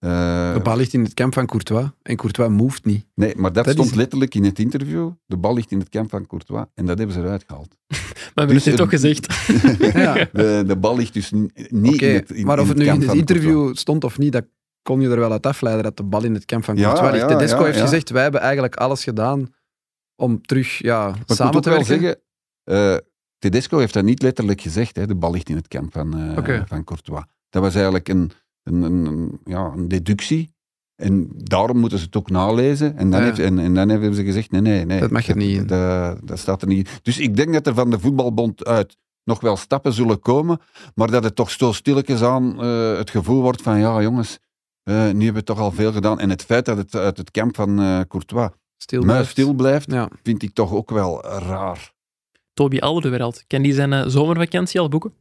Uh, 0.00 0.54
de 0.54 0.60
bal 0.62 0.76
ligt 0.76 0.92
in 0.92 1.02
het 1.04 1.14
kamp 1.14 1.34
van 1.34 1.46
Courtois 1.46 1.86
en 2.02 2.16
Courtois 2.16 2.50
moved 2.50 2.84
niet. 2.84 3.06
Nee, 3.14 3.36
maar 3.36 3.52
dat, 3.52 3.64
dat 3.64 3.74
stond 3.74 3.90
is... 3.90 3.96
letterlijk 3.96 4.34
in 4.34 4.44
het 4.44 4.58
interview. 4.58 5.10
De 5.26 5.36
bal 5.36 5.54
ligt 5.54 5.70
in 5.70 5.78
het 5.78 5.88
kamp 5.88 6.10
van 6.10 6.26
Courtois 6.26 6.64
en 6.74 6.86
dat 6.86 6.98
hebben 6.98 7.16
ze 7.16 7.22
eruit 7.22 7.44
gehaald. 7.46 7.76
maar 7.88 7.98
we 7.98 8.32
hebben 8.34 8.54
dus, 8.54 8.64
het 8.64 8.76
toch 8.76 8.88
gezegd. 8.88 9.26
ja. 10.04 10.14
de, 10.32 10.64
de, 10.66 10.76
bal 10.76 10.96
ligt 10.96 11.12
dus 11.12 11.30
niet 11.30 11.94
okay, 11.94 12.08
in 12.08 12.14
het 12.14 12.30
in, 12.30 12.46
Maar 12.46 12.58
of 12.58 12.64
in 12.64 12.68
het 12.68 12.78
nu 12.78 12.92
in 12.92 13.00
het 13.00 13.14
interview 13.14 13.52
Courtois. 13.52 13.80
stond 13.80 14.04
of 14.04 14.18
niet, 14.18 14.32
dat 14.32 14.44
kon 14.82 15.00
je 15.00 15.08
er 15.08 15.18
wel 15.18 15.32
uit 15.32 15.46
afleiden 15.46 15.84
dat 15.84 15.96
de 15.96 16.02
bal 16.02 16.24
in 16.24 16.34
het 16.34 16.44
kamp 16.44 16.64
van 16.64 16.76
Courtois 16.76 17.06
ja, 17.06 17.10
ligt. 17.10 17.28
Tedesco 17.28 17.58
ja, 17.58 17.64
heeft 17.64 17.80
gezegd, 17.80 18.10
wij 18.10 18.22
hebben 18.22 18.40
eigenlijk 18.40 18.76
alles 18.76 19.04
gedaan 19.04 19.54
om 20.16 20.42
terug 20.42 20.78
ja, 20.78 21.08
maar 21.08 21.36
samen 21.36 21.62
te 21.62 21.70
werken. 21.70 21.86
zeggen, 21.86 22.20
uh, 22.64 22.96
Tedesco 23.38 23.78
heeft 23.78 23.94
dat 23.94 24.04
niet 24.04 24.22
letterlijk 24.22 24.60
gezegd, 24.60 24.96
hè, 24.96 25.06
de 25.06 25.14
bal 25.14 25.30
ligt 25.30 25.48
in 25.48 25.56
het 25.56 25.68
kamp 25.68 25.92
van, 25.92 26.20
uh, 26.20 26.38
okay. 26.38 26.66
van 26.66 26.84
Courtois. 26.84 27.24
Dat 27.50 27.62
was 27.62 27.74
eigenlijk 27.74 28.08
een, 28.08 28.30
een, 28.64 28.82
een, 28.82 29.40
ja, 29.44 29.72
een 29.76 29.88
deductie. 29.88 30.52
En 30.94 31.28
daarom 31.36 31.78
moeten 31.78 31.98
ze 31.98 32.04
het 32.04 32.16
ook 32.16 32.30
nalezen. 32.30 32.96
En 32.96 33.10
dan, 33.10 33.20
Ja. 33.20 33.26
heeft, 33.26 33.38
en, 33.38 33.58
en 33.58 33.74
dan 33.74 33.88
hebben 33.88 34.14
ze 34.14 34.24
gezegd, 34.24 34.50
nee, 34.50 34.60
nee, 34.60 34.84
nee. 34.84 35.00
Dat 35.00 35.10
mag 35.10 35.26
er 35.28 35.36
niet 35.36 35.56
in. 35.56 35.66
Dat, 35.66 36.18
dat 36.28 36.38
staat 36.38 36.62
er 36.62 36.68
niet 36.68 36.86
in. 36.88 36.92
Dus 37.02 37.18
ik 37.18 37.36
denk 37.36 37.52
dat 37.52 37.66
er 37.66 37.74
van 37.74 37.90
de 37.90 37.98
voetbalbond 37.98 38.64
uit 38.64 38.96
nog 39.24 39.40
wel 39.40 39.56
stappen 39.56 39.92
zullen 39.92 40.20
komen, 40.20 40.60
maar 40.94 41.10
dat 41.10 41.24
het 41.24 41.36
toch 41.36 41.50
zo 41.50 41.72
stilletjes 41.72 42.22
aan 42.22 42.64
uh, 42.64 42.96
het 42.96 43.10
gevoel 43.10 43.42
wordt 43.42 43.62
van, 43.62 43.78
ja 43.78 44.02
jongens, 44.02 44.38
uh, 44.84 44.94
nu 44.96 45.24
hebben 45.24 45.34
we 45.34 45.42
toch 45.42 45.58
al 45.58 45.72
veel 45.72 45.92
gedaan. 45.92 46.20
En 46.20 46.30
het 46.30 46.42
feit 46.44 46.64
dat 46.64 46.76
het 46.76 46.94
uit 46.94 47.16
het 47.16 47.30
kamp 47.30 47.54
van 47.56 47.80
uh, 47.80 48.00
Courtois 48.08 48.48
Stil 48.76 49.02
blijft. 49.02 49.30
stil 49.30 49.52
blijft, 49.52 49.90
Ja. 49.90 50.08
vind 50.22 50.42
ik 50.42 50.54
toch 50.54 50.72
ook 50.72 50.90
wel 50.90 51.24
raar. 51.24 51.92
Toby 52.52 52.78
Alderweireld, 52.78 53.44
kan 53.46 53.62
die 53.62 53.74
zijn 53.74 53.92
uh, 53.92 54.02
zomervakantie 54.06 54.80
al 54.80 54.88
boeken? 54.88 55.12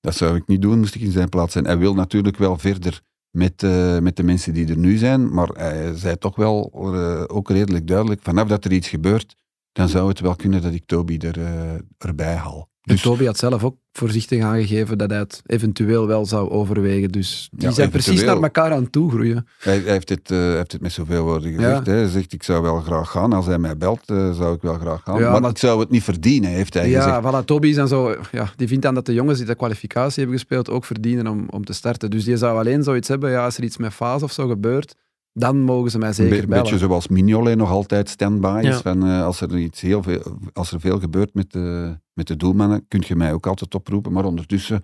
Dat 0.00 0.14
zou 0.14 0.36
ik 0.36 0.46
niet 0.46 0.62
doen, 0.62 0.78
moest 0.78 0.94
ik 0.94 1.00
in 1.00 1.10
zijn 1.10 1.28
plaats 1.28 1.52
zijn. 1.52 1.64
Hij 1.64 1.78
wil 1.78 1.94
natuurlijk 1.94 2.36
wel 2.36 2.58
verder 2.58 3.02
met, 3.30 3.62
uh, 3.62 3.98
met 3.98 4.16
de 4.16 4.22
mensen 4.22 4.54
die 4.54 4.68
er 4.68 4.78
nu 4.78 4.96
zijn, 4.96 5.32
maar 5.34 5.48
hij 5.48 5.96
zei 5.96 6.18
toch 6.18 6.36
wel 6.36 6.72
uh, 6.94 7.24
ook 7.26 7.50
redelijk 7.50 7.86
duidelijk, 7.86 8.22
vanaf 8.22 8.48
dat 8.48 8.64
er 8.64 8.72
iets 8.72 8.88
gebeurt, 8.88 9.36
dan 9.72 9.88
zou 9.88 10.08
het 10.08 10.20
wel 10.20 10.36
kunnen 10.36 10.62
dat 10.62 10.72
ik 10.72 10.86
Toby 10.86 11.18
er, 11.18 11.38
uh, 11.38 11.72
erbij 11.98 12.34
haal. 12.34 12.72
Dus 12.84 13.02
Toby 13.02 13.24
had 13.24 13.38
zelf 13.38 13.64
ook 13.64 13.76
voorzichtig 13.92 14.42
aangegeven 14.42 14.98
dat 14.98 15.10
hij 15.10 15.18
het 15.18 15.42
eventueel 15.46 16.06
wel 16.06 16.26
zou 16.26 16.50
overwegen. 16.50 17.08
Dus 17.08 17.48
die 17.52 17.68
Ja, 17.68 17.74
zijn 17.74 17.90
precies 17.90 18.24
naar 18.24 18.42
elkaar 18.42 18.72
aan 18.72 18.82
het 18.82 18.92
toegroeien. 18.92 19.46
Hij, 19.58 19.78
hij 19.78 19.92
heeft, 19.92 20.08
het, 20.08 20.30
uh, 20.30 20.38
heeft 20.38 20.72
het 20.72 20.80
met 20.80 20.92
zoveel 20.92 21.22
woorden 21.24 21.52
gezegd. 21.54 21.86
Ja. 21.86 21.92
Hij 21.92 22.08
zegt, 22.08 22.32
ik 22.32 22.42
zou 22.42 22.62
wel 22.62 22.80
graag 22.80 23.10
gaan. 23.10 23.32
Als 23.32 23.46
hij 23.46 23.58
mij 23.58 23.76
belt, 23.76 24.10
uh, 24.10 24.34
zou 24.34 24.54
ik 24.54 24.62
wel 24.62 24.78
graag 24.78 25.02
gaan. 25.02 25.18
Ja, 25.20 25.30
maar, 25.30 25.40
maar- 25.40 25.50
ik 25.50 25.58
zou 25.58 25.80
het 25.80 25.90
niet 25.90 26.02
verdienen, 26.02 26.50
heeft 26.50 26.74
hij 26.74 26.84
gezegd. 26.84 27.04
Ja, 27.04 27.22
voilà, 27.22 27.44
Toby 27.44 27.68
is 27.68 27.74
dan 27.76 27.88
zo, 27.88 28.16
ja, 28.32 28.52
die 28.56 28.68
vindt 28.68 28.82
dan 28.82 28.94
dat 28.94 29.06
de 29.06 29.14
jongens 29.14 29.38
die 29.38 29.46
de 29.46 29.54
kwalificatie 29.54 30.18
hebben 30.22 30.38
gespeeld 30.38 30.70
ook 30.70 30.84
verdienen 30.84 31.26
om, 31.26 31.46
om 31.50 31.64
te 31.64 31.72
starten. 31.72 32.10
Dus 32.10 32.24
die 32.24 32.36
zou 32.36 32.58
alleen 32.58 32.82
zoiets 32.82 33.08
hebben, 33.08 33.30
ja, 33.30 33.44
als 33.44 33.56
er 33.56 33.64
iets 33.64 33.76
met 33.76 33.92
fase 33.92 34.24
of 34.24 34.32
zo 34.32 34.48
gebeurt, 34.48 34.94
dan 35.38 35.60
mogen 35.62 35.90
ze 35.90 35.98
mij 35.98 36.08
Een 36.08 36.14
zeker 36.14 36.40
be- 36.40 36.46
bellen. 36.46 36.62
beetje 36.62 36.78
zoals 36.78 37.08
Mignolet 37.08 37.56
nog 37.56 37.70
altijd 37.70 38.08
stand-by 38.08 38.58
is. 38.62 38.68
Ja. 38.68 38.80
Van, 38.80 39.06
uh, 39.06 39.24
als, 39.24 39.40
er 39.40 39.58
iets 39.58 39.80
heel 39.80 40.02
veel, 40.02 40.38
als 40.52 40.72
er 40.72 40.80
veel 40.80 40.98
gebeurt 40.98 41.34
met 41.34 41.52
de, 41.52 41.98
met 42.12 42.26
de 42.26 42.36
doelmannen, 42.36 42.84
kun 42.88 43.02
je 43.06 43.16
mij 43.16 43.32
ook 43.32 43.46
altijd 43.46 43.74
oproepen. 43.74 44.12
Maar 44.12 44.24
ondertussen, 44.24 44.82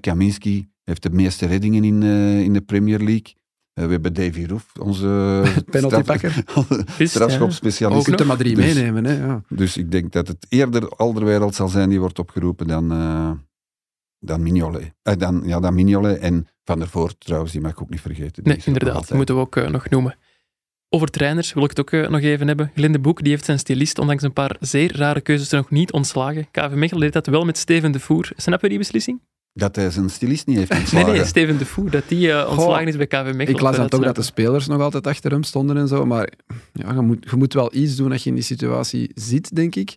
Kaminski 0.00 0.68
heeft 0.84 1.02
de 1.02 1.10
meeste 1.10 1.46
reddingen 1.46 1.84
in, 1.84 2.02
uh, 2.02 2.40
in 2.40 2.52
de 2.52 2.60
Premier 2.60 2.98
League. 2.98 3.34
Uh, 3.78 3.84
we 3.84 3.90
hebben 3.90 4.14
Davy 4.14 4.44
Roef, 4.44 4.72
onze 4.80 5.42
Penaltypakker. 5.70 6.44
Is, 6.98 7.10
strafschopspecialist. 7.10 8.00
Je 8.00 8.06
kunt 8.08 8.20
er 8.20 8.26
maar 8.26 8.36
drie 8.36 8.54
Dus- 8.54 8.74
meenemen. 8.74 9.04
Hè, 9.04 9.24
ja. 9.26 9.42
Dus 9.48 9.76
ik 9.76 9.90
denk 9.90 10.12
dat 10.12 10.28
het 10.28 10.46
eerder 10.48 10.88
Alderweireld 10.88 11.54
zal 11.54 11.68
zijn 11.68 11.88
die 11.88 12.00
wordt 12.00 12.18
opgeroepen 12.18 12.66
dan, 12.66 12.92
uh, 12.92 13.30
dan 14.18 14.42
Mignolet. 14.42 14.92
Eh, 15.02 15.16
dan, 15.16 15.42
ja, 15.44 15.60
dan 15.60 15.74
Mignolet 15.74 16.18
en 16.18 16.46
Van 16.66 16.78
der 16.78 16.88
Voort 16.88 17.16
trouwens, 17.18 17.52
die 17.52 17.60
mag 17.60 17.70
ik 17.70 17.82
ook 17.82 17.90
niet 17.90 18.00
vergeten. 18.00 18.44
Die 18.44 18.52
Nee, 18.52 18.56
er 18.56 18.66
inderdaad. 18.66 19.06
Die 19.06 19.16
moeten 19.16 19.34
we 19.34 19.40
ook 19.40 19.56
uh, 19.56 19.68
nog 19.68 19.88
noemen. 19.88 20.16
Over 20.88 21.08
trainers 21.08 21.52
wil 21.52 21.62
ik 21.62 21.68
het 21.68 21.80
ook 21.80 21.90
uh, 21.90 22.08
nog 22.08 22.20
even 22.20 22.46
hebben. 22.46 22.70
Glinde 22.74 22.98
Boek 22.98 23.22
die 23.22 23.30
heeft 23.30 23.44
zijn 23.44 23.58
stylist, 23.58 23.98
ondanks 23.98 24.22
een 24.22 24.32
paar 24.32 24.56
zeer 24.60 24.96
rare 24.96 25.20
keuzes, 25.20 25.48
nog 25.50 25.70
niet 25.70 25.92
ontslagen. 25.92 26.50
KV 26.50 26.70
Mechelen 26.70 27.02
deed 27.02 27.12
dat 27.12 27.26
wel 27.26 27.44
met 27.44 27.58
Steven 27.58 27.92
de 27.92 28.00
Voer. 28.00 28.32
Snap 28.36 28.62
je 28.62 28.68
die 28.68 28.78
beslissing? 28.78 29.20
Dat 29.52 29.76
hij 29.76 29.90
zijn 29.90 30.10
stylist 30.10 30.46
niet 30.46 30.56
heeft 30.56 30.74
ontslagen. 30.74 31.12
nee, 31.12 31.24
Steven 31.24 31.58
de 31.58 31.66
Voer, 31.66 31.90
dat 31.90 32.08
die 32.08 32.28
uh, 32.28 32.46
ontslagen 32.50 32.86
is 32.86 32.96
bij 32.96 33.06
KV 33.06 33.24
Mechelen. 33.24 33.48
Ik 33.48 33.60
las 33.60 33.76
dan 33.76 33.88
toch 33.88 34.04
dat 34.04 34.16
de 34.16 34.22
spelers 34.22 34.66
nog 34.66 34.80
altijd 34.80 35.06
achter 35.06 35.30
hem 35.30 35.42
stonden 35.42 35.76
en 35.76 35.88
zo. 35.88 36.06
Maar 36.06 36.32
ja, 36.72 36.92
je, 36.92 37.00
moet, 37.00 37.26
je 37.30 37.36
moet 37.36 37.52
wel 37.52 37.74
iets 37.74 37.96
doen 37.96 38.12
als 38.12 38.22
je 38.22 38.28
in 38.28 38.34
die 38.34 38.44
situatie 38.44 39.10
zit, 39.14 39.54
denk 39.54 39.74
ik. 39.74 39.96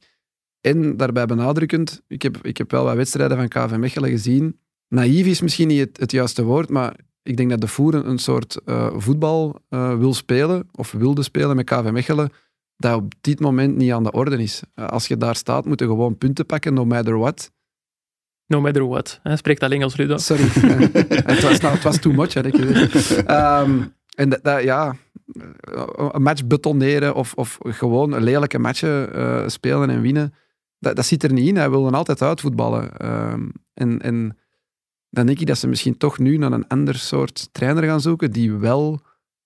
En 0.62 0.98
daarbij 0.98 1.26
benadrukkend, 1.26 2.02
ik 2.08 2.22
heb, 2.22 2.38
ik 2.42 2.58
heb 2.58 2.72
wel 2.72 2.84
wat 2.84 2.96
wedstrijden 2.96 3.38
van 3.38 3.48
KV 3.48 3.76
Mechelen 3.76 4.10
gezien. 4.10 4.60
Naïef 4.90 5.26
is 5.26 5.42
misschien 5.42 5.68
niet 5.68 5.80
het, 5.80 6.00
het 6.00 6.12
juiste 6.12 6.44
woord, 6.44 6.70
maar 6.70 6.96
ik 7.24 7.38
denk 7.38 7.50
dat 7.50 7.62
de 7.62 7.68
Voer 7.68 7.96
een, 7.96 8.18
soort 8.18 8.60
uh, 8.66 8.94
voetbal 8.98 9.62
uh, 9.70 9.98
wil 9.98 10.14
spelen, 10.14 10.68
of 10.72 10.92
wilde 10.92 11.24
spelen 11.24 11.56
met 11.56 11.66
KV 11.66 11.90
Mechelen, 11.92 12.32
dat 12.78 12.96
op 12.96 13.14
dit 13.22 13.40
moment 13.40 13.76
niet 13.76 13.92
aan 13.92 14.04
de 14.04 14.12
orde 14.12 14.42
is. 14.42 14.62
Uh, 14.76 14.88
als 14.88 15.08
je 15.08 15.18
daar 15.18 15.36
staat, 15.36 15.66
moet 15.66 15.80
je 15.80 15.86
gewoon 15.86 16.18
punten 16.18 16.46
pakken, 16.46 16.74
no 16.74 16.86
matter 16.86 17.18
what. 17.18 17.52
No 18.46 18.62
matter 18.62 18.88
what. 18.88 19.20
Hij 19.24 19.36
spreekt 19.36 19.64
alleen 19.64 19.84
als 19.84 19.98
Ludo. 19.98 20.18
Sorry. 20.18 20.44
het, 21.32 21.42
was, 21.42 21.60
nou, 21.60 21.74
het 21.74 21.84
was 21.84 22.00
too 22.00 22.14
much, 22.14 22.34
had 22.34 22.46
ik 22.46 22.56
gezegd. 22.56 23.30
Um, 23.30 23.94
en 24.16 24.30
dat, 24.30 24.44
dat, 24.44 24.64
ja, 24.64 24.96
een 26.12 26.22
match 26.22 26.46
betoneren 26.46 27.16
of, 27.16 27.34
of 27.34 27.58
gewoon 27.62 28.24
lelijke 28.24 28.60
matchen 28.60 29.52
spelen 29.52 29.90
en 29.90 30.02
winnen, 30.02 30.34
dat, 30.80 30.96
dat 30.96 31.06
zit 31.06 31.24
er 31.24 31.34
niet 31.34 31.48
in. 31.48 31.56
Hij 31.56 31.70
wil 31.70 31.84
dan 31.84 31.94
altijd 31.94 32.22
uitvoetballen. 32.22 33.06
Um, 33.32 33.52
en, 33.74 34.02
en 34.02 34.38
dan 35.10 35.26
denk 35.26 35.39
ik 35.39 35.47
dat 35.47 35.57
ze 35.57 35.68
misschien 35.68 35.97
toch 35.97 36.20
nu 36.20 36.38
naar 36.38 36.51
een 36.51 36.68
ander 36.68 36.95
soort 36.95 37.49
trainer 37.51 37.84
gaan 37.84 38.01
zoeken 38.01 38.32
die 38.32 38.51
wel 38.51 38.99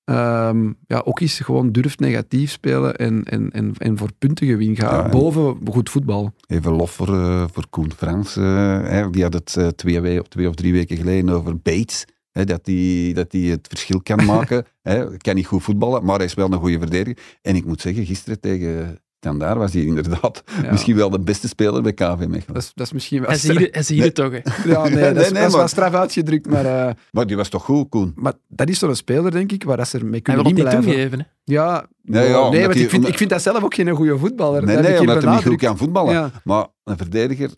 um, 0.06 0.78
ja, 0.88 1.02
ook 1.06 1.20
eens 1.20 1.40
gewoon 1.40 1.72
durft 1.72 2.00
negatief 2.00 2.52
spelen 2.52 2.96
en, 2.96 3.24
en, 3.24 3.52
en, 3.52 3.74
en 3.78 3.98
voor 3.98 4.10
punten 4.18 4.48
gewin 4.48 4.76
gaat, 4.76 5.06
ja, 5.06 5.10
boven 5.10 5.58
goed 5.72 5.90
voetbal. 5.90 6.34
Even 6.48 6.72
lof 6.72 6.92
voor, 6.92 7.10
uh, 7.10 7.46
voor 7.52 7.68
Koen 7.70 7.92
Frans. 7.92 8.38
Uh, 8.38 8.44
hè, 8.82 9.10
die 9.10 9.24
had 9.24 9.34
het 9.34 9.56
uh, 9.60 9.68
twee, 9.68 10.02
we 10.02 10.24
twee 10.28 10.50
of 10.50 10.56
drie 10.56 10.74
weken 10.74 10.98
geleden 10.98 11.30
over 11.30 11.58
Bates. 11.58 12.06
Hè, 12.32 12.46
dat 12.46 12.66
hij 12.66 13.12
dat 13.14 13.32
die 13.32 13.52
het 13.52 13.68
verschil 13.68 14.02
kan 14.02 14.26
maken. 14.36 14.66
Hij 14.82 15.18
kan 15.18 15.36
niet 15.36 15.48
goed 15.48 15.64
voetballen, 15.64 16.06
maar 16.06 16.16
hij 16.16 16.26
is 16.26 16.34
wel 16.34 16.52
een 16.52 16.60
goede 16.60 16.80
verdediger. 16.80 17.24
En 17.42 17.56
ik 17.56 17.66
moet 17.66 17.82
zeggen, 17.82 18.06
gisteren 18.06 18.40
tegen 18.40 19.00
Standaard 19.24 19.58
was 19.58 19.74
hij 19.74 19.84
inderdaad 19.84 20.44
ja. 20.64 20.72
misschien 20.72 20.96
wel 20.96 21.10
de 21.10 21.20
beste 21.20 21.48
speler 21.48 21.82
bij 21.82 21.94
KV 21.94 22.18
Mechelen. 22.18 22.44
Dat 22.46 22.58
is, 22.58 22.72
dat 22.76 22.86
is 22.86 22.94
misschien 22.94 23.20
wel... 23.22 23.30
Hij 23.30 23.38
zie 23.38 23.72
het 23.82 23.90
nee. 23.90 24.12
toch, 24.12 24.32
hè? 24.32 24.40
Ja, 24.72 24.84
nee, 24.84 24.92
dat 24.92 24.94
is, 24.94 24.94
nee, 24.94 25.14
nee, 25.14 25.14
dat 25.14 25.26
is 25.26 25.32
maar... 25.32 25.52
wel 25.52 25.68
straf 25.68 25.94
uitgedrukt, 25.94 26.50
maar... 26.50 26.66
Uh, 26.66 26.90
maar 27.12 27.28
die 27.28 27.36
was 27.36 27.50
toch 27.50 27.64
goed, 27.64 27.90
Koen? 27.90 28.14
Maar 28.16 28.34
dat 28.48 28.70
is 28.70 28.80
zo'n 28.80 28.96
speler, 28.96 29.32
denk 29.32 29.52
ik, 29.52 29.64
waar 29.64 29.78
dat 29.78 29.88
ze 29.88 30.06
mee 30.06 30.22
kunnen 30.22 30.46
hij 30.46 30.54
wil 30.54 30.64
blijven. 30.64 30.84
toegeven, 30.84 31.20
hè? 31.20 31.26
Ja, 31.44 31.86
nee, 32.02 32.30
ja, 32.30 32.50
nee 32.50 32.62
want 32.62 32.74
die, 32.74 32.84
ik, 32.84 32.90
vind, 32.90 33.08
ik 33.08 33.18
vind 33.18 33.30
dat 33.30 33.42
zelf 33.42 33.64
ook 33.64 33.74
geen 33.74 33.90
goede 33.90 34.18
voetballer. 34.18 34.66
Nee, 34.66 34.76
dat 34.76 34.86
nee 34.86 35.00
omdat 35.00 35.24
hij 35.24 35.36
niet 35.36 35.44
goed 35.46 35.58
kan 35.58 35.78
voetballen. 35.78 36.14
Ja. 36.14 36.32
Maar 36.44 36.68
een 36.84 36.98
verdediger... 36.98 37.50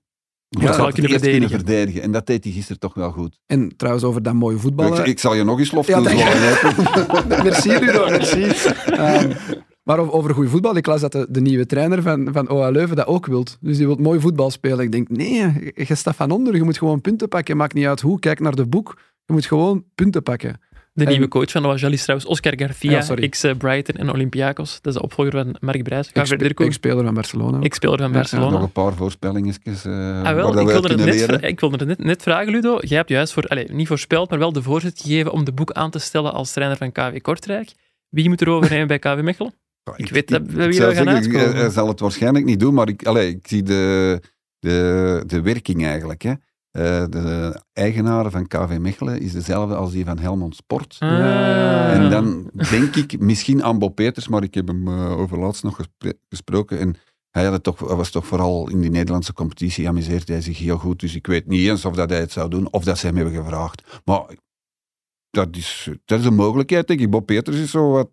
moet 0.50 0.64
ja, 0.64 0.70
kunnen 0.70 0.94
verdedigen. 0.94 1.32
kunnen 1.32 1.50
verdedigen. 1.50 2.02
En 2.02 2.12
dat 2.12 2.28
deed 2.28 2.44
hij 2.44 2.54
gisteren 2.54 2.80
toch 2.80 2.94
wel 2.94 3.12
goed. 3.12 3.40
En 3.46 3.74
trouwens, 3.78 4.06
over 4.06 4.24
dat 4.24 4.34
mooie 4.34 4.58
voetballen... 4.58 5.00
Ik, 5.00 5.06
ik 5.06 5.20
zal 5.20 5.34
je 5.34 5.44
nog 5.44 5.60
eens 5.60 5.72
lof 5.72 5.88
ja, 5.88 6.02
toezwaaien. 6.02 6.58
merci, 7.44 7.78
Rudo, 7.78 8.10
merci. 8.10 8.52
Um, 9.00 9.34
maar 9.86 10.12
over 10.12 10.34
goede 10.34 10.50
voetbal, 10.50 10.76
ik 10.76 10.86
las 10.86 11.02
dat 11.02 11.12
de, 11.12 11.26
de, 11.30 11.42
nieuwe 11.42 11.66
trainer 11.66 12.02
van, 12.02 12.30
van 12.32 12.50
OA 12.50 12.70
Leuven 12.70 12.96
dat 12.96 13.08
ook 13.08 13.26
wilt. 13.26 13.58
Dus 13.62 13.78
die 13.78 13.86
wil 13.86 13.96
mooi 13.96 14.20
voetbal 14.20 14.52
spelen. 14.52 14.80
Ik 14.80 14.92
denk, 14.92 15.10
nee, 15.10 15.72
je 15.76 15.96
staat 15.96 16.16
van 16.16 16.32
onder, 16.32 16.56
je 16.56 16.64
moet 16.64 16.78
gewoon 16.78 17.02
punten 17.02 17.28
pakken. 17.28 17.58
Maakt 17.58 17.74
niet 17.74 17.86
uit 17.86 18.02
hoe, 18.02 18.20
kijk 18.20 18.40
naar 18.40 18.56
de 18.56 18.66
boek. 18.66 18.98
Je 19.26 19.34
moet 19.34 19.46
gewoon 19.46 19.84
punten 19.96 20.24
pakken. 20.24 20.60
De 20.94 21.04
en, 21.04 21.10
nieuwe 21.10 21.28
coach 21.28 21.52
van 21.52 21.62
de 21.62 21.68
Wajalis 21.68 22.02
trouwens, 22.02 22.30
Oscar 22.30 22.54
Garcia, 22.56 22.92
ja, 23.08 23.16
ex-Brighton 23.16 23.96
en 23.96 24.12
Olympiakos. 24.12 24.80
Dat 24.82 24.94
is 24.94 25.00
de 25.00 25.06
opvolger 25.06 25.32
van 25.32 25.56
Mark 25.60 25.84
Brijs. 25.84 26.12
Ex-speler 26.12 27.04
van 27.04 27.14
Barcelona. 27.14 27.60
Ex-speler 27.60 27.98
van 27.98 28.12
Barcelona. 28.12 28.48
Ja, 28.48 28.54
nog 28.54 28.64
een 28.64 28.72
paar 28.72 28.94
voorspellingetjes 28.94 29.86
uh, 29.86 30.24
ah, 30.24 30.36
wel, 30.36 30.60
ik, 30.60 30.68
wilde 30.68 30.88
het 30.88 31.28
net, 31.28 31.44
ik 31.44 31.60
wilde 31.60 31.78
het 31.78 31.88
net, 31.88 32.04
net 32.04 32.22
vragen, 32.22 32.52
Ludo. 32.52 32.78
Jij 32.82 32.98
hebt 32.98 33.10
juist, 33.10 33.34
voor, 33.34 33.44
allez, 33.44 33.70
niet 33.70 33.88
voorspeld, 33.88 34.30
maar 34.30 34.40
wel 34.40 34.54
de 34.54 34.62
voorzet 34.62 35.02
gegeven 35.02 35.32
om 35.32 35.44
de 35.46 35.52
boek 35.52 35.72
aan 35.72 35.92
te 35.92 36.00
stellen 36.00 36.34
als 36.34 36.52
trainer 36.52 36.78
van 36.78 36.92
KW 36.92 37.22
Kortrijk. 37.22 37.72
Wie 38.10 38.30
moet 38.30 38.42
er 38.42 38.50
overnemen 38.50 38.88
bij 38.88 39.00
KW 39.00 39.22
Mechelen? 39.22 39.54
Ik, 39.94 40.06
ik 40.06 40.10
weet 40.10 40.28
dat 40.28 40.42
we 40.46 40.64
hier 40.64 40.74
gaan 40.74 40.96
zeggen, 40.96 41.08
uitkomen. 41.08 41.56
Hij 41.56 41.70
zal 41.70 41.88
het 41.88 42.00
waarschijnlijk 42.00 42.46
niet 42.46 42.60
doen, 42.60 42.74
maar 42.74 42.90
ik, 42.90 43.06
allez, 43.06 43.34
ik 43.34 43.48
zie 43.48 43.64
de, 43.64 44.22
de, 44.60 45.24
de 45.28 45.42
werking 45.42 45.86
eigenlijk. 45.86 46.22
Hè. 46.22 46.34
Uh, 46.78 47.06
de 47.10 47.62
eigenaar 47.74 48.32
van 48.32 48.48
KV 48.48 48.78
Mechelen 48.80 49.20
is 49.20 49.32
dezelfde 49.32 49.76
als 49.76 49.92
die 49.92 50.06
van 50.06 50.20
Helmond 50.20 50.56
Sport. 50.56 50.96
Ah. 51.00 51.94
En 51.94 52.10
dan 52.10 52.52
denk 52.70 52.96
ik 52.96 53.20
misschien 53.20 53.64
aan 53.64 53.80
Bob 53.80 53.96
Peters, 53.96 54.28
maar 54.28 54.44
ik 54.44 54.54
heb 54.54 54.68
hem 54.68 54.88
uh, 54.88 55.20
over 55.20 55.40
laatst 55.40 55.64
nog 55.64 55.76
gespro 55.76 56.12
gesproken. 56.30 56.80
En 56.80 56.96
hij, 57.30 57.44
had 57.44 57.54
het 57.54 57.64
toch, 57.64 57.80
was 57.80 58.10
toch 58.10 58.26
vooral 58.26 58.70
in 58.70 58.82
die 58.82 58.90
Nederlandse 58.90 59.34
competitie, 59.34 59.88
amuseerde 59.88 60.32
hij 60.32 60.42
zich 60.42 60.58
heel 60.58 60.78
goed. 60.78 61.00
Dus 61.00 61.16
ik 61.16 61.28
weet 61.28 61.48
niet 61.48 61.70
eens 61.70 61.86
of 61.86 61.96
dat 61.96 62.10
hij 62.10 62.20
het 62.20 62.32
zou 62.32 62.50
doen, 62.50 62.72
of 62.72 62.84
dat 62.84 62.98
ze 62.98 63.06
hem 63.06 63.16
hebben 63.16 63.34
gevraagd. 63.34 64.02
Maar 64.06 64.26
dat 65.30 65.56
is, 65.56 65.90
dat 66.06 66.20
is 66.20 66.26
een 66.26 66.36
mogelijkheid, 66.36 66.88
denk 66.88 67.00
ik. 67.00 67.10
Bob 67.10 67.26
Peters 67.26 67.58
is 67.58 67.72
zo 67.72 67.92
wat... 67.92 68.10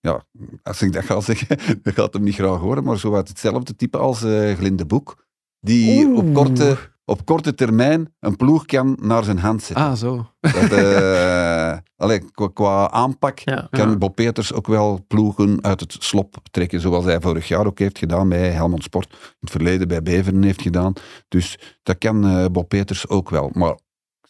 Ja, 0.00 0.24
als 0.62 0.82
ik 0.82 0.92
dat 0.92 1.04
ga 1.04 1.20
zeggen, 1.20 1.58
dat 1.82 1.94
gaat 1.94 2.12
hem 2.12 2.22
niet 2.22 2.34
graag 2.34 2.58
horen, 2.58 2.84
maar 2.84 2.98
zo 2.98 3.10
wat 3.10 3.28
hetzelfde 3.28 3.76
type 3.76 3.98
als 3.98 4.22
uh, 4.22 4.56
Glinde 4.56 4.86
Boek. 4.86 5.26
Die 5.60 6.06
Oeh. 6.06 6.16
op 6.16 6.34
korte, 6.34 6.76
op 7.04 7.24
korte 7.24 7.54
termijn 7.54 8.14
een 8.20 8.36
ploeg 8.36 8.64
kan 8.64 8.98
naar 9.00 9.24
zijn 9.24 9.38
hand 9.38 9.62
zetten. 9.62 9.84
Ah, 9.86 9.94
zo. 9.94 10.26
Dat, 10.40 10.54
eh, 10.54 11.76
allee, 12.02 12.30
qua, 12.32 12.48
qua 12.54 12.90
aanpak 12.90 13.38
Ja. 13.38 13.66
kan 13.70 13.90
Ja. 13.90 13.96
Bob 13.96 14.14
Peters 14.14 14.52
ook 14.52 14.66
wel 14.66 15.04
ploegen 15.08 15.64
uit 15.64 15.80
het 15.80 15.96
slop 15.98 16.36
trekken, 16.50 16.80
zoals 16.80 17.04
hij 17.04 17.20
vorig 17.20 17.48
jaar 17.48 17.66
ook 17.66 17.78
heeft 17.78 17.98
gedaan 17.98 18.28
bij 18.28 18.50
Helmond 18.50 18.82
Sport, 18.82 19.12
in 19.12 19.18
het 19.40 19.50
verleden 19.50 19.88
bij 19.88 20.02
Beveren 20.02 20.42
heeft 20.42 20.62
gedaan. 20.62 20.92
Dus 21.28 21.58
dat 21.82 21.98
kan 21.98 22.26
eh, 22.26 22.44
Bob 22.52 22.68
Peters 22.68 23.08
ook 23.08 23.30
wel. 23.30 23.50
Maar 23.52 23.78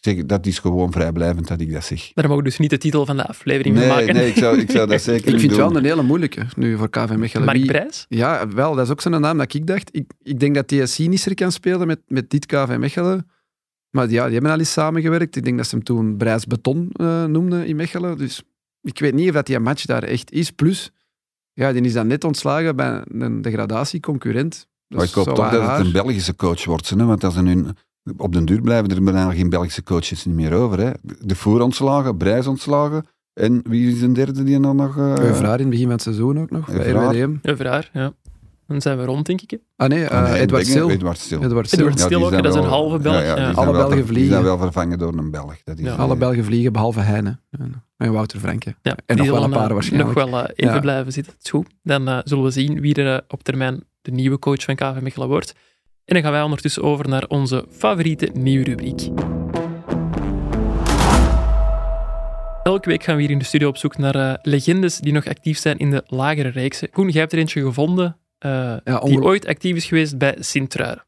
zeg, 0.01 0.25
dat 0.25 0.45
is 0.45 0.59
gewoon 0.59 0.91
vrijblijvend 0.91 1.47
dat 1.47 1.61
ik 1.61 1.73
dat 1.73 1.83
zeg. 1.83 2.11
Daar 2.13 2.27
mogen 2.27 2.43
we 2.43 2.49
dus 2.49 2.59
niet 2.59 2.69
de 2.69 2.77
titel 2.77 3.05
van 3.05 3.17
de 3.17 3.27
aflevering 3.27 3.77
van 3.77 3.87
maken. 3.87 4.13
nee 4.13 4.27
ik, 4.27 4.35
zou, 4.35 4.59
ik 4.59 4.71
zou 4.71 4.87
dat 4.87 5.01
zeker 5.11 5.27
Ik 5.27 5.31
niet 5.31 5.39
vind 5.39 5.51
het 5.51 5.61
wel 5.61 5.75
een 5.75 5.83
hele 5.83 6.03
moeilijke 6.03 6.45
nu 6.55 6.77
voor 6.77 6.89
KV 6.89 7.15
Mechelen. 7.15 7.45
Mark 7.45 7.65
Brijs? 7.65 8.05
Ja, 8.09 8.47
wel, 8.47 8.75
dat 8.75 8.85
is 8.85 8.91
ook 8.91 9.01
zo'n 9.01 9.21
naam 9.21 9.37
dat 9.37 9.53
ik 9.53 9.67
dacht. 9.67 9.89
Ik, 9.91 10.11
ik 10.21 10.39
denk 10.39 10.55
dat 10.55 10.69
die 10.69 10.85
cynischer 10.85 11.33
kan 11.33 11.51
spelen 11.51 11.87
met, 11.87 11.99
met 12.07 12.29
dit 12.29 12.45
KV 12.45 12.75
Mechelen. 12.77 13.27
Maar 13.89 14.09
ja, 14.09 14.23
die 14.25 14.33
hebben 14.33 14.51
al 14.51 14.59
eens 14.59 14.71
samengewerkt. 14.71 15.35
Ik 15.35 15.43
denk 15.43 15.57
dat 15.57 15.67
ze 15.67 15.75
hem 15.75 15.83
toen 15.83 16.17
Brijs 16.17 16.45
Beton 16.45 16.89
eh, 16.93 17.25
noemden 17.25 17.65
in 17.65 17.75
Mechelen. 17.75 18.17
Dus 18.17 18.41
ik 18.81 18.99
weet 18.99 19.13
niet 19.13 19.27
of 19.27 19.33
dat 19.33 19.45
die 19.45 19.59
match 19.59 19.85
daar 19.85 20.03
echt 20.03 20.31
is. 20.31 20.51
Plus, 20.51 20.91
ja, 21.53 21.71
die 21.71 21.81
is 21.81 21.93
dan 21.93 22.07
net 22.07 22.23
ontslagen 22.23 22.75
bij 22.75 23.03
een 23.07 23.41
degradatieconcurrent. 23.41 24.67
Dat 24.87 24.97
Maar 24.99 25.07
ik 25.07 25.13
hoop 25.13 25.27
is 25.27 25.33
toch 25.33 25.49
dat 25.51 25.69
het 25.69 25.85
een 25.85 25.91
Belgische 25.91 26.35
coach 26.35 26.65
wordt. 26.65 26.89
Hè? 26.89 27.05
Want 27.05 27.23
als 27.23 27.35
er 27.35 27.43
nu, 27.43 27.65
op 28.17 28.33
den 28.33 28.45
duur 28.45 28.61
blijven 28.61 28.89
er 28.89 29.03
bijna 29.03 29.31
geen 29.31 29.49
Belgische 29.49 29.83
coaches 29.83 30.25
niet 30.25 30.35
meer 30.35 30.53
over. 30.53 30.79
Hè? 30.79 30.91
De 31.19 31.35
Voer 31.35 31.61
ontslagen, 31.61 32.17
Brijs 32.17 32.47
ontslagen. 32.47 33.05
En 33.33 33.61
wie 33.63 33.95
is 33.95 34.01
een 34.01 34.13
derde 34.13 34.43
die 34.43 34.59
dan 34.59 34.75
nog... 34.75 34.97
eh, 34.97 35.17
Euvraar 35.17 35.53
in 35.53 35.59
het 35.59 35.69
begin 35.69 35.83
van 35.85 35.91
het 35.93 36.01
seizoen 36.01 36.39
ook 36.39 36.49
nog, 36.51 36.65
bij 36.65 36.75
Euvraar. 36.85 37.13
RWDM. 37.15 37.35
Een 37.41 37.57
vraag, 37.57 37.89
ja. 37.93 38.13
Dan 38.67 38.81
zijn 38.81 38.97
we 38.97 39.05
rond, 39.05 39.25
denk 39.25 39.41
ik. 39.41 39.51
hè. 39.51 39.57
Ah 39.75 39.89
nee, 39.89 40.03
eh, 40.05 40.23
ah, 40.23 40.31
nee, 40.31 40.39
Edward 40.41 40.65
Stil. 40.67 40.89
Edward 40.89 41.17
Stil. 41.17 41.43
Edward 41.43 41.67
Stil. 41.67 41.85
Ja, 42.19 42.25
ook, 42.25 42.31
dat 42.31 42.45
is 42.45 42.55
een 42.55 42.63
halve 42.63 42.97
Belg. 42.99 43.23
Ja, 43.23 43.51
Alle 43.51 43.71
wel 43.71 43.73
Belgen 43.73 43.87
ver- 43.87 43.95
Die 43.95 43.95
zijn 44.05 44.05
vliegen. 44.07 44.43
wel 44.43 44.57
vervangen 44.57 44.97
door 44.99 45.13
een 45.17 45.31
Belg. 45.31 45.55
Dat 45.63 45.77
is, 45.79 45.85
Ja. 45.85 45.95
Alle 45.95 46.15
Belgen 46.15 46.43
vliegen, 46.43 46.71
behalve 46.73 46.99
Heine. 46.99 47.39
En, 47.97 48.11
Wouter 48.11 48.39
Franke. 48.39 48.75
Ja, 48.81 48.95
En 49.05 49.17
nog 49.17 49.27
wel 49.29 49.43
een 49.43 49.49
paar 49.49 49.67
eh, 49.67 49.73
waarschijnlijk. 49.73 50.15
Nog 50.15 50.29
wel 50.31 50.45
even 50.45 50.73
Ja. 50.73 50.79
blijven 50.79 51.11
zitten. 51.13 51.33
Dat 51.33 51.43
is 51.43 51.49
goed. 51.49 51.67
Dan 51.83 52.21
zullen 52.25 52.43
we 52.43 52.51
zien 52.51 52.81
wie 52.81 52.93
er 52.95 53.21
op 53.27 53.43
termijn 53.43 53.83
de 54.01 54.11
nieuwe 54.11 54.39
coach 54.39 54.63
van 54.63 54.75
KV 54.75 55.01
Mechelen 55.01 55.27
wordt. 55.27 55.53
En 56.05 56.13
dan 56.13 56.23
gaan 56.23 56.31
wij 56.31 56.41
ondertussen 56.41 56.83
over 56.83 57.09
naar 57.09 57.25
onze 57.27 57.65
favoriete 57.69 58.29
nieuwe 58.33 58.63
rubriek. 58.63 59.09
Elke 62.63 62.89
week 62.89 63.03
gaan 63.03 63.15
we 63.15 63.21
hier 63.21 63.31
in 63.31 63.39
de 63.39 63.45
studio 63.45 63.67
op 63.67 63.77
zoek 63.77 63.97
naar 63.97 64.15
eh, 64.15 64.33
legendes 64.41 64.97
die 64.97 65.13
nog 65.13 65.27
actief 65.27 65.57
zijn 65.57 65.77
in 65.77 65.91
de 65.91 66.03
lagere 66.05 66.49
reeksen. 66.49 66.89
Koen, 66.89 67.09
jij 67.09 67.19
hebt 67.21 67.33
er 67.33 67.39
eentje 67.39 67.61
gevonden 67.63 68.17
eh, 68.37 68.51
Ja, 68.83 68.99
die 68.99 69.21
ooit 69.21 69.45
actief 69.47 69.75
is 69.75 69.85
geweest 69.85 70.17
bij 70.17 70.35
Sint-Truiden. 70.39 71.05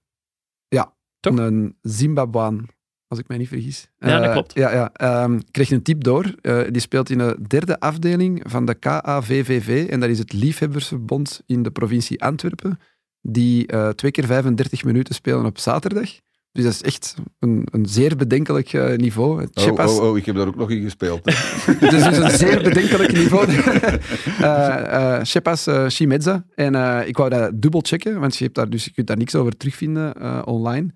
Toch? 1.19 1.37
Een 1.37 1.77
Zimbabwean, 1.81 2.67
als 3.07 3.19
ik 3.19 3.27
mij 3.27 3.37
niet 3.37 3.47
vergis. 3.47 3.89
Ja, 3.97 4.17
dat 4.17 4.25
Eh, 4.25 4.31
klopt. 4.31 4.53
Ja, 4.53 4.71
ja. 4.73 5.25
ik 5.27 5.41
kreeg 5.51 5.71
een 5.71 5.81
tip 5.81 6.03
door. 6.03 6.35
Die 6.71 6.81
speelt 6.81 7.09
in 7.09 7.17
de 7.17 7.37
derde 7.47 7.79
afdeling 7.79 8.41
van 8.45 8.65
de 8.65 8.73
KAVVV. 8.73 9.87
En 9.89 9.99
dat 9.99 10.09
is 10.09 10.19
het 10.19 10.33
Liefhebbersverbond 10.33 11.41
in 11.45 11.63
de 11.63 11.71
provincie 11.71 12.21
Antwerpen. 12.21 12.79
Die 13.26 13.67
eh, 13.67 13.89
twee 13.89 14.11
keer 14.11 14.26
35 14.26 14.84
minuten 14.84 15.15
spelen 15.15 15.45
op 15.45 15.59
zaterdag. 15.59 16.09
Dus 16.51 16.63
dat 16.63 16.74
is 16.74 16.82
echt 16.82 17.15
een, 17.39 17.67
een 17.71 17.86
zeer 17.86 18.15
bedenkelijk 18.15 18.74
eh, 18.74 18.95
niveau. 18.95 19.47
Oh, 19.53 19.67
oh, 19.67 20.03
oh, 20.03 20.17
ik 20.17 20.26
heb 20.26 20.36
daar 20.36 20.47
ook 20.47 20.55
nog 20.55 20.69
in 20.69 20.82
gespeeld. 20.82 21.19
hè. 21.24 21.32
Het 21.74 21.93
is 21.93 22.03
dus 22.03 22.17
een 22.17 22.38
zeer 22.38 22.63
bedenkelijk 22.63 23.11
niveau. 23.13 23.47
Eh 24.39 25.19
eh 25.19 25.89
Shimedza. 25.89 26.45
En 26.55 26.76
ik 27.07 27.17
wou 27.17 27.30
dat 27.30 27.61
dubbel 27.61 27.82
checken, 27.84 28.19
want 28.19 28.36
je, 28.36 28.43
hebt 28.43 28.55
daar, 28.55 28.69
dus, 28.69 28.86
je 28.86 28.91
kunt 28.91 29.07
daar 29.07 29.17
niks 29.17 29.36
over 29.36 29.57
terugvinden 29.57 30.45
online. 30.45 30.93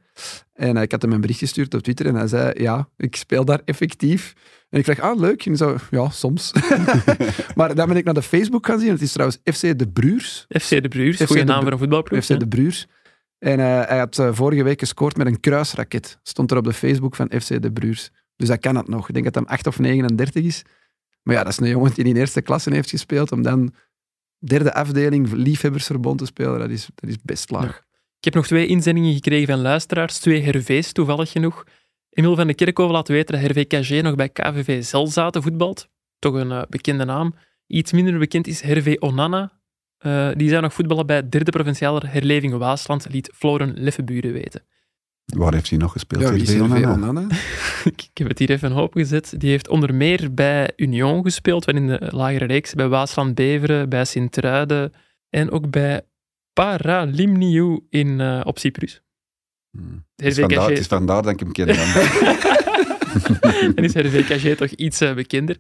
En 0.57 0.77
eh, 0.77 0.83
ik 0.83 0.91
had 0.91 1.01
hem 1.01 1.11
een 1.11 1.21
bericht 1.21 1.39
gestuurd 1.39 1.73
op 1.73 1.81
Twitter 1.81 2.05
en 2.05 2.15
hij 2.15 2.27
zei, 2.27 2.61
ja, 2.61 2.89
ik 2.97 3.15
speel 3.15 3.45
daar 3.45 3.61
effectief. 3.65 4.33
En 4.69 4.79
ik 4.79 4.85
dacht, 4.85 4.99
ah, 4.99 5.19
leuk. 5.19 5.45
En 5.45 5.57
zo, 5.57 5.75
ja, 5.91 6.09
soms. 6.09 6.51
maar 7.55 7.75
dan 7.75 7.87
ben 7.87 7.97
ik 7.97 8.03
naar 8.03 8.13
de 8.13 8.21
Facebook 8.21 8.65
gaan 8.65 8.79
zien. 8.79 8.89
Het 8.89 9.01
is 9.01 9.11
trouwens 9.11 9.39
FC 9.43 9.79
De 9.79 9.87
Bruurs. 9.87 10.45
FC 10.49 10.69
De 10.69 10.87
Bruurs, 10.87 11.17
goede 11.17 11.33
De 11.41 11.43
naam 11.43 11.63
voor 11.63 11.71
een 11.71 11.77
voetbalploeg. 11.77 12.23
FC? 12.23 12.39
De 12.39 12.47
Bruurs. 12.47 12.87
En 13.39 13.59
eh, 13.59 13.87
hij 13.87 13.97
had 13.97 14.19
eh, 14.19 14.29
vorige 14.33 14.63
week 14.63 14.79
gescoord 14.79 15.17
met 15.17 15.27
een 15.27 15.39
kruisraket. 15.39 16.19
Stond 16.23 16.51
er 16.51 16.57
op 16.57 16.63
de 16.63 16.73
Facebook 16.73 17.15
van 17.15 17.31
FC 17.39 17.61
De 17.61 17.71
Bruurs. 17.71 18.09
Dus 18.35 18.47
dat 18.47 18.59
kan 18.59 18.75
het 18.75 18.87
nog. 18.87 19.07
Ik 19.07 19.13
denk 19.13 19.25
dat 19.25 19.35
hij 19.35 19.43
8 19.45 19.67
of 19.67 19.79
39 19.79 20.43
is. 20.43 20.63
Maar 21.23 21.35
ja, 21.35 21.43
dat 21.43 21.51
is 21.51 21.59
een 21.59 21.69
jongen 21.69 21.93
die 21.93 22.05
in 22.05 22.15
eerste 22.15 22.41
klasse 22.41 22.73
heeft 22.73 22.89
gespeeld. 22.89 23.31
Om 23.31 23.41
dan 23.41 23.73
derde 24.37 24.73
afdeling 24.73 25.31
liefhebbersverbond 25.31 26.17
te 26.17 26.25
spelen, 26.25 26.59
dat 26.59 26.69
is, 26.69 26.89
dat 26.95 27.09
is 27.09 27.15
best 27.23 27.51
laag. 27.51 27.85
Heb 28.28 28.36
nog 28.36 28.47
twee 28.47 28.67
inzendingen 28.67 29.13
gekregen 29.13 29.47
van 29.47 29.61
luisteraars, 29.61 30.17
twee 30.17 30.41
Hervé's 30.41 30.91
toevallig 30.91 31.32
genoeg. 31.32 31.65
Emil 32.09 32.36
van 32.36 32.47
de 32.47 32.53
Kerkhoven 32.53 32.93
laat 32.93 33.07
weten 33.07 33.34
dat 33.34 33.43
Hervé 33.43 33.65
Cagé 33.65 34.01
nog 34.01 34.15
bij 34.15 34.30
KVV 34.30 34.84
Zelzaten 34.84 35.43
voetbalt. 35.43 35.89
Toch 36.19 36.34
een 36.34 36.51
eh, 36.51 36.61
bekende 36.69 37.05
naam. 37.05 37.36
Iets 37.67 37.91
minder 37.91 38.19
bekend 38.19 38.47
is 38.47 38.61
Hervé 38.61 38.95
Onana. 38.99 39.51
Eh, 39.97 40.30
die 40.36 40.49
zou 40.49 40.61
nog 40.61 40.73
voetballen 40.73 41.05
bij 41.05 41.30
derde 41.30 41.51
provinciale 41.51 42.01
herleving 42.07 42.57
Waasland, 42.57 43.07
liet 43.09 43.32
Floren 43.36 43.73
Leffeburen 43.75 44.34
weten. 44.34 44.63
Waar 45.25 45.53
heeft 45.53 45.69
hij 45.69 45.80
nog 45.80 45.91
gespeeld? 45.91 46.21
Ja, 46.21 46.32
Hervé 46.32 46.61
Onana? 46.61 46.93
Onana? 46.93 47.28
ik 47.84 48.01
ik 48.01 48.17
heb 48.17 48.28
het 48.28 48.39
hier 48.39 48.49
even 48.49 48.71
opengezet. 48.71 49.34
Die 49.38 49.49
heeft 49.49 49.67
onder 49.67 49.95
meer 49.95 50.34
bij 50.34 50.71
Union 50.75 51.23
gespeeld, 51.23 51.65
wel 51.65 51.75
in 51.75 51.88
de 51.88 52.07
lagere 52.09 52.45
reeks, 52.45 52.73
bij 52.73 52.88
Waasland 52.88 53.36
Beveren, 53.36 53.89
bij 53.89 54.05
Sint-Truiden 54.05 54.93
en 55.30 55.51
ook 55.51 55.69
bij 55.69 56.01
Paralimniu 56.63 57.79
in, 57.89 58.21
eh, 58.21 58.41
op 58.43 58.59
Cyprus. 58.59 59.01
Hmm. 59.71 60.05
De 60.15 60.23
Het 60.23 60.33
is, 60.33 60.39
vandaar, 60.39 60.69
het 60.69 60.79
is 60.79 60.87
vandaar 60.87 61.21
dat 61.23 61.31
ik 61.31 61.39
hem 61.39 61.51
ken. 61.51 61.67
dan. 61.67 61.75
Dan 63.75 63.83
is 63.83 63.93
Hervé 63.93 64.23
Cagé 64.23 64.55
toch 64.55 64.69
iets 64.69 65.01
eh, 65.01 65.13
bekender. 65.13 65.55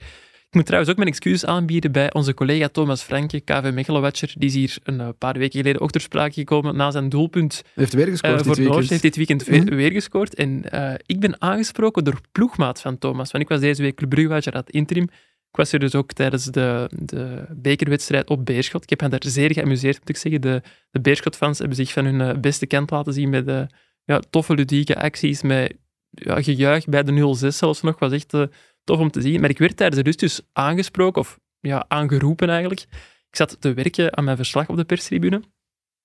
Ik 0.49 0.53
moet 0.55 0.65
trouwens 0.65 0.91
ook 0.91 0.97
mijn 0.97 1.09
excuses 1.09 1.45
aanbieden 1.45 1.91
bij 1.91 2.13
onze 2.13 2.33
collega 2.33 2.67
Thomas 2.67 3.01
Franke, 3.01 3.39
KV 3.39 3.69
Mechelen-watcher. 3.73 4.33
Die 4.37 4.47
is 4.49 4.53
hier 4.55 4.77
een 4.83 4.99
eh, 4.99 5.09
paar 5.17 5.37
weken 5.37 5.59
geleden 5.59 5.81
ook 5.81 5.91
ter 5.91 6.01
sprake 6.01 6.33
gekomen 6.33 6.75
na 6.75 6.91
zijn 6.91 7.09
doelpunt 7.09 7.53
Hij 7.63 7.71
heeft 7.75 7.93
weer 7.93 8.07
gescoord 8.07 8.31
voor 8.33 8.43
dit 8.43 8.55
weekend. 8.57 8.75
Noord. 8.75 8.89
heeft 8.89 9.01
dit 9.01 9.15
weekend 9.15 9.43
we- 9.43 9.57
Mhm. 9.57 9.75
weer 9.75 9.91
gescoord. 9.91 10.35
En 10.35 10.71
eh, 10.71 10.93
ik 11.05 11.19
ben 11.19 11.41
aangesproken 11.41 12.03
door 12.03 12.19
ploegmaat 12.31 12.81
van 12.81 12.97
Thomas. 12.97 13.31
Want 13.31 13.43
ik 13.43 13.49
was 13.49 13.59
deze 13.59 13.81
week 13.81 13.95
Club 13.95 14.09
Brugge-watcher 14.09 14.53
aan 14.53 14.59
het 14.65 14.69
interim. 14.69 15.07
Ik 15.49 15.55
was 15.63 15.71
er 15.71 15.79
dus 15.79 15.95
ook 15.95 16.13
tijdens 16.13 16.45
de, 16.45 16.89
de 16.91 17.45
bekerwedstrijd 17.49 18.29
op 18.29 18.45
Beerschot. 18.45 18.83
Ik 18.83 18.89
heb 18.89 18.99
hen 18.99 19.09
daar 19.09 19.23
zeer 19.25 19.53
geamuseerd, 19.53 19.99
moet 19.99 20.09
ik 20.09 20.17
zeggen. 20.17 20.41
De, 20.41 20.61
de 20.91 21.01
Beerschot-fans 21.01 21.59
hebben 21.59 21.77
zich 21.77 21.91
van 21.91 22.05
hun 22.05 22.21
eh, 22.21 22.39
beste 22.39 22.65
kant 22.65 22.89
laten 22.89 23.13
zien 23.13 23.29
met 23.29 23.47
eh, 23.47 23.63
ja, 24.03 24.21
toffe, 24.29 24.53
ludieke 24.53 25.01
acties, 25.01 25.41
met 25.41 25.77
ja, 26.09 26.41
gejuich 26.41 26.85
bij 26.85 27.03
de 27.03 27.33
06 27.35 27.57
zelfs 27.57 27.81
nog. 27.81 27.99
was 27.99 28.11
echt 28.11 28.33
eh, 28.33 28.43
tof 28.83 28.99
om 28.99 29.11
te 29.11 29.21
zien. 29.21 29.41
Maar 29.41 29.49
ik 29.49 29.57
werd 29.57 29.77
tijdens 29.77 30.01
de 30.01 30.05
rust 30.05 30.19
dus 30.19 30.41
aangesproken, 30.53 31.21
of 31.21 31.39
ja, 31.59 31.85
aangeroepen 31.87 32.49
eigenlijk. 32.49 32.81
Ik 33.29 33.35
zat 33.35 33.61
te 33.61 33.73
werken 33.73 34.17
aan 34.17 34.23
mijn 34.23 34.37
verslag 34.37 34.69
op 34.69 34.75
de 34.75 34.85
perstribune. 34.85 35.41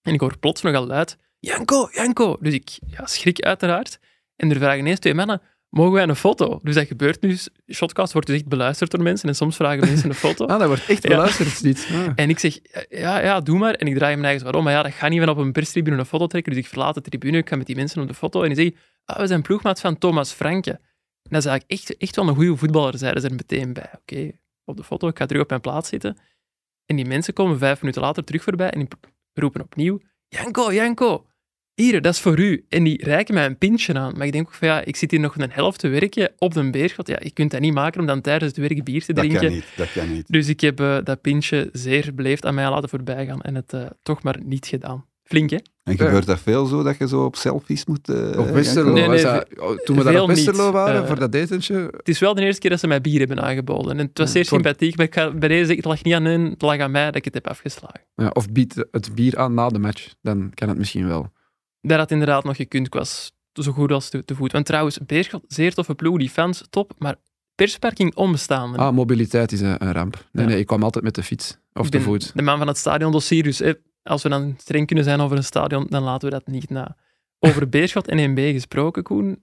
En 0.03 0.15
ik 0.15 0.21
hoor 0.21 0.39
plots 0.39 0.63
nogal 0.63 0.87
luid, 0.87 1.19
Janko, 1.39 1.89
Janko. 1.93 2.37
Dus 2.41 2.55
ik 2.55 2.79
ja, 2.87 3.07
schrik 3.07 3.41
uiteraard. 3.41 3.99
En 4.37 4.51
er 4.51 4.57
vragen 4.57 4.79
ineens 4.79 4.99
twee 4.99 5.15
mannen, 5.15 5.43
mogen 5.73 5.93
wij 5.93 6.03
een 6.09 6.17
foto? 6.17 6.61
Dus 6.63 6.75
dat 6.75 6.87
gebeurt 6.87 7.21
nu. 7.23 7.37
Shotcast 7.73 8.13
wordt 8.13 8.27
dus 8.29 8.37
echt 8.37 8.49
beluisterd 8.49 8.91
door 8.91 9.03
mensen 9.03 9.29
en 9.29 9.35
soms 9.35 9.57
vragen 9.57 9.81
mensen 9.89 10.09
een 10.09 10.15
foto. 10.15 10.47
Ah, 10.53 10.59
dat 10.59 10.67
wordt 10.67 10.87
echt 10.89 11.03
Ja. 11.03 11.09
beluisterd, 11.09 11.63
dit. 11.63 11.89
Ah. 11.93 12.09
En 12.15 12.29
ik 12.29 12.39
zeg, 12.39 12.59
ja, 12.89 13.19
ja, 13.21 13.41
doe 13.41 13.59
maar. 13.59 13.75
En 13.75 13.87
ik 13.87 13.95
draai 13.95 14.13
hem 14.13 14.21
nergens 14.23 14.43
waarom. 14.43 14.65
Maar 14.65 14.73
ja, 14.73 14.83
dat 14.83 14.93
gaat 14.93 15.11
niet 15.11 15.19
van 15.21 15.29
op 15.29 15.37
een 15.37 15.53
perstribune 15.53 15.97
een 15.97 16.07
foto 16.07 16.27
trekken. 16.27 16.53
Dus 16.53 16.63
ik 16.63 16.69
verlaat 16.69 16.95
de 16.95 17.01
tribune, 17.01 17.37
ik 17.39 17.49
ga 17.49 17.57
met 17.57 17.67
die 17.67 17.77
mensen 17.77 18.03
op 18.03 18.09
de 18.09 18.15
foto. 18.15 18.43
En 18.43 18.55
die 18.55 18.57
zeggen, 18.57 18.77
ah, 19.05 19.19
we 19.19 19.27
zijn 19.27 19.43
ploegmaat 19.43 19.81
van 19.81 19.99
Thomas 19.99 20.33
Franke. 20.33 20.71
En 20.71 21.31
dat 21.31 21.39
is 21.45 21.47
eigenlijk 21.51 21.81
echt, 21.81 21.97
echt 21.97 22.17
wel 22.17 22.29
een 22.29 22.35
goede 22.35 22.57
voetballer, 22.57 22.99
zeiden 22.99 23.23
ze 23.23 23.29
er 23.29 23.35
meteen 23.35 23.73
bij. 23.73 23.91
Oké, 24.01 24.31
op 24.65 24.77
de 24.77 24.85
foto, 24.85 25.09
ik 25.09 25.19
ga 25.19 25.27
terug 25.27 25.43
op 25.43 25.49
mijn 25.49 25.61
plaats 25.61 25.89
zitten. 25.89 26.19
En 26.87 26.97
die 26.97 27.07
mensen 27.07 27.35
komen 27.35 27.59
vijf 27.59 27.81
minuten 27.81 28.03
later 28.03 28.25
terug 28.25 28.43
voorbij 28.43 28.71
en 28.71 28.79
die 28.79 28.89
roepen 29.33 29.61
opnieuw, 29.61 30.01
Janko, 30.29 30.73
Janko, 30.73 31.27
hier, 31.75 32.01
dat 32.03 32.15
is 32.15 32.21
voor 32.21 32.39
u. 32.39 32.65
En 32.69 32.85
die 32.85 33.05
reiken 33.05 33.35
mij 33.35 33.47
een 33.47 33.59
pintje 33.59 33.95
aan. 33.95 34.13
Maar 34.17 34.27
ik 34.27 34.33
denk 34.33 34.47
ook 34.47 34.55
van, 34.55 34.69
ja, 34.69 34.85
ik 34.85 34.97
zit 34.97 35.11
hier 35.11 35.21
nog 35.21 35.39
een 35.39 35.51
helft 35.53 35.79
te 35.79 35.89
werken 35.89 36.31
op 36.39 36.55
de 36.55 36.71
beerschot. 36.71 37.09
Ja, 37.09 37.17
je 37.23 37.31
kunt 37.31 37.51
dat 37.51 37.61
niet 37.61 37.75
maken 37.75 38.01
om 38.01 38.07
dan 38.07 38.21
tijdens 38.21 38.57
het 38.57 38.69
werk 38.69 38.85
bier 38.85 39.05
te 39.05 39.13
dat 39.13 39.25
drinken. 39.25 39.41
kan 39.47 39.53
niet. 39.57 39.65
Dat 39.77 39.93
kan 39.93 40.13
niet. 40.13 40.25
Dus 40.29 40.49
ik 40.49 40.61
heb 40.61 40.81
eh, 40.81 40.97
dat 41.05 41.21
pintje 41.21 41.69
zeer 41.73 42.15
beleefd 42.15 42.45
aan 42.47 42.55
mij 42.55 42.69
laten 42.71 42.89
voorbij 42.89 43.27
gaan 43.27 43.41
en 43.43 43.55
het 43.55 43.73
eh, 43.73 43.83
toch 44.03 44.23
maar 44.23 44.37
niet 44.45 44.67
gedaan. 44.67 45.05
Flink, 45.25 45.51
hè? 45.51 45.57
En 45.85 45.97
gebeurt 45.97 46.27
dat 46.27 46.41
veel 46.41 46.67
zo, 46.67 46.83
dat 46.83 46.99
je 46.99 47.09
zo 47.09 47.25
op 47.25 47.37
selfies 47.37 47.85
moet... 47.87 48.09
eh, 48.09 48.39
Op 48.39 48.49
Westerlo. 48.49 48.93
Nee, 48.93 49.09
nee, 49.09 49.23
dat- 49.23 49.47
oh, 49.59 49.77
toen 49.79 49.97
we 49.97 50.03
daar 50.05 50.13
veel 50.13 50.23
op 50.23 50.29
Westerlo 50.29 50.65
niet. 50.65 50.73
waren, 50.73 51.07
voor 51.07 51.19
dat 51.19 51.35
etentje, 51.35 51.75
Het 51.97 52.09
is 52.09 52.19
wel 52.19 52.35
de 52.35 52.43
eerste 52.43 52.61
keer 52.61 52.71
dat 52.71 52.81
ze 52.81 52.87
mij 52.87 53.01
bier 53.01 53.19
hebben 53.19 53.41
aangeboden. 53.43 53.91
En 53.91 54.07
het 54.07 54.19
was 54.19 54.27
Ja, 54.27 54.33
zeer 54.33 54.45
sympathiek, 54.45 54.97
maar 54.97 55.07
ik 55.07 55.15
ga 55.15 55.31
bij 55.31 55.49
deze 55.49 55.59
zeggen, 55.59 55.77
het 55.77 55.85
lag 55.85 56.03
niet 56.05 56.15
aan 56.15 56.25
hun, 56.25 56.45
het 56.51 56.63
lag 56.63 56.79
aan 56.79 56.91
mij 56.91 57.05
dat 57.05 57.15
ik 57.17 57.25
het 57.25 57.35
heb 57.35 57.47
afgeslagen. 57.49 58.01
ja, 58.15 58.29
of 58.29 58.51
biedt 58.51 58.85
het 58.91 59.15
bier 59.15 59.39
aan 59.39 59.55
na 59.55 59.69
de 59.69 59.79
match, 59.79 60.15
dan 60.23 60.51
kan 60.55 60.69
het 60.69 60.79
misschien 60.79 61.09
wel. 61.09 61.33
Dat 61.83 61.99
had 61.99 62.11
inderdaad 62.11 62.45
nog 62.45 62.57
gekund, 62.57 62.87
ik 62.87 62.95
was 62.95 63.33
zo 63.53 63.73
goed 63.73 63.93
als 63.93 64.09
te, 64.09 64.25
te 64.25 64.35
voet. 64.35 64.53
Want 64.53 64.67
trouwens, 64.67 64.99
Beerschot, 65.07 65.45
zeer 65.49 65.75
toffe 65.75 65.95
ploeg, 65.95 66.19
die 66.19 66.31
fans, 66.31 66.65
top, 66.71 66.93
maar 66.99 67.17
persparking 67.55 68.15
onbestaande. 68.15 68.79
Ah, 68.79 68.95
mobiliteit 68.95 69.53
is 69.53 69.61
een, 69.61 69.85
een 69.85 69.93
ramp. 69.93 70.25
Nee, 70.33 70.45
Ja. 70.45 70.51
nee, 70.51 70.61
ik 70.61 70.67
kwam 70.67 70.83
altijd 70.83 71.05
met 71.05 71.15
de 71.15 71.23
fiets. 71.23 71.59
Of 71.73 71.89
te 71.91 72.01
voet. 72.01 72.33
De 72.35 72.43
man 72.43 72.59
van 72.59 72.67
het 72.67 72.77
stadion 72.79 73.13
dossier, 73.13 73.43
dus 73.43 73.59
hè, 73.59 73.73
als 74.03 74.23
we 74.23 74.29
dan 74.29 74.55
streng 74.59 74.87
kunnen 74.87 75.05
zijn 75.05 75.21
over 75.21 75.37
een 75.37 75.45
stadion, 75.45 75.87
dan 75.89 76.03
laten 76.03 76.29
we 76.29 76.35
dat 76.35 76.47
niet 76.47 76.71
na. 76.71 76.97
Over 77.39 77.69
Beerschot 77.69 78.09
en 78.09 78.31
1B 78.31 78.41
gesproken, 78.41 79.03
Koen. 79.03 79.43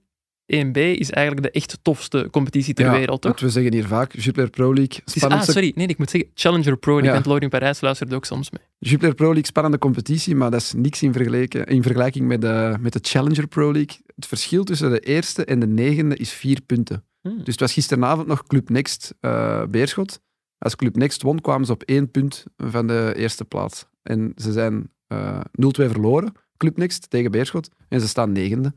1B 0.52 0.76
is 0.98 1.10
eigenlijk 1.10 1.46
de 1.46 1.50
echt 1.60 1.78
tofste 1.82 2.28
competitie 2.30 2.74
ter 2.74 2.84
Ja, 2.84 2.92
wereld, 2.92 3.20
toch? 3.20 3.40
we 3.40 3.48
zeggen 3.50 3.72
hier 3.72 3.86
vaak, 3.86 4.16
Jupiler 4.16 4.50
Pro 4.50 4.74
League, 4.74 5.00
is, 5.04 5.12
ah, 5.12 5.14
spannendste, 5.16 5.52
sorry, 5.52 5.72
nee, 5.74 5.86
ik 5.86 5.98
moet 5.98 6.10
zeggen 6.10 6.30
Challenger 6.34 6.76
Pro 6.76 6.92
League, 6.92 7.08
Ja. 7.08 7.14
want 7.14 7.26
Lorin 7.26 7.48
Parijs 7.48 7.80
luistert 7.80 8.14
ook 8.14 8.24
soms 8.24 8.50
mee. 8.50 8.62
Jupiler 8.78 9.14
Pro 9.14 9.26
League, 9.26 9.46
spannende 9.46 9.78
competitie, 9.78 10.34
maar 10.36 10.50
dat 10.50 10.60
is 10.60 10.72
niks 10.72 11.02
in, 11.02 11.12
vergelijking, 11.12 11.64
in 11.66 11.82
vergelijking 11.82 12.26
met 12.26 12.40
de, 12.40 12.76
met 12.80 12.92
de 12.92 12.98
Challenger 13.02 13.46
Pro 13.46 13.72
League. 13.72 13.96
Het 14.14 14.26
verschil 14.26 14.64
tussen 14.64 14.90
de 14.90 15.00
eerste 15.00 15.44
en 15.44 15.60
de 15.60 15.66
negende 15.66 16.16
is 16.16 16.32
vier 16.32 16.60
punten. 16.66 17.04
Hmm. 17.20 17.36
Dus 17.36 17.46
het 17.46 17.60
was 17.60 17.72
gisteravond 17.72 18.26
nog 18.26 18.46
Club 18.46 18.68
Next 18.68 19.14
eh, 19.20 19.62
Beerschot. 19.64 20.20
Als 20.58 20.76
Club 20.76 20.96
Next 20.96 21.22
won, 21.22 21.40
kwamen 21.40 21.66
ze 21.66 21.72
op 21.72 21.82
één 21.82 22.10
punt 22.10 22.44
van 22.56 22.86
de 22.86 23.12
eerste 23.16 23.44
plaats. 23.44 23.86
En 24.02 24.32
ze 24.36 24.52
zijn 24.52 24.90
eh 25.06 25.40
0-2 25.40 25.44
verloren, 25.70 26.32
Club 26.56 26.76
Next, 26.76 27.10
tegen 27.10 27.30
Beerschot. 27.30 27.68
En 27.88 28.00
ze 28.00 28.08
staan 28.08 28.32
negende. 28.32 28.72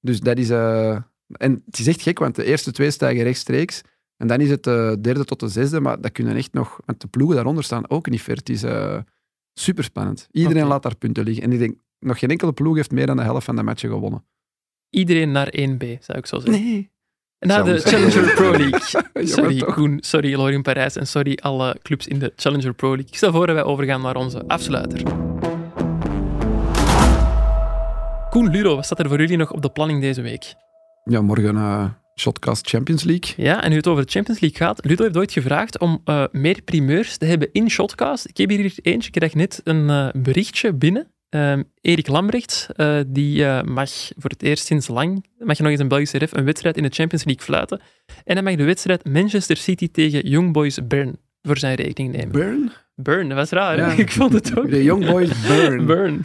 Dus 0.00 0.20
dat 0.20 0.38
is... 0.38 0.50
eh, 0.50 0.96
en 1.28 1.62
het 1.66 1.78
is 1.78 1.86
echt 1.86 2.02
gek, 2.02 2.18
want 2.18 2.34
de 2.34 2.44
eerste 2.44 2.72
twee 2.72 2.90
stijgen 2.90 3.22
rechtstreeks. 3.22 3.80
En 4.16 4.26
dan 4.26 4.40
is 4.40 4.50
het 4.50 4.64
de 4.64 4.96
derde 5.00 5.24
tot 5.24 5.40
de 5.40 5.48
zesde, 5.48 5.80
maar 5.80 6.00
dat 6.00 6.12
kunnen 6.12 6.36
echt 6.36 6.52
nog... 6.52 6.80
Want 6.84 7.00
de 7.00 7.08
ploegen 7.08 7.36
daaronder 7.36 7.64
staan 7.64 7.90
ook 7.90 8.10
niet 8.10 8.22
ver. 8.22 8.36
Het 8.36 8.48
is 8.48 8.62
eh 8.62 8.98
super 9.58 9.84
spannend. 9.84 10.28
Iedereen 10.30 10.66
laat 10.66 10.82
daar 10.82 10.96
punten 10.96 11.24
liggen. 11.24 11.44
En 11.44 11.52
ik 11.52 11.58
denk, 11.58 11.76
nog 11.98 12.18
geen 12.18 12.30
enkele 12.30 12.52
ploeg 12.52 12.76
heeft 12.76 12.90
meer 12.90 13.06
dan 13.06 13.16
de 13.16 13.22
helft 13.22 13.44
van 13.44 13.56
de 13.56 13.62
matchen 13.62 13.90
gewonnen. 13.90 14.24
Iedereen 14.90 15.32
naar 15.32 15.54
1B, 15.58 15.84
zou 16.00 16.18
ik 16.18 16.26
zo 16.26 16.38
zeggen. 16.38 16.62
Nee. 16.62 16.90
Naar 17.38 17.64
de 17.64 17.78
Challenge. 17.78 18.10
Challenger 18.10 18.34
Pro 18.34 18.50
League. 18.50 19.26
Sorry? 19.26 19.58
Koen, 19.58 19.98
sorry 20.00 20.34
Lorin 20.34 20.62
Parijs 20.62 20.96
en 20.96 21.06
sorry 21.06 21.38
alle 21.42 21.76
clubs 21.82 22.06
in 22.06 22.18
de 22.18 22.32
Challenger 22.36 22.74
Pro 22.74 22.88
League. 22.88 23.06
Ik 23.06 23.16
stel 23.16 23.32
voor 23.32 23.46
dat 23.46 23.54
wij 23.54 23.64
overgaan 23.64 24.00
naar 24.00 24.16
onze 24.16 24.46
afsluiter. 24.46 25.02
Koen, 28.30 28.50
Ludo, 28.50 28.74
wat 28.74 28.84
staat 28.84 28.98
er 28.98 29.08
voor 29.08 29.20
jullie 29.20 29.36
nog 29.36 29.52
op 29.52 29.62
de 29.62 29.70
planning 29.70 30.00
deze 30.00 30.22
week? 30.22 30.54
Ja, 31.08 31.20
morgen 31.20 31.56
eh 31.56 31.84
Shotcast 32.14 32.68
Champions 32.68 33.04
League. 33.04 33.34
Ja, 33.36 33.62
en 33.62 33.70
nu 33.70 33.76
het 33.76 33.86
over 33.86 34.04
de 34.04 34.10
Champions 34.10 34.40
League 34.40 34.58
gaat. 34.58 34.84
Ludo 34.84 35.02
heeft 35.02 35.16
ooit 35.16 35.32
gevraagd 35.32 35.78
om 35.78 36.00
eh, 36.04 36.24
meer 36.32 36.62
primeurs 36.62 37.16
te 37.16 37.24
hebben 37.24 37.48
in 37.52 37.70
Shotcast. 37.70 38.28
Ik 38.28 38.36
heb 38.36 38.50
hier 38.50 38.72
eentje, 38.82 39.08
ik 39.08 39.14
krijg 39.14 39.34
net 39.34 39.60
een 39.64 39.90
eh, 39.90 40.08
berichtje 40.22 40.72
binnen. 40.72 41.12
Ehm, 41.28 41.62
Erik 41.80 42.08
Lambrecht, 42.08 42.68
die 43.06 43.62
mag 43.62 43.90
voor 44.16 44.30
het 44.30 44.42
eerst 44.42 44.66
sinds 44.66 44.88
lang, 44.88 45.24
mag 45.38 45.56
je 45.56 45.62
nog 45.62 45.72
eens 45.72 45.80
een 45.80 45.88
Belgische 45.88 46.18
ref, 46.18 46.32
een 46.32 46.44
wedstrijd 46.44 46.76
in 46.76 46.82
de 46.82 46.88
Champions 46.88 47.24
League 47.24 47.44
fluiten. 47.44 47.80
En 48.24 48.34
hij 48.34 48.42
mag 48.42 48.54
de 48.54 48.64
wedstrijd 48.64 49.04
Manchester 49.04 49.56
City 49.56 49.90
tegen 49.90 50.28
Young 50.28 50.52
Boys 50.52 50.86
Bern 50.86 51.18
voor 51.42 51.58
zijn 51.58 51.74
rekening 51.74 52.12
nemen. 52.12 52.32
Burn? 52.32 52.72
Burn, 53.02 53.28
dat 53.28 53.36
was 53.36 53.50
raar. 53.50 53.76
Ja. 53.76 53.86
Ik 54.04 54.12
vond 54.12 54.32
het 54.32 54.58
ook. 54.58 54.70
De 54.70 54.82
Young 54.82 55.06
Boys 55.06 55.46
Burn. 55.46 55.86
Burn. 55.86 56.24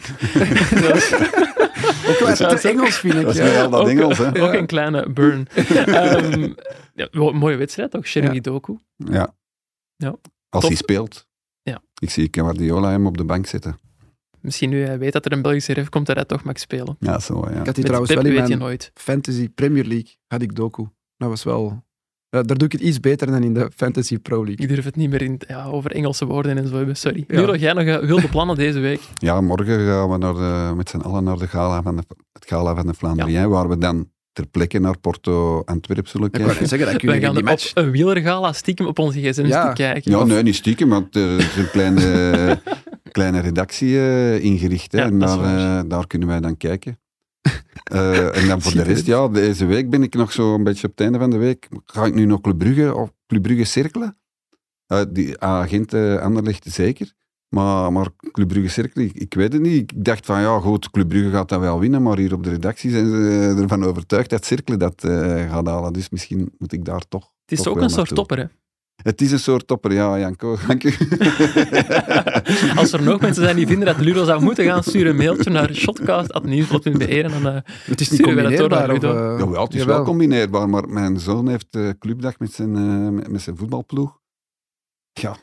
Ook 2.08 2.18
wel 2.18 2.36
zo- 2.36 2.68
Engels, 2.68 2.96
vind 2.98 3.14
ik. 3.14 3.22
Dat 3.22 3.34
is 3.34 3.40
wel 3.52 3.70
dat 3.70 3.80
ook, 3.80 3.88
Engels, 3.88 4.18
hè? 4.18 4.42
ook 4.42 4.52
een 4.52 4.66
kleine 4.66 5.08
burn. 5.10 5.46
Ehm, 5.54 6.52
ja, 6.94 7.08
mooie 7.12 7.56
wedstrijd 7.56 7.90
toch? 7.90 8.06
Sherry 8.06 8.34
Ja. 8.34 8.40
Doku. 8.40 8.78
Ja. 8.96 9.34
Ja. 9.96 10.08
Als 10.48 10.60
Top. 10.62 10.62
hij 10.62 10.74
speelt. 10.74 11.26
Ja. 11.62 11.82
Ik 12.00 12.10
zie 12.10 12.28
Guardiola 12.30 12.90
hem 12.90 13.06
op 13.06 13.16
de 13.16 13.24
bank 13.24 13.46
zitten. 13.46 13.78
Misschien 14.40 14.70
nu 14.70 14.82
hij 14.84 14.98
weet 14.98 15.12
dat 15.12 15.24
er 15.24 15.32
een 15.32 15.42
Belgische 15.42 15.72
ref 15.72 15.88
komt, 15.88 16.06
dat 16.06 16.16
hij 16.16 16.24
toch 16.24 16.44
mag 16.44 16.58
spelen. 16.58 16.96
Ja, 17.00 17.18
zo, 17.18 17.34
ja. 17.34 17.48
Ik 17.50 17.54
had 17.56 17.64
die 17.64 17.74
Met 17.74 17.84
trouwens 17.84 18.12
Pep 18.12 18.22
wel 18.22 18.30
in 18.32 18.38
weet 18.38 18.48
je 18.48 18.56
mijn 18.56 18.68
nooit. 18.68 18.90
Fantasy 18.94 19.48
Premier 19.48 19.84
League, 19.84 20.10
had 20.26 20.42
ik 20.42 20.54
Doku. 20.54 20.84
Dat 21.16 21.28
was 21.28 21.42
wel... 21.44 21.83
eh, 22.34 22.40
daar 22.44 22.56
doe 22.56 22.66
ik 22.66 22.72
het 22.72 22.80
iets 22.80 23.00
beter 23.00 23.26
dan 23.26 23.42
in 23.42 23.54
de 23.54 23.70
Fantasy 23.76 24.18
Pro 24.18 24.36
League. 24.44 24.66
Ik 24.66 24.68
durf 24.74 24.84
het 24.84 24.96
niet 24.96 25.10
meer 25.10 25.22
in, 25.22 25.40
ja, 25.48 25.64
over 25.64 25.90
Engelse 25.92 26.26
woorden 26.26 26.56
en 26.58 26.68
zo 26.68 26.76
hebben. 26.76 26.96
Sorry. 26.96 27.24
Ja. 27.28 27.54
Jij 27.56 27.72
nog 27.72 27.84
eh, 27.84 27.98
wilde 27.98 28.28
plannen 28.28 28.56
deze 28.56 28.78
week? 28.78 29.00
Ja, 29.14 29.40
morgen 29.40 29.86
gaan 29.86 30.10
we 30.10 30.16
naar 30.18 30.34
de, 30.34 30.74
met 30.76 30.88
z'n 30.88 30.96
allen 30.96 31.24
naar 31.24 31.38
de 31.38 31.46
gala 31.46 31.82
van 31.82 31.96
de, 31.96 32.02
het 32.32 32.44
gala 32.46 32.74
van 32.74 32.86
de 32.86 32.94
Vlaanderen, 32.94 33.48
waar 33.50 33.68
we 33.68 33.78
dan 33.78 34.08
ter 34.32 34.46
plekke 34.46 34.78
naar 34.78 34.98
Porto 34.98 35.62
Antwerp 35.64 36.06
zullen 36.08 36.26
Ik 36.26 36.32
kijken. 36.32 36.68
zeggen, 36.68 36.88
dat 36.92 36.96
kun 37.02 37.14
je 37.14 37.20
gaan 37.20 37.30
die 37.34 37.42
op 37.42 37.48
match... 37.48 37.70
een 37.74 37.90
wielergala 37.90 38.52
stiekem 38.52 38.86
op 38.86 38.98
onze 38.98 39.20
gsm's 39.20 39.48
Ja. 39.48 39.68
te 39.68 39.82
kijken. 39.82 40.10
Ja, 40.12 40.18
Of- 40.20 40.26
nee, 40.28 40.42
niet 40.42 40.54
stiekem, 40.54 40.88
want 40.88 41.16
er 41.16 41.38
is 41.38 41.56
een 41.56 41.70
kleine, 41.70 42.60
kleine 43.12 43.40
redactie 43.40 43.96
eh, 43.98 44.44
ingericht. 44.44 44.92
Hè, 44.92 44.98
Ja, 44.98 45.04
en 45.06 45.22
eh, 45.22 45.80
daar 45.88 46.06
kunnen 46.06 46.28
wij 46.28 46.40
dan 46.40 46.56
kijken. 46.56 46.98
Eh, 47.84 48.36
en 48.36 48.48
dan 48.48 48.62
voor 48.62 48.72
de 48.72 48.82
rest, 48.82 49.06
ja, 49.06 49.28
deze 49.28 49.64
week 49.64 49.90
ben 49.90 50.02
ik 50.02 50.14
nog 50.14 50.32
zo 50.32 50.54
een 50.54 50.64
beetje 50.64 50.86
op 50.86 50.90
het 50.90 51.00
einde 51.00 51.18
van 51.18 51.30
de 51.30 51.36
week. 51.36 51.68
Ga 51.84 52.04
ik 52.04 52.14
nu 52.14 52.24
nog 52.24 52.40
Club 52.40 52.58
Brugge, 52.58 52.94
of 52.94 53.12
Club 53.26 53.42
Brugge 53.42 53.64
cirkelen? 53.64 54.16
Eh, 54.86 55.02
die 55.10 55.40
agent 55.40 55.94
uh, 55.94 56.16
Anderlecht 56.16 56.72
zeker. 56.72 57.12
Maar, 57.48 57.92
maar 57.92 58.08
Club 58.32 58.48
Brugge 58.48 58.68
cirkelen, 58.68 59.06
ik, 59.06 59.14
ik 59.14 59.34
weet 59.34 59.52
het 59.52 59.62
niet. 59.62 59.92
Ik 59.92 60.04
dacht 60.04 60.26
van, 60.26 60.40
ja 60.40 60.60
goed, 60.60 60.90
Club 60.90 61.08
Brugge 61.08 61.30
gaat 61.30 61.48
dat 61.48 61.60
wel 61.60 61.80
winnen, 61.80 62.02
maar 62.02 62.18
hier 62.18 62.34
op 62.34 62.44
de 62.44 62.50
redactie 62.50 62.90
zijn 62.90 63.06
ze 63.06 63.54
ervan 63.62 63.84
overtuigd 63.84 64.30
dat 64.30 64.44
cirkelen 64.44 64.78
dat 64.78 65.04
eh, 65.04 65.50
gaat 65.50 65.66
halen. 65.66 65.92
Dus 65.92 66.10
misschien 66.10 66.52
moet 66.58 66.72
ik 66.72 66.84
daar 66.84 67.08
toch... 67.08 67.32
Het 67.40 67.58
is 67.58 67.64
toch 67.64 67.74
ook 67.74 67.80
een 67.80 67.88
soort 67.90 67.96
naartoe. 67.96 68.16
topper, 68.16 68.38
hè? 68.38 68.44
Het 69.02 69.20
is 69.20 69.32
een 69.32 69.38
soort 69.38 69.66
topper, 69.66 69.92
ja, 69.92 70.18
Janko. 70.18 70.56
Dank 70.66 70.84
u. 70.84 70.92
Als 72.80 72.92
er 72.92 73.02
nog 73.02 73.20
mensen 73.20 73.42
zijn 73.44 73.56
die 73.56 73.66
vinden 73.66 73.86
dat 73.86 73.98
Ludo 74.00 74.24
zou 74.24 74.42
moeten 74.42 74.64
gaan, 74.64 74.82
stuur 74.82 75.06
een 75.06 75.16
mailtje 75.16 75.50
naar 75.50 75.74
shotcast.nieuwsblad.be 75.74 77.22
en 77.22 77.30
dan 77.30 77.46
eh, 77.54 77.60
Het 77.84 78.00
is 78.00 78.06
Sturen 78.06 78.34
wij 78.34 78.44
dat 78.44 78.56
door 78.56 78.68
naar 78.68 78.86
Of, 78.90 78.92
Ludo? 78.92 79.08
eh, 79.32 79.38
Ja, 79.38 79.48
wel, 79.50 79.62
het 79.64 79.72
is 79.74 79.80
jawel. 79.80 79.96
wel 79.96 80.04
combineerbaar, 80.04 80.68
maar 80.68 80.88
mijn 80.88 81.20
zoon 81.20 81.48
heeft 81.48 81.78
clubdag 81.98 82.38
met 82.38 82.52
zijn, 82.52 82.76
eh, 82.76 83.08
met, 83.08 83.28
met 83.30 83.40
zijn 83.42 83.56
voetbalploeg. 83.56 84.18
Ja, 85.12 85.36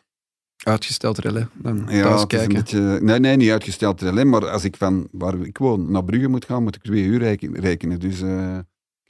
Uitgesteld 0.63 1.17
relais. 1.17 1.45
Dan 1.53 1.85
ja 1.89 2.25
kijken. 2.25 2.53
beetje... 2.53 2.79
Nee, 3.01 3.19
nee, 3.19 3.35
niet 3.37 3.49
uitgesteld 3.51 4.03
alleen, 4.03 4.29
maar 4.29 4.49
als 4.49 4.63
ik 4.63 4.77
van 4.77 5.07
waar 5.11 5.35
ik 5.39 5.57
woon 5.57 5.91
naar 5.91 6.03
Brugge 6.03 6.27
moet 6.27 6.45
gaan, 6.45 6.63
moet 6.63 6.75
ik 6.75 6.81
twee 6.81 7.03
uur 7.03 7.19
reken- 7.19 7.59
rekenen. 7.59 7.99
Dus 7.99 8.21
eh, 8.21 8.57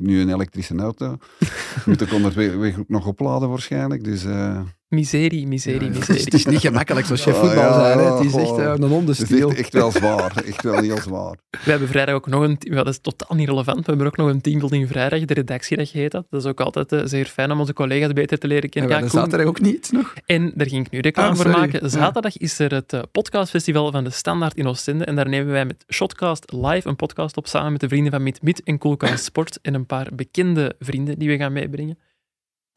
heb 0.01 0.09
nu 0.09 0.21
een 0.21 0.33
elektrische 0.33 0.75
auto. 0.75 1.17
moet 1.85 2.01
ik 2.01 2.13
onderweg 2.13 2.77
nog 2.87 3.07
opladen 3.07 3.49
waarschijnlijk. 3.49 4.03
Dus 4.03 4.25
eh, 4.25 4.61
miserie, 4.91 5.47
miserie, 5.47 5.91
Ja, 5.91 5.97
miserie. 5.97 6.23
Het 6.23 6.33
is 6.33 6.45
niet 6.45 6.59
gemakkelijk 6.59 7.05
zoals 7.05 7.23
je 7.23 7.33
voetbal 7.33 7.63
ja, 7.63 7.73
zijn. 7.73 7.97
hè. 7.97 8.03
Het 8.15 8.25
is 8.25 8.33
echt 8.35 8.57
eh, 8.57 8.63
een 8.63 8.71
het 8.71 8.81
is 8.83 8.87
hondenstiel. 8.89 9.49
echt, 9.49 9.59
echt 9.59 9.73
wel 9.73 9.91
zwaar. 9.91 10.43
Echt 10.45 10.63
wel 10.63 10.77
heel 10.81 10.97
zwaar. 10.97 11.35
We 11.63 11.69
hebben 11.71 11.87
vrijdag 11.87 12.15
ook 12.15 12.27
nog 12.27 12.43
een... 12.43 12.55
Ja, 12.59 12.75
dat 12.75 12.87
is 12.87 12.99
totaal 12.99 13.37
niet 13.37 13.47
relevant. 13.49 13.77
We 13.79 13.83
hebben 13.85 14.07
ook 14.07 14.17
nog 14.17 14.27
een 14.29 14.41
teambuilding 14.41 14.87
vrijdag, 14.87 15.25
de 15.25 15.33
redactiedag 15.33 15.91
heet 15.91 16.11
dat. 16.11 16.25
Dat 16.29 16.41
is 16.43 16.49
ook 16.49 16.59
altijd 16.61 16.91
eh, 16.91 16.99
zeer 17.03 17.25
fijn 17.25 17.51
om 17.51 17.59
onze 17.59 17.73
collega's 17.73 18.13
beter 18.13 18.37
te 18.37 18.47
leren 18.47 18.63
En 18.63 18.69
kennen. 18.69 18.99
Ja, 18.99 19.07
zaterdag 19.07 19.47
ook 19.47 19.61
niet 19.61 19.91
nog. 19.91 20.13
En 20.25 20.51
daar 20.55 20.67
ging 20.67 20.85
ik 20.85 20.91
nu 20.91 20.99
reclame 20.99 21.29
Ah, 21.29 21.35
voor 21.35 21.49
maken. 21.49 21.79
Ja. 21.81 21.87
Zaterdag 21.87 22.37
is 22.37 22.59
er 22.59 22.73
het 22.73 22.93
eh, 22.93 23.01
podcastfestival 23.11 23.91
van 23.91 24.03
de 24.03 24.09
Standaard 24.09 24.55
in 24.57 24.67
Oostende. 24.67 25.05
En 25.05 25.15
daar 25.15 25.29
nemen 25.29 25.51
wij 25.51 25.65
met 25.65 25.85
Shotcast 25.93 26.51
live 26.51 26.87
een 26.89 26.95
podcast 26.95 27.37
op 27.37 27.47
samen 27.47 27.71
met 27.71 27.81
de 27.81 27.87
vrienden 27.87 28.11
van 28.11 28.23
Mid 28.23 28.41
Mid 28.41 28.63
en 28.63 28.77
Coolcast 28.77 29.23
Sport 29.23 29.59
en 29.61 29.73
een 29.73 29.85
paar 29.85 30.07
bekende 30.13 30.75
vrienden 30.79 31.19
die 31.19 31.29
we 31.29 31.37
gaan 31.37 31.53
meebrengen. 31.53 31.97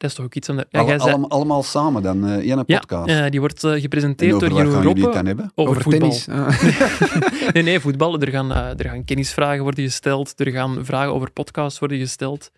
Dat 0.05 0.13
is 0.13 0.15
toch 0.15 0.25
ook 0.25 0.35
iets 0.35 0.49
om... 0.49 0.55
de- 0.55 0.67
Ja, 0.69 0.79
Alle- 0.79 0.89
jij 0.89 0.99
zei- 0.99 1.11
allemaal, 1.11 1.29
allemaal 1.29 1.63
samen 1.63 2.01
dan, 2.01 2.25
eh, 2.27 2.31
in 2.43 2.51
een 2.57 2.63
ja, 2.67 2.77
podcast. 2.79 3.09
eh, 3.09 3.29
die 3.29 3.39
wordt 3.39 3.63
eh, 3.63 3.71
en 3.73 3.81
gepresenteerd 3.81 4.39
door 4.39 4.49
Jeroen 4.51 4.71
gaan 4.71 4.81
jullie 4.81 4.87
het 4.87 4.97
Roppe 4.97 5.15
dan 5.17 5.25
hebben? 5.25 5.51
over, 5.55 5.71
Over 5.71 5.81
voetbal. 5.83 6.09
tennis. 6.09 6.29
Ah. 6.29 7.51
Nee, 7.53 7.63
nee, 7.63 7.79
voetbal. 7.79 8.19
Er 8.19 8.27
gaan, 8.29 8.51
er 8.51 8.85
gaan 8.89 9.03
kennisvragen 9.03 9.63
worden 9.63 9.83
gesteld. 9.83 10.39
Er 10.39 10.51
gaan 10.51 10.85
vragen 10.85 11.13
over 11.13 11.31
podcasts 11.31 11.79
worden 11.79 11.97
gesteld. 11.97 12.51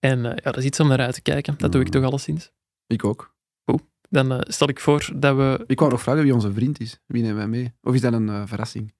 En 0.00 0.18
eh, 0.26 0.30
ja, 0.36 0.50
dat 0.50 0.56
is 0.56 0.64
iets 0.64 0.80
om 0.80 0.88
naar 0.88 1.00
uit 1.00 1.14
te 1.14 1.22
kijken. 1.22 1.54
Dat 1.58 1.72
doe 1.72 1.80
ik 1.80 1.86
Mm. 1.86 1.92
toch 1.92 2.04
alleszins. 2.04 2.50
Ik 2.86 3.04
ook. 3.04 3.36
Dan 4.10 4.32
eh, 4.32 4.38
stel 4.40 4.68
ik 4.68 4.80
voor 4.80 5.10
dat 5.16 5.36
we... 5.36 5.64
Ik 5.66 5.78
wou 5.78 5.90
nog 5.90 6.02
vragen 6.02 6.22
wie 6.22 6.34
onze 6.34 6.52
vriend 6.52 6.80
is. 6.80 7.00
Wie 7.06 7.22
nemen 7.22 7.36
wij 7.36 7.46
mee? 7.48 7.72
Of 7.82 7.94
is 7.94 8.00
dat 8.00 8.12
een 8.12 8.28
eh, 8.28 8.42
verrassing? 8.46 8.94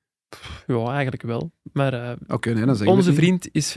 Ja, 0.66 0.84
eigenlijk 0.90 1.22
wel. 1.22 1.50
Maar 1.72 1.92
eh, 1.92 2.16
Oké, 2.26 2.48
nee, 2.52 2.64
dan 2.64 2.76
zeggen 2.76 2.96
we 2.96 3.02
onze 3.02 3.14
vriend 3.14 3.48
is 3.52 3.76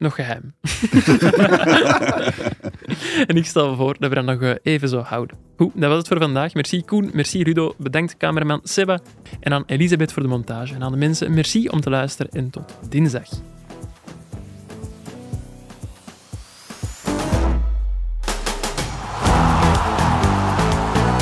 nog 0.00 0.14
geheim. 0.14 0.54
en 3.30 3.36
ik 3.36 3.46
stel 3.46 3.76
voor 3.76 3.96
dat 3.98 4.08
we 4.08 4.14
dat 4.14 4.24
nog 4.24 4.42
eh, 4.42 4.54
even 4.62 4.88
zo 4.88 5.00
houden. 5.00 5.36
Goed, 5.56 5.72
dat 5.74 5.88
was 5.88 5.98
het 5.98 6.08
voor 6.08 6.18
vandaag. 6.18 6.54
Merci 6.54 6.84
Koen, 6.84 7.10
merci 7.12 7.42
Rudo, 7.42 7.74
bedankt 7.78 8.16
cameraman 8.16 8.60
Seba 8.62 9.00
en 9.40 9.52
aan 9.52 9.62
Elisabeth 9.66 10.12
voor 10.12 10.22
de 10.22 10.28
montage. 10.28 10.74
En 10.74 10.82
aan 10.82 10.92
de 10.92 10.98
mensen, 10.98 11.34
merci 11.34 11.68
om 11.68 11.80
te 11.80 11.90
luisteren 11.90 12.32
en 12.32 12.50
tot 12.50 12.78
dinsdag. 12.88 13.28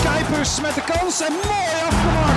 Kuipers 0.02 0.60
met 0.60 0.74
de 0.74 0.82
kans 0.86 1.20
en 1.20 1.32
mooi 1.32 1.66
afgemaakt 1.88 2.27